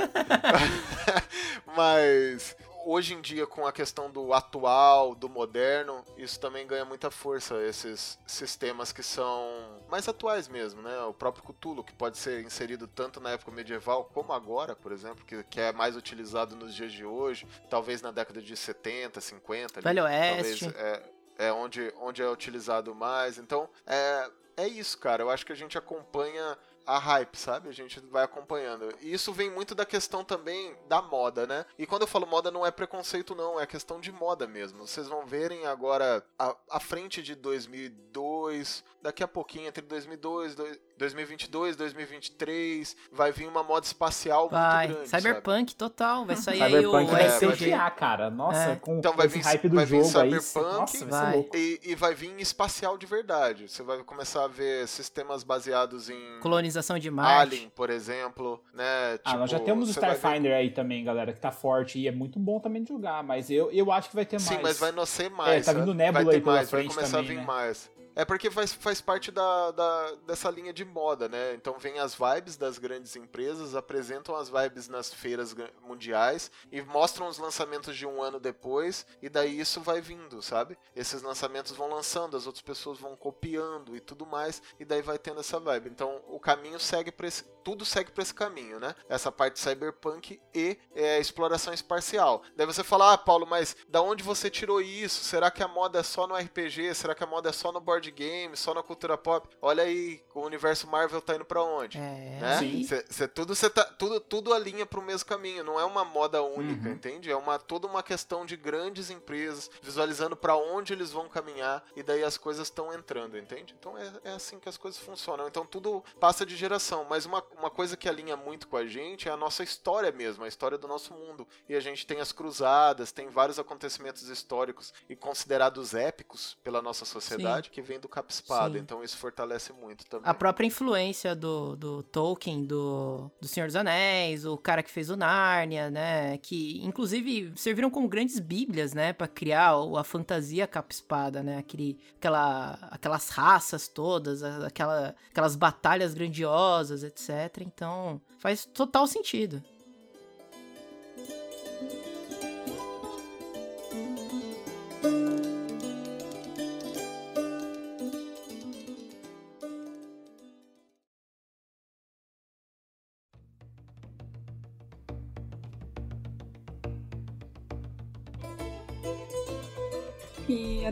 mas 1.76 2.56
hoje 2.90 3.14
em 3.14 3.22
dia, 3.22 3.46
com 3.46 3.68
a 3.68 3.72
questão 3.72 4.10
do 4.10 4.34
atual, 4.34 5.14
do 5.14 5.30
moderno, 5.30 6.04
isso 6.18 6.40
também 6.40 6.66
ganha 6.66 6.84
muita 6.84 7.12
força, 7.12 7.56
esses 7.64 8.18
sistemas 8.26 8.92
que 8.92 9.04
são 9.04 9.84
mais 9.88 10.08
atuais 10.08 10.48
mesmo, 10.48 10.82
né? 10.82 11.00
O 11.04 11.14
próprio 11.14 11.44
Cthulhu, 11.44 11.84
que 11.84 11.94
pode 11.94 12.18
ser 12.18 12.44
inserido 12.44 12.88
tanto 12.88 13.20
na 13.20 13.32
época 13.32 13.52
medieval 13.52 14.06
como 14.06 14.34
agora, 14.34 14.76
por 14.76 14.92
exemplo, 14.92 15.24
que, 15.24 15.44
que 15.44 15.62
é 15.62 15.72
mais 15.72 15.96
utilizado 15.96 16.56
nos 16.56 16.74
dias 16.74 16.92
de 16.92 17.06
hoje, 17.06 17.46
talvez 17.70 18.02
na 18.02 18.12
década 18.12 18.42
de 18.42 18.58
70, 18.58 19.22
50. 19.22 19.80
ali, 19.80 19.84
Velho 19.84 20.04
talvez 20.04 20.62
Oeste. 20.62 20.74
é, 20.76 21.04
é 21.48 21.54
onde, 21.54 21.94
onde 22.02 22.22
é 22.22 22.30
utilizado 22.30 22.96
mais. 22.96 23.38
Então, 23.38 23.70
é, 23.86 24.30
é 24.58 24.68
isso, 24.68 24.98
cara. 24.98 25.24
Eu 25.24 25.30
acho 25.30 25.46
que 25.46 25.54
a 25.54 25.56
gente 25.56 25.78
acompanha 25.78 26.58
a 26.96 26.98
hype, 27.00 27.36
sabe? 27.38 27.70
A 27.70 27.72
gente 27.72 28.00
vai 28.12 28.24
acompanhando. 28.24 28.90
E 29.02 29.14
isso 29.14 29.32
vem 29.32 29.50
muito 29.50 29.76
da 29.76 29.86
questão 29.86 30.24
também 30.24 30.76
da 30.88 31.02
moda, 31.02 31.46
né? 31.46 31.66
E 31.78 31.86
quando 31.86 32.02
eu 32.04 32.08
falo 32.08 32.26
moda, 32.26 32.50
não 32.50 32.66
é 32.66 32.72
preconceito, 32.72 33.36
não. 33.36 33.60
É 33.60 33.66
questão 33.66 34.00
de 34.00 34.12
moda 34.12 34.48
mesmo. 34.48 34.88
Vocês 34.88 35.08
vão 35.08 35.26
verem 35.26 35.66
agora, 35.68 36.24
a, 36.38 36.56
a 36.72 36.80
frente 36.80 37.22
de 37.22 37.36
2002, 37.36 38.84
daqui 39.02 39.24
a 39.24 39.28
pouquinho, 39.28 39.68
entre 39.68 39.82
2002, 39.84 40.56
dois- 40.56 40.80
2022, 40.98 41.76
2023, 41.78 42.96
vai 43.12 43.32
vir 43.32 43.48
uma 43.48 43.64
moda 43.64 43.86
espacial 43.86 44.50
Vai. 44.50 44.88
muito 44.88 44.96
grande, 44.98 45.10
sabe? 45.10 45.24
Cyberpunk 45.24 45.76
total. 45.76 46.26
Vai 46.26 46.36
sair 46.36 46.62
aí 46.62 46.74
o 46.74 46.76
Cyberpunk 46.92 47.12
vai 47.12 47.26
é, 47.26 47.30
ser 47.30 47.46
o 47.48 47.52
RPG. 47.52 47.72
TA, 47.72 47.90
cara. 47.92 48.30
Nossa, 48.30 48.60
É. 48.72 48.76
com, 48.76 48.98
Então 48.98 49.12
com 49.12 49.18
vai 49.18 49.28
esse 49.28 49.38
vir- 49.38 49.46
hype 49.46 49.70
do 49.70 49.76
vai 49.76 49.86
vir 49.86 50.04
jogo 50.04 50.20
aí. 50.20 50.42
Cyberpunk, 50.42 50.80
Nossa, 50.80 51.06
vai, 51.06 51.32
vai. 51.34 51.50
E, 51.54 51.80
e 51.84 51.96
vai 51.96 52.14
vir 52.16 52.40
espacial 52.42 52.98
de 52.98 53.06
verdade. 53.06 53.70
Você 53.70 53.82
vai 53.84 54.04
começar 54.04 54.44
a 54.44 54.48
ver 54.48 54.88
sistemas 54.88 55.44
baseados 55.44 56.10
em 56.10 56.40
Colonização 56.42 56.79
de 57.00 57.12
Marte. 57.12 57.54
Alien, 57.56 57.70
por 57.76 57.90
exemplo, 57.90 58.64
né? 58.74 59.20
Ah, 59.24 59.38
nós 59.38 59.50
já 59.50 59.58
Tipo, 59.58 59.66
temos 59.72 59.90
o 59.90 59.94
vai 60.00 60.10
ver- 60.12 60.16
Starfinder 60.18 60.56
aí 60.56 60.70
também, 60.72 61.04
galera, 61.04 61.32
que 61.34 61.40
tá 61.40 61.52
forte 61.52 62.00
e 62.00 62.08
é 62.08 62.12
muito 62.12 62.40
bom 62.40 62.60
também 62.60 62.84
de 62.84 62.90
jogar, 62.90 63.24
mas 63.24 63.50
eu, 63.50 63.72
eu 63.72 63.92
acho 63.92 64.10
que 64.10 64.16
vai 64.16 64.26
ter 64.26 64.38
mais. 64.38 64.48
Sim, 64.48 64.60
mas 64.62 64.80
vai 64.80 64.92
nascer 64.92 65.30
mais. 65.30 65.68
É, 65.68 65.72
tá 65.74 65.80
vindo 65.80 65.88
sabe? 65.88 65.98
Nebula 65.98 66.24
vai 66.24 66.26
ter 66.26 66.38
aí 66.38 66.42
pela 66.42 66.56
mais, 66.56 66.70
frente 66.70 66.86
vai 66.88 66.96
começar 66.96 67.18
também, 67.18 67.32
a 67.32 67.34
vir 67.34 67.40
né? 67.40 67.46
mais. 67.46 67.92
É 68.20 68.26
porque 68.26 68.52
faz, 68.52 68.74
faz 68.74 69.00
parte 69.00 69.32
da, 69.32 69.72
da, 69.72 70.16
dessa 70.28 70.52
linha 70.52 70.74
de 70.74 70.84
moda, 70.84 71.30
né? 71.30 71.54
Então 71.54 71.80
vem 71.80 72.00
as 72.00 72.14
vibes 72.14 72.58
das 72.58 72.78
grandes 72.78 73.16
empresas, 73.16 73.76
apresentam 73.76 74.36
as 74.36 74.50
vibes 74.50 74.90
nas 74.90 75.14
feiras 75.14 75.56
mundiais 75.82 76.52
e 76.70 76.82
mostram 76.82 77.30
os 77.30 77.38
lançamentos 77.38 77.96
de 77.96 78.06
um 78.06 78.22
ano 78.22 78.38
depois, 78.38 79.06
e 79.22 79.30
daí 79.30 79.58
isso 79.58 79.80
vai 79.80 80.02
vindo, 80.02 80.42
sabe? 80.42 80.78
Esses 80.94 81.22
lançamentos 81.22 81.72
vão 81.72 81.90
lançando, 81.90 82.36
as 82.36 82.46
outras 82.46 82.62
pessoas 82.62 83.00
vão 83.00 83.16
copiando 83.16 83.96
e 83.96 84.02
tudo 84.02 84.26
mais, 84.26 84.62
e 84.78 84.84
daí 84.84 85.02
vai 85.02 85.18
tendo 85.18 85.40
essa 85.40 85.58
vibe. 85.58 85.90
Então 85.90 86.22
o 86.28 86.42
caminho 86.42 86.78
segue 86.78 87.14
para 87.14 87.26
esse. 87.26 87.46
Tudo 87.70 87.86
segue 87.86 88.10
para 88.10 88.24
esse 88.24 88.34
caminho, 88.34 88.80
né? 88.80 88.96
Essa 89.08 89.32
parte 89.32 89.60
cyberpunk 89.60 90.42
e 90.56 90.76
é, 90.96 91.20
exploração 91.20 91.72
espacial. 91.72 92.42
Daí 92.56 92.66
você 92.66 92.84
fala, 92.84 93.14
ah, 93.14 93.18
Paulo, 93.18 93.46
mas 93.46 93.78
da 93.88 94.02
onde 94.02 94.24
você 94.24 94.50
tirou 94.50 94.82
isso? 94.82 95.24
Será 95.24 95.52
que 95.52 95.62
a 95.62 95.68
moda 95.68 96.00
é 96.00 96.04
só 96.04 96.26
no 96.26 96.36
RPG? 96.36 96.96
Será 96.96 97.14
que 97.14 97.24
a 97.24 97.28
moda 97.28 97.50
é 97.50 97.52
só 97.52 97.72
no 97.72 97.80
board 97.80 98.10
game? 98.10 98.58
Só 98.58 98.74
na 98.74 98.82
cultura 98.82 99.16
pop? 99.20 99.48
Olha 99.62 99.84
aí, 99.84 100.20
o 100.34 100.40
universo 100.40 100.88
Marvel 100.88 101.22
tá 101.22 101.36
indo 101.36 101.46
pra 101.46 101.62
onde? 101.62 102.00
É, 102.00 102.40
né? 102.42 102.58
sim. 102.58 102.84
Cê, 102.86 103.06
cê, 103.08 103.28
tudo, 103.28 103.54
cê 103.54 103.70
tá, 103.70 103.84
tudo, 103.84 104.20
tudo 104.20 104.52
alinha 104.52 104.88
pro 104.88 105.00
mesmo 105.00 105.30
caminho. 105.30 105.64
Não 105.64 105.80
é 105.80 105.86
uma 105.86 106.04
moda 106.04 106.42
única, 106.42 106.88
uhum. 106.88 106.96
entende? 106.96 107.30
É 107.30 107.36
uma, 107.36 107.60
toda 107.60 107.86
uma 107.86 108.02
questão 108.02 108.48
de 108.48 108.58
grandes 108.58 109.12
empresas 109.12 109.70
visualizando 109.80 110.36
para 110.36 110.56
onde 110.56 110.92
eles 110.92 111.12
vão 111.12 111.30
caminhar 111.30 111.86
e 111.96 112.02
daí 112.02 112.24
as 112.24 112.36
coisas 112.36 112.66
estão 112.66 112.92
entrando, 112.92 113.38
entende? 113.38 113.76
Então 113.78 113.96
é, 113.96 114.12
é 114.24 114.32
assim 114.32 114.60
que 114.60 114.68
as 114.68 114.76
coisas 114.76 115.00
funcionam. 115.00 115.48
Então 115.48 115.68
tudo 115.68 116.04
passa 116.20 116.44
de 116.44 116.56
geração. 116.56 117.06
Mas 117.08 117.26
uma, 117.26 117.44
uma 117.60 117.70
coisa 117.70 117.96
que 117.96 118.10
alinha 118.10 118.36
muito 118.36 118.68
com 118.68 118.78
a 118.78 118.86
gente 118.88 119.28
é 119.30 119.32
a 119.32 119.38
nossa 119.38 119.64
história 119.64 120.12
mesmo, 120.12 120.44
a 120.44 120.48
história 120.48 120.78
do 120.78 120.88
nosso 120.88 121.14
mundo. 121.14 121.48
E 121.68 121.76
a 121.76 121.80
gente 121.80 122.08
tem 122.08 122.20
as 122.20 122.32
cruzadas, 122.32 123.12
tem 123.12 123.28
vários 123.30 123.60
acontecimentos 123.60 124.28
históricos 124.28 124.94
e 125.10 125.16
considerados 125.16 125.94
épicos 125.94 126.58
pela 126.64 126.82
nossa 126.82 127.06
sociedade 127.06 127.68
Sim. 127.68 127.74
que 127.74 127.82
vem 127.82 128.00
do 128.00 128.08
capa 128.08 128.32
espada. 128.32 128.78
Então 128.78 129.04
isso 129.04 129.18
fortalece 129.18 129.74
muito 129.74 130.06
também. 130.06 130.30
A 130.30 130.34
própria 130.34 130.66
influência 130.66 131.36
do, 131.36 131.76
do 131.76 132.04
Tolkien, 132.04 132.66
do, 132.66 133.30
do 133.40 133.48
Senhor 133.48 133.68
dos 133.68 133.76
Anéis, 133.76 134.46
o 134.46 134.58
cara 134.58 134.82
que 134.82 134.90
fez 134.90 135.10
o 135.10 135.16
Nárnia, 135.16 135.92
né? 135.92 136.38
Que 136.38 136.84
inclusive 136.84 137.54
serviram 137.56 137.90
como 137.90 138.08
grandes 138.08 138.40
bíblias, 138.40 138.94
né? 138.94 139.14
para 139.20 139.28
criar 139.28 139.74
a 139.98 140.04
fantasia 140.04 140.66
capa 140.66 140.94
espada, 140.94 141.44
né? 141.44 141.58
Aquele, 141.58 142.00
aquela, 142.18 142.80
aquelas 142.90 143.30
raças 143.30 143.88
todas, 143.88 144.42
aquela, 144.44 145.16
aquelas 145.30 145.56
batalhas 145.56 146.14
grandiosas, 146.14 147.04
etc. 147.04 147.39
Então 147.64 148.20
faz 148.40 148.66
total 148.66 149.08
sentido. 149.08 149.64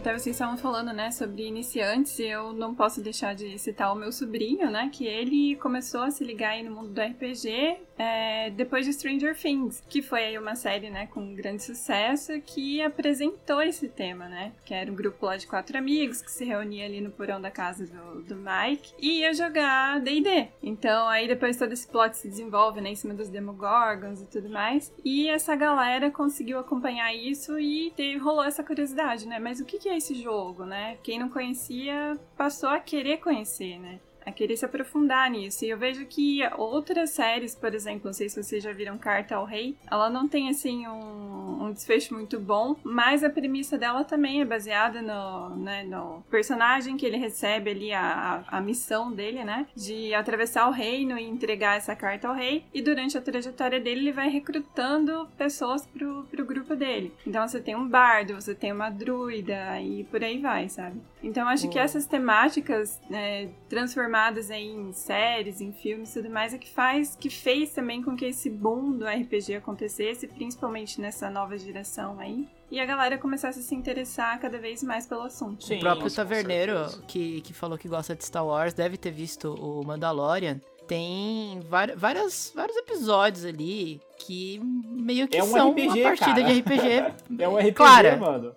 Até 0.08 0.18
vocês 0.18 0.38
estavam 0.38 0.56
falando, 0.56 0.94
né, 0.94 1.12
sobre 1.12 1.46
iniciantes, 1.46 2.18
e 2.20 2.28
eu 2.28 2.54
não 2.54 2.74
posso 2.74 3.02
deixar 3.02 3.36
de 3.36 3.60
citar 3.60 3.92
o 3.92 3.96
meu 3.96 4.10
sobrinho, 4.10 4.72
né, 4.72 4.90
que 4.90 5.06
ele 5.06 5.58
começou 5.58 6.02
a 6.02 6.12
se 6.12 6.24
ligar 6.24 6.52
aí 6.52 6.64
no 6.64 6.74
mundo 6.74 6.94
do 6.94 7.02
RPG 7.02 7.78
é, 7.98 8.50
depois 8.52 8.86
de 8.86 8.94
Stranger 8.94 9.36
Things, 9.36 9.84
que 9.90 10.02
foi 10.02 10.24
aí 10.24 10.38
uma 10.38 10.56
série, 10.56 10.90
né, 10.90 11.08
com 11.08 11.36
grande 11.36 11.64
sucesso, 11.64 12.40
que 12.46 12.82
apresentou 12.82 13.62
esse 13.62 13.90
tema, 13.90 14.30
né, 14.30 14.54
que 14.64 14.74
era 14.74 14.90
um 14.90 14.96
grupo 14.96 15.26
lá 15.26 15.36
de 15.36 15.48
quatro 15.48 15.78
amigos 15.78 16.22
que 16.22 16.32
se 16.32 16.46
reunia 16.46 16.86
ali 16.86 17.02
no 17.02 17.12
porão 17.12 17.42
da 17.42 17.52
casa 17.52 17.86
do, 17.86 18.22
do 18.22 18.36
Mike 18.36 18.94
e 19.00 19.22
ia 19.22 19.34
jogar 19.34 20.00
D&D. 20.00 20.48
Então 20.64 21.08
aí 21.10 21.28
depois 21.28 21.58
todo 21.58 21.74
esse 21.74 21.88
plot 21.88 22.16
se 22.16 22.30
desenvolve, 22.30 22.80
né, 22.80 22.92
em 22.92 22.96
cima 22.96 23.14
dos 23.14 23.28
Demogorgons 23.28 24.22
e 24.22 24.26
tudo 24.26 24.50
mais, 24.50 24.94
e 25.04 25.28
essa 25.28 25.56
galera 25.56 26.10
conseguiu 26.10 26.60
acompanhar 26.60 27.14
isso 27.14 27.60
e 27.60 27.92
teve, 27.92 28.18
rolou 28.20 28.44
essa 28.44 28.64
curiosidade, 28.64 29.28
né, 29.28 29.38
mas 29.38 29.60
o 29.60 29.66
que 29.66 29.90
é 29.90 29.97
esse 29.98 30.16
jogo, 30.16 30.66
né? 30.66 30.98
Quem 31.04 31.20
não 31.20 31.30
conhecia 31.30 32.20
passou 32.36 32.70
a 32.70 32.80
querer 32.80 33.18
conhecer, 33.18 33.80
né? 33.80 34.00
A 34.28 34.32
querer 34.32 34.58
se 34.58 34.66
aprofundar 34.66 35.32
nisso. 35.32 35.64
E 35.64 35.70
eu 35.70 35.78
vejo 35.78 36.06
que 36.06 36.42
outras 36.58 37.12
séries, 37.12 37.56
por 37.56 37.74
exemplo, 37.74 38.02
não 38.06 38.14
sei 38.14 38.28
se 38.28 38.44
vocês 38.44 38.62
já 38.62 38.74
viram 38.74 38.98
Carta 38.98 39.36
ao 39.36 39.46
Rei, 39.46 39.78
ela 39.90 40.10
não 40.10 40.28
tem 40.28 40.50
assim 40.50 40.86
um, 40.86 41.64
um 41.64 41.72
desfecho 41.72 42.14
muito 42.14 42.38
bom, 42.40 42.76
mas 42.84 43.24
a 43.24 43.30
premissa 43.30 43.78
dela 43.78 44.04
também 44.04 44.42
é 44.42 44.46
baseada 44.46 45.02
no, 45.02 45.56
né, 45.56 45.84
no 45.84 46.24
personagem 46.30 46.98
que 46.98 47.06
ele 47.06 47.18
recebe 47.18 47.72
ali, 47.72 47.94
a, 47.94 48.44
a, 48.48 48.60
missão 48.60 49.12
dele, 49.12 49.46
né? 49.46 49.66
De 49.76 50.14
atravessar 50.14 50.68
o 50.68 50.72
reino 50.72 51.18
e 51.18 51.24
entregar 51.24 51.78
essa 51.78 51.96
carta 51.96 52.28
ao 52.28 52.36
rei. 52.36 52.66
E 52.74 52.82
durante 52.82 53.18
a 53.18 53.22
trajetória 53.22 53.80
dele, 53.80 54.02
ele 54.02 54.12
vai 54.12 54.28
recrutando 54.28 55.28
pessoas 55.38 55.86
pro, 55.86 56.24
pro 56.30 56.46
grupo 56.46 56.76
dele. 56.76 57.14
Então 57.26 57.48
você 57.48 57.62
tem 57.62 57.76
um 57.76 57.88
bardo, 57.88 58.36
você 58.36 58.54
tem 58.54 58.74
uma 58.74 58.90
druida 58.90 59.80
e 59.80 60.04
por 60.06 60.22
aí 60.22 60.40
vai, 60.40 60.68
sabe? 60.68 61.00
Então 61.24 61.48
acho 61.48 61.70
que 61.70 61.80
essas 61.80 62.06
temáticas 62.06 63.00
né, 63.10 63.50
transformadas 63.70 64.17
em 64.50 64.92
séries, 64.94 65.62
em 65.62 65.72
filmes 65.72 66.12
e 66.12 66.22
tudo 66.22 66.32
mais 66.32 66.54
é 66.54 66.58
que 66.58 66.70
faz, 66.70 67.16
que 67.16 67.30
fez 67.30 67.72
também 67.72 68.02
com 68.02 68.16
que 68.16 68.26
esse 68.26 68.50
boom 68.50 68.98
do 68.98 69.06
RPG 69.06 69.56
acontecesse, 69.56 70.28
principalmente 70.28 71.00
nessa 71.00 71.30
nova 71.30 71.58
geração 71.58 72.20
aí. 72.20 72.48
E 72.70 72.80
a 72.80 72.86
galera 72.86 73.18
começasse 73.18 73.60
a 73.60 73.62
se 73.62 73.74
interessar 73.74 74.40
cada 74.40 74.58
vez 74.58 74.84
mais 74.84 75.08
pelo 75.08 75.22
assunto. 75.22 75.64
Sim, 75.64 75.78
o 75.78 75.80
próprio 75.80 76.14
Taverneiro, 76.14 76.76
que, 77.08 77.42
que 77.42 77.54
falou 77.54 77.78
que 77.78 77.88
gosta 77.88 78.16
de 78.16 78.26
Star 78.26 78.46
Wars, 78.46 78.74
deve 78.74 78.98
ter 78.98 79.12
visto 79.12 79.54
o 79.54 79.86
Mandalorian. 79.86 80.60
Tem 80.86 81.62
várias, 81.96 82.52
vários 82.56 82.78
episódios 82.78 83.46
ali 83.46 84.02
que 84.28 84.60
meio 84.62 85.26
que 85.26 85.38
é 85.38 85.44
um 85.44 85.48
são 85.48 85.72
RPG, 85.72 85.88
uma 85.88 86.04
partida 86.04 86.42
cara. 86.42 86.54
de 86.54 86.60
RPG. 86.60 87.40
é 87.40 87.48
um 87.48 87.56
RPG, 87.56 87.72
clara, 87.72 88.18
mano. 88.18 88.54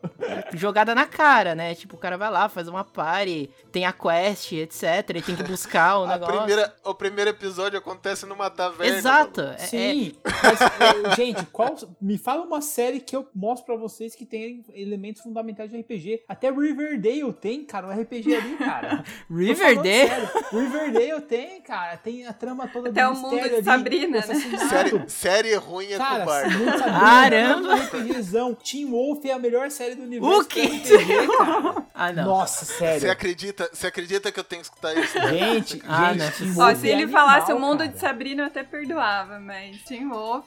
Jogada 0.53 0.97
na 0.97 1.07
cara, 1.07 1.55
né? 1.55 1.77
Tipo, 1.77 1.95
o 1.95 1.99
cara 1.99 2.18
vai 2.18 2.29
lá, 2.29 2.49
faz 2.49 2.66
uma 2.66 2.83
party, 2.83 3.49
tem 3.71 3.87
a 3.87 3.93
quest, 3.93 4.51
etc. 4.51 4.83
E 5.14 5.23
tem 5.23 5.37
que 5.37 5.45
buscar 5.45 5.99
o 5.99 6.09
negócio. 6.09 6.39
Primeira, 6.39 6.75
o 6.85 6.93
primeiro 6.93 7.31
episódio 7.31 7.79
acontece 7.79 8.27
numa 8.27 8.51
taverna. 8.51 8.97
Exato. 8.97 9.43
É, 9.43 9.59
Sim. 9.59 10.12
É... 10.25 10.31
Mas, 11.05 11.16
gente, 11.16 11.47
qual, 11.47 11.77
me 12.01 12.18
fala 12.18 12.43
uma 12.43 12.61
série 12.61 12.99
que 12.99 13.14
eu 13.14 13.29
mostro 13.33 13.66
pra 13.66 13.77
vocês 13.77 14.16
que 14.16 14.27
tem 14.27 14.64
elementos 14.75 15.23
fundamentais 15.23 15.71
de 15.71 15.81
RPG. 15.81 16.25
Até 16.27 16.51
Riverdale 16.51 17.33
tem, 17.35 17.64
cara, 17.64 17.87
um 17.87 18.01
RPG 18.01 18.35
ali, 18.35 18.57
cara. 18.57 19.05
Riverdale? 19.31 20.29
Riverdale 20.51 21.21
tem, 21.21 21.61
cara. 21.61 21.97
Tem 21.97 22.27
a 22.27 22.33
trama 22.33 22.66
toda 22.66 22.89
Até 22.89 23.05
do 23.05 23.12
o 23.12 23.14
mundo 23.14 23.37
de 23.37 23.41
ali, 23.41 23.62
Sabrina, 23.62 24.18
né? 24.18 24.35
Série, 24.68 25.09
série 25.09 25.59
ruim 25.61 25.92
é 25.92 25.98
Cara, 25.98 26.20
covarde. 26.20 26.58
Não 26.58 26.78
sabia, 26.78 27.00
Caramba! 27.00 27.76
RPGzão. 27.76 28.54
Team 28.54 28.90
Wolf 28.90 29.24
é 29.24 29.32
a 29.32 29.38
melhor 29.38 29.70
série 29.70 29.94
do 29.94 30.02
universo. 30.02 30.40
O 30.40 30.44
que? 30.44 30.61
RPG. 30.62 31.00
Ah, 31.92 32.14
não. 32.14 32.24
Nossa, 32.24 32.64
sério. 32.64 33.00
Você 33.00 33.11
acredita, 33.11 33.68
você 33.70 33.86
acredita 33.88 34.32
que 34.32 34.40
eu 34.40 34.44
tenho 34.44 34.62
que 34.62 34.68
escutar 34.68 34.94
isso? 34.96 35.20
Gente, 35.20 35.82
ah, 35.86 36.14
gente, 36.14 36.38
Team 36.38 36.54
Wolf 36.54 36.70
Ó, 36.70 36.74
se 36.74 36.88
ele 36.88 37.02
é 37.02 37.08
falasse 37.08 37.52
o 37.52 37.58
mundo 37.58 37.80
cara. 37.80 37.90
de 37.90 38.00
Sabrina, 38.00 38.42
eu 38.42 38.46
até 38.46 38.64
perdoava, 38.64 39.38
mas 39.38 39.82
Team 39.82 40.08
Wolf... 40.08 40.46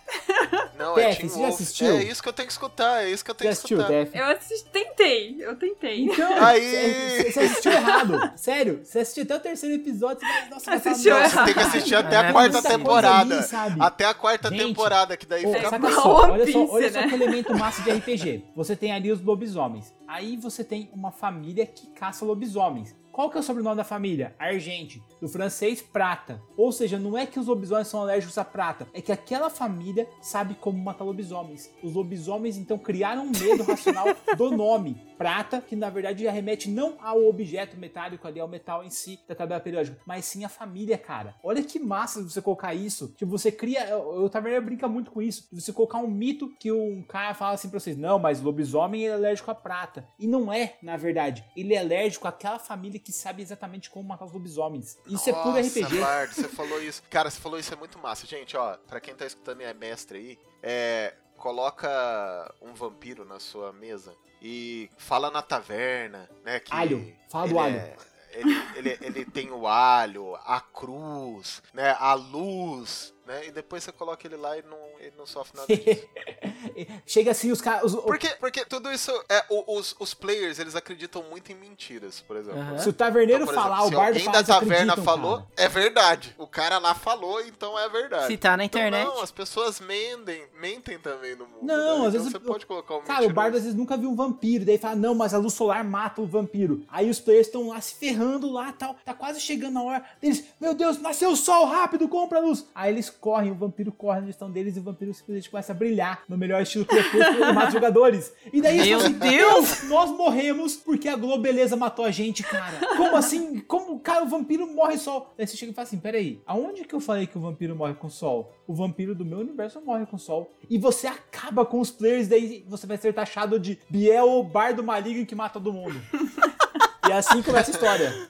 Não, 0.80 0.98
é 0.98 1.14
Team 1.14 1.30
Wolf. 1.30 1.54
assistiu? 1.54 1.92
É 1.92 2.04
isso 2.06 2.24
que 2.24 2.30
eu 2.30 2.34
tenho 2.34 2.48
que 2.48 2.54
escutar, 2.54 3.04
é 3.04 3.10
isso 3.12 3.24
que 3.24 3.30
eu 3.30 3.36
tenho 3.36 3.52
que 3.52 3.58
escutar. 3.58 3.88
Tef? 3.88 4.18
Eu 4.18 4.26
assisti, 4.26 4.70
tentei, 4.72 5.36
eu 5.42 5.56
tentei. 5.56 6.06
Então, 6.06 6.44
Aí... 6.44 7.32
você 7.32 7.40
assistiu 7.42 7.72
errado. 7.72 8.32
Sério, 8.36 8.82
você 8.84 9.00
assistiu 9.00 9.24
até 9.24 9.36
o 9.36 9.40
terceiro 9.40 9.76
episódio, 9.76 10.22
você 10.22 10.26
vai, 10.26 10.50
nossa, 10.50 10.74
assistiu 10.74 11.14
não, 11.14 11.30
Você 11.30 11.44
tem 11.44 11.54
que 11.54 11.60
assistir 11.60 11.96
até 11.96 12.18
a 12.18 12.32
quarta 12.32 12.62
temporada. 12.64 13.48
Ali, 13.52 13.78
até 13.80 14.06
a 14.06 14.14
quarta 14.16 14.50
temporada 14.50 15.03
temporada, 15.04 15.18
que 15.18 15.26
daí 15.26 15.46
fica 15.46 15.70
saca 15.70 15.92
só, 15.92 16.32
olha 16.32 16.52
só, 16.52 16.66
olha 16.70 16.92
só 16.92 17.02
né? 17.02 17.08
que 17.08 17.16
elemento 17.16 17.58
massa 17.58 17.82
de 17.82 17.92
RPG. 17.92 18.44
Você 18.56 18.76
tem 18.76 18.92
ali 18.92 19.12
os 19.12 19.22
lobisomens. 19.22 19.94
Aí 20.08 20.38
você 20.38 20.64
tem 20.64 20.90
uma 20.94 21.12
família 21.12 21.66
que 21.66 21.88
caça 21.88 22.26
lobisomens. 22.26 22.96
Qual 23.12 23.30
que 23.30 23.38
é 23.38 23.42
o 23.42 23.44
sobrenome 23.44 23.76
da 23.76 23.84
família? 23.84 24.34
Argente. 24.40 25.00
Do 25.22 25.30
francês, 25.30 25.84
prata. 25.84 26.42
Ou 26.58 26.72
seja, 26.72 26.98
não 26.98 27.16
é 27.16 27.28
que 27.28 27.40
os 27.40 27.46
lobisomens 27.46 27.88
são 27.88 28.02
alérgicos 28.02 28.40
à 28.40 28.44
prata, 28.44 28.88
é 28.92 29.02
que 29.02 29.12
aquela 29.12 29.52
família 29.52 30.08
sabe 30.20 30.56
como 30.56 30.84
matar 30.84 31.04
lobisomens. 31.04 31.70
Os 31.84 31.94
lobisomens 31.94 32.58
então 32.58 32.76
criaram 32.76 33.26
um 33.26 33.30
medo 33.30 33.62
racional 33.64 34.08
do 34.36 34.50
nome. 34.50 35.00
Prata, 35.18 35.62
que 35.62 35.76
na 35.76 35.90
verdade 35.90 36.24
já 36.24 36.32
remete 36.32 36.70
não 36.70 36.98
ao 37.02 37.26
objeto 37.26 37.78
metálico 37.78 38.28
ali, 38.28 38.40
ao 38.40 38.48
metal 38.48 38.84
em 38.84 38.90
si 38.90 39.20
da 39.28 39.36
tabela 39.36 39.60
periódica, 39.60 40.00
mas 40.06 40.26
sim 40.26 40.44
a 40.44 40.50
família, 40.50 40.98
cara. 40.98 41.36
Olha 41.44 41.64
que 41.64 41.80
massa 41.80 42.24
você 42.24 42.42
colocar 42.42 42.74
isso. 42.74 43.14
Que 43.18 43.26
você 43.26 43.52
cria. 43.52 43.98
O 43.98 44.30
Taverneiro 44.30 44.66
brinca 44.66 44.88
muito 44.88 45.12
com 45.12 45.22
isso. 45.22 45.48
Você 45.52 45.72
colocar 45.72 46.00
um 46.00 46.08
mito 46.08 46.50
que 46.60 46.72
um 46.72 47.04
cara 47.04 47.34
fala 47.34 47.54
assim 47.54 47.70
pra 47.70 47.80
vocês: 47.80 47.98
não, 47.98 48.20
mas 48.20 48.42
lobisomem 48.42 49.08
é 49.08 49.14
alérgico 49.14 49.52
à 49.52 49.56
prata. 49.56 50.08
E 50.18 50.28
não 50.28 50.52
é, 50.52 50.78
na 50.82 50.98
verdade. 50.98 51.44
Ele 51.56 51.74
é 51.74 51.80
alérgico 51.80 52.28
àquela 52.28 52.60
família 52.60 53.00
que 53.00 53.12
sabe 53.12 53.42
exatamente 53.42 53.90
como 53.90 54.08
matar 54.08 54.26
os 54.26 54.34
lobisomens. 54.34 54.98
Isso 55.06 55.12
Nossa, 55.12 55.30
é 55.30 55.34
puro 55.34 55.58
RPG. 55.58 56.00
Bard, 56.00 56.34
você 56.34 56.48
falou 56.48 56.82
isso. 56.82 57.04
Cara, 57.10 57.30
você 57.30 57.40
falou 57.40 57.60
isso 57.60 57.74
é 57.74 57.78
muito 57.78 58.00
massa. 58.00 58.26
Gente, 58.26 58.56
ó, 58.58 58.78
pra 58.88 59.00
quem 59.00 59.16
tá 59.16 59.26
escutando 59.26 59.62
e 59.62 59.64
é 59.64 59.74
mestre 59.74 60.18
aí, 60.18 60.40
é, 60.62 61.14
coloca 61.38 62.54
um 62.62 62.74
vampiro 62.74 63.26
na 63.26 63.40
sua 63.40 63.74
mesa 63.74 64.16
e 64.44 64.90
fala 64.98 65.32
na 65.32 65.42
taverna, 65.42 66.30
né? 66.44 66.60
Que 66.60 66.74
alho, 66.74 67.16
fala 67.30 67.48
do 67.48 67.60
alho. 67.60 67.78
É, 67.78 67.96
ele, 68.34 68.62
ele, 68.76 68.98
ele 69.02 69.26
tem 69.26 69.52
o 69.52 69.66
alho, 69.66 70.36
a 70.46 70.60
cruz, 70.60 71.64
né? 71.74 71.96
A 71.98 72.14
luz, 72.14 73.14
né? 73.26 73.48
E 73.48 73.52
depois 73.52 73.84
você 73.84 73.92
coloca 73.92 74.26
ele 74.28 74.36
lá 74.36 74.58
e 74.58 74.62
não, 74.64 74.78
ele 75.00 75.14
não 75.18 75.26
sofre 75.26 75.58
nada 75.58 75.68
disso. 75.76 76.08
Chega 77.06 77.32
assim, 77.32 77.52
os 77.52 77.62
caras. 77.62 77.94
Porque, 77.96 78.28
porque 78.40 78.66
tudo 78.66 78.92
isso 78.92 79.12
é. 79.30 79.44
Os, 79.68 79.96
os 80.00 80.14
players, 80.14 80.60
eles 80.60 80.76
acreditam 80.76 81.24
muito 81.24 81.52
em 81.52 81.56
mentiras, 81.56 82.22
por 82.22 82.36
exemplo. 82.38 82.60
Aham. 82.60 82.80
Se 82.80 82.90
o 82.90 82.94
taverneiro 82.94 83.44
Então, 83.44 83.54
falar, 83.56 83.80
exemplo, 83.82 83.88
o 83.98 84.00
bardo 84.00 84.08
alguém 84.14 84.26
fala, 84.26 84.32
da 84.32 84.40
eles 84.40 84.48
taverna 84.48 84.98
falou, 84.98 85.38
cara. 85.38 85.48
é 85.58 85.70
verdade. 85.70 86.36
O 86.38 86.48
cara 86.48 86.78
lá 86.78 86.94
falou, 86.96 87.42
então 87.42 87.78
é 87.78 87.90
verdade. 87.90 88.28
Se 88.28 88.38
tá 88.38 88.56
na 88.58 88.66
Então, 88.66 88.80
internet. 88.82 89.06
não, 89.06 89.22
as 89.22 89.32
pessoas 89.32 89.80
mentem, 89.80 90.44
mentem 90.60 90.98
também 91.00 91.36
no 91.36 91.46
mundo. 91.46 91.60
Não, 91.64 91.76
né? 91.76 92.08
às 92.08 92.14
Então 92.14 92.24
vezes 92.24 92.32
você 92.32 92.40
pode 92.40 92.66
colocar 92.66 92.96
um 92.96 93.00
Cara, 93.02 93.10
o 93.10 93.14
mentiroso. 93.22 93.34
bardo 93.36 93.58
às 93.58 93.64
vezes 93.64 93.78
nunca 93.78 93.98
viu 93.98 94.10
um 94.10 94.16
vampiro, 94.16 94.66
daí 94.66 94.78
fala, 94.78 94.96
não, 94.96 95.14
mas 95.16 95.34
a 95.34 95.38
luz 95.38 95.54
solar 95.54 95.84
mata 95.84 96.22
o 96.22 96.26
vampiro. 96.26 96.86
Aí 96.90 97.10
os 97.10 97.20
players 97.20 97.48
estão 97.48 97.70
lá 97.70 97.80
se 97.82 97.96
ferrando 97.96 98.50
lá 98.52 98.72
tal, 98.74 98.96
tá 99.06 99.14
quase 99.14 99.40
chegando 99.40 99.80
a 99.80 99.84
hora 99.84 100.06
deles, 100.22 100.44
meu 100.60 100.74
Deus, 100.74 101.00
nasceu 101.00 101.32
o 101.32 101.36
sol, 101.36 101.66
rápido, 101.66 102.08
compra 102.08 102.40
a 102.40 102.42
luz. 102.42 102.66
Aí 102.74 102.92
eles 102.92 103.13
correm, 103.14 103.52
o 103.52 103.56
vampiro 103.56 103.92
corre 103.92 104.16
na 104.16 104.26
direção 104.26 104.50
deles 104.52 104.76
e 104.76 104.80
o 104.80 104.84
vampiro 104.84 105.14
simplesmente 105.14 105.50
começa 105.50 105.72
a 105.72 105.76
brilhar 105.76 106.24
no 106.28 106.38
melhor 106.38 106.62
estilo 106.62 106.86
crepúsculo 106.86 107.44
e 107.50 107.54
mata 107.54 107.68
os 107.68 107.74
jogadores. 107.74 108.34
E 108.52 108.62
daí 108.62 108.90
Meu 108.90 109.00
assim, 109.00 109.14
Deus! 109.14 109.84
nós 109.84 110.12
morremos 110.12 110.76
porque 110.76 111.08
a 111.08 111.16
Globeleza 111.16 111.76
matou 111.76 112.06
a 112.06 112.12
gente, 112.12 112.44
cara. 112.44 112.80
Como 112.98 113.16
assim? 113.16 113.60
Como, 113.60 114.00
cara, 114.00 114.24
o 114.24 114.28
vampiro 114.28 114.68
morre 114.68 114.98
só. 114.98 115.32
Daí 115.38 115.48
você 115.48 115.58
chega 115.58 115.72
e 115.72 115.76
fala 115.76 115.88
assim, 115.88 116.00
peraí, 116.00 116.42
aonde 116.46 116.84
que 116.84 116.94
eu 116.94 117.00
falei 117.00 117.28
que 117.28 117.38
o 117.38 117.42
vampiro 117.42 117.76
morre 117.76 117.94
com 117.94 118.10
sol? 118.10 118.54
O 118.68 118.74
vampiro 118.74 119.14
do 119.14 119.26
meu 119.26 119.40
universo 119.40 119.82
morre 119.82 120.06
com 120.06 120.16
o 120.16 120.20
sol. 120.20 120.54
E 120.70 120.78
você 120.78 121.08
acaba 121.08 121.66
com 121.66 121.80
os 121.80 121.92
players, 121.92 122.28
daí 122.28 122.64
você 122.68 122.88
vai 122.88 122.98
ser 122.98 123.14
taxado 123.14 123.60
de 123.60 123.80
Biel, 123.90 124.44
bardo 124.44 124.84
maligno 124.84 125.26
que 125.26 125.36
mata 125.36 125.54
todo 125.54 125.74
mundo. 125.74 125.96
e 127.08 127.12
é 127.12 127.16
assim 127.16 127.42
começa 127.42 127.72
a 127.72 127.74
história. 127.74 128.30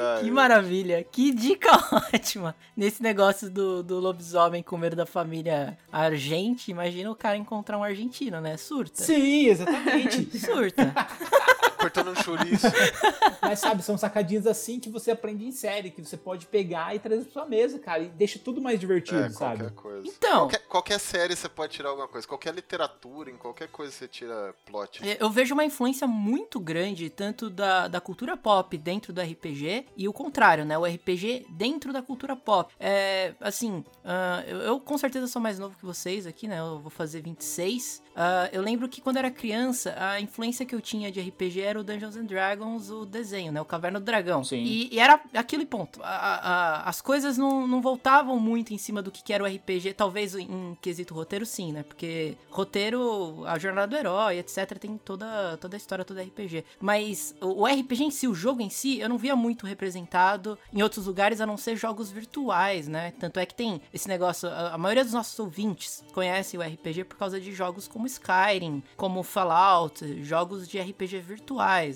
Ah, 0.00 0.20
Que 0.22 0.30
maravilha, 0.30 1.02
que 1.04 1.32
dica 1.32 1.70
ótima. 2.14 2.54
Nesse 2.76 3.02
negócio 3.02 3.50
do, 3.50 3.82
do 3.82 3.98
lobisomem 3.98 4.62
com 4.62 4.76
medo 4.76 4.94
da 4.94 5.04
família 5.06 5.76
argente, 5.90 6.70
imagina 6.70 7.10
o 7.10 7.16
cara 7.16 7.36
encontrar 7.36 7.76
um 7.78 7.82
argentino, 7.84 8.40
né? 8.40 8.56
Surta. 8.56 9.02
Sim, 9.02 9.46
exatamente. 9.48 10.38
Surta. 10.38 10.94
Cortando 11.78 12.10
um 12.10 12.14
chouriço. 12.16 12.66
Mas 13.40 13.60
sabe, 13.60 13.82
são 13.82 13.96
sacadinhas 13.96 14.46
assim 14.46 14.80
que 14.80 14.90
você 14.90 15.10
aprende 15.12 15.44
em 15.44 15.52
série, 15.52 15.90
que 15.90 16.02
você 16.02 16.16
pode 16.16 16.46
pegar 16.46 16.94
e 16.94 16.98
trazer 16.98 17.22
pra 17.24 17.32
sua 17.32 17.46
mesa, 17.46 17.78
cara. 17.78 18.02
E 18.02 18.08
deixa 18.08 18.38
tudo 18.38 18.60
mais 18.60 18.78
divertido, 18.78 19.20
É, 19.20 19.30
sabe? 19.30 19.58
qualquer 19.58 19.74
coisa. 19.74 20.08
Então. 20.08 20.38
Qualquer, 20.40 20.58
qualquer 20.66 20.98
série 21.00 21.36
você 21.36 21.48
pode 21.48 21.72
tirar 21.74 21.90
alguma 21.90 22.08
coisa. 22.08 22.26
Qualquer 22.26 22.54
literatura, 22.54 23.30
em 23.30 23.36
qualquer 23.36 23.68
coisa 23.68 23.92
você 23.92 24.08
tira 24.08 24.54
plot. 24.66 25.06
É, 25.08 25.16
Eu 25.20 25.30
vejo 25.30 25.54
uma 25.54 25.64
influência 25.64 26.06
muito 26.06 26.58
grande, 26.60 27.08
tanto 27.08 27.48
da, 27.48 27.88
da 27.88 28.00
cultura 28.00 28.36
pop 28.36 28.76
dentro 28.76 29.12
do 29.12 29.20
RPG, 29.20 29.86
e 29.96 30.08
o 30.08 30.12
contrário, 30.12 30.64
né? 30.64 30.76
O 30.76 30.84
RPG 30.84 31.46
dentro 31.50 31.92
da 31.92 32.02
cultura 32.02 32.34
pop. 32.36 32.72
É, 32.78 33.34
assim, 33.40 33.84
ah, 34.04 34.42
eu, 34.46 34.58
eu 34.58 34.80
com 34.80 34.98
certeza 34.98 35.26
sou 35.26 35.40
mais 35.40 35.58
novo 35.58 35.76
que 35.78 35.84
vocês 35.86 36.26
aqui, 36.26 36.46
né? 36.48 36.58
Eu 36.58 36.80
vou 36.80 36.90
fazer 36.90 37.20
26. 37.22 38.02
Ah, 38.16 38.48
eu 38.52 38.62
lembro 38.62 38.88
que 38.88 39.00
quando 39.00 39.16
era 39.16 39.30
criança, 39.30 39.94
a 39.98 40.20
influência 40.20 40.66
que 40.66 40.74
eu 40.74 40.80
tinha 40.80 41.10
de 41.10 41.20
RPG 41.20 41.60
era 41.68 41.80
o 41.80 41.84
Dungeons 41.84 42.16
and 42.16 42.24
Dragons, 42.24 42.90
o 42.90 43.04
desenho, 43.06 43.52
né? 43.52 43.60
O 43.60 43.64
Caverna 43.64 44.00
do 44.00 44.04
Dragão. 44.04 44.42
Sim. 44.44 44.62
E, 44.62 44.94
e 44.94 44.98
era 44.98 45.20
aquele 45.34 45.64
ponto. 45.66 46.00
A- 46.02 46.08
a- 46.08 46.88
as 46.88 47.00
coisas 47.00 47.36
não, 47.38 47.66
não 47.66 47.80
voltavam 47.80 48.38
muito 48.40 48.72
em 48.74 48.78
cima 48.78 49.00
do 49.02 49.10
que, 49.10 49.22
que 49.22 49.32
era 49.32 49.42
o 49.44 49.46
RPG. 49.46 49.92
Talvez 49.94 50.34
em, 50.34 50.76
quesito 50.80 51.14
roteiro, 51.14 51.44
sim, 51.46 51.72
né? 51.72 51.82
Porque 51.82 52.36
roteiro, 52.50 53.44
a 53.46 53.58
jornada 53.58 53.86
do 53.88 53.96
herói, 53.96 54.38
etc., 54.38 54.78
tem 54.78 54.96
toda, 54.98 55.56
toda 55.58 55.76
a 55.76 55.78
história, 55.78 56.04
toda 56.04 56.22
RPG. 56.22 56.64
Mas 56.80 57.34
o, 57.40 57.62
o 57.62 57.66
RPG 57.66 58.04
em 58.04 58.10
si, 58.10 58.26
o 58.28 58.34
jogo 58.34 58.60
em 58.60 58.70
si, 58.70 58.98
eu 58.98 59.08
não 59.08 59.18
via 59.18 59.34
muito 59.36 59.66
representado 59.66 60.58
em 60.72 60.82
outros 60.82 61.06
lugares 61.06 61.40
a 61.40 61.46
não 61.46 61.56
ser 61.56 61.76
jogos 61.76 62.10
virtuais, 62.10 62.88
né? 62.88 63.12
Tanto 63.18 63.38
é 63.40 63.46
que 63.46 63.54
tem 63.54 63.80
esse 63.92 64.08
negócio. 64.08 64.48
A, 64.48 64.74
a 64.74 64.78
maioria 64.78 65.04
dos 65.04 65.12
nossos 65.12 65.38
ouvintes 65.38 66.04
conhece 66.12 66.56
o 66.56 66.62
RPG 66.62 67.04
por 67.04 67.16
causa 67.16 67.40
de 67.40 67.52
jogos 67.52 67.88
como 67.88 68.06
Skyrim, 68.06 68.82
como 68.96 69.22
Fallout, 69.22 70.22
jogos 70.24 70.68
de 70.68 70.78
RPG 70.80 71.18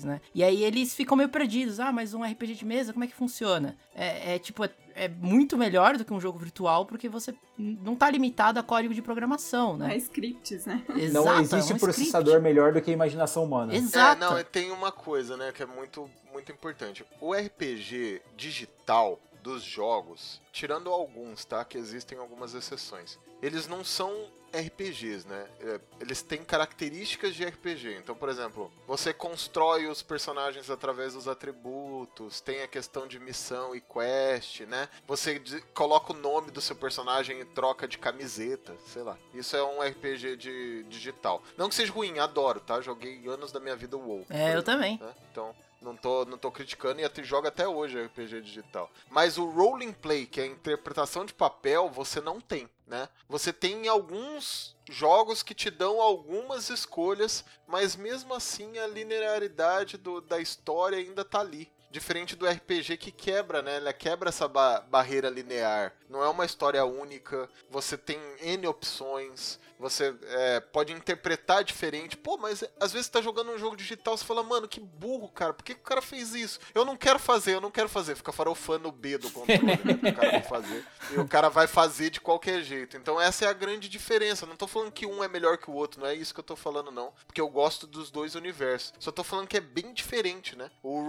né? 0.03 0.21
E 0.33 0.43
aí 0.43 0.63
eles 0.63 0.93
ficam 0.93 1.15
meio 1.17 1.29
perdidos. 1.29 1.79
Ah, 1.79 1.91
mas 1.91 2.13
um 2.13 2.23
RPG 2.23 2.55
de 2.55 2.65
mesa, 2.65 2.93
como 2.93 3.03
é 3.05 3.07
que 3.07 3.15
funciona? 3.15 3.77
É, 3.95 4.35
é 4.35 4.39
tipo, 4.39 4.63
é, 4.63 4.69
é 4.95 5.07
muito 5.07 5.57
melhor 5.57 5.97
do 5.97 6.05
que 6.05 6.13
um 6.13 6.19
jogo 6.19 6.37
virtual 6.37 6.85
porque 6.85 7.09
você 7.09 7.33
não 7.57 7.95
tá 7.95 8.09
limitado 8.09 8.59
a 8.59 8.63
código 8.63 8.93
de 8.93 9.01
programação, 9.01 9.73
A 9.73 9.77
né? 9.77 9.97
scripts, 9.97 10.65
né? 10.65 10.83
Exato, 10.95 11.13
Não 11.25 11.37
é 11.37 11.41
existe 11.41 11.73
um 11.73 11.77
processador 11.77 12.41
melhor 12.41 12.73
do 12.73 12.81
que 12.81 12.89
a 12.91 12.93
imaginação 12.93 13.43
humana. 13.43 13.73
script. 13.73 13.95
Exato. 13.95 14.23
É, 14.23 14.29
não, 14.29 14.39
e 14.39 14.43
tem 14.43 14.71
uma 14.71 14.91
coisa, 14.91 15.37
né, 15.37 15.51
que 15.51 15.63
é 15.63 15.65
muito, 15.65 16.09
muito 16.31 16.51
importante. 16.51 17.05
O 17.19 17.33
RPG 17.33 18.21
digital 18.35 19.19
dos 19.41 19.61
jogos, 19.61 20.41
tirando 20.53 20.89
alguns, 20.89 21.43
tá? 21.43 21.65
Que 21.65 21.77
existem 21.77 22.17
algumas 22.17 22.53
exceções. 22.53 23.19
Eles 23.41 23.67
não 23.67 23.83
são 23.83 24.11
RPGs, 24.53 25.27
né? 25.27 25.47
É, 25.61 25.79
Eles 25.99 26.21
têm 26.21 26.43
características 26.43 27.35
de 27.35 27.43
RPG. 27.43 27.95
Então, 27.97 28.15
por 28.15 28.29
exemplo, 28.29 28.71
você 28.87 29.13
constrói 29.13 29.87
os 29.87 30.01
personagens 30.01 30.69
através 30.69 31.13
dos 31.13 31.27
atributos, 31.27 32.39
tem 32.41 32.61
a 32.61 32.67
questão 32.67 33.07
de 33.07 33.19
missão 33.19 33.75
e 33.75 33.81
quest, 33.81 34.61
né? 34.61 34.87
Você 35.07 35.39
coloca 35.73 36.13
o 36.13 36.15
nome 36.15 36.51
do 36.51 36.61
seu 36.61 36.75
personagem 36.75 37.39
e 37.39 37.45
troca 37.45 37.87
de 37.87 37.97
camiseta, 37.97 38.75
sei 38.87 39.01
lá. 39.03 39.17
Isso 39.33 39.55
é 39.55 39.63
um 39.63 39.81
RPG 39.81 40.37
de 40.37 40.83
digital. 40.83 41.41
Não 41.57 41.69
que 41.69 41.75
seja 41.75 41.91
ruim, 41.91 42.19
adoro, 42.19 42.59
tá? 42.59 42.81
Joguei 42.81 43.27
anos 43.27 43.51
da 43.51 43.59
minha 43.59 43.75
vida 43.75 43.97
WoW. 43.97 44.25
por 44.25 44.35
É, 44.35 44.55
eu 44.55 44.63
também. 44.63 44.99
né? 44.99 45.13
Então, 45.31 45.55
não 45.83 45.95
tô, 45.95 46.25
não 46.25 46.37
tô 46.37 46.51
criticando 46.51 47.01
e 47.01 47.23
joga 47.23 47.49
até 47.49 47.67
hoje 47.67 48.01
RPG 48.01 48.41
digital. 48.41 48.89
Mas 49.09 49.37
o 49.37 49.45
roling 49.45 49.91
play, 49.91 50.25
que 50.25 50.39
é 50.39 50.43
a 50.43 50.47
interpretação 50.47 51.25
de 51.25 51.33
papel, 51.33 51.89
você 51.89 52.21
não 52.21 52.39
tem, 52.39 52.69
né? 52.87 53.09
Você 53.27 53.51
tem 53.51 53.87
alguns 53.87 54.75
jogos 54.89 55.43
que 55.43 55.53
te 55.53 55.69
dão 55.69 56.01
algumas 56.01 56.69
escolhas, 56.69 57.43
mas 57.67 57.95
mesmo 57.95 58.33
assim 58.33 58.77
a 58.79 58.87
linearidade 58.87 59.97
do- 59.97 60.21
da 60.21 60.39
história 60.39 60.97
ainda 60.97 61.23
tá 61.25 61.39
ali. 61.39 61.71
Diferente 61.91 62.35
do 62.35 62.47
RPG 62.47 62.97
que 62.97 63.11
quebra, 63.11 63.61
né? 63.61 63.77
Ela 63.77 63.93
quebra 63.93 64.29
essa 64.29 64.47
ba- 64.47 64.79
barreira 64.81 65.29
linear. 65.29 65.93
Não 66.09 66.23
é 66.23 66.27
uma 66.27 66.43
história 66.43 66.83
única. 66.83 67.47
Você 67.69 67.95
tem 67.95 68.19
N 68.41 68.65
opções. 68.65 69.59
Você 69.83 70.15
é, 70.23 70.59
pode 70.59 70.93
interpretar 70.93 71.63
diferente. 71.63 72.15
Pô, 72.17 72.37
mas 72.37 72.63
às 72.79 72.91
vezes 72.91 73.05
você 73.07 73.11
tá 73.11 73.21
jogando 73.21 73.51
um 73.51 73.57
jogo 73.57 73.75
digital 73.75 74.17
você 74.17 74.23
fala, 74.25 74.41
mano, 74.41 74.67
que 74.67 74.79
burro, 74.79 75.27
cara. 75.29 75.53
Por 75.53 75.63
que, 75.63 75.75
que 75.75 75.81
o 75.81 75.83
cara 75.83 76.01
fez 76.01 76.33
isso? 76.33 76.59
Eu 76.73 76.85
não 76.85 76.95
quero 76.97 77.19
fazer, 77.19 77.53
eu 77.55 77.61
não 77.61 77.69
quero 77.69 77.89
fazer. 77.89 78.15
Fica 78.15 78.31
farofando 78.31 78.87
o 78.87 78.91
B 78.91 79.17
do 79.17 79.29
controle 79.29 79.61
né, 79.63 79.77
o 80.09 80.15
cara 80.15 80.31
vai 80.31 80.43
fazer. 80.47 80.85
E 81.11 81.19
o 81.19 81.27
cara 81.27 81.49
vai 81.49 81.67
fazer 81.67 82.09
de 82.09 82.21
qualquer 82.21 82.61
jeito. 82.63 82.95
Então 82.97 83.19
essa 83.19 83.45
é 83.45 83.47
a 83.49 83.53
grande 83.53 83.89
diferença. 83.89 84.45
Não 84.45 84.55
tô 84.55 84.67
falando 84.67 84.91
que 84.91 85.05
um 85.05 85.23
é 85.23 85.27
melhor 85.27 85.57
que 85.57 85.69
o 85.69 85.73
outro. 85.73 85.99
Não 86.01 86.07
é 86.07 86.15
isso 86.15 86.33
que 86.33 86.39
eu 86.39 86.43
tô 86.43 86.55
falando, 86.55 86.89
não. 86.91 87.13
Porque 87.27 87.41
eu 87.41 87.49
gosto 87.49 87.85
dos 87.85 88.09
dois 88.09 88.35
universos. 88.35 88.93
Só 88.99 89.11
tô 89.11 89.23
falando 89.23 89.47
que 89.47 89.57
é 89.57 89.61
bem 89.61 89.93
diferente, 89.93 90.55
né? 90.55 90.71
O, 90.81 90.99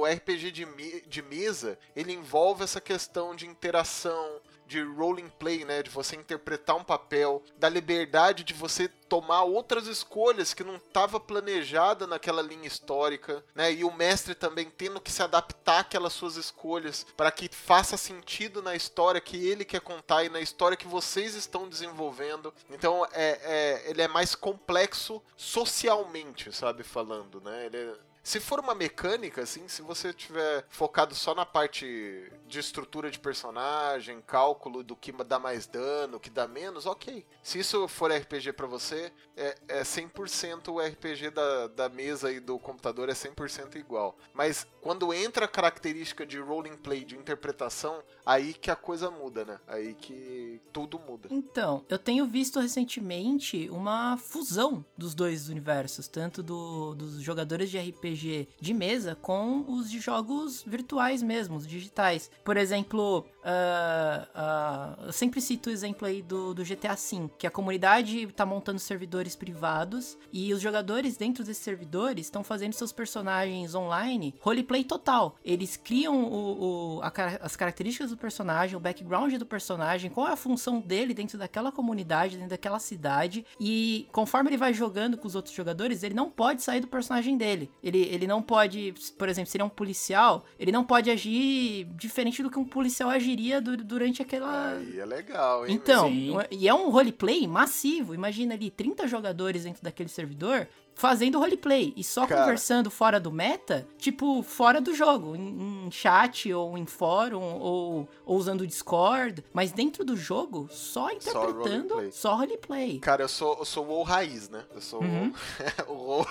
o 0.00 0.06
RPG 0.06 0.50
de, 0.50 0.64
me- 0.66 1.02
de 1.02 1.20
mesa, 1.22 1.78
ele 1.94 2.12
envolve 2.12 2.64
essa 2.64 2.80
questão 2.80 3.34
de 3.36 3.46
interação, 3.46 4.40
de 4.72 4.82
roling 4.82 5.28
play, 5.38 5.64
né? 5.64 5.82
De 5.82 5.90
você 5.90 6.16
interpretar 6.16 6.76
um 6.76 6.84
papel, 6.84 7.42
da 7.58 7.68
liberdade 7.68 8.42
de 8.44 8.54
você 8.54 8.88
tomar 8.88 9.42
outras 9.42 9.86
escolhas 9.86 10.54
que 10.54 10.64
não 10.64 10.76
estava 10.76 11.20
planejada 11.20 12.06
naquela 12.06 12.40
linha 12.40 12.66
histórica, 12.66 13.44
né? 13.54 13.70
E 13.72 13.84
o 13.84 13.92
mestre 13.92 14.34
também 14.34 14.70
tendo 14.70 15.00
que 15.00 15.12
se 15.12 15.22
adaptar 15.22 15.80
àquelas 15.80 16.14
suas 16.14 16.36
escolhas 16.36 17.06
para 17.16 17.30
que 17.30 17.48
faça 17.48 17.96
sentido 17.96 18.62
na 18.62 18.74
história 18.74 19.20
que 19.20 19.36
ele 19.46 19.64
quer 19.64 19.80
contar 19.80 20.24
e 20.24 20.30
na 20.30 20.40
história 20.40 20.76
que 20.76 20.86
vocês 20.88 21.34
estão 21.34 21.68
desenvolvendo. 21.68 22.54
Então 22.70 23.06
é, 23.12 23.38
é- 23.42 23.90
ele 23.90 24.00
é 24.00 24.08
mais 24.08 24.34
complexo 24.34 25.22
socialmente, 25.36 26.50
sabe, 26.54 26.82
falando, 26.82 27.40
né? 27.40 27.66
Ele 27.66 27.76
é- 27.76 27.94
se 28.22 28.38
for 28.38 28.60
uma 28.60 28.74
mecânica, 28.74 29.42
assim, 29.42 29.66
se 29.66 29.82
você 29.82 30.12
tiver 30.12 30.64
focado 30.68 31.12
só 31.14 31.34
na 31.34 31.44
parte 31.44 32.30
de 32.52 32.58
estrutura 32.58 33.10
de 33.10 33.18
personagem, 33.18 34.20
cálculo 34.20 34.82
do 34.84 34.94
que 34.94 35.10
dá 35.24 35.38
mais 35.38 35.66
dano, 35.66 36.20
que 36.20 36.28
dá 36.28 36.46
menos, 36.46 36.84
ok. 36.84 37.24
Se 37.42 37.58
isso 37.58 37.88
for 37.88 38.12
RPG 38.12 38.52
pra 38.52 38.66
você, 38.66 39.10
é, 39.36 39.56
é 39.68 39.82
100% 39.82 40.68
o 40.68 40.78
RPG 40.78 41.30
da, 41.30 41.66
da 41.68 41.88
mesa 41.88 42.30
e 42.30 42.38
do 42.40 42.58
computador 42.58 43.08
é 43.08 43.12
100% 43.14 43.76
igual. 43.76 44.16
Mas 44.34 44.66
quando 44.82 45.14
entra 45.14 45.46
a 45.46 45.48
característica 45.48 46.26
de 46.26 46.38
rolling 46.38 46.76
play, 46.76 47.04
de 47.04 47.16
interpretação, 47.16 48.02
aí 48.26 48.52
que 48.52 48.70
a 48.70 48.76
coisa 48.76 49.10
muda, 49.10 49.44
né? 49.46 49.58
Aí 49.66 49.94
que 49.94 50.60
tudo 50.72 50.98
muda. 50.98 51.28
Então, 51.30 51.84
eu 51.88 51.98
tenho 51.98 52.26
visto 52.26 52.60
recentemente 52.60 53.68
uma 53.70 54.18
fusão 54.18 54.84
dos 54.98 55.14
dois 55.14 55.48
universos, 55.48 56.06
tanto 56.06 56.42
do- 56.42 56.94
dos 56.94 57.20
jogadores 57.22 57.70
de 57.70 57.78
RPG 57.78 58.48
de 58.60 58.74
mesa 58.74 59.14
com 59.14 59.64
os 59.68 59.90
de 59.90 59.98
jogos 60.00 60.62
virtuais 60.62 61.22
mesmo, 61.22 61.56
os 61.56 61.66
digitais. 61.66 62.30
Por 62.44 62.58
exemplo, 62.58 63.26
uh, 63.42 65.02
uh, 65.02 65.06
eu 65.06 65.12
sempre 65.12 65.40
cito 65.40 65.68
o 65.68 65.72
exemplo 65.72 66.06
aí 66.06 66.22
do, 66.22 66.54
do 66.54 66.64
GTA 66.64 66.94
V, 66.94 67.30
que 67.38 67.46
a 67.46 67.50
comunidade 67.50 68.26
tá 68.28 68.46
montando 68.46 68.78
servidores 68.78 69.36
privados 69.36 70.16
e 70.32 70.52
os 70.52 70.60
jogadores 70.60 71.16
dentro 71.16 71.44
desses 71.44 71.62
servidores 71.62 72.26
estão 72.26 72.42
fazendo 72.42 72.72
seus 72.72 72.92
personagens 72.92 73.74
online 73.74 74.34
roleplay 74.40 74.84
total. 74.84 75.36
Eles 75.44 75.76
criam 75.76 76.24
o, 76.24 76.98
o, 76.98 77.02
a, 77.02 77.12
as 77.40 77.56
características 77.56 78.10
do 78.10 78.16
personagem, 78.16 78.76
o 78.76 78.80
background 78.80 79.34
do 79.34 79.46
personagem, 79.46 80.10
qual 80.10 80.28
é 80.28 80.32
a 80.32 80.36
função 80.36 80.80
dele 80.80 81.14
dentro 81.14 81.38
daquela 81.38 81.72
comunidade, 81.72 82.36
dentro 82.36 82.50
daquela 82.50 82.78
cidade, 82.78 83.44
e 83.60 84.06
conforme 84.12 84.50
ele 84.50 84.56
vai 84.56 84.72
jogando 84.72 85.16
com 85.16 85.26
os 85.26 85.34
outros 85.34 85.54
jogadores, 85.54 86.02
ele 86.02 86.14
não 86.14 86.30
pode 86.30 86.62
sair 86.62 86.80
do 86.80 86.86
personagem 86.86 87.36
dele. 87.36 87.70
Ele, 87.82 87.98
ele 87.98 88.26
não 88.26 88.42
pode, 88.42 88.94
por 89.18 89.28
exemplo, 89.28 89.50
se 89.50 89.56
ele 89.56 89.62
é 89.62 89.66
um 89.66 89.70
policial, 89.70 90.44
ele 90.58 90.72
não 90.72 90.84
pode 90.84 91.10
agir 91.10 91.84
diferente 91.96 92.42
do 92.42 92.50
que 92.50 92.58
um 92.58 92.64
policial 92.64 93.10
agiria 93.32 93.60
durante 93.60 94.22
aquela. 94.22 94.74
Aí 94.74 95.00
é 95.00 95.04
legal, 95.04 95.66
hein? 95.66 95.74
Então, 95.74 96.08
Sim. 96.08 96.36
e 96.50 96.68
é 96.68 96.74
um 96.74 96.90
roleplay 96.90 97.46
massivo. 97.46 98.14
Imagina 98.14 98.54
ali 98.54 98.70
30 98.70 99.06
jogadores 99.08 99.64
dentro 99.64 99.82
daquele 99.82 100.08
servidor 100.08 100.68
fazendo 100.94 101.38
roleplay 101.38 101.94
e 101.96 102.04
só 102.04 102.26
Cara. 102.26 102.42
conversando 102.42 102.90
fora 102.90 103.18
do 103.18 103.32
meta, 103.32 103.86
tipo, 103.96 104.42
fora 104.42 104.78
do 104.78 104.94
jogo, 104.94 105.34
em, 105.34 105.86
em 105.86 105.90
chat 105.90 106.52
ou 106.52 106.76
em 106.76 106.84
fórum 106.84 107.40
ou, 107.40 108.08
ou, 108.26 108.36
usando 108.36 108.60
o 108.60 108.66
Discord, 108.66 109.42
mas 109.54 109.72
dentro 109.72 110.04
do 110.04 110.14
jogo, 110.14 110.68
só 110.70 111.10
interpretando, 111.10 111.88
só 111.88 111.94
roleplay. 111.94 112.12
Só 112.12 112.34
roleplay. 112.36 112.98
Cara, 112.98 113.22
eu 113.22 113.28
sou, 113.28 113.56
eu 113.58 113.64
sou 113.64 113.86
o 113.86 113.88
WoW 113.88 114.02
raiz, 114.02 114.50
né? 114.50 114.64
Eu 114.74 114.82
sou 114.82 115.02
uhum. 115.02 115.32
o, 115.88 115.94
WoW, 115.94 116.26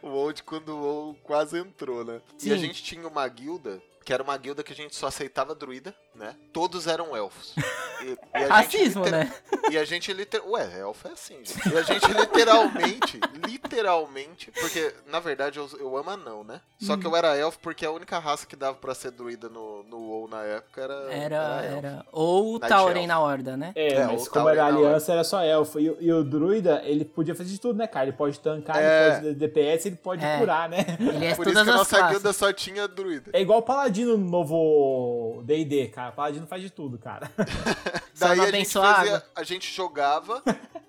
o 0.00 0.08
WoW 0.10 0.32
de 0.32 0.44
quando 0.44 0.68
o 0.68 0.80
WoW 0.80 1.16
quase 1.24 1.58
entrou, 1.58 2.04
né? 2.04 2.20
Sim. 2.38 2.50
E 2.50 2.52
a 2.52 2.56
gente 2.56 2.84
tinha 2.84 3.06
uma 3.08 3.26
guilda 3.26 3.82
que 4.04 4.12
era 4.12 4.22
uma 4.22 4.36
guilda 4.36 4.62
que 4.62 4.72
a 4.72 4.76
gente 4.76 4.94
só 4.94 5.06
aceitava 5.06 5.54
druida, 5.54 5.94
né? 6.14 6.34
Todos 6.52 6.86
eram 6.86 7.16
elfos. 7.16 7.54
E, 8.02 8.18
e 8.38 8.44
Racismo, 8.46 9.04
liter... 9.04 9.18
né? 9.18 9.34
E 9.70 9.78
a 9.78 9.84
gente 9.84 10.12
literalmente. 10.12 10.54
Ué, 10.54 10.80
elfo 10.80 11.08
é 11.08 11.12
assim, 11.12 11.36
gente. 11.44 11.68
E 11.68 11.76
a 11.76 11.82
gente 11.82 12.06
literalmente, 12.12 13.20
literalmente, 13.46 14.50
porque 14.52 14.94
na 15.06 15.20
verdade 15.20 15.58
eu, 15.58 15.68
eu 15.78 15.96
amo 15.96 16.10
anão, 16.10 16.44
né? 16.44 16.60
Só 16.78 16.96
que 16.96 17.06
eu 17.06 17.16
era 17.16 17.36
elfo 17.36 17.58
porque 17.60 17.86
a 17.86 17.90
única 17.90 18.18
raça 18.18 18.46
que 18.46 18.54
dava 18.54 18.76
pra 18.76 18.94
ser 18.94 19.10
druida 19.10 19.48
no, 19.48 19.82
no 19.84 19.98
WoW 19.98 20.28
na 20.28 20.42
época 20.42 20.82
era. 20.82 20.94
Era. 20.94 21.36
Era. 21.36 21.76
era. 21.76 22.06
Ou 22.12 22.58
Tauren 22.60 23.06
na 23.06 23.18
Horda, 23.20 23.56
né? 23.56 23.72
É, 23.74 23.94
é 23.94 24.06
mas 24.06 24.28
como 24.28 24.48
era 24.48 24.66
aliança, 24.66 25.12
era 25.12 25.24
só 25.24 25.42
elfo. 25.42 25.80
E, 25.80 25.96
e, 26.00 26.12
o 26.12 26.22
druida, 26.22 26.82
ele 26.84 27.04
podia 27.04 27.34
fazer 27.34 27.50
de 27.50 27.60
tudo, 27.60 27.78
né, 27.78 27.86
cara? 27.86 28.06
Ele 28.06 28.16
pode 28.16 28.38
tancar, 28.40 28.76
é... 28.76 29.06
ele 29.06 29.20
pode 29.20 29.34
DPS, 29.34 29.86
ele 29.86 29.96
pode 29.96 30.24
é. 30.24 30.38
curar, 30.38 30.68
né? 30.68 30.84
Ele 31.00 31.26
é 31.26 31.34
Por 31.34 31.46
isso 31.46 31.64
que 31.64 31.70
a 31.70 31.74
nossa 31.74 32.08
guilda 32.08 32.32
só 32.32 32.52
tinha 32.52 32.86
druida. 32.86 33.30
É 33.32 33.40
igual 33.40 33.60
o 33.60 33.62
paladino 33.62 34.16
no 34.16 34.28
novo 34.30 35.42
DD, 35.44 35.88
cara. 35.88 36.03
O 36.10 36.12
paladino 36.12 36.46
faz 36.46 36.62
de 36.62 36.70
tudo, 36.70 36.98
cara. 36.98 37.30
Daí 38.18 38.40
a 38.40 38.50
gente, 38.50 38.72
fazia, 38.72 39.22
a 39.34 39.42
gente 39.42 39.72
jogava 39.72 40.42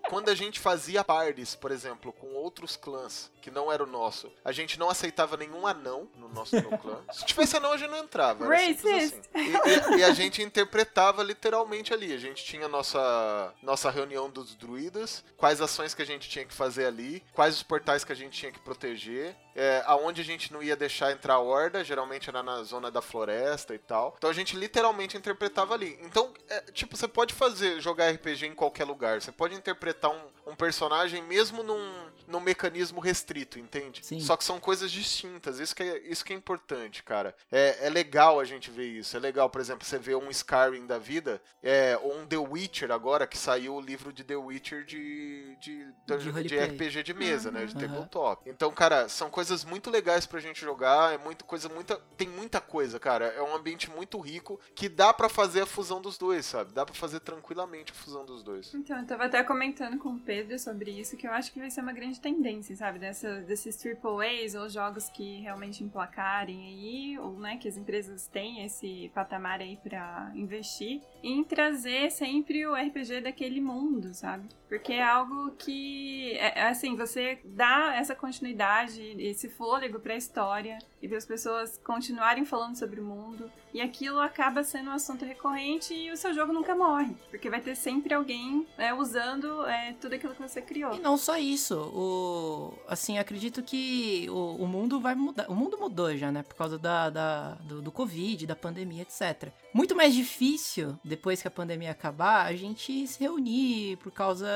quando 0.10 0.30
a 0.30 0.36
gente 0.36 0.60
fazia 0.60 1.04
parties, 1.04 1.56
por 1.56 1.72
exemplo, 1.72 2.14
com 2.14 2.34
outros 2.34 2.76
clãs 2.76 3.32
que 3.42 3.52
não 3.52 3.72
era 3.72 3.84
o 3.84 3.86
nosso, 3.86 4.32
a 4.44 4.52
gente 4.52 4.80
não 4.80 4.90
aceitava 4.90 5.38
nenhum 5.38 5.68
anão 5.68 6.10
no 6.16 6.28
nosso 6.30 6.56
no 6.56 6.78
clã. 6.80 7.00
Se 7.12 7.26
tivesse 7.26 7.56
anão, 7.58 7.74
a 7.74 7.78
gente 7.78 7.92
não 7.92 8.00
entrava. 8.00 8.48
Racist! 8.48 8.86
Assim. 8.86 9.22
E, 9.36 9.96
e, 9.96 10.00
e, 10.00 10.04
a 10.04 10.12
gente 10.12 10.42
interpretava 10.42 11.22
literalmente 11.22 11.94
ali. 11.94 12.12
A 12.12 12.18
gente 12.18 12.44
tinha 12.44 12.68
nossa, 12.68 13.54
nossa 13.62 13.92
reunião 13.92 14.30
dos 14.30 14.56
druidas, 14.56 15.24
quais 15.38 15.62
ações 15.62 15.94
que 15.94 16.02
a 16.02 16.06
gente 16.06 16.28
tinha 16.28 16.44
que 16.44 16.54
fazer 16.54 16.86
ali, 16.86 17.24
quais 17.34 17.56
os 17.56 17.62
portais 17.62 18.04
que 18.04 18.12
a 18.12 18.16
gente 18.16 18.38
tinha 18.38 18.52
que 18.52 18.60
proteger, 18.60 19.36
é, 19.56 19.82
aonde 19.86 20.22
a 20.22 20.24
gente 20.24 20.52
não 20.52 20.62
ia 20.62 20.76
deixar 20.76 21.12
entrar 21.12 21.36
a 21.36 21.40
horda, 21.40 21.84
geralmente 21.84 22.30
era 22.30 22.44
na 22.44 22.62
zona 22.64 22.92
da 22.92 23.02
floresta 23.02 23.74
e 23.74 23.80
tal. 23.80 24.16
Então 24.18 24.30
a 24.30 24.34
gente 24.34 24.56
literalmente 24.56 25.16
interpretava 25.16 25.74
ali. 25.74 25.98
Então, 26.02 26.34
é, 26.50 26.62
tipo, 26.74 26.98
você 26.98 27.08
pode 27.08 27.34
fazer, 27.34 27.80
jogar 27.80 28.12
RPG 28.12 28.48
em 28.48 28.56
qualquer 28.56 28.84
lugar. 28.84 29.22
Você 29.22 29.32
pode 29.32 29.56
interpretar 29.96 30.12
um, 30.12 30.52
um 30.52 30.56
personagem 30.56 31.24
mesmo 31.24 31.64
num, 31.64 32.06
num 32.28 32.40
mecanismo 32.40 33.00
restrito, 33.00 33.58
entende? 33.58 34.06
Sim. 34.06 34.20
Só 34.20 34.36
que 34.38 34.44
são 34.44 34.60
coisas 34.60 34.92
distintas. 34.92 35.60
Isso 35.60 35.76
que 35.76 35.84
é, 35.84 36.00
isso 36.08 36.24
que 36.24 36.34
é 36.34 36.36
importante, 36.36 37.02
cara. 37.02 37.36
É, 37.52 37.88
é 37.88 37.90
legal 37.90 38.40
a 38.40 38.44
gente 38.44 38.70
ver 38.70 38.88
isso. 38.88 39.16
É 39.16 39.20
legal, 39.20 39.50
por 39.50 39.62
exemplo, 39.62 39.86
você 39.86 39.98
ver 39.98 40.16
um 40.16 40.30
Skyrim 40.30 40.86
da 40.86 40.98
vida, 40.98 41.42
é, 41.64 41.98
ou 42.02 42.18
um 42.20 42.28
The 42.28 42.38
Witcher 42.38 42.92
agora, 42.92 43.26
que 43.26 43.38
saiu 43.38 43.76
o 43.76 43.82
livro 43.82 44.12
de 44.12 44.24
The 44.24 44.36
Witcher 44.36 44.84
de, 44.84 45.56
de, 45.60 45.88
de, 46.06 46.44
de 46.44 46.60
RPG 46.60 47.04
de 47.04 47.14
mesa, 47.14 47.50
uhum. 47.50 47.56
né? 47.56 47.66
De 47.66 47.74
uhum. 47.76 47.82
tabletop. 47.82 48.50
Então, 48.50 48.72
cara, 48.72 49.08
são 49.10 49.30
coisas 49.30 49.46
coisas 49.46 49.64
muito 49.64 49.90
legais 49.90 50.26
pra 50.26 50.40
gente 50.40 50.62
jogar, 50.62 51.14
é 51.14 51.18
muito 51.18 51.46
coisa, 51.46 51.70
muita, 51.70 51.98
tem 52.18 52.28
muita 52.28 52.60
coisa, 52.60 53.00
cara. 53.00 53.28
É 53.28 53.42
um 53.42 53.56
ambiente 53.56 53.90
muito 53.90 54.20
rico 54.20 54.60
que 54.76 54.90
dá 54.90 55.14
para 55.14 55.30
fazer 55.30 55.62
a 55.62 55.66
fusão 55.66 56.02
dos 56.02 56.18
dois, 56.18 56.46
sabe? 56.46 56.74
Dá 56.74 56.86
para 56.86 56.96
fazer 56.96 57.20
tranquilamente 57.20 57.92
a 57.92 57.96
fusão 57.96 58.26
dos 58.26 58.44
dois. 58.44 58.74
Então, 58.74 59.00
eu 59.00 59.06
tava 59.06 59.26
até 59.26 59.44
comentando 59.44 59.98
com 59.98 60.10
o 60.10 60.20
Pedro 60.20 60.58
sobre 60.60 60.92
isso, 60.92 61.16
que 61.16 61.28
eu 61.28 61.32
acho 61.32 61.52
que 61.54 61.60
vai 61.60 61.70
ser 61.70 61.82
uma 61.82 61.94
grande 61.94 62.15
tendência, 62.20 62.76
sabe? 62.76 63.00
Dessa, 63.00 63.42
desses 63.42 63.76
triple 63.78 64.26
A's 64.26 64.56
ou 64.56 64.70
jogos 64.70 65.10
que 65.10 65.42
realmente 65.42 65.84
emplacarem 65.84 66.66
aí, 66.66 67.20
ou 67.20 67.40
né, 67.40 67.58
que 67.58 67.68
as 67.68 67.78
empresas 67.78 68.28
têm 68.28 68.66
esse 68.66 69.12
patamar 69.14 69.60
aí 69.60 69.78
para 69.78 70.32
investir, 70.36 71.02
em 71.26 71.44
trazer 71.44 72.12
sempre 72.12 72.68
o 72.68 72.76
RPG 72.76 73.22
daquele 73.22 73.60
mundo, 73.60 74.14
sabe? 74.14 74.48
Porque 74.70 74.94
é 74.94 75.04
algo 75.04 75.52
que, 75.58 76.34
é, 76.34 76.60
é 76.60 76.68
assim, 76.68 76.96
você 76.96 77.40
dá 77.44 77.96
essa 77.96 78.14
continuidade, 78.14 79.02
esse 79.20 79.50
fôlego 79.50 80.00
para 80.00 80.14
a 80.14 80.18
história 80.18 80.78
e 81.02 81.08
para 81.08 81.18
as 81.18 81.26
pessoas 81.26 81.80
continuarem 81.84 82.46
falando 82.46 82.76
sobre 82.76 83.00
o 83.00 83.04
mundo. 83.04 83.50
E 83.74 83.82
aquilo 83.82 84.20
acaba 84.20 84.64
sendo 84.64 84.90
um 84.90 84.94
assunto 84.94 85.26
recorrente 85.26 85.94
e 85.94 86.12
o 86.12 86.18
seu 86.18 86.34
jogo 86.34 86.54
nunca 86.54 86.76
morre. 86.76 87.16
Porque 87.30 87.50
vai 87.50 87.60
ter 87.60 87.76
sempre 87.76 88.14
alguém 88.14 88.66
é, 88.78 88.94
usando 88.94 89.66
é, 89.66 89.96
tudo 90.00 90.16
aquilo 90.16 90.34
que 90.34 90.42
você 90.42 90.62
criou. 90.62 90.96
E 90.96 91.00
não 91.00 91.18
só 91.18 91.38
isso. 91.38 91.76
O, 91.94 92.74
assim, 92.88 93.18
acredito 93.18 93.64
que 93.64 94.28
o, 94.30 94.64
o 94.64 94.68
mundo 94.68 95.00
vai 95.00 95.16
mudar. 95.16 95.50
O 95.50 95.56
mundo 95.56 95.78
mudou 95.78 96.16
já, 96.16 96.32
né? 96.32 96.44
Por 96.44 96.56
causa 96.56 96.78
da, 96.78 97.10
da 97.10 97.52
do, 97.56 97.82
do 97.82 97.92
Covid, 97.92 98.48
da 98.48 98.56
pandemia, 98.56 99.02
etc. 99.02 99.52
Muito 99.76 99.94
mais 99.94 100.16
difícil, 100.16 100.98
depois 101.04 101.42
que 101.42 101.50
a 101.50 101.52
pandemia 101.52 101.92
acabar, 101.92 102.46
a 102.46 102.56
gente 102.56 103.06
se 103.08 103.20
reunir 103.20 103.98
por 103.98 104.10
causa 104.10 104.48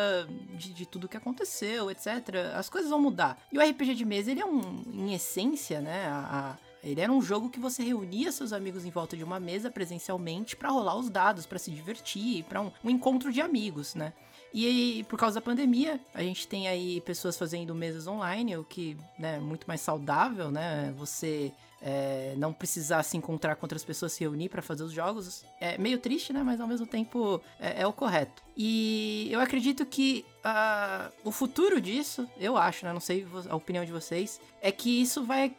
de, 0.53 0.71
de 0.71 0.85
tudo 0.85 1.09
que 1.09 1.17
aconteceu, 1.17 1.91
etc. 1.91 2.07
As 2.55 2.69
coisas 2.69 2.89
vão 2.89 3.01
mudar. 3.01 3.37
E 3.51 3.57
o 3.57 3.61
RPG 3.61 3.95
de 3.95 4.05
mesa, 4.05 4.31
ele 4.31 4.39
é 4.39 4.45
um, 4.45 4.81
em 4.93 5.13
essência, 5.13 5.81
né? 5.81 6.05
a, 6.05 6.55
a 6.55 6.69
ele 6.81 7.01
era 7.01 7.11
um 7.11 7.21
jogo 7.21 7.49
que 7.49 7.59
você 7.59 7.83
reunia 7.83 8.31
seus 8.31 8.53
amigos 8.53 8.85
em 8.85 8.89
volta 8.89 9.17
de 9.17 9.23
uma 9.25 9.41
mesa 9.41 9.69
presencialmente 9.69 10.55
para 10.55 10.69
rolar 10.69 10.95
os 10.95 11.09
dados, 11.09 11.45
para 11.45 11.59
se 11.59 11.69
divertir, 11.69 12.45
para 12.45 12.61
um, 12.61 12.71
um, 12.81 12.89
encontro 12.89 13.33
de 13.33 13.41
amigos, 13.41 13.95
né? 13.95 14.13
E 14.53 14.65
aí, 14.65 15.03
por 15.03 15.19
causa 15.19 15.35
da 15.35 15.41
pandemia, 15.41 15.99
a 16.13 16.23
gente 16.23 16.47
tem 16.47 16.69
aí 16.69 17.01
pessoas 17.01 17.37
fazendo 17.37 17.75
mesas 17.75 18.07
online, 18.07 18.55
o 18.55 18.63
que 18.63 18.95
né, 19.19 19.35
é 19.35 19.39
muito 19.39 19.67
mais 19.67 19.81
saudável, 19.81 20.49
né? 20.49 20.93
Você 20.97 21.51
é, 21.81 22.33
não 22.37 22.51
precisar 22.51 23.03
se 23.03 23.17
encontrar 23.17 23.55
com 23.55 23.65
outras 23.65 23.83
pessoas, 23.83 24.11
se 24.11 24.21
reunir 24.21 24.49
para 24.49 24.61
fazer 24.61 24.83
os 24.83 24.91
jogos. 24.91 25.43
É 25.59 25.77
meio 25.77 25.97
triste, 25.99 26.33
né? 26.33 26.43
Mas 26.43 26.59
ao 26.59 26.67
mesmo 26.67 26.85
tempo 26.85 27.41
é, 27.59 27.81
é 27.81 27.87
o 27.87 27.93
correto. 27.93 28.43
E 28.57 29.29
eu 29.31 29.39
acredito 29.39 29.85
que 29.85 30.25
uh, 30.43 31.11
o 31.23 31.31
futuro 31.31 31.79
disso, 31.79 32.27
eu 32.37 32.57
acho, 32.57 32.85
né? 32.85 32.91
Não 32.91 32.99
sei 32.99 33.25
a 33.49 33.55
opinião 33.55 33.85
de 33.85 33.91
vocês, 33.91 34.41
é 34.61 34.71
que 34.71 35.01
isso 35.01 35.23
vai 35.23 35.49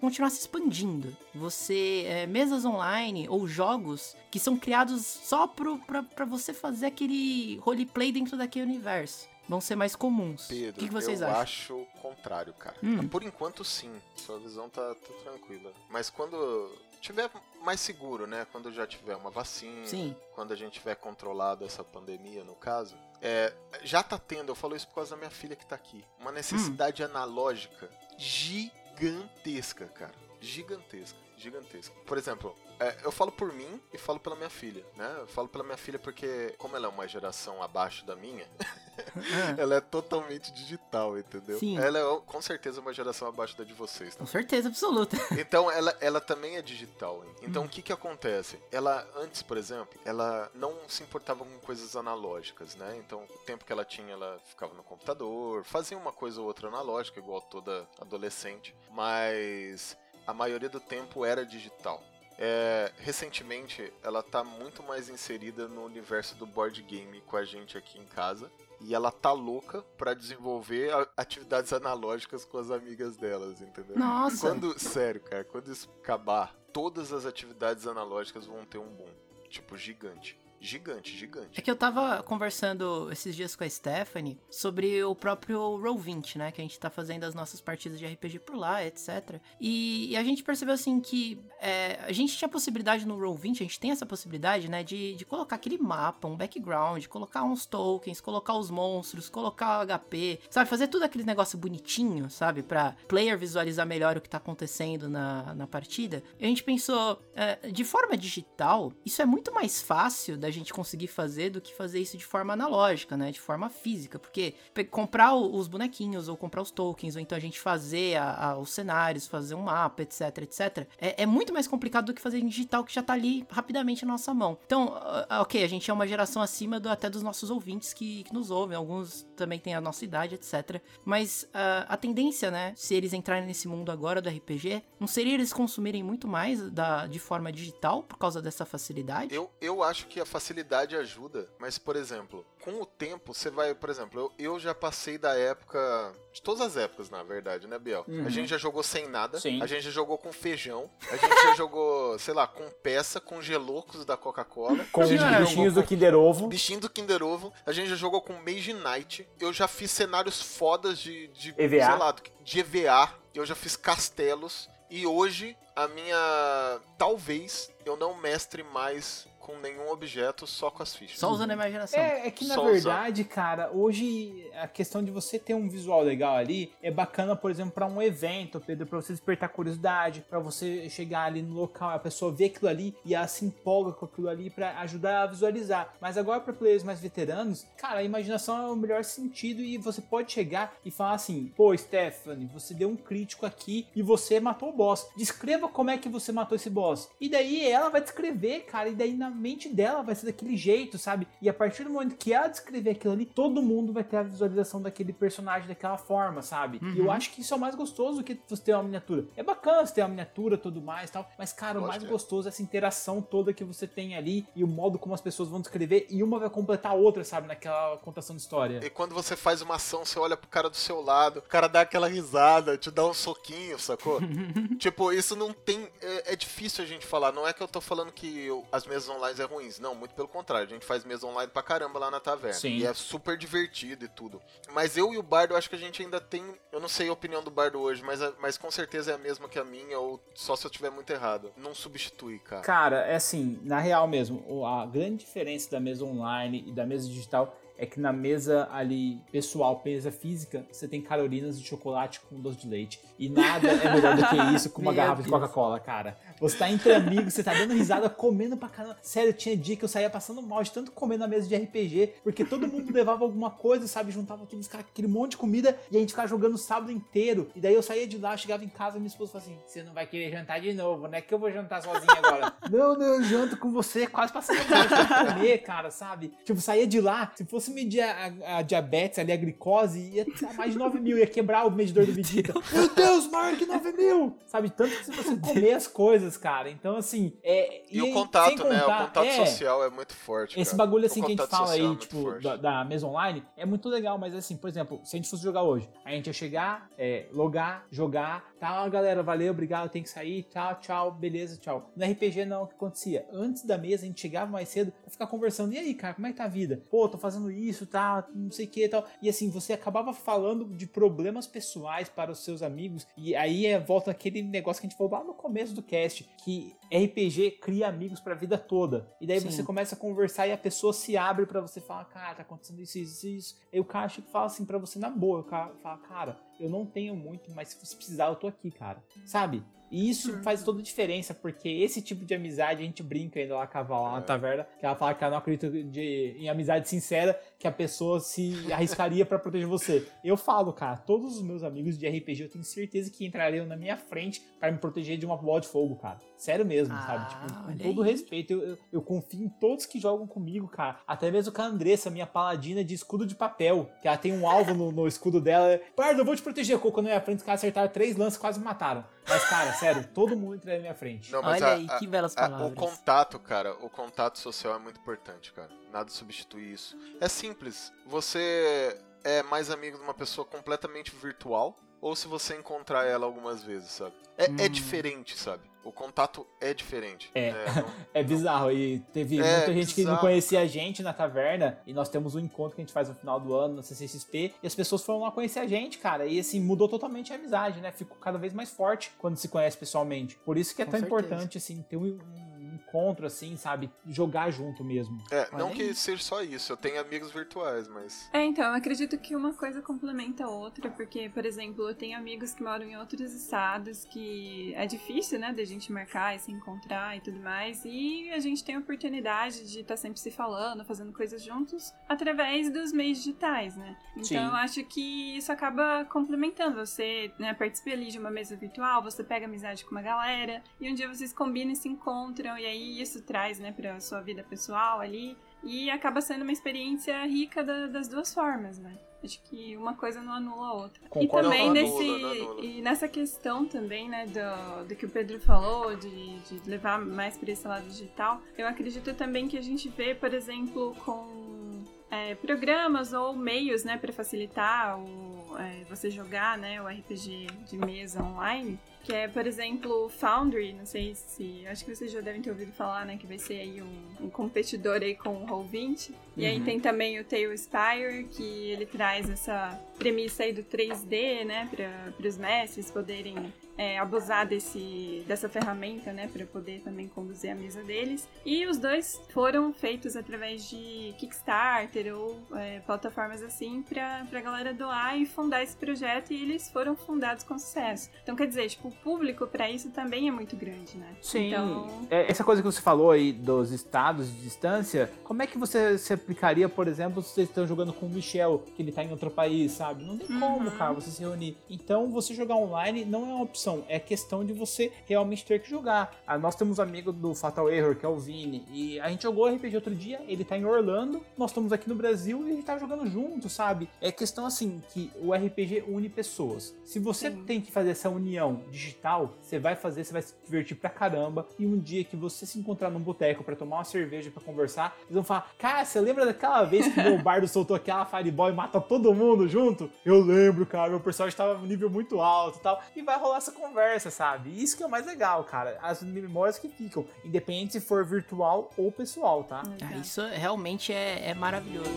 continuar 0.00 0.28
se 0.28 0.40
expandindo. 0.40 1.16
Você, 1.34 2.04
é, 2.06 2.26
mesas 2.26 2.64
online 2.64 3.26
ou 3.28 3.48
jogos 3.48 4.14
que 4.30 4.38
são 4.38 4.58
criados 4.58 5.04
só 5.06 5.46
para 5.46 6.24
você 6.26 6.52
fazer 6.52 6.86
aquele 6.86 7.56
roleplay 7.62 8.12
dentro 8.12 8.36
daquele 8.36 8.66
universo 8.66 9.29
vão 9.50 9.60
ser 9.60 9.74
mais 9.74 9.96
comuns. 9.96 10.46
Pedro, 10.46 10.70
o 10.70 10.74
que, 10.74 10.86
que 10.86 10.94
vocês 10.94 11.20
eu 11.20 11.26
acham? 11.26 11.36
Eu 11.36 11.42
acho 11.42 11.74
o 11.74 12.00
contrário, 12.00 12.54
cara. 12.54 12.76
Hum. 12.82 13.08
Por 13.08 13.24
enquanto, 13.24 13.64
sim. 13.64 13.92
Sua 14.14 14.38
visão 14.38 14.70
tá, 14.70 14.94
tá, 14.94 15.14
tranquila. 15.24 15.72
Mas 15.90 16.08
quando 16.08 16.72
tiver 17.00 17.28
mais 17.64 17.80
seguro, 17.80 18.28
né? 18.28 18.46
Quando 18.52 18.72
já 18.72 18.86
tiver 18.86 19.16
uma 19.16 19.30
vacina, 19.30 19.84
sim. 19.86 20.14
quando 20.34 20.52
a 20.52 20.56
gente 20.56 20.74
tiver 20.74 20.94
controlado 20.94 21.64
essa 21.64 21.82
pandemia, 21.82 22.44
no 22.44 22.54
caso, 22.54 22.94
é, 23.20 23.52
já 23.82 24.02
tá 24.02 24.18
tendo, 24.18 24.50
eu 24.50 24.54
falo 24.54 24.76
isso 24.76 24.86
por 24.86 24.94
causa 24.96 25.10
da 25.10 25.16
minha 25.16 25.30
filha 25.30 25.56
que 25.56 25.66
tá 25.66 25.74
aqui, 25.74 26.04
uma 26.20 26.30
necessidade 26.30 27.02
hum. 27.02 27.06
analógica 27.06 27.90
gigantesca, 28.16 29.86
cara. 29.86 30.14
Gigantesca, 30.40 31.18
gigantesca. 31.36 31.94
Por 32.06 32.16
exemplo, 32.16 32.54
é, 32.78 32.96
eu 33.04 33.12
falo 33.12 33.30
por 33.30 33.52
mim 33.52 33.80
e 33.92 33.98
falo 33.98 34.18
pela 34.18 34.34
minha 34.34 34.48
filha, 34.48 34.82
né? 34.96 35.16
Eu 35.18 35.26
falo 35.26 35.48
pela 35.48 35.62
minha 35.62 35.76
filha 35.76 35.98
porque, 35.98 36.54
como 36.56 36.76
ela 36.76 36.86
é 36.86 36.88
uma 36.88 37.06
geração 37.06 37.62
abaixo 37.62 38.06
da 38.06 38.16
minha, 38.16 38.44
é. 38.44 38.79
ela 39.58 39.76
é 39.76 39.80
totalmente 39.80 40.52
digital, 40.52 41.18
entendeu? 41.18 41.58
Sim. 41.58 41.78
Ela 41.78 41.98
é 41.98 42.20
com 42.26 42.40
certeza 42.42 42.80
uma 42.80 42.92
geração 42.92 43.28
abaixo 43.28 43.56
da 43.56 43.64
de 43.64 43.72
vocês. 43.72 44.14
Com 44.14 44.26
certeza 44.26 44.68
absoluta. 44.68 45.16
Então, 45.40 45.70
ela, 45.70 45.96
ela 46.00 46.20
também 46.20 46.56
é 46.56 46.62
digital. 46.62 47.24
Então, 47.42 47.62
hum. 47.62 47.66
o 47.66 47.68
que 47.68 47.82
que 47.82 47.92
acontece? 47.92 48.58
Ela, 48.70 49.06
antes, 49.16 49.42
por 49.42 49.56
exemplo, 49.56 49.98
ela 50.04 50.50
não 50.54 50.74
se 50.86 51.02
importava 51.02 51.44
com 51.44 51.58
coisas 51.60 51.96
analógicas, 51.96 52.74
né? 52.76 52.96
Então, 52.98 53.24
o 53.24 53.38
tempo 53.38 53.64
que 53.64 53.72
ela 53.72 53.84
tinha, 53.84 54.12
ela 54.12 54.38
ficava 54.46 54.74
no 54.74 54.82
computador, 54.82 55.64
fazia 55.64 55.96
uma 55.96 56.12
coisa 56.12 56.40
ou 56.40 56.46
outra 56.46 56.68
analógica, 56.68 57.18
igual 57.18 57.40
toda 57.40 57.88
adolescente, 58.00 58.74
mas 58.90 59.96
a 60.26 60.34
maioria 60.34 60.68
do 60.68 60.80
tempo 60.80 61.24
era 61.24 61.44
digital. 61.44 62.02
é, 62.40 62.90
recentemente 62.98 63.92
ela 64.02 64.22
tá 64.22 64.42
muito 64.42 64.82
mais 64.82 65.10
inserida 65.10 65.68
no 65.68 65.84
universo 65.84 66.34
do 66.36 66.46
board 66.46 66.82
game 66.82 67.20
com 67.22 67.36
a 67.36 67.44
gente 67.44 67.76
aqui 67.76 67.98
em 67.98 68.06
casa. 68.06 68.50
E 68.80 68.94
ela 68.94 69.12
tá 69.12 69.30
louca 69.32 69.82
pra 69.98 70.14
desenvolver 70.14 70.90
atividades 71.16 71.72
analógicas 71.72 72.44
com 72.44 72.56
as 72.58 72.70
amigas 72.70 73.16
delas, 73.16 73.60
entendeu? 73.60 73.98
Nossa. 73.98 74.48
Quando, 74.48 74.78
sério, 74.78 75.20
cara, 75.20 75.44
quando 75.44 75.70
isso 75.70 75.90
acabar, 76.02 76.54
todas 76.72 77.12
as 77.12 77.26
atividades 77.26 77.86
analógicas 77.86 78.46
vão 78.46 78.64
ter 78.64 78.78
um 78.78 78.88
boom. 78.88 79.10
Tipo, 79.50 79.76
gigante. 79.76 80.39
Gigante, 80.60 81.14
É 81.14 81.18
gigante. 81.18 81.62
que 81.62 81.70
eu 81.70 81.74
tava 81.76 82.22
conversando 82.22 83.10
esses 83.10 83.34
dias 83.34 83.56
com 83.56 83.64
a 83.64 83.68
Stephanie 83.70 84.38
sobre 84.50 85.02
o 85.02 85.14
próprio 85.14 85.58
Roll20, 85.58 86.36
né? 86.36 86.52
Que 86.52 86.60
a 86.60 86.64
gente 86.64 86.78
tá 86.78 86.90
fazendo 86.90 87.24
as 87.24 87.34
nossas 87.34 87.60
partidas 87.62 87.98
de 87.98 88.06
RPG 88.06 88.40
por 88.40 88.54
lá, 88.56 88.84
etc. 88.84 89.40
E, 89.58 90.10
e 90.10 90.16
a 90.18 90.22
gente 90.22 90.42
percebeu 90.42 90.74
assim 90.74 91.00
que 91.00 91.40
é, 91.60 91.98
a 92.06 92.12
gente 92.12 92.36
tinha 92.36 92.48
possibilidade 92.48 93.06
no 93.06 93.16
Roll20, 93.18 93.52
a 93.52 93.64
gente 93.64 93.80
tem 93.80 93.90
essa 93.90 94.04
possibilidade, 94.04 94.68
né? 94.68 94.84
De, 94.84 95.14
de 95.14 95.24
colocar 95.24 95.56
aquele 95.56 95.78
mapa, 95.78 96.28
um 96.28 96.36
background, 96.36 97.06
colocar 97.06 97.42
uns 97.42 97.64
tokens, 97.64 98.20
colocar 98.20 98.54
os 98.54 98.70
monstros, 98.70 99.30
colocar 99.30 99.80
o 99.80 99.86
HP, 99.86 100.40
sabe? 100.50 100.68
Fazer 100.68 100.88
tudo 100.88 101.04
aquele 101.04 101.24
negócio 101.24 101.56
bonitinho, 101.58 102.28
sabe? 102.28 102.62
Pra 102.62 102.94
player 103.08 103.38
visualizar 103.38 103.86
melhor 103.86 104.18
o 104.18 104.20
que 104.20 104.28
tá 104.28 104.36
acontecendo 104.36 105.08
na, 105.08 105.54
na 105.54 105.66
partida. 105.66 106.22
E 106.38 106.44
a 106.44 106.48
gente 106.48 106.62
pensou, 106.62 107.18
é, 107.34 107.70
de 107.70 107.82
forma 107.82 108.14
digital, 108.14 108.92
isso 109.06 109.22
é 109.22 109.24
muito 109.24 109.54
mais 109.54 109.80
fácil 109.80 110.36
da 110.36 110.49
gente 110.50 110.72
conseguir 110.72 111.06
fazer 111.06 111.50
do 111.50 111.60
que 111.60 111.74
fazer 111.74 112.00
isso 112.00 112.16
de 112.16 112.24
forma 112.24 112.52
analógica, 112.52 113.16
né? 113.16 113.30
De 113.30 113.40
forma 113.40 113.68
física. 113.68 114.18
Porque 114.18 114.54
comprar 114.90 115.34
os 115.34 115.68
bonequinhos, 115.68 116.28
ou 116.28 116.36
comprar 116.36 116.62
os 116.62 116.70
tokens, 116.70 117.14
ou 117.16 117.20
então 117.22 117.36
a 117.36 117.40
gente 117.40 117.58
fazer 117.60 118.16
a- 118.16 118.50
a- 118.50 118.58
os 118.58 118.70
cenários, 118.70 119.26
fazer 119.26 119.54
um 119.54 119.62
mapa, 119.62 120.02
etc, 120.02 120.38
etc, 120.38 120.86
é, 120.98 121.22
é 121.22 121.26
muito 121.26 121.52
mais 121.52 121.66
complicado 121.66 122.06
do 122.06 122.14
que 122.14 122.20
fazer 122.20 122.38
em 122.38 122.46
digital, 122.48 122.84
que 122.84 122.92
já 122.92 123.02
tá 123.02 123.12
ali 123.12 123.44
rapidamente 123.50 124.04
na 124.04 124.12
nossa 124.12 124.32
mão. 124.34 124.58
Então, 124.66 124.94
ah, 125.28 125.40
ok, 125.42 125.62
a 125.62 125.68
gente 125.68 125.90
é 125.90 125.94
uma 125.94 126.06
geração 126.06 126.40
acima 126.42 126.78
do- 126.80 126.88
até 126.88 127.08
dos 127.10 127.22
nossos 127.22 127.50
ouvintes 127.50 127.92
que, 127.92 128.24
que 128.24 128.32
nos 128.34 128.50
ouvem. 128.50 128.76
Alguns 128.76 129.26
também 129.40 129.58
têm 129.58 129.74
a 129.74 129.80
nossa 129.80 130.04
idade, 130.04 130.34
etc. 130.34 130.80
Mas 131.04 131.48
ah, 131.54 131.86
a 131.88 131.96
tendência, 131.96 132.50
né? 132.50 132.74
Se 132.76 132.94
eles 132.94 133.12
entrarem 133.12 133.46
nesse 133.46 133.66
mundo 133.66 133.90
agora 133.90 134.20
do 134.20 134.28
RPG, 134.28 134.82
não 134.98 135.06
seria 135.06 135.34
eles 135.34 135.52
consumirem 135.52 136.02
muito 136.02 136.28
mais 136.28 136.70
da, 136.70 137.06
de 137.06 137.18
forma 137.18 137.50
digital 137.50 138.02
por 138.02 138.18
causa 138.18 138.42
dessa 138.42 138.66
facilidade? 138.66 139.34
Eu, 139.34 139.50
eu 139.60 139.82
acho 139.82 140.06
que 140.06 140.20
a 140.20 140.26
facilidade 140.26 140.94
ajuda, 140.94 141.48
mas, 141.58 141.78
por 141.78 141.96
exemplo, 141.96 142.44
com 142.62 142.82
o 142.82 142.86
tempo, 142.86 143.32
você 143.32 143.50
vai, 143.50 143.74
por 143.74 143.88
exemplo, 143.88 144.20
eu, 144.20 144.52
eu 144.52 144.60
já 144.60 144.74
passei 144.74 145.16
da 145.16 145.34
época. 145.34 146.12
De 146.32 146.40
todas 146.42 146.60
as 146.60 146.76
épocas, 146.76 147.10
na 147.10 147.22
verdade, 147.22 147.66
né, 147.66 147.78
Biel? 147.78 148.04
Uhum. 148.06 148.24
A 148.24 148.30
gente 148.30 148.48
já 148.48 148.56
jogou 148.56 148.82
sem 148.82 149.08
nada, 149.08 149.40
Sim. 149.40 149.60
a 149.60 149.66
gente 149.66 149.82
já 149.82 149.90
jogou 149.90 150.16
com 150.16 150.32
feijão, 150.32 150.88
a 151.10 151.16
gente 151.16 151.42
já 151.42 151.54
jogou, 151.54 152.18
sei 152.20 152.32
lá, 152.34 152.46
com 152.46 152.68
peça, 152.82 153.20
com 153.20 153.42
geloucos 153.42 154.04
da 154.04 154.16
Coca-Cola. 154.16 154.86
Com 154.92 155.02
bichinhos 155.06 155.74
do 155.74 155.82
Kinder 155.82 156.14
Ovo. 156.14 156.46
bichinho 156.46 156.80
do 156.80 156.88
Kinder 156.88 157.22
Ovo, 157.22 157.52
a 157.66 157.72
gente 157.72 157.88
já 157.88 157.96
jogou 157.96 158.20
com 158.20 158.34
Mage 158.34 158.72
Knight, 158.72 159.28
eu 159.40 159.52
já 159.52 159.66
fiz 159.66 159.90
cenários 159.90 160.40
fodas 160.40 160.98
de, 160.98 161.28
de 161.28 161.54
EVA. 161.58 161.84
sei 161.84 161.96
lá, 161.96 162.14
de 162.42 162.60
EVA, 162.60 163.12
eu 163.34 163.44
já 163.44 163.54
fiz 163.54 163.76
castelos, 163.76 164.68
e 164.90 165.06
hoje 165.06 165.56
a 165.76 165.86
minha. 165.88 166.80
Talvez 166.98 167.70
eu 167.86 167.96
não 167.96 168.14
mestre 168.14 168.62
mais 168.62 169.26
com 169.40 169.58
nenhum 169.58 169.90
objeto, 169.90 170.46
só 170.46 170.70
com 170.70 170.82
as 170.82 170.94
fichas. 170.94 171.18
Só 171.18 171.30
usando 171.30 171.50
a 171.50 171.54
imaginação. 171.54 171.98
É, 171.98 172.26
é 172.26 172.30
que 172.30 172.46
na 172.46 172.54
Só 172.54 172.64
verdade, 172.64 173.24
cara, 173.24 173.70
hoje 173.72 174.48
a 174.54 174.68
questão 174.68 175.02
de 175.02 175.10
você 175.10 175.38
ter 175.38 175.54
um 175.54 175.68
visual 175.68 176.02
legal 176.02 176.36
ali 176.36 176.72
é 176.82 176.90
bacana, 176.90 177.34
por 177.34 177.50
exemplo, 177.50 177.72
pra 177.72 177.86
um 177.86 178.00
evento, 178.02 178.60
Pedro, 178.60 178.86
pra 178.86 179.00
você 179.00 179.12
despertar 179.12 179.48
curiosidade, 179.48 180.24
pra 180.28 180.38
você 180.38 180.88
chegar 180.90 181.24
ali 181.24 181.42
no 181.42 181.54
local, 181.54 181.90
a 181.90 181.98
pessoa 181.98 182.30
vê 182.30 182.44
aquilo 182.44 182.68
ali 182.68 182.94
e 183.04 183.14
ela 183.14 183.26
se 183.26 183.44
empolga 183.44 183.92
com 183.92 184.04
aquilo 184.04 184.28
ali 184.28 184.50
pra 184.50 184.78
ajudar 184.80 185.22
a 185.22 185.26
visualizar. 185.26 185.94
Mas 186.00 186.18
agora 186.18 186.40
pra 186.40 186.52
players 186.52 186.84
mais 186.84 187.00
veteranos, 187.00 187.66
cara, 187.78 188.00
a 188.00 188.04
imaginação 188.04 188.58
é 188.58 188.70
o 188.70 188.76
melhor 188.76 189.02
sentido 189.02 189.62
e 189.62 189.78
você 189.78 190.02
pode 190.02 190.30
chegar 190.30 190.74
e 190.84 190.90
falar 190.90 191.14
assim: 191.14 191.50
"Pô, 191.56 191.76
Stephanie, 191.76 192.46
você 192.52 192.74
deu 192.74 192.90
um 192.90 192.96
crítico 192.96 193.46
aqui 193.46 193.86
e 193.96 194.02
você 194.02 194.38
matou 194.38 194.68
o 194.68 194.76
boss. 194.76 195.08
Descreva 195.16 195.66
como 195.66 195.90
é 195.90 195.96
que 195.96 196.08
você 196.08 196.30
matou 196.30 196.56
esse 196.56 196.68
boss". 196.68 197.08
E 197.18 197.28
daí 197.28 197.66
ela 197.66 197.88
vai 197.88 198.02
descrever, 198.02 198.60
cara, 198.60 198.88
e 198.90 198.94
daí 198.94 199.14
na 199.14 199.29
mente 199.30 199.68
dela 199.68 200.02
vai 200.02 200.14
ser 200.14 200.26
daquele 200.26 200.56
jeito, 200.56 200.98
sabe? 200.98 201.26
E 201.40 201.48
a 201.48 201.54
partir 201.54 201.84
do 201.84 201.90
momento 201.90 202.16
que 202.16 202.32
ela 202.32 202.48
descrever 202.48 202.90
aquilo 202.90 203.12
ali, 203.14 203.24
todo 203.24 203.62
mundo 203.62 203.92
vai 203.92 204.04
ter 204.04 204.16
a 204.18 204.22
visualização 204.22 204.82
daquele 204.82 205.12
personagem 205.12 205.68
daquela 205.68 205.96
forma, 205.96 206.42
sabe? 206.42 206.78
E 206.94 206.98
eu 206.98 207.04
Uhum. 207.06 207.10
acho 207.10 207.30
que 207.30 207.40
isso 207.40 207.54
é 207.54 207.56
o 207.56 207.60
mais 207.60 207.74
gostoso 207.74 208.22
que 208.22 208.38
você 208.48 208.62
ter 208.62 208.74
uma 208.74 208.82
miniatura. 208.82 209.26
É 209.36 209.42
bacana 209.42 209.86
você 209.86 209.94
ter 209.94 210.02
uma 210.02 210.08
miniatura 210.08 210.56
e 210.56 210.58
tudo 210.58 210.80
mais 210.82 211.10
e 211.10 211.12
tal, 211.12 211.28
mas 211.38 211.52
cara, 211.52 211.78
o 211.78 211.82
Pode 211.82 211.92
mais 211.92 212.02
ter. 212.02 212.08
gostoso 212.08 212.48
é 212.48 212.50
essa 212.50 212.62
interação 212.62 213.22
toda 213.22 213.52
que 213.52 213.64
você 213.64 213.86
tem 213.86 214.16
ali 214.16 214.46
e 214.54 214.62
o 214.64 214.66
modo 214.66 214.98
como 214.98 215.14
as 215.14 215.20
pessoas 215.20 215.48
vão 215.48 215.60
descrever 215.60 216.06
e 216.10 216.22
uma 216.22 216.38
vai 216.38 216.50
completar 216.50 216.92
a 216.92 216.94
outra, 216.94 217.24
sabe? 217.24 217.46
Naquela 217.48 217.96
contação 217.98 218.34
de 218.34 218.42
história. 218.42 218.80
E 218.84 218.90
quando 218.90 219.14
você 219.14 219.36
faz 219.36 219.62
uma 219.62 219.76
ação, 219.76 220.04
você 220.04 220.18
olha 220.18 220.36
pro 220.36 220.48
cara 220.48 220.68
do 220.68 220.76
seu 220.76 221.00
lado, 221.00 221.38
o 221.38 221.42
cara 221.42 221.68
dá 221.68 221.82
aquela 221.82 222.08
risada, 222.08 222.76
te 222.76 222.90
dá 222.90 223.06
um 223.06 223.14
soquinho, 223.14 223.78
sacou? 223.78 224.20
tipo, 224.78 225.12
isso 225.12 225.36
não 225.36 225.52
tem. 225.52 225.88
É, 226.00 226.32
é 226.32 226.36
difícil 226.36 226.84
a 226.84 226.86
gente 226.86 227.06
falar. 227.06 227.32
Não 227.32 227.46
é 227.46 227.52
que 227.52 227.62
eu 227.62 227.68
tô 227.68 227.80
falando 227.80 228.12
que 228.12 228.26
eu- 228.44 228.64
as 228.72 228.86
mesas 228.86 229.08
online 229.20 229.40
é 229.40 229.44
ruins. 229.44 229.78
Não, 229.78 229.94
muito 229.94 230.14
pelo 230.14 230.28
contrário. 230.28 230.66
A 230.66 230.70
gente 230.70 230.84
faz 230.84 231.04
mesa 231.04 231.26
online 231.26 231.50
pra 231.50 231.62
caramba 231.62 231.98
lá 231.98 232.10
na 232.10 232.20
taverna. 232.20 232.54
Sim. 232.54 232.76
E 232.78 232.86
é 232.86 232.94
super 232.94 233.36
divertido 233.36 234.04
e 234.04 234.08
tudo. 234.08 234.40
Mas 234.72 234.96
eu 234.96 235.12
e 235.12 235.18
o 235.18 235.22
Bardo, 235.22 235.56
acho 235.56 235.68
que 235.68 235.76
a 235.76 235.78
gente 235.78 236.02
ainda 236.02 236.20
tem. 236.20 236.44
Eu 236.72 236.80
não 236.80 236.88
sei 236.88 237.08
a 237.08 237.12
opinião 237.12 237.42
do 237.42 237.50
Bardo 237.50 237.78
hoje, 237.80 238.02
mas, 238.02 238.20
mas 238.38 238.56
com 238.56 238.70
certeza 238.70 239.12
é 239.12 239.14
a 239.14 239.18
mesma 239.18 239.48
que 239.48 239.58
a 239.58 239.64
minha, 239.64 239.98
ou 239.98 240.20
só 240.34 240.56
se 240.56 240.66
eu 240.66 240.70
tiver 240.70 240.90
muito 240.90 241.10
errado. 241.12 241.52
Não 241.56 241.74
substitui, 241.74 242.38
cara. 242.38 242.62
Cara, 242.62 242.96
é 243.06 243.14
assim, 243.14 243.60
na 243.62 243.78
real 243.78 244.06
mesmo, 244.06 244.66
a 244.66 244.86
grande 244.86 245.18
diferença 245.18 245.70
da 245.70 245.80
mesa 245.80 246.04
online 246.04 246.64
e 246.66 246.72
da 246.72 246.86
mesa 246.86 247.08
digital 247.08 247.56
é 247.80 247.86
que 247.86 247.98
na 247.98 248.12
mesa 248.12 248.68
ali 248.70 249.22
pessoal, 249.32 249.80
mesa 249.82 250.12
física, 250.12 250.66
você 250.70 250.86
tem 250.86 251.00
carolinas 251.00 251.58
de 251.58 251.66
chocolate 251.66 252.20
com 252.20 252.38
doce 252.38 252.58
de 252.58 252.68
leite. 252.68 253.00
E 253.18 253.26
nada 253.26 253.68
é 253.68 253.94
melhor 253.94 254.16
do 254.16 254.26
que 254.28 254.54
isso 254.54 254.68
com 254.68 254.82
uma 254.82 254.92
Meu 254.92 255.02
garrafa 255.02 255.22
de. 255.22 255.30
Coca-Cola, 255.30 255.80
cara. 255.80 256.18
Você 256.40 256.56
tá 256.56 256.70
entre 256.70 256.92
amigos, 256.92 257.34
você 257.34 257.42
tá 257.44 257.52
dando 257.52 257.74
risada, 257.74 258.08
comendo 258.08 258.56
pra 258.56 258.68
caramba. 258.68 258.96
Sério, 259.02 259.32
tinha 259.32 259.56
dia 259.56 259.76
que 259.76 259.84
eu 259.84 259.88
saía 259.88 260.08
passando 260.08 260.40
mal 260.42 260.62
de 260.62 260.70
tanto 260.72 260.90
comer 260.90 261.18
na 261.18 261.28
mesa 261.28 261.46
de 261.46 261.54
RPG, 261.54 262.14
porque 262.24 262.44
todo 262.44 262.66
mundo 262.66 262.90
levava 262.94 263.24
alguma 263.24 263.50
coisa, 263.50 263.86
sabe? 263.86 264.10
Juntava 264.10 264.46
ficava 264.46 264.82
aquele 264.90 265.06
monte 265.08 265.32
de 265.32 265.36
comida 265.36 265.78
e 265.90 265.96
a 265.96 266.00
gente 266.00 266.10
ficava 266.10 266.26
jogando 266.28 266.54
o 266.54 266.58
sábado 266.58 266.90
inteiro. 266.90 267.48
E 267.54 267.60
daí 267.60 267.74
eu 267.74 267.82
saía 267.82 268.06
de 268.06 268.18
lá, 268.18 268.36
chegava 268.36 268.64
em 268.64 268.68
casa 268.68 268.96
e 268.96 269.00
minha 269.00 269.08
esposa 269.08 269.32
falava 269.32 269.50
assim: 269.50 269.58
Você 269.66 269.82
não 269.82 269.92
vai 269.92 270.06
querer 270.06 270.30
jantar 270.30 270.60
de 270.60 270.72
novo, 270.72 271.06
né? 271.06 271.20
Que 271.20 271.32
eu 271.34 271.38
vou 271.38 271.50
jantar 271.52 271.82
sozinha 271.82 272.12
agora. 272.16 272.52
não, 272.70 272.96
não, 272.96 273.06
eu 273.16 273.22
janto 273.24 273.56
com 273.56 273.70
você, 273.70 274.06
quase 274.06 274.32
passando 274.32 274.58
mal 274.68 274.86
de 274.86 275.34
comer, 275.34 275.58
cara, 275.58 275.90
sabe? 275.90 276.32
Tipo, 276.44 276.60
saía 276.60 276.86
de 276.86 277.00
lá, 277.00 277.32
se 277.34 277.44
fosse 277.44 277.70
medir 277.70 278.00
a, 278.00 278.32
a- 278.44 278.56
a 278.58 278.62
diabetes 278.62 279.18
ali, 279.18 279.32
a 279.32 279.36
glicose, 279.36 280.00
ia 280.00 280.24
dar 280.40 280.54
mais 280.54 280.72
de 280.72 280.78
9 280.78 281.00
mil, 281.00 281.18
ia 281.18 281.26
quebrar 281.26 281.66
o 281.66 281.70
medidor 281.70 282.06
do 282.06 282.12
Vegeta. 282.12 282.54
Meu 282.72 282.88
Deus, 282.94 283.28
maior 283.30 283.56
que 283.56 283.66
9 283.66 283.92
mil! 283.92 284.36
Sabe? 284.46 284.70
Tanto 284.70 284.90
que 284.96 285.04
se 285.04 285.10
você 285.12 285.36
comer 285.36 285.72
as 285.74 285.86
coisas, 285.86 286.29
cara. 286.38 286.70
Então, 286.70 286.96
assim. 286.96 287.36
É, 287.42 287.82
E, 287.90 288.00
o 288.00 288.04
sem 288.04 288.14
contato, 288.14 288.64
né? 288.64 288.76
O 288.78 288.80
contar- 288.80 289.06
contato 289.06 289.26
é, 289.26 289.46
social 289.46 289.84
é 289.84 289.90
muito 289.90 290.14
forte. 290.14 290.60
esse 290.60 290.70
cara. 290.72 290.84
bagulho 290.84 291.04
O 291.04 291.06
assim 291.06 291.20
que 291.20 291.26
a 291.26 291.36
gente 291.36 291.46
fala 291.46 291.70
é 291.70 291.72
aí, 291.74 291.82
muito 291.86 292.00
tipo, 292.00 292.40
da, 292.40 292.56
da 292.56 292.84
mesa 292.84 293.06
online, 293.06 293.44
é 293.56 293.64
muito 293.66 293.88
legal, 293.88 294.18
mas 294.18 294.34
assim, 294.34 294.56
por 294.56 294.68
exemplo, 294.68 295.00
se 295.04 295.16
a 295.16 295.18
gente 295.18 295.28
fosse 295.30 295.42
jogar 295.42 295.62
hoje, 295.62 295.88
a 296.04 296.10
gente 296.10 296.26
ia 296.26 296.32
chegar, 296.32 296.88
é, 296.98 297.26
logar, 297.32 297.86
jogar, 297.90 298.44
tal, 298.60 298.90
galera, 298.90 299.22
valeu, 299.22 299.50
obrigado, 299.52 299.90
tem 299.90 300.02
que 300.02 300.08
sair, 300.10 300.42
tchau, 300.44 300.74
tchau, 300.80 301.12
beleza, 301.12 301.56
tchau. 301.56 301.90
No 301.96 302.04
RPG 302.04 302.44
não, 302.44 302.64
o 302.64 302.66
que 302.66 302.74
acontecia? 302.74 303.26
Antes 303.32 303.64
da 303.64 303.78
mesa, 303.78 304.04
a 304.04 304.06
gente 304.06 304.20
chegava 304.20 304.50
mais 304.50 304.68
cedo 304.68 304.92
pra 304.92 305.10
ficar 305.10 305.26
conversando, 305.26 305.72
e 305.72 305.78
aí, 305.78 305.94
cara, 305.94 306.12
como 306.12 306.26
é 306.26 306.30
que 306.30 306.36
tá 306.36 306.44
a 306.44 306.48
vida? 306.48 306.82
Pô, 306.90 307.08
tô 307.08 307.16
fazendo 307.16 307.50
isso, 307.50 307.86
tá, 307.86 308.28
não 308.34 308.50
sei 308.50 308.66
o 308.66 308.68
que 308.68 308.86
tal. 308.86 309.06
E 309.22 309.28
assim, 309.30 309.48
você 309.48 309.72
acabava 309.72 310.12
falando 310.12 310.66
de 310.76 310.86
problemas 310.86 311.46
pessoais 311.46 312.08
para 312.10 312.30
os 312.30 312.44
seus 312.44 312.62
amigos, 312.62 313.06
e 313.16 313.34
aí 313.34 313.64
é, 313.64 313.78
volta 313.78 314.10
aquele 314.10 314.42
negócio 314.42 314.80
que 314.80 314.86
a 314.86 314.90
gente 314.90 314.98
falou 314.98 315.12
lá 315.12 315.24
no 315.24 315.32
começo 315.32 315.74
do 315.74 315.82
cast, 315.82 316.28
que 316.44 316.76
RPG 316.92 317.52
cria 317.60 317.88
amigos 317.88 318.20
pra 318.20 318.34
vida 318.34 318.58
toda. 318.58 319.08
E 319.20 319.26
daí 319.26 319.40
Sim. 319.40 319.50
você 319.50 319.62
começa 319.62 319.94
a 319.94 319.98
conversar 319.98 320.46
e 320.46 320.52
a 320.52 320.58
pessoa 320.58 320.92
se 320.92 321.16
abre 321.16 321.46
pra 321.46 321.60
você 321.60 321.80
falar, 321.80 322.04
cara, 322.06 322.34
tá 322.34 322.42
acontecendo 322.42 322.80
isso, 322.80 322.98
isso, 322.98 323.26
isso. 323.28 323.60
Aí 323.72 323.78
o 323.80 323.84
cara 323.84 324.10
e 324.18 324.22
fala 324.32 324.46
assim 324.46 324.64
pra 324.64 324.78
você 324.78 324.98
na 324.98 325.08
boa, 325.10 325.40
o 325.40 325.44
cara 325.44 325.72
fala, 325.82 325.98
cara, 325.98 326.38
eu 326.58 326.68
não 326.68 326.84
tenho 326.84 327.14
muito, 327.14 327.50
mas 327.52 327.68
se 327.68 327.86
você 327.86 327.94
precisar, 327.96 328.26
eu 328.26 328.36
tô 328.36 328.46
aqui, 328.48 328.70
cara. 328.70 329.02
Sabe? 329.24 329.62
E 329.92 330.08
isso 330.08 330.32
Uhum. 330.36 330.42
faz 330.44 330.62
toda 330.62 330.78
a 330.78 330.82
diferença, 330.84 331.34
porque 331.34 331.68
esse 331.68 332.00
tipo 332.00 332.24
de 332.24 332.32
amizade 332.32 332.80
a 332.80 332.86
gente 332.86 333.02
brinca 333.02 333.40
ainda 333.40 333.56
lá 333.56 333.66
com 333.66 333.76
a 333.78 333.82
Val, 333.82 334.02
lá 334.04 334.12
na 334.12 334.18
É. 334.18 334.22
taverna, 334.22 334.64
que 334.78 334.86
ela 334.86 334.94
fala 334.94 335.14
que 335.14 335.24
ela 335.24 335.32
não 335.32 335.38
acredita 335.38 335.68
de- 335.68 336.36
em 336.38 336.48
amizade 336.48 336.88
sincera, 336.88 337.40
que 337.60 337.68
a 337.68 337.72
pessoa 337.72 338.18
se 338.20 338.72
arriscaria 338.72 339.26
pra 339.26 339.38
proteger 339.38 339.68
você. 339.68 340.08
Eu 340.24 340.34
falo, 340.34 340.72
cara, 340.72 340.96
todos 340.96 341.36
os 341.36 341.42
meus 341.42 341.62
amigos 341.62 341.98
de 341.98 342.08
RPG 342.08 342.44
eu 342.44 342.48
tenho 342.48 342.64
certeza 342.64 343.10
que 343.10 343.26
entrariam 343.26 343.66
na 343.66 343.76
minha 343.76 343.98
frente 343.98 344.40
pra 344.58 344.72
me 344.72 344.78
proteger 344.78 345.18
de 345.18 345.26
uma 345.26 345.36
bola 345.36 345.60
de 345.60 345.68
fogo, 345.68 345.94
cara. 345.96 346.18
Sério 346.38 346.64
mesmo. 346.64 346.94
Ah, 346.94 347.02
sabe? 347.02 347.28
Tipo, 347.28 347.62
com 347.66 347.76
todo 347.76 348.02
aí. 348.02 348.10
respeito, 348.12 348.54
eu, 348.54 348.62
eu- 348.62 348.78
eu 348.90 349.02
confio 349.02 349.42
em 349.44 349.48
todos 349.50 349.84
que 349.84 350.00
jogam 350.00 350.26
comigo, 350.26 350.66
cara. 350.68 351.00
Até 351.06 351.30
mesmo 351.30 351.52
com 351.52 351.60
a 351.60 351.66
Andressa, 351.66 352.08
minha 352.08 352.26
paladina 352.26 352.82
de 352.82 352.94
escudo 352.94 353.26
de 353.26 353.34
papel, 353.34 353.90
que 354.00 354.08
ela 354.08 354.16
tem 354.16 354.32
um 354.32 354.48
alvo 354.48 354.72
no, 354.72 354.90
no 354.90 355.06
escudo 355.06 355.38
dela. 355.38 355.78
Pardo, 355.94 356.22
eu 356.22 356.24
vou 356.24 356.34
te 356.34 356.40
proteger. 356.40 356.78
Colocou 356.78 357.02
na 357.02 357.10
minha 357.10 357.20
frente, 357.20 357.38
os 357.40 357.44
caras 357.44 357.60
acertaram 357.60 357.90
três 357.92 358.16
lances 358.16 358.38
e 358.38 358.40
quase 358.40 358.58
me 358.58 358.64
mataram. 358.64 359.04
Mas, 359.28 359.44
cara, 359.44 359.72
sério, 359.74 360.08
todo 360.14 360.34
mundo 360.34 360.54
entra 360.54 360.72
na 360.76 360.80
minha 360.80 360.94
frente. 360.94 361.30
Não, 361.30 361.40
Olha 361.44 361.66
a- 361.66 361.74
aí, 361.74 361.86
a- 361.90 361.98
que 361.98 362.06
belas 362.06 362.34
a- 362.34 362.40
palavras. 362.48 362.72
o 362.72 362.74
contato, 362.74 363.38
cara, 363.38 363.74
o 363.84 363.90
contato 363.90 364.38
social 364.38 364.74
é 364.76 364.78
muito 364.78 364.98
importante, 364.98 365.52
cara. 365.52 365.68
Nada 365.92 366.10
substitui 366.10 366.72
isso. 366.72 366.96
É 367.20 367.28
simples. 367.28 367.92
Você 368.06 368.96
é 369.24 369.42
mais 369.42 369.70
amigo 369.70 369.96
de 369.98 370.02
uma 370.02 370.14
pessoa 370.14 370.44
completamente 370.46 371.14
virtual 371.14 371.76
ou 372.00 372.16
se 372.16 372.26
você 372.28 372.56
encontrar 372.56 373.04
ela 373.04 373.26
algumas 373.26 373.62
vezes, 373.62 373.90
sabe? 373.90 374.14
É, 374.38 374.46
é 374.46 374.48
Hum. 374.48 374.68
diferente, 374.70 375.36
sabe? 375.38 375.68
O 375.82 375.90
contato 375.92 376.46
é 376.60 376.72
diferente. 376.74 377.30
É. 377.34 377.52
não- 377.52 377.84
É 378.14 378.22
bizarro. 378.22 378.70
E 378.70 379.00
teve 379.12 379.38
É, 379.40 379.56
muita 379.58 379.72
gente 379.74 379.94
que 379.94 380.02
não 380.02 380.10
bizarro, 380.12 380.20
conhecia 380.20 380.60
a 380.60 380.66
gente 380.66 381.02
na 381.02 381.12
taverna. 381.12 381.78
E 381.86 381.92
nós 381.92 382.08
temos 382.08 382.34
um 382.34 382.38
encontro 382.38 382.74
que 382.76 382.82
a 382.82 382.84
gente 382.84 382.92
faz 382.92 383.08
no 383.08 383.14
final 383.14 383.40
do 383.40 383.54
ano, 383.54 383.76
no 383.76 383.82
CCXP. 383.82 384.54
E 384.62 384.66
as 384.66 384.74
pessoas 384.74 385.02
foram 385.02 385.20
lá 385.20 385.30
conhecer 385.30 385.58
a 385.58 385.66
gente, 385.66 385.98
cara. 385.98 386.26
E 386.26 386.38
assim, 386.38 386.60
mudou 386.60 386.86
totalmente 386.88 387.32
a 387.32 387.36
amizade, 387.36 387.80
né? 387.80 387.90
Ficou 387.92 388.16
cada 388.18 388.38
vez 388.38 388.52
mais 388.52 388.70
forte 388.70 389.10
quando 389.18 389.36
se 389.36 389.48
conhece 389.48 389.76
pessoalmente. 389.76 390.36
Por 390.44 390.56
isso 390.58 390.74
que 390.76 390.82
é 390.82 390.84
Com 390.84 390.90
tão 390.92 391.00
certeza. 391.00 391.20
importante, 391.24 391.58
assim, 391.58 391.82
ter 391.82 391.96
um, 391.96 392.04
um 392.04 392.49
encontro, 392.90 393.26
assim, 393.26 393.56
sabe? 393.56 393.90
Jogar 394.06 394.50
junto 394.50 394.82
mesmo. 394.84 395.18
É, 395.30 395.48
Olha 395.52 395.64
não 395.64 395.70
que 395.70 395.94
seja 395.94 396.22
só 396.22 396.42
isso. 396.42 396.72
Eu 396.72 396.76
tenho 396.76 397.00
amigos 397.00 397.30
virtuais, 397.30 397.88
mas. 397.88 398.28
É, 398.32 398.44
então, 398.44 398.64
eu 398.64 398.74
acredito 398.74 399.16
que 399.18 399.36
uma 399.36 399.54
coisa 399.54 399.80
complementa 399.80 400.44
a 400.44 400.50
outra, 400.50 400.90
porque, 400.90 401.28
por 401.30 401.46
exemplo, 401.46 401.88
eu 401.88 401.94
tenho 401.94 402.18
amigos 402.18 402.52
que 402.52 402.62
moram 402.62 402.84
em 402.84 402.96
outros 402.96 403.32
estados 403.32 404.04
que 404.04 404.74
é 404.74 404.86
difícil, 404.86 405.38
né, 405.38 405.52
da 405.52 405.64
gente 405.64 405.92
marcar 405.92 406.34
e 406.34 406.38
se 406.40 406.50
encontrar 406.50 407.16
e 407.16 407.20
tudo 407.20 407.38
mais, 407.40 407.84
e 407.84 408.28
a 408.30 408.40
gente 408.40 408.64
tem 408.64 408.74
a 408.74 408.78
oportunidade 408.78 409.70
de 409.70 409.80
estar 409.80 409.96
sempre 409.96 410.18
se 410.18 410.30
falando, 410.30 410.84
fazendo 410.84 411.12
coisas 411.12 411.42
juntos, 411.42 411.94
através 412.08 412.70
dos 412.70 412.92
meios 412.92 413.18
digitais, 413.18 413.76
né? 413.76 413.96
Então 414.12 414.24
Sim. 414.24 414.36
eu 414.36 414.54
acho 414.54 414.84
que 414.84 415.36
isso 415.36 415.52
acaba 415.52 416.04
complementando. 416.06 416.76
Você, 416.76 417.32
né, 417.38 417.54
participa 417.54 417.90
ali 417.90 418.10
de 418.10 418.18
uma 418.18 418.30
mesa 418.30 418.56
virtual, 418.56 419.02
você 419.02 419.22
pega 419.22 419.46
amizade 419.46 419.84
com 419.84 419.92
uma 419.92 420.02
galera, 420.02 420.62
e 420.80 420.90
um 420.90 420.94
dia 420.94 421.08
vocês 421.08 421.32
combinam 421.32 421.72
e 421.72 421.76
se 421.76 421.88
encontram, 421.88 422.58
e 422.58 422.66
aí 422.66 422.79
isso 422.80 423.22
traz, 423.22 423.58
né, 423.58 423.72
pra 423.72 424.00
sua 424.00 424.20
vida 424.20 424.42
pessoal 424.42 425.00
ali, 425.00 425.36
e 425.62 425.90
acaba 425.90 426.20
sendo 426.20 426.42
uma 426.42 426.52
experiência 426.52 427.22
rica 427.26 427.62
da- 427.62 427.86
das 427.86 428.08
duas 428.08 428.32
formas, 428.32 428.78
né? 428.78 428.96
Acho 429.22 429.38
que 429.42 429.76
uma 429.76 429.92
coisa 429.94 430.22
não 430.22 430.32
anula 430.32 430.68
a 430.68 430.72
outra. 430.72 431.00
Concordo. 431.10 431.48
e 431.48 431.50
também 431.50 431.66
Não 431.66 431.74
nesse 431.74 432.02
anula, 432.08 432.32
anula. 432.32 432.64
e 432.64 432.80
nessa 432.80 433.06
questão 433.06 433.66
também, 433.66 434.08
né, 434.08 434.24
do, 434.26 434.88
do 434.88 434.96
que 434.96 435.04
o 435.04 435.10
Pedro 435.10 435.38
falou 435.40 435.94
de, 435.94 436.38
de 436.40 436.68
levar 436.70 436.98
mais 436.98 437.36
para 437.36 437.50
esse 437.50 437.68
lado 437.68 437.86
digital, 437.86 438.40
eu 438.56 438.66
acredito 438.66 439.12
também 439.12 439.46
que 439.46 439.58
a 439.58 439.62
gente 439.62 439.90
vê, 439.90 440.14
por 440.14 440.32
exemplo, 440.32 440.96
com 441.04 441.84
é, 442.10 442.34
programas 442.36 443.12
ou 443.12 443.36
meios, 443.36 443.84
né, 443.84 443.98
para 443.98 444.10
facilitar 444.12 444.98
o, 444.98 445.54
é, 445.58 445.84
você 445.84 446.10
jogar, 446.10 446.56
né, 446.56 446.80
o 446.80 446.88
RPG 446.88 447.46
de 447.68 447.76
mesa 447.76 448.22
online. 448.22 448.80
Que 449.02 449.14
é, 449.14 449.28
por 449.28 449.46
exemplo, 449.46 450.08
Foundry, 450.10 450.72
não 450.74 450.84
sei 450.86 451.14
se. 451.14 451.66
Acho 451.66 451.84
que 451.84 451.94
vocês 451.94 452.12
já 452.12 452.20
devem 452.20 452.42
ter 452.42 452.50
ouvido 452.50 452.72
falar, 452.72 453.06
né? 453.06 453.16
Que 453.16 453.26
vai 453.26 453.38
ser 453.38 453.60
aí 453.60 453.82
um, 453.82 454.24
um 454.26 454.30
competidor 454.30 454.96
aí 455.02 455.14
com 455.14 455.42
o 455.42 455.46
Roll20. 455.46 456.12
E 456.36 456.44
aí 456.46 456.58
Uhum. 456.58 456.64
tem 456.64 456.80
também 456.80 457.18
o 457.18 457.24
Tail 457.24 457.56
Spire, 457.56 458.24
que 458.30 458.42
ele 458.70 458.86
traz 458.86 459.28
essa 459.28 459.78
premissa 459.98 460.42
aí 460.44 460.52
do 460.52 460.62
3D, 460.62 461.44
né? 461.44 461.68
Para 461.70 462.28
os 462.28 462.36
mestres 462.38 462.90
poderem 462.90 463.52
é, 463.76 463.98
abusar 463.98 464.46
desse, 464.46 465.24
dessa 465.26 465.48
ferramenta, 465.48 466.12
né? 466.12 466.28
Para 466.32 466.44
poder 466.46 466.80
também 466.82 467.08
conduzir 467.08 467.50
a 467.50 467.54
mesa 467.54 467.82
deles. 467.82 468.28
E 468.44 468.66
os 468.66 468.78
dois 468.78 469.20
foram 469.32 469.72
feitos 469.72 470.14
através 470.16 470.68
de 470.68 471.14
Kickstarter 471.18 472.14
ou 472.14 472.38
é, 472.54 472.80
plataformas 472.80 473.42
assim 473.42 473.82
para 473.82 474.26
a 474.30 474.40
galera 474.40 474.72
doar 474.74 475.18
e 475.18 475.24
fundar 475.26 475.62
esse 475.62 475.76
projeto. 475.76 476.32
E 476.32 476.42
eles 476.42 476.70
foram 476.70 476.94
fundados 476.96 477.42
com 477.44 477.58
sucesso. 477.58 478.10
Então, 478.22 478.36
quer 478.36 478.46
dizer, 478.46 478.68
tipo, 478.68 478.89
o 478.90 479.02
público 479.02 479.46
para 479.46 479.70
isso 479.70 479.90
também 479.90 480.28
é 480.28 480.30
muito 480.30 480.56
grande, 480.56 480.96
né? 480.96 481.06
Sim. 481.22 481.48
Então, 481.48 481.88
É, 482.10 482.30
Essa 482.30 482.44
coisa 482.44 482.60
que 482.62 482.66
você 482.70 482.80
falou 482.80 483.10
aí 483.10 483.32
dos 483.32 483.70
estados 483.72 484.28
de 484.30 484.42
distância, 484.42 485.10
como 485.24 485.42
é 485.42 485.46
que 485.46 485.56
você 485.58 485.96
se 485.98 486.12
aplicaria, 486.12 486.68
por 486.68 486.86
exemplo, 486.88 487.22
se 487.22 487.30
vocês 487.34 487.48
estão 487.48 487.66
jogando 487.66 487.92
com 487.92 488.06
o 488.06 488.10
Michel, 488.10 488.64
que 488.76 488.82
ele 488.82 488.92
tá 488.92 489.02
em 489.04 489.10
outro 489.10 489.30
país, 489.30 489.72
sabe? 489.72 490.04
Não 490.04 490.16
tem 490.18 490.26
como, 490.26 490.68
Uhum. 490.68 490.76
cara, 490.76 490.92
você 490.92 491.10
se 491.10 491.20
reunir. 491.20 491.56
Então, 491.68 492.10
você 492.10 492.34
jogar 492.34 492.56
online 492.56 493.04
não 493.04 493.22
é 493.22 493.34
uma 493.34 493.42
opção, 493.42 493.84
é 493.88 493.98
questão 493.98 494.44
de 494.44 494.52
você 494.52 494.92
realmente 495.06 495.44
ter 495.44 495.60
que 495.60 495.68
jogar. 495.70 496.20
Ah, 496.26 496.38
nós 496.38 496.54
temos 496.54 496.78
um 496.78 496.82
amigo 496.82 497.12
do 497.12 497.34
Fatal 497.34 497.70
Error, 497.70 497.94
que 497.96 498.04
é 498.04 498.08
o 498.08 498.16
Vini, 498.18 498.64
e 498.72 498.98
a 499.00 499.08
gente 499.08 499.22
jogou 499.22 499.46
RPG 499.48 499.74
outro 499.76 499.94
dia, 499.94 500.20
ele 500.28 500.44
tá 500.44 500.56
em 500.56 500.64
Orlando, 500.64 501.20
nós 501.36 501.50
estamos 501.50 501.72
aqui 501.72 501.88
no 501.88 501.94
Brasil 501.94 502.46
e 502.46 502.52
a 502.52 502.54
gente 502.54 502.64
tá 502.64 502.78
jogando 502.78 503.06
junto, 503.08 503.48
sabe? 503.48 503.88
É 504.00 504.10
questão 504.12 504.46
assim, 504.46 504.82
que 504.92 505.10
o 505.20 505.32
RPG 505.32 505.84
une 505.88 506.08
pessoas. 506.08 506.74
Se 506.84 506.98
você 506.98 507.30
Sim. 507.30 507.44
tem 507.44 507.60
que 507.60 507.70
fazer 507.70 507.90
essa 507.90 508.08
união 508.10 508.62
digital, 508.80 509.34
você 509.40 509.58
vai 509.58 509.76
fazer, 509.76 510.04
você 510.04 510.12
vai 510.12 510.22
se 510.22 510.34
divertir 510.44 510.76
pra 510.76 510.90
caramba. 510.90 511.46
E 511.58 511.66
um 511.66 511.78
dia 511.78 512.02
que 512.04 512.16
você 512.16 512.46
se 512.46 512.58
encontrar 512.58 512.90
num 512.90 513.00
boteco 513.00 513.44
pra 513.44 513.54
tomar 513.54 513.76
uma 513.76 513.84
cerveja, 513.84 514.30
pra 514.30 514.42
conversar, 514.42 514.96
eles 515.02 515.14
vão 515.14 515.24
falar: 515.24 515.50
Cara, 515.58 515.84
você 515.84 516.00
lembra 516.00 516.24
daquela 516.24 516.64
vez 516.64 516.88
que 516.92 517.00
meu 517.00 517.18
bardo 517.22 517.46
soltou 517.48 517.76
aquela 517.76 518.04
Fireball 518.04 518.50
e 518.50 518.52
mata 518.52 518.80
todo 518.80 519.14
mundo 519.14 519.48
junto? 519.48 519.90
Eu 520.04 520.20
lembro, 520.20 520.64
cara, 520.66 520.90
meu 520.90 521.00
personagem 521.00 521.36
tava 521.36 521.54
no 521.54 521.66
nível 521.66 521.90
muito 521.90 522.20
alto 522.20 522.58
e 522.58 522.62
tal. 522.62 522.82
E 522.96 523.02
vai 523.02 523.18
rolar 523.18 523.38
essa 523.38 523.52
conversa, 523.52 524.10
sabe? 524.10 524.50
Isso 524.50 524.76
que 524.76 524.82
é 524.82 524.86
o 524.86 524.90
mais 524.90 525.06
legal, 525.06 525.44
cara. 525.44 525.78
As 525.82 526.02
memórias 526.02 526.58
que 526.58 526.68
ficam, 526.68 527.04
independente 527.24 527.72
se 527.72 527.80
for 527.80 528.04
virtual 528.04 528.70
ou 528.76 528.90
pessoal, 528.90 529.44
tá? 529.44 529.62
Ah, 529.82 529.96
isso 529.96 530.22
realmente 530.26 530.92
é, 530.92 531.30
é 531.30 531.34
maravilhoso. 531.34 531.90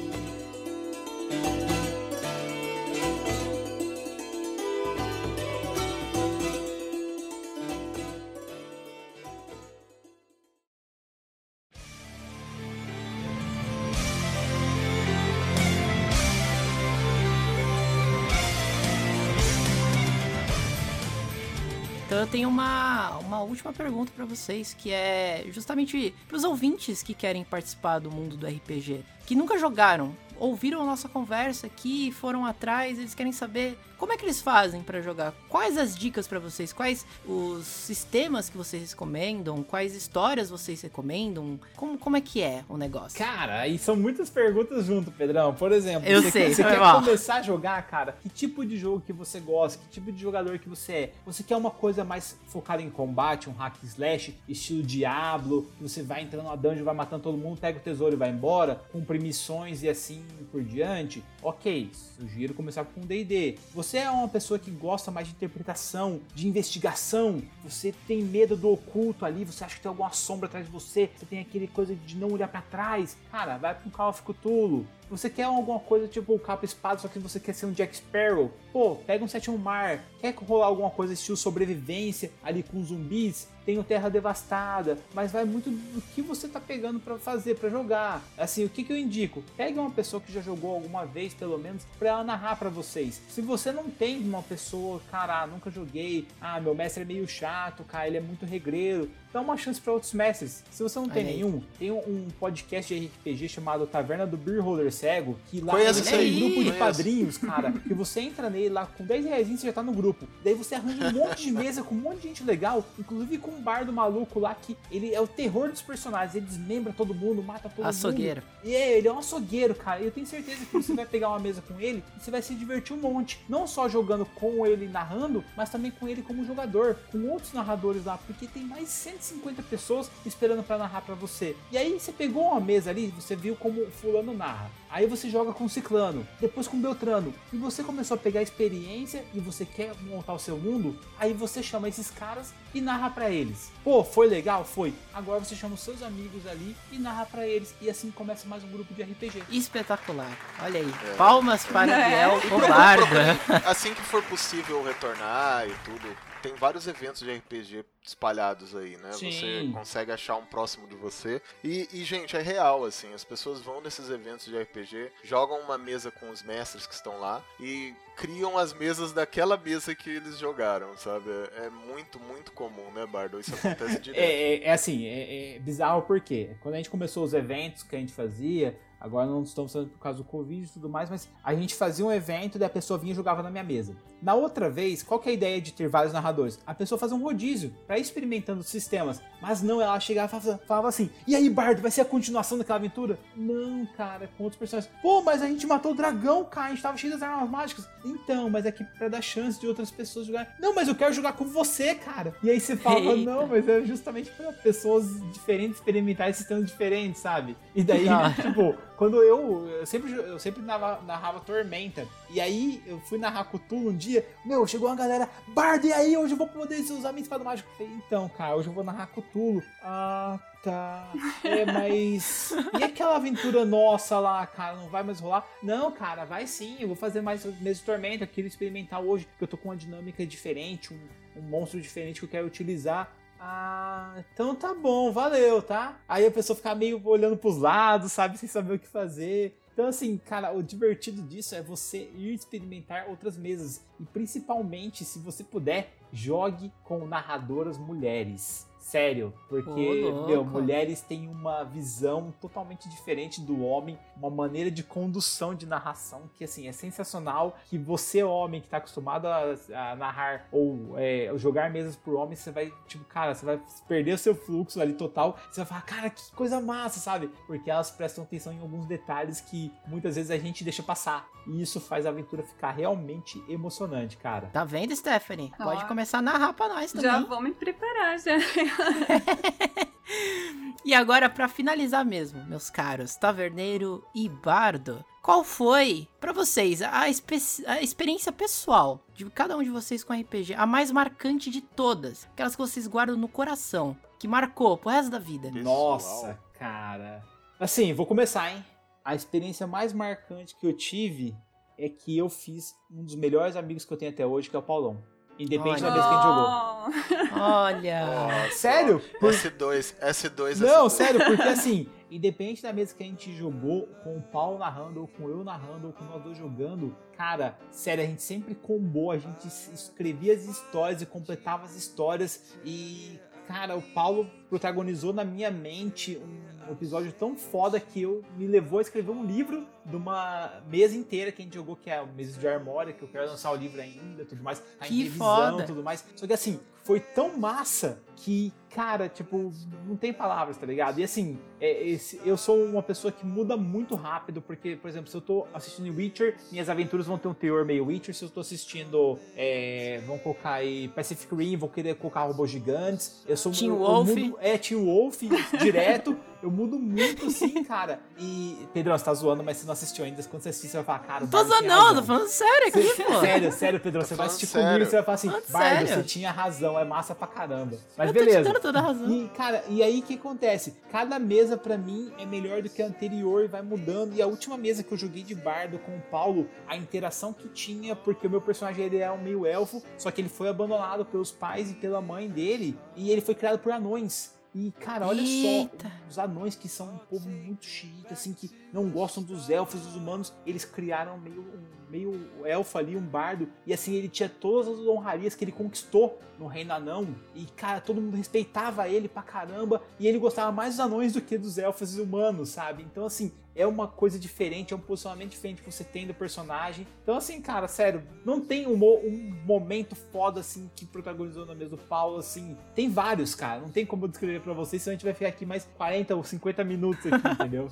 Tenho 22.34 22.50
uma, 22.50 23.20
uma 23.20 23.42
última 23.42 23.72
pergunta 23.72 24.12
pra 24.16 24.26
vocês, 24.26 24.74
que 24.74 24.92
é 24.92 25.46
justamente 25.52 26.16
pros 26.28 26.44
ouvintes 26.44 27.04
que 27.04 27.14
querem 27.14 27.44
participar 27.44 28.00
do 28.00 28.10
mundo 28.10 28.36
do 28.36 28.48
RPG, 28.48 29.06
que 29.28 29.36
nunca 29.36 29.56
jogaram, 29.60 30.18
ouviram 30.40 30.82
a 30.82 30.84
nossa 30.84 31.08
conversa 31.08 31.68
aqui, 31.68 32.12
foram 32.12 32.44
atrás, 32.44 32.98
eles 32.98 33.14
querem 33.14 33.32
saber 33.32 33.78
como 34.04 34.12
é 34.12 34.18
que 34.18 34.26
eles 34.26 34.42
fazem 34.42 34.84
pra 34.84 35.00
jogar, 35.00 35.34
quais 35.48 35.78
as 35.78 35.96
dicas 35.96 36.28
pra 36.28 36.38
vocês, 36.38 36.74
quais 36.74 37.06
os 37.26 37.66
sistemas 37.66 38.50
que 38.50 38.58
vocês 38.58 38.92
recomendam, 38.92 39.64
quais 39.64 39.96
histórias 39.96 40.50
vocês 40.50 40.82
recomendam, 40.82 41.58
como, 41.78 41.98
como 41.98 42.18
é 42.18 42.20
que 42.20 42.42
é 42.42 42.66
o 42.68 42.76
negócio? 42.76 43.18
Cara, 43.18 43.62
aí 43.62 43.78
são 43.78 43.96
muitas 43.96 44.30
perguntas 44.30 44.88
junto, 44.88 45.10
Pedrão. 45.10 45.54
Por 45.54 45.72
exemplo, 45.72 46.06
Eu 46.06 46.22
você, 46.22 46.32
sei, 46.32 46.42
quer, 46.48 46.56
você 46.56 46.64
quer 46.66 46.80
mal. 46.82 47.00
começar 47.02 47.36
a 47.36 47.42
jogar, 47.44 47.82
cara? 47.88 48.18
Que 48.22 48.28
tipo 48.28 48.66
de 48.66 48.76
jogo 48.76 49.00
que 49.00 49.14
você 49.14 49.40
gosta? 49.40 49.82
Que 49.82 49.90
tipo 49.90 50.12
de 50.12 50.22
jogador 50.22 50.60
que 50.60 50.68
você 50.68 50.92
é? 50.92 51.14
Você 51.26 51.42
quer 51.42 51.56
uma 51.56 51.72
coisa 51.72 52.04
mais 52.04 52.38
focada 52.48 52.82
em 52.82 52.90
combate, 52.90 53.50
um 53.50 53.54
hack 53.54 53.78
slash, 53.86 54.36
estilo 54.50 54.84
Diablo, 54.84 55.72
que 55.78 55.84
você 55.84 56.04
vai 56.04 56.24
entrando 56.24 56.44
na 56.50 56.58
dungeon, 56.58 56.84
vai 56.84 56.94
matando 56.94 57.24
todo 57.24 57.38
mundo, 57.38 57.58
pega 57.58 57.78
o 57.78 57.82
tesouro 57.82 58.16
e 58.16 58.18
vai 58.18 58.32
embora, 58.32 58.82
cumpre 58.92 59.18
missões 59.18 59.82
e 59.82 59.88
assim 59.88 60.26
por 60.52 60.62
diante? 60.62 61.24
Ok, 61.42 61.90
sugiro 61.94 62.54
começar 62.54 62.84
com 62.84 63.00
D&D. 63.00 63.58
Você 63.74 63.93
é 63.98 64.10
uma 64.10 64.28
pessoa 64.28 64.60
que 64.60 64.72
gosta 64.72 65.12
mais 65.12 65.28
de 65.28 65.34
interpretação, 65.34 66.22
de 66.34 66.48
investigação, 66.48 67.42
você 67.64 67.94
tem 68.08 68.24
medo 68.24 68.56
do 68.56 68.72
oculto 68.72 69.26
ali, 69.26 69.46
você 69.46 69.64
acha 69.64 69.76
que 69.76 69.82
tem 69.82 69.90
alguma 69.90 70.12
sombra 70.12 70.48
atrás 70.48 70.66
de 70.66 70.72
você, 70.72 71.10
você 71.16 71.26
tem 71.26 71.40
aquele 71.40 71.68
coisa 71.68 71.96
de 71.96 72.16
não 72.16 72.32
olhar 72.32 72.48
pra 72.48 72.62
trás. 72.62 73.18
Cara, 73.32 73.58
vai 73.58 73.74
pra 73.74 73.88
um 73.88 73.92
Call 73.92 74.10
of 74.10 74.22
Cthulhu. 74.22 74.88
Você 75.10 75.30
quer 75.30 75.44
alguma 75.44 75.80
coisa 75.80 76.08
tipo 76.08 76.34
o 76.34 76.40
capa 76.40 76.66
espada, 76.66 77.00
só 77.00 77.08
que 77.08 77.20
você 77.20 77.40
quer 77.40 77.54
ser 77.54 77.68
um 77.68 77.72
Jack 77.72 77.96
Sparrow? 77.96 78.52
Pô, 78.72 78.96
pega 78.96 79.24
um 79.24 79.28
sétimo 79.28 79.58
mar. 79.58 80.04
Quer 80.20 80.34
rolar 80.34 80.66
alguma 80.66 80.90
coisa 80.90 81.14
estilo 81.14 81.38
sobrevivência 81.38 82.32
ali 82.44 82.64
com 82.64 82.84
zumbis? 82.84 83.48
Tem 83.66 83.78
Terra 83.84 84.10
Devastada, 84.10 84.98
mas 85.14 85.32
vai 85.32 85.46
muito 85.46 85.70
do 85.70 86.02
que 86.14 86.22
você 86.22 86.48
tá 86.48 86.60
pegando 86.60 87.00
pra 87.00 87.18
fazer, 87.18 87.56
pra 87.56 87.70
jogar. 87.70 88.22
Assim, 88.38 88.66
o 88.66 88.70
que, 88.70 88.84
que 88.84 88.92
eu 88.92 88.98
indico? 88.98 89.44
Pegue 89.56 89.80
uma 89.80 89.92
pessoa 89.92 90.22
que 90.22 90.32
já 90.32 90.42
jogou 90.42 90.74
alguma 90.76 91.06
vez, 91.06 91.34
pelo 91.34 91.58
menos, 91.58 91.84
pra 92.00 92.10
ela 92.10 92.24
narrar 92.24 92.58
pra 92.58 92.70
vocês. 92.70 93.22
Se 93.30 93.42
você 93.42 93.72
não 93.72 93.90
tem 93.90 94.20
uma 94.20 94.42
pessoa, 94.42 95.02
cara, 95.12 95.46
nunca 95.48 95.70
joguei, 95.70 96.28
ah, 96.42 96.60
meu 96.60 96.74
mestre 96.74 97.04
é 97.04 97.06
meio 97.06 97.28
chato, 97.28 97.84
cara, 97.84 98.08
ele 98.08 98.18
é 98.18 98.22
muito 98.22 98.46
regreiro, 98.46 99.10
dá 99.34 99.42
uma 99.42 99.58
chance 99.58 99.82
pra 99.82 99.92
outros 99.92 100.14
mestres. 100.14 100.64
Se 100.70 100.84
você 100.84 101.00
não 101.00 101.10
tem 101.10 101.26
aí. 101.26 101.34
nenhum, 101.34 101.62
tem 101.80 101.92
um, 101.92 102.28
podcast 102.40 102.94
de 102.94 103.08
RPG 103.08 103.50
chamado 103.50 103.88
Taverna 103.88 104.28
do 104.28 104.38
Beer 104.38 104.64
Holder 104.64 104.92
Cego, 104.92 105.38
que 105.50 105.60
lá 105.60 105.74
tem 105.74 106.14
aí, 106.14 106.36
um 106.36 106.40
grupo 106.40 106.56
de 106.56 106.56
conheço. 106.56 106.78
padrinhos, 106.78 107.38
cara, 107.38 107.72
que 107.88 107.94
você 107.94 108.22
entra 108.22 108.50
nele 108.50 108.70
lá 108.70 108.86
com 108.86 109.04
10 109.04 109.26
reais 109.26 109.48
você 109.48 109.68
já 109.68 109.74
tá 109.74 109.84
no 109.84 109.92
grupo. 109.92 110.28
Daí 110.44 110.54
você 110.54 110.76
arranja 110.76 111.08
um 111.08 111.14
monte 111.14 111.44
de 111.44 111.52
mesa 111.52 111.84
com 111.84 111.96
um 111.96 112.00
monte 112.00 112.22
de 112.22 112.28
gente 112.30 112.44
legal, 112.44 112.86
inclusive 113.00 113.38
com 113.38 113.52
um 113.52 113.62
bardo 113.62 113.92
maluco 113.92 114.40
lá 114.40 114.54
que 114.54 114.78
ele 114.92 115.14
é 115.14 115.20
o 115.20 115.28
terror 115.28 115.70
dos 115.70 115.82
personagens. 115.82 116.36
Ele 116.36 116.46
desmembra 116.46 116.94
todo 116.94 117.14
mundo, 117.14 117.42
mata 117.42 117.70
todo 117.70 117.86
Açougueiro. 117.86 118.42
mundo. 118.42 118.64
E 118.64 118.76
é, 118.76 118.98
ele 118.98 119.08
é 119.08 119.12
um 119.12 119.20
açougueiro, 119.20 119.74
cara. 119.74 120.02
E 120.02 120.06
eu 120.06 120.12
tenho 120.12 120.28
certeza 120.28 120.66
que 120.66 120.74
você 120.74 120.94
vai 120.94 121.06
pegar 121.06 121.30
uma 121.30 121.40
mesa 121.40 121.62
com 121.62 121.80
ele 121.80 122.04
e 122.18 122.24
você 122.24 122.30
vai 122.30 122.42
se 122.42 122.54
divertir 122.54 122.96
um 122.96 123.00
monte. 123.00 123.40
Não 123.50 123.66
só 123.66 123.90
jogando 123.90 124.26
com 124.26 124.66
ele 124.66 124.88
narrando, 124.88 125.44
mas 125.56 125.70
também 125.70 125.92
com 125.92 126.08
ele 126.08 126.22
como 126.22 126.46
jogador, 126.46 126.98
com 127.12 127.30
outros 127.30 127.54
narradores 127.54 128.06
lá, 128.06 128.18
porque 128.18 128.48
tem 128.48 128.64
mais 128.64 128.84
de 128.86 128.92
150 129.24 129.64
pessoas 129.64 130.12
esperando 130.26 130.64
pra 130.64 130.78
narrar 130.78 131.02
pra 131.02 131.16
você. 131.16 131.56
E 131.72 131.78
aí 131.78 132.00
você 132.00 132.12
pegou 132.12 132.50
uma 132.52 132.60
mesa 132.60 132.90
ali, 132.90 133.08
você 133.08 133.36
viu 133.36 133.56
como 133.56 133.82
o 133.82 133.92
fulano 133.92 134.34
narra. 134.34 134.70
Aí 134.90 135.08
você 135.08 135.30
joga 135.30 135.54
com 135.54 135.64
o 135.66 135.70
Ciclano, 135.70 136.28
depois 136.40 136.68
com 136.68 136.78
o 136.78 136.80
Beltrano. 136.80 137.34
E 137.52 137.58
você 137.58 137.84
começou 137.84 138.16
a 138.16 138.18
pegar 138.20 138.42
experiência 138.42 139.26
e 139.34 139.40
você 139.40 139.66
quer 139.66 139.94
montar 140.02 140.34
o 140.34 140.40
seu 140.40 140.58
mundo. 140.58 140.96
Aí 141.20 141.34
você 141.34 141.64
chama 141.64 141.88
esses 141.90 142.12
caras 142.12 142.54
e 142.74 142.82
narra 142.82 143.10
pra 143.10 143.30
eles. 143.30 143.72
Pô, 143.84 144.04
foi 144.04 144.28
legal? 144.28 144.64
Foi. 144.64 144.94
Agora 145.14 145.40
você 145.40 145.56
chama 145.56 145.76
os 145.76 145.82
seus 145.82 146.04
amigos 146.04 146.46
ali 146.46 146.76
e 146.92 147.00
narra 147.00 147.26
pra 147.26 147.48
eles. 147.48 147.74
E 147.82 147.90
assim 147.90 148.12
começa 148.12 148.48
mais 148.48 148.64
um 148.64 148.68
grupo 148.68 148.94
de 148.94 149.02
RPG. 149.02 149.44
Espetacular. 149.50 150.32
Olha 150.62 150.80
aí. 150.80 150.94
É. 151.12 151.16
Palmas 151.16 151.66
para 151.66 151.92
É. 151.92 152.10
Biel 152.10 152.38
E 152.38 152.48
procure, 152.48 153.66
assim 153.66 153.94
que 153.94 154.02
for 154.02 154.22
possível 154.24 154.84
retornar 154.84 155.68
e 155.68 155.74
tudo, 155.86 156.08
tem 156.44 156.54
vários 156.56 156.86
eventos 156.88 157.22
de 157.22 157.34
RPG 157.34 157.86
espalhados 158.06 158.76
aí, 158.76 158.98
né? 158.98 159.14
Sim. 159.14 159.32
Você 159.32 159.70
consegue 159.74 160.12
achar 160.12 160.36
um 160.36 160.46
próximo 160.46 160.86
de 160.88 160.96
você. 160.96 161.42
E, 161.64 161.88
e, 161.94 162.04
gente, 162.04 162.36
é 162.36 162.42
real, 162.42 162.84
assim, 162.84 163.14
as 163.14 163.24
pessoas 163.24 163.62
vão 163.62 163.80
nesses 163.80 164.10
eventos 164.10 164.46
de 164.46 164.62
RPG, 164.62 165.10
jogam 165.24 165.60
uma 165.62 165.78
mesa 165.78 166.12
com 166.12 166.30
os 166.30 166.44
mestres 166.44 166.86
que 166.86 166.94
estão 166.94 167.18
lá 167.18 167.42
e 167.62 167.96
criam 168.18 168.58
as 168.58 168.74
mesas 168.74 169.14
daquela 169.14 169.56
mesa 169.58 169.96
que 169.96 170.10
eles 170.10 170.38
jogaram, 170.38 170.96
sabe? 170.98 171.30
É, 171.56 171.66
é 171.66 171.70
muito, 171.70 172.20
muito 172.20 172.52
comum, 172.52 172.92
né, 172.92 173.06
Bardo? 173.06 173.40
Isso 173.40 173.56
acontece 173.56 174.00
direto. 174.02 174.20
É, 174.20 174.26
é- 174.56 174.64
é 174.66 174.72
assim, 174.74 175.06
é, 175.08 175.56
é 175.56 175.60
bizarro 175.60 176.02
porque 176.02 176.50
quando 176.60 176.76
a 176.76 176.78
gente 176.78 176.90
começou 176.90 177.24
os 177.24 177.34
eventos 177.34 177.84
que 177.84 177.96
a 177.96 178.00
gente 178.00 178.12
fazia, 178.14 178.78
agora 179.04 179.28
não 179.28 179.44
estamos 179.44 179.74
fazendo 179.74 179.90
por 179.90 180.00
causa 180.00 180.18
do 180.18 180.24
Covid 180.24 180.66
e 180.66 180.70
tudo 180.70 180.88
mais, 180.88 181.10
mas 181.10 181.28
a 181.44 181.54
gente 181.54 181.76
fazia 181.76 182.06
um 182.06 182.12
evento 182.12 182.58
e 182.58 182.64
a 182.64 182.70
pessoa 182.70 182.98
vinha 182.98 183.12
e 183.12 183.16
jogava 183.16 183.44
na 183.44 183.52
minha 183.52 183.64
mesa. 183.64 183.94
Na 184.22 184.34
outra 184.34 184.70
vez, 184.70 185.04
qual 185.04 185.20
que 185.20 185.28
é 185.28 185.32
a 185.34 185.36
ideia 185.36 185.62
de 185.62 185.74
ter 185.74 185.90
vários 185.90 186.14
narradores? 186.14 186.58
A 186.66 186.74
pessoa 186.74 186.98
fazia 186.98 187.16
um 187.16 187.22
rodízio 187.22 187.76
pra 187.86 187.98
ir 187.98 188.02
experimentando 188.02 188.62
os 188.62 188.70
sistemas, 188.70 189.22
mas 189.42 189.62
não, 189.62 189.82
ela 189.82 190.00
chegava 190.00 190.38
e 190.38 190.58
falava, 190.66 190.88
assim: 190.88 191.10
e 191.28 191.36
aí, 191.36 191.50
Bardo, 191.50 191.82
vai 191.82 191.92
ser 191.92 192.02
a 192.02 192.06
continuação 192.06 192.58
daquela 192.58 192.80
aventura? 192.80 193.20
Não, 193.36 193.86
cara, 193.98 194.30
com 194.38 194.46
outros 194.46 194.58
personagens. 194.58 194.92
Pô, 195.02 195.22
mas 195.22 195.42
a 195.42 195.48
gente 195.48 195.68
matou 195.68 195.92
o 195.92 195.96
dragão, 195.96 196.46
cara, 196.46 196.68
a 196.68 196.70
gente 196.70 196.82
tava 196.82 196.96
cheio 196.96 197.12
das 197.12 197.22
armas 197.22 197.50
mágicas. 197.50 197.86
Então, 198.06 198.50
mas 198.50 198.66
é 198.66 198.72
que 198.72 198.86
pra 198.86 199.10
dar 199.10 199.22
chance 199.22 199.60
de 199.60 199.68
outras 199.68 199.92
pessoas 199.92 200.26
jogarem. 200.26 200.48
Não, 200.58 200.74
mas 200.74 200.88
eu 200.88 200.96
quero 200.96 201.14
jogar 201.14 201.34
com 201.34 201.46
você, 201.46 201.94
cara. 201.96 202.34
E 202.42 202.50
aí 202.50 202.62
você 202.62 202.78
fala, 202.78 203.00
Eita. 203.00 203.16
não, 203.30 203.48
mas 203.48 203.68
é 203.68 203.82
justamente 203.82 204.32
pra 204.32 204.54
pessoas 204.54 205.22
diferentes 205.34 205.78
experimentarem 205.78 206.34
sistemas 206.34 206.66
diferentes, 206.66 207.22
sabe? 207.22 207.58
E 207.76 207.84
daí, 207.84 208.06
Da 208.06 208.20
hora. 208.20 208.34
tipo, 208.42 208.76
quando 209.04 209.22
eu. 209.22 209.68
Eu 209.68 209.86
sempre, 209.86 210.14
eu 210.14 210.40
sempre 210.40 210.62
narrava, 210.62 211.04
narrava 211.04 211.40
Tormenta. 211.42 212.08
E 212.30 212.40
aí 212.40 212.82
eu 212.88 213.02
fui 213.02 213.18
narrar 213.18 213.44
Cthulhu 213.44 213.90
um 213.90 213.98
dia. 213.98 214.26
Meu, 214.46 214.66
chegou 214.66 214.88
uma 214.88 214.96
galera, 214.96 215.30
Bardo, 215.48 215.86
e 215.86 215.92
aí? 215.92 216.16
Hoje 216.16 216.34
eu 216.34 216.38
vou 216.38 216.48
poder 216.48 216.80
usar 216.80 217.12
minha 217.12 217.22
espada 217.22 217.44
mágica. 217.44 217.68
Eu 217.70 217.78
falei, 217.78 217.94
então, 217.94 218.30
cara, 218.30 218.56
hoje 218.56 218.70
eu 218.70 218.74
vou 218.74 218.84
narrar 218.84 219.08
Cthulhu. 219.08 219.62
Ah, 219.82 220.40
tá. 220.64 221.12
É, 221.44 221.66
mas. 221.66 222.54
E 222.80 222.84
aquela 222.84 223.18
aventura 223.18 223.66
nossa 223.66 224.18
lá, 224.20 224.48
cara? 224.48 224.78
Não 224.78 224.88
vai 224.88 225.04
mais 225.04 225.20
rolar? 225.20 225.46
Não, 225.62 225.92
cara, 225.92 226.24
vai 226.24 226.48
sim. 226.48 226.78
Eu 226.80 226.88
vou 226.88 226.96
fazer 226.96 227.20
mais 227.20 227.44
meses 227.60 227.82
Tormenta. 227.82 228.24
Eu 228.24 228.28
queria 228.28 228.48
experimentar 228.48 229.02
hoje, 229.02 229.26
porque 229.26 229.44
eu 229.44 229.48
tô 229.50 229.58
com 229.58 229.68
uma 229.68 229.76
dinâmica 229.76 230.26
diferente, 230.26 230.94
um, 230.94 231.40
um 231.40 231.42
monstro 231.42 231.82
diferente 231.82 232.22
que 232.22 232.26
eu 232.26 232.30
quero 232.30 232.48
utilizar. 232.48 233.14
Ah, 233.46 234.24
então 234.34 234.56
tá 234.56 234.74
bom, 234.74 235.12
valeu, 235.12 235.62
tá? 235.62 236.00
Aí 236.08 236.26
a 236.26 236.32
pessoa 236.32 236.56
fica 236.56 236.74
meio 236.74 237.06
olhando 237.06 237.36
pros 237.36 237.58
lados, 237.58 238.14
sabe, 238.14 238.38
sem 238.38 238.48
saber 238.48 238.76
o 238.76 238.80
que 238.80 238.88
fazer. 238.88 239.60
Então, 239.74 239.88
assim, 239.88 240.18
cara, 240.18 240.54
o 240.54 240.64
divertido 240.64 241.22
disso 241.24 241.54
é 241.54 241.62
você 241.62 242.10
ir 242.16 242.34
experimentar 242.34 243.10
outras 243.10 243.38
mesas. 243.38 243.84
E 244.00 244.06
principalmente, 244.06 245.04
se 245.04 245.20
você 245.20 245.44
puder, 245.44 245.92
jogue 246.10 246.72
com 246.86 247.06
narradoras 247.06 247.78
mulheres. 247.78 248.66
Sério, 248.80 249.34
porque 249.50 250.02
louco. 250.02 250.28
meu, 250.28 250.46
mulheres 250.46 251.02
têm 251.02 251.28
uma 251.28 251.64
visão 251.64 252.34
totalmente 252.40 252.88
diferente 252.88 253.42
do 253.42 253.64
homem, 253.64 253.98
uma 254.16 254.30
maneira 254.30 254.70
de 254.70 254.84
condução 254.84 255.56
de 255.56 255.66
narração 255.66 256.30
que 256.36 256.44
assim 256.44 256.68
é 256.68 256.72
sensacional. 256.72 257.58
Que 257.70 257.78
você, 257.78 258.24
homem, 258.24 258.62
que 258.62 258.68
tá 258.68 258.78
acostumado 258.78 259.28
a, 259.28 259.56
a 259.74 259.96
narrar 259.96 260.48
ou 260.52 260.96
é, 260.98 261.32
jogar 261.38 261.70
mesas 261.70 261.96
por 261.96 262.16
homens, 262.16 262.40
você 262.40 262.52
vai, 262.52 262.72
tipo, 262.88 263.04
cara, 263.06 263.34
você 263.34 263.46
vai 263.46 263.60
perder 263.88 264.14
o 264.14 264.18
seu 264.18 264.36
fluxo 264.36 264.82
ali 264.82 264.94
total. 264.94 265.38
Você 265.52 265.62
vai 265.62 265.66
falar, 265.66 265.82
cara, 265.82 266.10
que 266.10 266.32
coisa 266.34 266.62
massa, 266.62 267.00
sabe? 267.00 267.30
Porque 267.48 267.70
elas 267.70 267.92
prestam 267.92 268.24
atenção 268.24 268.54
em 268.54 268.60
alguns 268.60 268.86
detalhes 268.86 269.42
que 269.42 269.72
muitas 269.88 270.16
vezes 270.16 270.32
a 270.32 270.38
gente 270.38 270.64
deixa 270.64 270.84
passar. 270.84 271.28
E 271.46 271.62
isso 271.62 271.82
faz 271.82 272.06
a 272.06 272.10
aventura 272.10 272.44
ficar 272.44 272.72
realmente 272.72 273.44
emocionante, 273.50 274.18
cara. 274.18 274.48
Tá 274.48 274.64
vendo, 274.64 274.96
Stephanie? 274.96 275.54
Pode 275.58 275.86
começar 275.86 276.20
a 276.20 276.22
narrar 276.22 276.54
pra 276.54 276.70
nós 276.70 276.92
também. 276.92 277.12
Já 277.12 277.20
vou 277.20 277.42
me 277.42 277.52
preparar, 277.52 278.18
já. 278.20 278.38
E 280.86 280.94
agora, 280.94 281.30
pra 281.30 281.48
finalizar 281.48 282.06
mesmo, 282.06 282.44
meus 282.46 282.70
caros, 282.70 283.16
Taverneiro 283.16 284.06
e 284.14 284.28
Bardo, 284.28 285.04
qual 285.22 285.42
foi, 285.42 286.10
pra 286.20 286.34
vocês, 286.34 286.82
a, 286.82 287.04
a 287.04 287.82
experiência 287.82 288.32
pessoal 288.34 289.00
de 289.16 289.24
cada 289.30 289.56
um 289.56 289.64
de 289.64 289.70
vocês 289.70 290.04
com 290.04 290.14
RPG, 290.14 290.54
a 290.56 290.66
mais 290.66 290.92
marcante 290.92 291.50
de 291.50 291.62
todas? 291.62 292.28
Aquelas 292.34 292.56
que 292.56 292.62
vocês 292.62 292.86
guardam 292.86 293.16
no 293.16 293.30
coração, 293.30 293.96
que 294.20 294.28
marcou 294.28 294.78
pro 294.78 294.90
resto 294.90 295.12
da 295.12 295.20
vida. 295.20 295.50
Nossa, 295.52 296.38
cara. 296.60 297.24
Assim, 297.58 297.94
vou 297.94 298.06
começar, 298.06 298.52
hein? 298.52 298.66
A 299.06 299.16
experiência 299.16 299.66
mais 299.66 299.94
marcante 299.94 300.56
que 300.58 300.68
eu 300.68 300.74
tive 300.74 301.34
é 301.78 301.88
que 301.88 302.18
eu 302.18 302.28
fiz 302.28 302.76
um 302.92 303.06
dos 303.06 303.16
melhores 303.16 303.56
amigos 303.56 303.86
que 303.86 303.94
eu 303.94 303.98
tenho 303.98 304.12
até 304.12 304.26
hoje, 304.26 304.50
que 304.50 304.56
é 304.56 304.60
o 304.60 304.64
Paulão. 304.64 305.02
Independente 305.40 305.82
da 305.82 305.88
Olha. 305.90 305.94
vez 305.94 306.06
que 306.06 306.12
a 306.12 306.16
gente 306.16 306.24
jogou. 306.24 307.44
Olha. 307.44 308.06
Nossa, 308.06 308.52
Sério? 308.56 309.02
Por- 309.20 309.34
S2, 309.34 309.96
S2, 310.00 310.60
Não, 310.60 310.86
S2. 310.88 310.90
sério, 310.90 311.26
porque 311.26 311.42
assim, 311.50 311.88
independente 312.12 312.62
da 312.62 312.72
mesa 312.72 312.94
que 312.96 313.04
a 313.04 313.06
gente 313.06 313.34
jogou, 313.36 313.88
com 314.04 314.18
o 314.18 314.22
Paulo 314.22 314.60
narrando, 314.60 315.02
ou 315.02 315.08
com 315.08 315.28
eu 315.28 315.44
narrando, 315.44 315.88
ou 315.88 315.94
com 315.94 316.04
nós 316.06 316.22
dois 316.24 316.38
jogando, 316.38 316.96
cara, 317.18 317.58
sério, 317.72 318.04
a 318.04 318.08
gente 318.08 318.22
sempre 318.22 318.54
combou, 318.56 319.12
a 319.12 319.18
gente 319.18 319.48
escrevia 319.48 320.34
as 320.34 320.46
histórias 320.46 321.02
e 321.02 321.06
completava 321.06 321.66
as 321.66 321.76
histórias. 321.76 322.54
E, 322.64 323.20
cara, 323.48 323.76
o 323.76 323.82
Paulo 323.82 324.30
protagonizou 324.50 325.12
na 325.14 325.24
minha 325.24 325.50
mente 325.50 326.22
um 326.70 326.72
episódio 326.72 327.12
tão 327.12 327.36
foda 327.36 327.80
que 327.80 328.02
eu 328.04 328.24
me 328.38 328.48
levou 328.48 328.80
a 328.80 328.82
escrever 328.84 329.12
um 329.12 329.26
livro 329.26 329.68
de 329.86 329.96
uma 329.96 330.62
mesa 330.70 330.96
inteira 330.96 331.32
que 331.32 331.42
a 331.42 331.46
gente 331.46 331.56
jogou, 331.56 331.76
que 331.76 331.90
é 331.90 331.98
a 331.98 332.06
mesa 332.06 332.40
de 332.40 332.48
Armória, 332.48 332.94
que 332.94 333.02
eu 333.04 333.08
quero 333.08 333.28
lançar 333.28 333.52
o 333.52 333.56
livro 333.56 333.82
ainda, 333.82 334.24
tudo 334.26 334.42
mais, 334.44 334.60
tá 334.60 334.86
Que 334.86 335.04
revisão, 335.04 335.52
foda. 335.52 335.64
tudo 335.66 335.84
mais. 335.84 336.04
Só 336.16 336.26
que 336.26 336.34
assim, 336.34 336.60
foi 336.84 337.00
tão 337.00 337.38
massa 337.38 338.02
que, 338.16 338.52
cara, 338.70 339.08
tipo, 339.10 339.52
não 339.88 339.96
tem 339.96 340.12
palavras, 340.14 340.58
tá 340.58 340.66
ligado? 340.66 341.00
E 341.00 341.04
assim, 341.04 341.38
é, 341.60 341.84
esse- 341.88 342.20
eu 342.26 342.36
sou 342.38 342.64
uma 342.66 342.84
pessoa 342.84 343.12
que 343.12 343.26
muda 343.26 343.56
muito 343.58 343.96
rápido, 343.96 344.42
porque, 344.42 344.76
por 344.76 344.88
exemplo, 344.90 345.10
se 345.10 345.16
eu 345.18 345.22
tô 345.22 345.48
assistindo 345.54 345.94
Witcher, 345.96 346.38
minhas 346.52 346.70
aventuras 346.70 347.06
vão 347.08 347.18
ter 347.18 347.28
um 347.28 347.34
teor 347.34 347.66
meio 347.66 347.86
Witcher. 347.86 348.14
Se 348.14 348.24
eu 348.24 348.30
tô 348.30 348.40
assistindo, 348.42 349.18
é, 349.36 350.02
vamos 350.06 350.22
colocar 350.22 350.54
aí 350.54 350.88
Pacific 350.90 351.34
Rim, 351.36 351.56
vou 351.58 351.70
querer 351.70 351.96
colocar 351.96 352.24
robôs 352.24 352.50
gigantes. 352.52 353.24
Eu 353.28 353.36
sou 353.38 353.52
Teen 353.52 353.70
eu- 353.70 353.76
eu 353.76 353.80
Wolf. 353.82 354.10
mudo- 354.10 354.38
é, 354.42 354.58
Team 354.58 354.86
Wolf, 354.86 355.22
direto. 355.60 356.16
Eu 356.42 356.52
mudo 356.52 356.78
muito, 356.78 357.30
sim, 357.32 357.64
cara. 357.64 358.02
E, 358.20 358.68
Pedrão, 358.74 358.98
você 358.98 359.06
tá 359.06 359.14
zoando, 359.14 359.42
mas 359.44 359.56
você 359.58 359.66
não 359.66 359.73
assistiu 359.74 360.06
ainda. 360.06 360.24
Quando 360.24 360.42
você 360.44 360.50
assistir, 360.50 360.70
você 360.70 360.78
vai 360.78 360.86
falar, 360.86 361.00
cara, 361.00 361.18
o 361.20 361.22
Não 361.24 361.30
tô 361.32 361.44
Bardo 361.44 361.68
não, 361.68 361.96
tô 361.96 362.04
falando 362.04 362.28
sério 362.28 362.68
aqui, 362.70 362.82
Você- 362.82 363.04
pô. 363.04 363.20
Sério, 363.20 363.52
sério, 363.52 363.80
Pedrão, 363.80 364.02
você 364.04 364.16
vai 364.16 364.28
assistir 364.28 364.48
sério. 364.48 364.68
comigo 364.68 364.84
e 364.84 364.86
você 364.90 364.96
vai 364.96 365.04
falar 365.06 365.16
assim, 365.16 365.30
Bardo, 365.30 365.48
sério. 365.48 365.88
você 365.88 366.04
tinha 366.04 366.32
razão, 366.32 366.80
é 366.80 366.86
massa 366.86 367.14
pra 367.14 367.28
caramba. 367.28 367.78
Mas 367.98 368.08
Eu 368.08 368.14
tô 368.14 368.20
te 368.20 368.26
beleza. 368.26 368.44
dando 368.50 368.62
toda 368.62 368.80
a 368.80 368.82
razão. 368.82 369.12
E, 369.12 369.30
cara, 369.30 369.64
e 369.70 369.84
aí 369.84 370.00
o 370.00 370.04
que 370.04 370.16
acontece? 370.16 370.76
Cada 370.92 371.20
mesa 371.20 371.58
pra 371.58 371.78
mim 371.78 372.12
é 372.20 372.26
melhor 372.26 372.62
do 372.62 372.70
que 372.70 372.82
a 372.82 372.86
anterior 372.88 373.44
e 373.44 373.48
vai 373.48 373.62
mudando. 373.62 374.14
E 374.16 374.22
a 374.22 374.28
última 374.28 374.58
mesa 374.58 374.84
que 374.84 374.92
eu 374.94 374.98
joguei 374.98 375.24
de 375.24 375.36
bardo 375.36 375.78
com 375.80 375.96
o 375.98 376.02
Paulo, 376.12 376.48
a 376.68 376.76
interação 376.78 377.34
que 377.34 377.48
tinha, 377.50 377.96
porque 377.96 378.28
o 378.28 378.30
meu 378.30 378.42
personagem 378.42 378.86
ele 378.86 378.98
é 379.00 379.12
um 379.12 379.22
meio 379.22 379.46
elfo, 379.46 379.82
só 379.98 380.10
que 380.12 380.22
ele 380.22 380.30
foi 380.30 380.50
abandonado 380.50 381.06
pelos 381.06 381.32
pais 381.32 381.72
e 381.72 381.74
pela 381.74 382.02
mãe 382.02 382.30
dele, 382.30 382.78
e 382.96 383.10
ele 383.12 383.22
foi 383.22 383.36
criado 383.36 383.60
por 383.60 383.72
anões. 383.72 384.34
E, 384.56 384.72
cara, 384.80 385.08
olha 385.08 385.22
Eita. 385.22 385.90
só, 385.90 385.96
os 386.10 386.20
anões 386.20 386.56
que 386.56 386.70
são 386.70 386.88
um 386.94 386.98
povo 386.98 387.28
muito 387.28 387.66
xiita, 387.66 388.14
assim, 388.14 388.34
que 388.34 388.52
não 388.72 388.88
gostam 388.90 389.24
dos 389.24 389.50
elfos, 389.50 389.82
dos 389.82 389.96
humanos, 389.96 390.32
eles 390.46 390.64
criaram 390.64 391.18
meio, 391.18 391.42
um 391.42 391.90
meio 391.90 392.46
elfo 392.46 392.78
ali, 392.78 392.96
um 392.96 393.02
bardo, 393.02 393.50
e 393.66 393.74
assim, 393.74 393.94
ele 393.94 394.08
tinha 394.08 394.30
todas 394.30 394.68
as 394.68 394.86
honrarias 394.86 395.34
que 395.34 395.44
ele 395.44 395.52
conquistou 395.52 396.20
no 396.38 396.46
Reino 396.46 396.72
Anão, 396.72 397.16
e, 397.34 397.46
cara, 397.46 397.82
todo 397.82 398.00
mundo 398.00 398.16
respeitava 398.16 398.88
ele 398.88 399.08
pra 399.08 399.24
caramba, 399.24 399.82
e 400.00 400.08
ele 400.08 400.20
gostava 400.20 400.52
mais 400.52 400.76
dos 400.76 400.80
anões 400.80 401.14
do 401.14 401.22
que 401.22 401.36
dos 401.38 401.58
elfos 401.58 401.98
e 401.98 402.02
humanos, 402.02 402.50
sabe? 402.50 402.84
Então, 402.84 403.06
assim, 403.06 403.32
é 403.56 403.66
uma 403.68 403.88
coisa 403.88 404.18
diferente, 404.18 404.74
é 404.74 404.78
um 404.78 404.80
posicionamento 404.80 405.32
diferente 405.32 405.62
que 405.62 405.72
você 405.72 405.84
tem 405.84 406.08
do 406.08 406.14
personagem. 406.14 406.88
Então, 407.04 407.16
assim, 407.16 407.42
cara, 407.42 407.68
sério, 407.68 408.04
não 408.26 408.42
tem 408.42 408.68
um, 408.68 408.74
um 408.74 409.42
momento 409.46 409.96
foda, 409.96 410.40
assim, 410.40 410.70
que 410.76 410.86
protagonizou 410.86 411.46
na 411.46 411.54
mesa 411.54 411.72
do 411.72 411.78
Paulo, 411.78 412.18
assim. 412.18 412.58
Tem 412.74 412.90
vários, 412.90 413.36
cara. 413.36 413.62
Não 413.62 413.70
tem 413.70 413.86
como 413.86 414.06
eu 414.06 414.10
descrever 414.10 414.42
pra 414.42 414.54
vocês, 414.54 414.82
senão 414.82 414.94
a 414.94 414.96
gente 414.96 415.06
vai 415.06 415.14
ficar 415.14 415.28
aqui 415.28 415.46
mais 415.46 415.68
40 415.78 416.16
ou 416.16 416.24
50 416.24 416.64
minutos 416.64 417.06
aqui, 417.12 417.28
entendeu? 417.34 417.70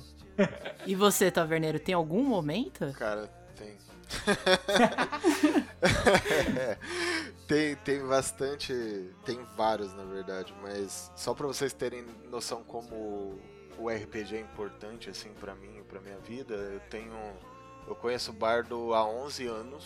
E 0.86 0.94
você, 0.94 1.30
Taverneiro, 1.30 1.78
tem 1.78 1.94
algum 1.94 2.22
momento? 2.22 2.92
Cara, 2.92 3.26
tem. 3.56 3.76
É, 6.58 6.78
tem, 7.46 7.76
tem 7.76 8.06
bastante. 8.06 8.72
Tem 9.24 9.38
vários, 9.56 9.92
na 9.94 10.04
verdade, 10.04 10.54
mas 10.62 11.10
só 11.16 11.34
pra 11.34 11.46
vocês 11.46 11.72
terem 11.72 12.04
noção 12.30 12.62
como 12.62 13.38
o 13.82 13.88
RPG 13.90 14.36
é 14.36 14.40
importante, 14.40 15.10
assim, 15.10 15.30
pra 15.40 15.54
mim 15.54 15.78
e 15.78 15.82
pra 15.82 16.00
minha 16.00 16.18
vida, 16.18 16.54
eu 16.54 16.80
tenho. 16.90 17.12
Eu 17.86 17.94
conheço 17.96 18.30
o 18.30 18.34
Bardo 18.34 18.94
há 18.94 19.04
11 19.04 19.46
anos. 19.46 19.84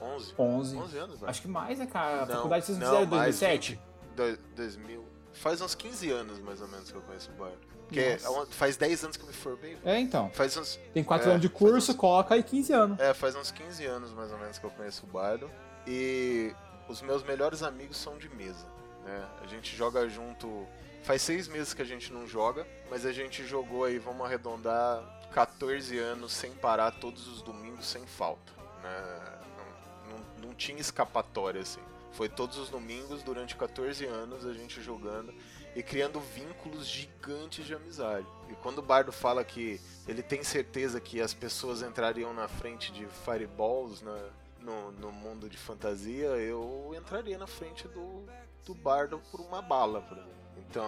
11? 0.00 0.34
11. 0.38 0.76
11 0.76 0.98
anos, 0.98 1.14
Bardo? 1.18 1.30
Acho 1.30 1.42
que 1.42 1.48
mais, 1.48 1.78
né, 1.78 1.86
cara? 1.86 2.22
A 2.22 2.26
Não, 2.26 2.34
faculdade 2.36 2.66
vocês 2.66 2.78
não, 2.78 2.86
fizeram 2.86 3.04
em 3.04 3.08
mais 3.08 3.22
2007? 3.40 3.80
Dois- 4.14 4.38
2000. 4.54 5.04
Faz 5.32 5.60
uns 5.60 5.74
15 5.74 6.10
anos, 6.10 6.38
mais 6.40 6.60
ou 6.60 6.68
menos, 6.68 6.90
que 6.90 6.96
eu 6.96 7.02
conheço 7.02 7.30
o 7.30 7.34
Bardo. 7.34 7.58
Porque 7.86 8.18
Nossa. 8.22 8.46
faz 8.52 8.76
10 8.76 9.02
anos 9.04 9.16
que 9.16 9.22
eu 9.22 9.26
me 9.28 9.32
formei. 9.32 9.78
É, 9.84 9.98
então. 9.98 10.30
Faz 10.34 10.56
uns, 10.56 10.76
Tem 10.92 11.02
4 11.02 11.26
É, 11.28 11.30
anos 11.30 11.40
de 11.42 11.48
curso, 11.48 11.92
uns- 11.92 11.96
coloca 11.96 12.34
aí 12.34 12.42
15 12.42 12.72
anos. 12.72 12.98
É, 13.00 13.14
faz 13.14 13.34
uns 13.34 13.50
15 13.50 13.84
anos 13.86 14.12
mais 14.12 14.30
ou 14.30 14.38
menos 14.38 14.58
que 14.58 14.66
eu 14.66 14.70
conheço 14.70 15.04
o 15.04 15.08
Bardo. 15.08 15.50
E 15.86 16.54
os 16.88 17.00
meus 17.00 17.22
melhores 17.22 17.62
amigos 17.62 17.96
são 17.96 18.18
de 18.18 18.28
mesa. 18.28 18.66
Né? 19.04 19.24
A 19.42 19.46
gente 19.46 19.74
joga 19.74 20.06
junto. 20.08 20.66
Faz 21.02 21.22
seis 21.22 21.48
meses 21.48 21.72
que 21.72 21.82
a 21.82 21.84
gente 21.84 22.12
não 22.12 22.26
joga, 22.26 22.66
mas 22.90 23.06
a 23.06 23.12
gente 23.12 23.46
jogou 23.46 23.84
aí, 23.84 23.98
vamos 23.98 24.26
arredondar, 24.26 25.02
14 25.32 25.98
anos 25.98 26.32
sem 26.32 26.52
parar 26.52 26.92
todos 26.92 27.26
os 27.28 27.42
domingos 27.42 27.86
sem 27.86 28.06
falta. 28.06 28.52
Né? 28.82 29.38
Não, 29.56 30.10
não, 30.10 30.48
não 30.48 30.54
tinha 30.54 30.80
escapatória 30.80 31.60
assim. 31.60 31.80
Foi 32.12 32.28
todos 32.28 32.58
os 32.58 32.68
domingos 32.68 33.22
durante 33.22 33.54
14 33.54 34.04
anos 34.06 34.44
a 34.44 34.52
gente 34.52 34.82
jogando 34.82 35.32
e 35.76 35.82
criando 35.82 36.18
vínculos 36.18 36.86
gigantes 36.86 37.64
de 37.66 37.74
amizade. 37.74 38.26
E 38.48 38.54
quando 38.54 38.78
o 38.78 38.82
Bardo 38.82 39.12
fala 39.12 39.44
que 39.44 39.80
ele 40.06 40.22
tem 40.22 40.42
certeza 40.42 41.00
que 41.00 41.20
as 41.20 41.32
pessoas 41.32 41.82
entrariam 41.82 42.32
na 42.32 42.48
frente 42.48 42.90
de 42.90 43.06
fireballs 43.24 44.02
na, 44.02 44.30
no, 44.60 44.90
no 44.92 45.12
mundo 45.12 45.48
de 45.48 45.56
fantasia, 45.56 46.28
eu 46.28 46.92
entraria 46.96 47.38
na 47.38 47.46
frente 47.46 47.86
do, 47.86 48.24
do 48.64 48.74
Bardo 48.74 49.20
por 49.30 49.40
uma 49.40 49.62
bala, 49.62 50.00
por 50.00 50.18
exemplo. 50.18 50.37
Então, 50.70 50.84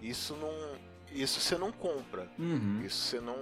isso 0.00 0.34
não. 0.36 0.52
Isso 1.12 1.40
você 1.40 1.56
não 1.56 1.72
compra. 1.72 2.28
Uhum. 2.38 2.82
Isso 2.84 2.96
você 3.02 3.20
não, 3.20 3.36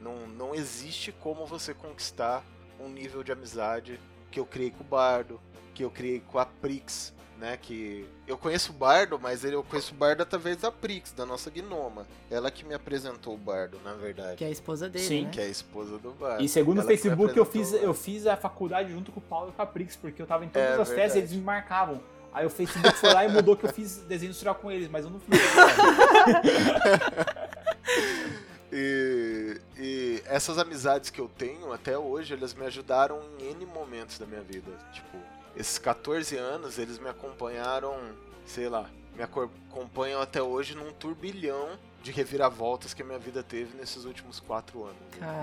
não. 0.00 0.26
Não 0.28 0.54
existe 0.54 1.12
como 1.12 1.44
você 1.46 1.74
conquistar 1.74 2.44
um 2.80 2.88
nível 2.88 3.22
de 3.22 3.32
amizade 3.32 4.00
que 4.30 4.38
eu 4.40 4.46
criei 4.46 4.70
com 4.70 4.82
o 4.82 4.86
Bardo, 4.86 5.40
que 5.74 5.82
eu 5.84 5.90
criei 5.90 6.20
com 6.20 6.38
a 6.38 6.46
Prix, 6.46 7.12
né? 7.38 7.58
Que 7.60 8.06
eu 8.26 8.38
conheço 8.38 8.70
o 8.70 8.74
Bardo, 8.74 9.18
mas 9.20 9.44
ele- 9.44 9.56
eu 9.56 9.62
conheço 9.64 9.92
o 9.92 9.96
Bardo 9.96 10.22
através 10.22 10.58
da 10.58 10.70
Prix, 10.70 11.12
da 11.12 11.26
nossa 11.26 11.50
Gnoma. 11.50 12.06
Ela 12.30 12.50
que 12.50 12.64
me 12.64 12.74
apresentou 12.74 13.34
o 13.34 13.38
Bardo, 13.38 13.78
na 13.84 13.94
verdade. 13.94 14.36
Que 14.36 14.44
é 14.44 14.48
a 14.48 14.50
esposa 14.50 14.88
dele, 14.88 15.04
Sim, 15.04 15.24
né? 15.24 15.30
Que 15.30 15.40
é 15.40 15.44
a 15.44 15.48
esposa 15.48 15.98
do 15.98 16.12
Bardo. 16.12 16.42
E 16.42 16.48
segundo 16.48 16.78
o 16.78 16.80
Ela 16.80 16.88
me 16.90 16.96
Facebook, 16.96 17.36
eu 17.36 17.44
fiz, 17.44 17.72
o 17.72 17.76
eu 17.76 17.92
fiz 17.94 18.26
a 18.26 18.36
faculdade 18.36 18.90
junto 18.92 19.10
com 19.12 19.20
o 19.20 19.22
Paulo 19.22 19.50
e 19.50 19.52
com 19.52 19.62
a 19.62 19.66
Prix, 19.66 19.96
porque 19.96 20.20
eu 20.22 20.26
tava 20.26 20.44
em 20.44 20.48
todas 20.48 20.68
É 20.68 20.72
as 20.72 20.88
festas 20.88 20.94
e 20.94 20.96
verdade. 20.98 21.18
eles 21.18 21.32
me 21.32 21.42
marcavam. 21.42 22.00
Aí 22.36 22.44
o 22.44 22.50
Facebook 22.50 22.98
foi 22.98 23.14
lá 23.14 23.24
e 23.24 23.30
mudou 23.30 23.56
que 23.56 23.64
eu 23.64 23.72
fiz 23.72 23.96
desenho 24.02 24.28
industrial 24.28 24.54
com 24.56 24.70
eles, 24.70 24.90
mas 24.90 25.06
eu 25.06 25.10
não 25.10 25.18
fiz. 25.18 25.40
E, 28.78 29.60
e 29.78 30.22
essas 30.26 30.58
amizades 30.58 31.08
que 31.08 31.20
eu 31.20 31.28
tenho 31.28 31.72
até 31.72 31.96
hoje, 31.96 32.34
elas 32.34 32.52
me 32.52 32.66
ajudaram 32.66 33.22
em 33.38 33.52
N 33.52 33.64
momentos 33.64 34.18
da 34.18 34.26
minha 34.26 34.42
vida. 34.42 34.70
Tipo, 34.92 35.16
esses 35.56 35.78
14 35.78 36.36
anos, 36.36 36.76
eles 36.76 36.98
me 36.98 37.08
acompanharam, 37.08 37.96
sei 38.44 38.68
lá, 38.68 38.90
me 39.14 39.22
acompanham 39.22 40.20
até 40.20 40.42
hoje 40.42 40.74
num 40.74 40.92
turbilhão 40.92 41.78
de 42.06 42.12
reviravoltas 42.12 42.94
que 42.94 43.02
a 43.02 43.04
minha 43.04 43.18
vida 43.18 43.42
teve 43.42 43.76
nesses 43.76 44.04
últimos 44.04 44.38
quatro 44.38 44.84
anos. 44.84 44.96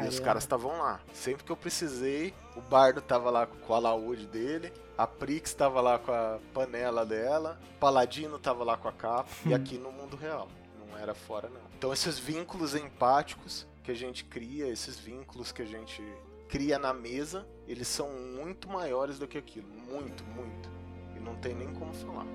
E 0.06 0.07
os 0.07 0.18
caras 0.18 0.44
estavam 0.44 0.77
lá. 0.77 1.02
Sempre 1.14 1.44
que 1.44 1.52
eu 1.52 1.57
precisei, 1.57 2.34
o 2.56 2.61
Bardo 2.61 3.02
tava 3.02 3.30
lá 3.30 3.45
com 3.45 3.73
a 3.73 3.77
alaúde 3.77 4.26
dele, 4.26 4.72
a 4.98 5.06
Prix 5.06 5.53
tava 5.53 5.81
lá 5.81 5.99
com 5.99 6.14
a 6.14 6.40
panela 6.53 7.06
dela, 7.06 7.60
o 7.76 7.80
Paladino 7.80 8.40
tava 8.40 8.64
lá 8.64 8.77
com 8.77 8.88
a 8.88 8.94
capa, 8.94 9.30
e 9.45 9.53
aqui 9.53 9.77
no 9.77 9.91
mundo 9.91 10.15
real. 10.15 10.48
Não 10.80 10.98
era 10.98 11.14
fora, 11.14 11.49
não. 11.49 11.60
Então 11.77 11.91
esses 11.91 12.18
vínculos 12.18 12.76
empáticos 12.76 13.68
que 13.84 13.91
a 13.91 13.95
gente 13.95 14.23
cria, 14.23 14.69
esses 14.69 14.98
vínculos 14.98 15.52
que 15.52 15.61
a 15.61 15.65
gente 15.65 16.02
cria 16.48 16.80
na 16.80 16.94
mesa, 16.94 17.45
eles 17.68 17.90
são 17.90 18.10
muito 18.10 18.69
maiores 18.69 19.19
do 19.19 19.27
que 19.27 19.38
aquilo. 19.38 19.68
Muito, 19.68 20.23
muito. 20.23 20.69
E 21.14 21.19
não 21.19 21.35
tem 21.35 21.53
nem 21.53 21.73
como 21.73 21.94
falar. 21.94 22.26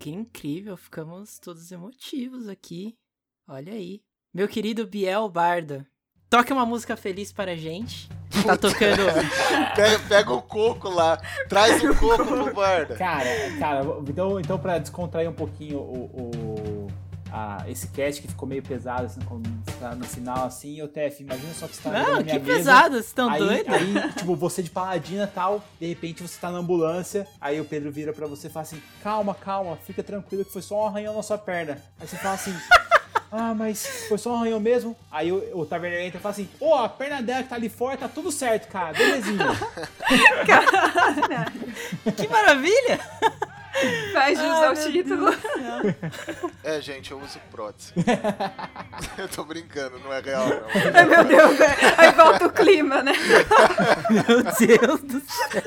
Que 0.00 0.08
incrível, 0.10 0.78
ficamos 0.78 1.38
todos 1.38 1.70
emotivos 1.70 2.48
aqui. 2.48 2.96
Olha 3.46 3.74
aí. 3.74 4.00
Meu 4.32 4.48
querido 4.48 4.86
Biel 4.86 5.28
Barda, 5.28 5.86
toque 6.30 6.52
uma 6.54 6.64
música 6.64 6.96
feliz 6.96 7.30
para 7.32 7.52
a 7.52 7.56
gente. 7.56 8.08
Tá 8.46 8.56
tocando. 8.56 9.02
Pega, 9.76 9.98
pega 10.08 10.32
o 10.32 10.40
coco 10.40 10.88
lá, 10.88 11.18
traz 11.50 11.82
o 11.84 11.94
coco 11.98 12.24
pro 12.24 12.54
Barda. 12.54 12.96
Cara, 12.96 13.28
cara, 13.58 13.84
então, 14.08 14.40
então 14.40 14.58
pra 14.58 14.78
descontrair 14.78 15.28
um 15.28 15.34
pouquinho 15.34 15.78
o, 15.78 16.04
o- 16.06 16.54
a- 17.32 17.64
esse 17.68 17.88
cast 17.88 18.20
que 18.22 18.28
ficou 18.28 18.48
meio 18.48 18.62
pesado 18.62 19.06
assim, 19.06 19.20
quando 19.22 19.48
tá 19.78 19.94
no 19.94 20.04
final, 20.04 20.44
assim, 20.46 20.80
o 20.82 20.88
TF, 20.88 21.22
imagina 21.22 21.52
só 21.54 21.66
que 21.66 21.76
você 21.76 21.82
tá 21.82 21.90
Não, 21.90 22.22
que 22.22 22.38
pesado, 22.40 22.94
vocês 22.94 23.06
estão 23.06 23.30
aí, 23.30 23.38
doidos? 23.38 23.74
aí, 23.74 24.12
tipo, 24.16 24.36
você 24.36 24.62
de 24.62 24.70
paladina 24.70 25.24
e 25.24 25.26
tal, 25.26 25.62
de 25.80 25.86
repente 25.86 26.22
você 26.22 26.38
tá 26.40 26.50
na 26.50 26.58
ambulância, 26.58 27.26
aí 27.40 27.60
o 27.60 27.64
Pedro 27.64 27.90
vira 27.90 28.12
pra 28.12 28.26
você 28.26 28.48
e 28.48 28.50
fala 28.50 28.62
assim, 28.62 28.82
calma, 29.02 29.34
calma, 29.34 29.76
fica 29.86 30.02
tranquilo 30.02 30.44
que 30.44 30.52
foi 30.52 30.62
só 30.62 30.84
um 30.84 30.86
arranhão 30.86 31.14
na 31.14 31.22
sua 31.22 31.38
perna. 31.38 31.78
Aí 32.00 32.06
você 32.06 32.16
fala 32.16 32.34
assim, 32.34 32.54
ah, 33.32 33.54
mas 33.54 33.86
foi 34.08 34.18
só 34.18 34.32
um 34.32 34.36
arranhão 34.36 34.60
mesmo? 34.60 34.96
Aí 35.10 35.30
o, 35.32 35.58
o 35.60 35.66
taverneiro 35.66 36.04
entra 36.06 36.18
e 36.18 36.22
fala 36.22 36.32
assim, 36.32 36.48
ô, 36.58 36.74
a 36.74 36.88
perna 36.88 37.22
dela 37.22 37.42
que 37.42 37.48
tá 37.48 37.54
ali 37.56 37.68
fora, 37.68 37.96
tá 37.96 38.08
tudo 38.08 38.30
certo, 38.32 38.68
cara, 38.68 38.92
belezinha. 38.92 39.46
Que 42.16 42.28
maravilha! 42.28 42.98
Faz 44.12 44.38
jus 44.38 44.48
ao 44.48 44.74
título. 44.74 45.26
É, 46.62 46.80
gente, 46.80 47.10
eu 47.10 47.20
uso 47.20 47.38
prótese. 47.50 47.92
eu 49.18 49.28
tô 49.28 49.44
brincando, 49.44 49.98
não 50.00 50.12
é 50.12 50.20
real, 50.20 50.48
não. 50.48 50.66
Ai, 50.94 51.04
meu 51.04 51.24
Deus, 51.24 51.56
velho. 51.56 51.72
Aí 51.96 52.12
volta 52.12 52.46
o 52.46 52.52
clima, 52.52 53.02
né? 53.02 53.12
Meu 54.10 54.42
Deus 54.42 55.00
do 55.02 55.20
céu. 55.20 55.62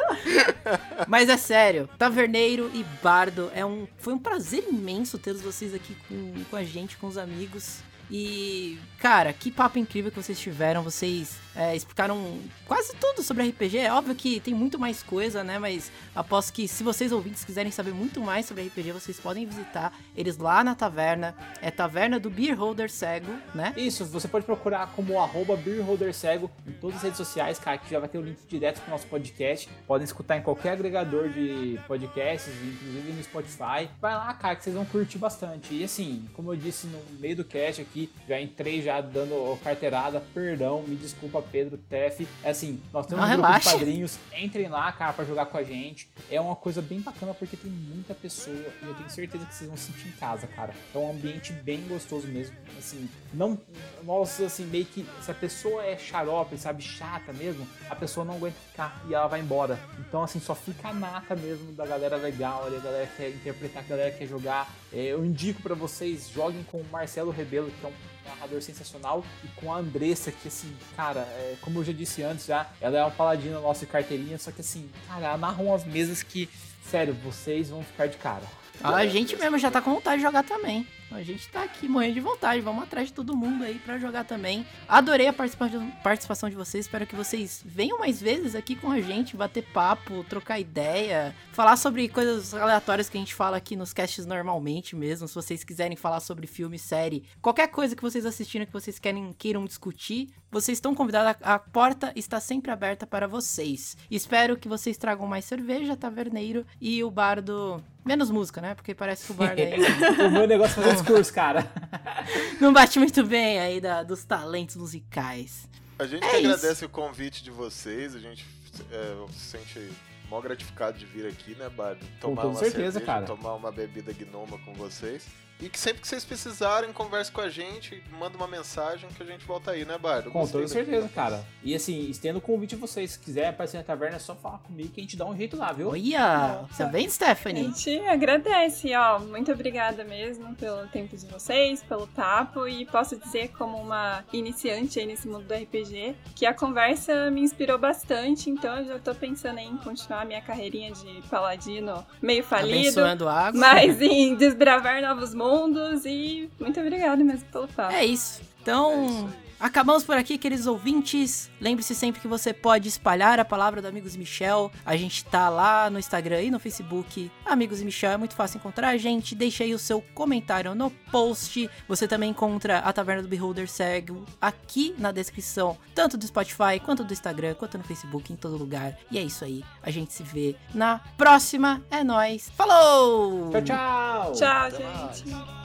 Mas 1.07 1.29
é 1.29 1.37
sério, 1.37 1.89
Taverneiro 1.97 2.69
e 2.73 2.83
Bardo, 3.01 3.51
é 3.53 3.65
um, 3.65 3.87
foi 3.97 4.13
um 4.13 4.19
prazer 4.19 4.63
imenso 4.69 5.17
ter 5.17 5.33
vocês 5.33 5.73
aqui 5.73 5.95
com, 6.07 6.43
com 6.49 6.55
a 6.55 6.63
gente, 6.63 6.97
com 6.97 7.07
os 7.07 7.17
amigos. 7.17 7.79
E, 8.09 8.77
cara, 8.99 9.33
que 9.33 9.51
papo 9.51 9.79
incrível 9.79 10.11
que 10.11 10.21
vocês 10.21 10.39
tiveram. 10.39 10.83
Vocês 10.83 11.42
é, 11.55 11.75
explicaram 11.75 12.39
quase 12.65 12.95
tudo 12.95 13.21
sobre 13.23 13.47
RPG. 13.49 13.77
É 13.77 13.93
óbvio 13.93 14.15
que 14.15 14.39
tem 14.39 14.53
muito 14.53 14.79
mais 14.79 15.03
coisa, 15.03 15.43
né? 15.43 15.59
Mas 15.59 15.91
aposto 16.15 16.53
que 16.53 16.67
se 16.67 16.83
vocês 16.83 17.11
ouvintes 17.11 17.43
quiserem 17.43 17.71
saber 17.71 17.93
muito 17.93 18.19
mais 18.19 18.45
sobre 18.45 18.63
RPG, 18.63 18.91
vocês 18.91 19.19
podem 19.19 19.45
visitar 19.45 19.93
eles 20.15 20.37
lá 20.37 20.63
na 20.63 20.75
taverna. 20.75 21.35
É 21.61 21.69
Taverna 21.71 22.19
do 22.19 22.29
Beer 22.29 22.57
Holder 22.57 22.89
Cego, 22.89 23.31
né? 23.53 23.73
Isso, 23.77 24.05
você 24.05 24.27
pode 24.27 24.45
procurar 24.45 24.91
como 24.95 25.19
arroba 25.19 25.55
beerholdercego 25.55 26.49
em 26.67 26.71
todas 26.71 26.97
as 26.97 27.03
redes 27.03 27.17
sociais, 27.17 27.59
cara, 27.59 27.77
que 27.77 27.89
já 27.89 27.99
vai 27.99 28.09
ter 28.09 28.17
o 28.17 28.21
link 28.21 28.37
direto 28.47 28.81
pro 28.81 28.91
nosso 28.91 29.07
podcast. 29.07 29.69
Podem 29.87 30.05
escutar 30.05 30.37
em 30.37 30.41
qualquer 30.41 30.71
agregador 30.71 31.29
de 31.29 31.79
podcasts, 31.87 32.53
inclusive 32.53 33.11
no 33.11 33.23
Spotify. 33.23 33.89
Vai 34.01 34.15
lá, 34.15 34.33
cara, 34.33 34.55
que 34.55 34.63
vocês 34.63 34.75
vão 34.75 34.85
curtir 34.85 35.17
bastante. 35.17 35.73
E 35.73 35.83
assim, 35.83 36.27
como 36.33 36.51
eu 36.51 36.55
disse 36.55 36.87
no 36.87 36.99
meio 37.19 37.35
do 37.35 37.43
cast 37.43 37.81
aqui, 37.81 38.11
já 38.27 38.39
entrei 38.39 38.81
já 38.81 39.01
dando 39.01 39.57
carteirada, 39.63 40.23
perdão, 40.33 40.83
me 40.87 40.95
desculpa, 40.95 41.42
Pedro, 41.43 41.77
Tef. 41.77 42.27
É 42.43 42.49
assim, 42.49 42.81
nós 42.91 43.05
temos 43.05 43.23
Não, 43.23 43.33
um 43.33 43.41
grupo 43.41 43.59
de 43.59 43.65
padrinhos, 43.65 44.19
entrem 44.37 44.67
lá, 44.67 44.91
cara, 44.91 45.13
pra 45.13 45.25
jogar 45.25 45.45
com 45.45 45.57
a 45.57 45.63
gente. 45.63 46.09
É 46.29 46.39
uma 46.39 46.55
coisa 46.55 46.81
bem 46.81 46.99
bacana 46.99 47.33
porque 47.33 47.55
tem 47.55 47.71
muita 47.71 48.13
pessoa 48.13 48.55
e 48.55 48.85
eu 48.85 48.93
tenho 48.95 49.09
certeza 49.09 49.45
que 49.45 49.53
vocês 49.53 49.69
vão 49.69 49.77
se 49.77 49.91
sentir 49.91 50.07
em 50.07 50.11
casa, 50.11 50.47
cara. 50.47 50.73
É 50.93 50.97
um 50.97 51.11
ambiente 51.11 51.53
bem 51.53 51.81
gostoso 51.87 52.27
mesmo. 52.27 52.55
Assim, 52.77 53.09
não. 53.33 53.59
Nossa, 54.03 54.45
assim, 54.45 54.65
meio 54.65 54.85
que 54.85 55.05
se 55.21 55.31
a 55.31 55.33
pessoa 55.33 55.83
é 55.83 55.97
xarope, 55.97 56.57
sabe, 56.57 56.81
chata 56.81 57.31
mesmo, 57.33 57.67
a 57.89 57.95
pessoa 57.95 58.25
não 58.25 58.35
aguenta 58.35 58.57
ficar 58.69 59.03
e 59.07 59.13
ela 59.13 59.27
vai 59.27 59.39
embora. 59.39 59.79
Então, 59.99 60.23
assim, 60.23 60.39
só 60.39 60.55
fica 60.55 60.89
a 60.89 60.93
nata 60.93 61.35
mesmo 61.35 61.71
da 61.73 61.85
galera 61.85 62.15
legal, 62.17 62.65
ali, 62.65 62.77
a 62.77 62.79
galera 62.79 63.07
que 63.07 63.17
quer 63.17 63.29
interpretar, 63.29 63.83
a 63.83 63.87
galera 63.87 64.11
que 64.11 64.19
quer 64.19 64.27
jogar. 64.27 64.73
É, 64.91 65.05
eu 65.05 65.25
indico 65.25 65.61
pra 65.61 65.75
vocês, 65.75 66.29
joguem 66.29 66.63
com 66.63 66.77
o 66.77 66.85
Marcelo 66.91 67.31
Rebelo, 67.31 67.71
que 67.71 67.85
é 67.85 67.89
um 67.89 67.93
narrador 68.25 68.61
sensacional, 68.61 69.23
e 69.43 69.47
com 69.59 69.73
a 69.73 69.77
Andressa, 69.77 70.31
que 70.31 70.47
assim, 70.47 70.75
cara, 70.95 71.21
é, 71.21 71.55
como 71.61 71.79
eu 71.79 71.83
já 71.83 71.93
disse 71.93 72.23
antes 72.23 72.45
já, 72.45 72.69
ela 72.81 72.97
é 72.97 73.01
uma 73.01 73.11
paladina 73.11 73.59
nossa 73.59 73.85
de 73.85 73.91
carteirinha, 73.91 74.37
só 74.37 74.51
que 74.51 74.61
assim, 74.61 74.89
cara, 75.07 75.25
ela 75.27 75.37
narra 75.37 75.61
umas 75.61 75.85
mesas 75.85 76.23
que, 76.23 76.49
sério, 76.89 77.13
vocês 77.23 77.69
vão 77.69 77.83
ficar 77.83 78.07
de 78.07 78.17
cara. 78.17 78.43
A 78.83 79.05
gente 79.05 79.35
mesmo 79.37 79.57
já 79.57 79.69
tá 79.69 79.81
com 79.81 79.93
vontade 79.93 80.17
de 80.17 80.23
jogar 80.23 80.43
também. 80.43 80.87
A 81.11 81.21
gente 81.21 81.47
tá 81.49 81.63
aqui 81.63 81.87
morrendo 81.87 82.15
de 82.15 82.19
vontade. 82.19 82.61
Vamos 82.61 82.83
atrás 82.83 83.07
de 83.07 83.13
todo 83.13 83.35
mundo 83.35 83.63
aí 83.63 83.75
pra 83.79 83.97
jogar 83.97 84.23
também. 84.23 84.65
Adorei 84.87 85.27
a 85.27 85.33
participação 85.33 86.49
de 86.49 86.55
vocês. 86.55 86.85
Espero 86.85 87.05
que 87.05 87.15
vocês 87.15 87.61
venham 87.65 87.99
mais 87.99 88.21
vezes 88.21 88.55
aqui 88.55 88.75
com 88.75 88.91
a 88.91 88.99
gente, 88.99 89.37
bater 89.37 89.63
papo, 89.71 90.23
trocar 90.23 90.59
ideia, 90.59 91.35
falar 91.51 91.77
sobre 91.77 92.07
coisas 92.09 92.53
aleatórias 92.53 93.09
que 93.09 93.17
a 93.17 93.19
gente 93.19 93.35
fala 93.35 93.57
aqui 93.57 93.75
nos 93.75 93.93
casts 93.93 94.25
normalmente 94.25 94.95
mesmo. 94.95 95.27
Se 95.27 95.35
vocês 95.35 95.63
quiserem 95.63 95.95
falar 95.95 96.19
sobre 96.19 96.47
filme, 96.47 96.79
série, 96.79 97.23
qualquer 97.41 97.67
coisa 97.67 97.95
que 97.95 98.01
vocês 98.01 98.25
assistiram 98.25 98.65
que 98.65 98.73
vocês 98.73 98.99
querem, 98.99 99.33
queiram 99.33 99.65
discutir, 99.65 100.29
vocês 100.51 100.77
estão 100.77 100.95
convidados. 100.95 101.35
A 101.41 101.59
porta 101.59 102.11
está 102.15 102.39
sempre 102.39 102.71
aberta 102.71 103.05
para 103.05 103.27
vocês. 103.27 103.97
Espero 104.09 104.57
que 104.57 104.67
vocês 104.67 104.97
tragam 104.97 105.27
mais 105.27 105.45
cerveja, 105.45 105.95
taverneiro 105.95 106.65
e 106.81 107.03
o 107.03 107.11
bardo 107.11 107.83
Menos 108.05 108.29
música, 108.29 108.59
né? 108.59 108.75
Porque 108.75 108.93
parece 108.93 109.25
que 109.25 109.31
o 109.31 109.35
Bardo 109.35 109.59
aí. 109.61 109.79
o 110.27 110.31
meu 110.31 110.45
negócio 110.45 110.81
é 110.81 110.85
fazer 110.85 111.02
discurso, 111.03 111.33
cara. 111.33 111.71
Não 112.59 112.73
bate 112.73 112.97
muito 112.99 113.23
bem 113.23 113.59
aí 113.59 113.81
da, 113.81 114.03
dos 114.03 114.23
talentos 114.23 114.75
musicais. 114.75 115.69
A 115.99 116.05
gente 116.05 116.23
é 116.23 116.37
agradece 116.37 116.73
isso. 116.73 116.85
o 116.85 116.89
convite 116.89 117.43
de 117.43 117.51
vocês, 117.51 118.15
a 118.15 118.19
gente 118.19 118.45
é, 118.91 119.31
se 119.31 119.39
sente 119.39 119.91
mó 120.29 120.41
gratificado 120.41 120.97
de 120.97 121.05
vir 121.05 121.27
aqui, 121.27 121.55
né, 121.55 121.69
Bardo? 121.69 122.03
Tomar 122.19 122.41
com 122.41 122.47
uma 122.49 122.59
certeza, 122.59 122.93
cerveja, 122.93 123.05
cara. 123.05 123.25
tomar 123.25 123.53
uma 123.53 123.71
bebida 123.71 124.11
gnoma 124.13 124.57
com 124.59 124.73
vocês. 124.73 125.27
E 125.63 125.69
que 125.69 125.79
sempre 125.79 126.01
que 126.01 126.07
vocês 126.09 126.25
precisarem, 126.25 126.91
converse 126.91 127.31
com 127.31 127.39
a 127.39 127.47
gente, 127.47 128.03
manda 128.19 128.35
uma 128.35 128.47
mensagem 128.47 129.09
que 129.15 129.23
a 129.23 129.25
gente 129.25 129.45
volta 129.45 129.71
aí, 129.71 129.85
né, 129.85 129.97
Bardo? 129.97 130.29
Com 130.29 130.45
toda 130.45 130.67
certeza, 130.67 131.07
cara. 131.07 131.41
E 131.63 131.73
assim, 131.73 132.09
estendo 132.09 132.39
o 132.39 132.41
convite 132.41 132.75
a 132.75 132.77
vocês. 132.77 133.11
Se 133.11 133.19
quiser 133.19 133.47
aparecer 133.47 133.77
na 133.77 133.83
taverna, 133.83 134.17
é 134.17 134.19
só 134.19 134.35
falar 134.35 134.57
comigo 134.57 134.89
que 134.89 134.99
a 134.99 135.03
gente 135.03 135.15
dá 135.15 135.25
um 135.25 135.37
jeito 135.37 135.55
lá, 135.55 135.71
viu? 135.71 135.91
Olha! 135.91 136.65
Você 136.69 136.85
bem, 136.87 137.09
Stephanie? 137.09 137.61
A 137.61 137.65
gente 137.67 137.97
agradece, 138.01 138.93
ó. 138.93 139.19
Muito 139.19 139.53
obrigada 139.53 140.03
mesmo 140.03 140.53
pelo 140.55 140.85
tempo 140.87 141.15
de 141.15 141.25
vocês, 141.27 141.81
pelo 141.81 142.07
tapo. 142.07 142.67
E 142.67 142.85
posso 142.87 143.15
dizer, 143.15 143.53
como 143.57 143.77
uma 143.77 144.25
iniciante 144.33 144.99
aí 144.99 145.05
nesse 145.05 145.29
mundo 145.29 145.45
do 145.45 145.53
RPG, 145.53 146.13
que 146.35 146.45
a 146.45 146.53
conversa 146.53 147.31
me 147.31 147.39
inspirou 147.39 147.77
bastante. 147.77 148.49
Então 148.49 148.79
eu 148.79 148.85
já 148.85 148.99
tô 148.99 149.15
pensando 149.15 149.59
em 149.59 149.77
continuar 149.77 150.25
minha 150.25 150.41
carreirinha 150.41 150.91
de 150.91 151.21
paladino 151.29 152.05
meio 152.21 152.43
falido. 152.43 152.79
Abençoando 152.79 153.29
água. 153.29 153.57
Mas 153.57 154.01
em 154.01 154.35
desbravar 154.35 155.01
novos 155.01 155.33
mundos 155.33 155.52
mundos 155.53 156.05
e 156.05 156.49
muito 156.59 156.79
obrigada 156.79 157.23
mesmo 157.23 157.45
pelo 157.51 157.67
papo. 157.67 157.93
É 157.93 158.05
isso. 158.05 158.41
Então, 158.61 158.91
é 158.91 159.05
isso 159.05 159.42
Acabamos 159.59 160.03
por 160.03 160.17
aqui, 160.17 160.37
queridos 160.37 160.67
ouvintes. 160.67 161.49
Lembre-se 161.59 161.95
sempre 161.95 162.19
que 162.19 162.27
você 162.27 162.53
pode 162.53 162.89
espalhar 162.89 163.39
a 163.39 163.45
palavra 163.45 163.81
do 163.81 163.87
Amigos 163.87 164.15
Michel. 164.15 164.71
A 164.85 164.95
gente 164.95 165.23
tá 165.25 165.49
lá 165.49 165.89
no 165.89 165.97
Instagram 165.97 166.41
e 166.41 166.51
no 166.51 166.59
Facebook. 166.59 167.31
Amigos 167.45 167.81
Michel 167.81 168.11
é 168.11 168.17
muito 168.17 168.35
fácil 168.35 168.57
encontrar 168.57 168.89
a 168.89 168.97
gente. 168.97 169.35
Deixe 169.35 169.63
aí 169.63 169.73
o 169.73 169.79
seu 169.79 170.01
comentário 170.13 170.75
no 170.75 170.89
post. 170.89 171.69
Você 171.87 172.07
também 172.07 172.31
encontra 172.31 172.79
a 172.79 172.91
Taverna 172.91 173.21
do 173.21 173.27
Beholder 173.27 173.69
Cego 173.69 174.25
aqui 174.41 174.93
na 174.97 175.11
descrição, 175.11 175.77
tanto 175.95 176.17
do 176.17 176.27
Spotify, 176.27 176.79
quanto 176.83 177.03
do 177.03 177.13
Instagram, 177.13 177.55
quanto 177.55 177.77
no 177.77 177.83
Facebook, 177.83 178.33
em 178.33 178.35
todo 178.35 178.57
lugar. 178.57 178.97
E 179.09 179.17
é 179.17 179.21
isso 179.21 179.45
aí. 179.45 179.63
A 179.81 179.89
gente 179.89 180.13
se 180.13 180.23
vê 180.23 180.55
na 180.73 180.99
próxima. 181.17 181.81
É 181.89 182.03
nós. 182.03 182.49
Falou! 182.55 183.49
Tchau, 183.51 183.61
tchau! 183.61 184.31
Tchau, 184.33 184.71
gente! 184.71 185.63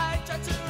I 0.00 0.16
to 0.26 0.67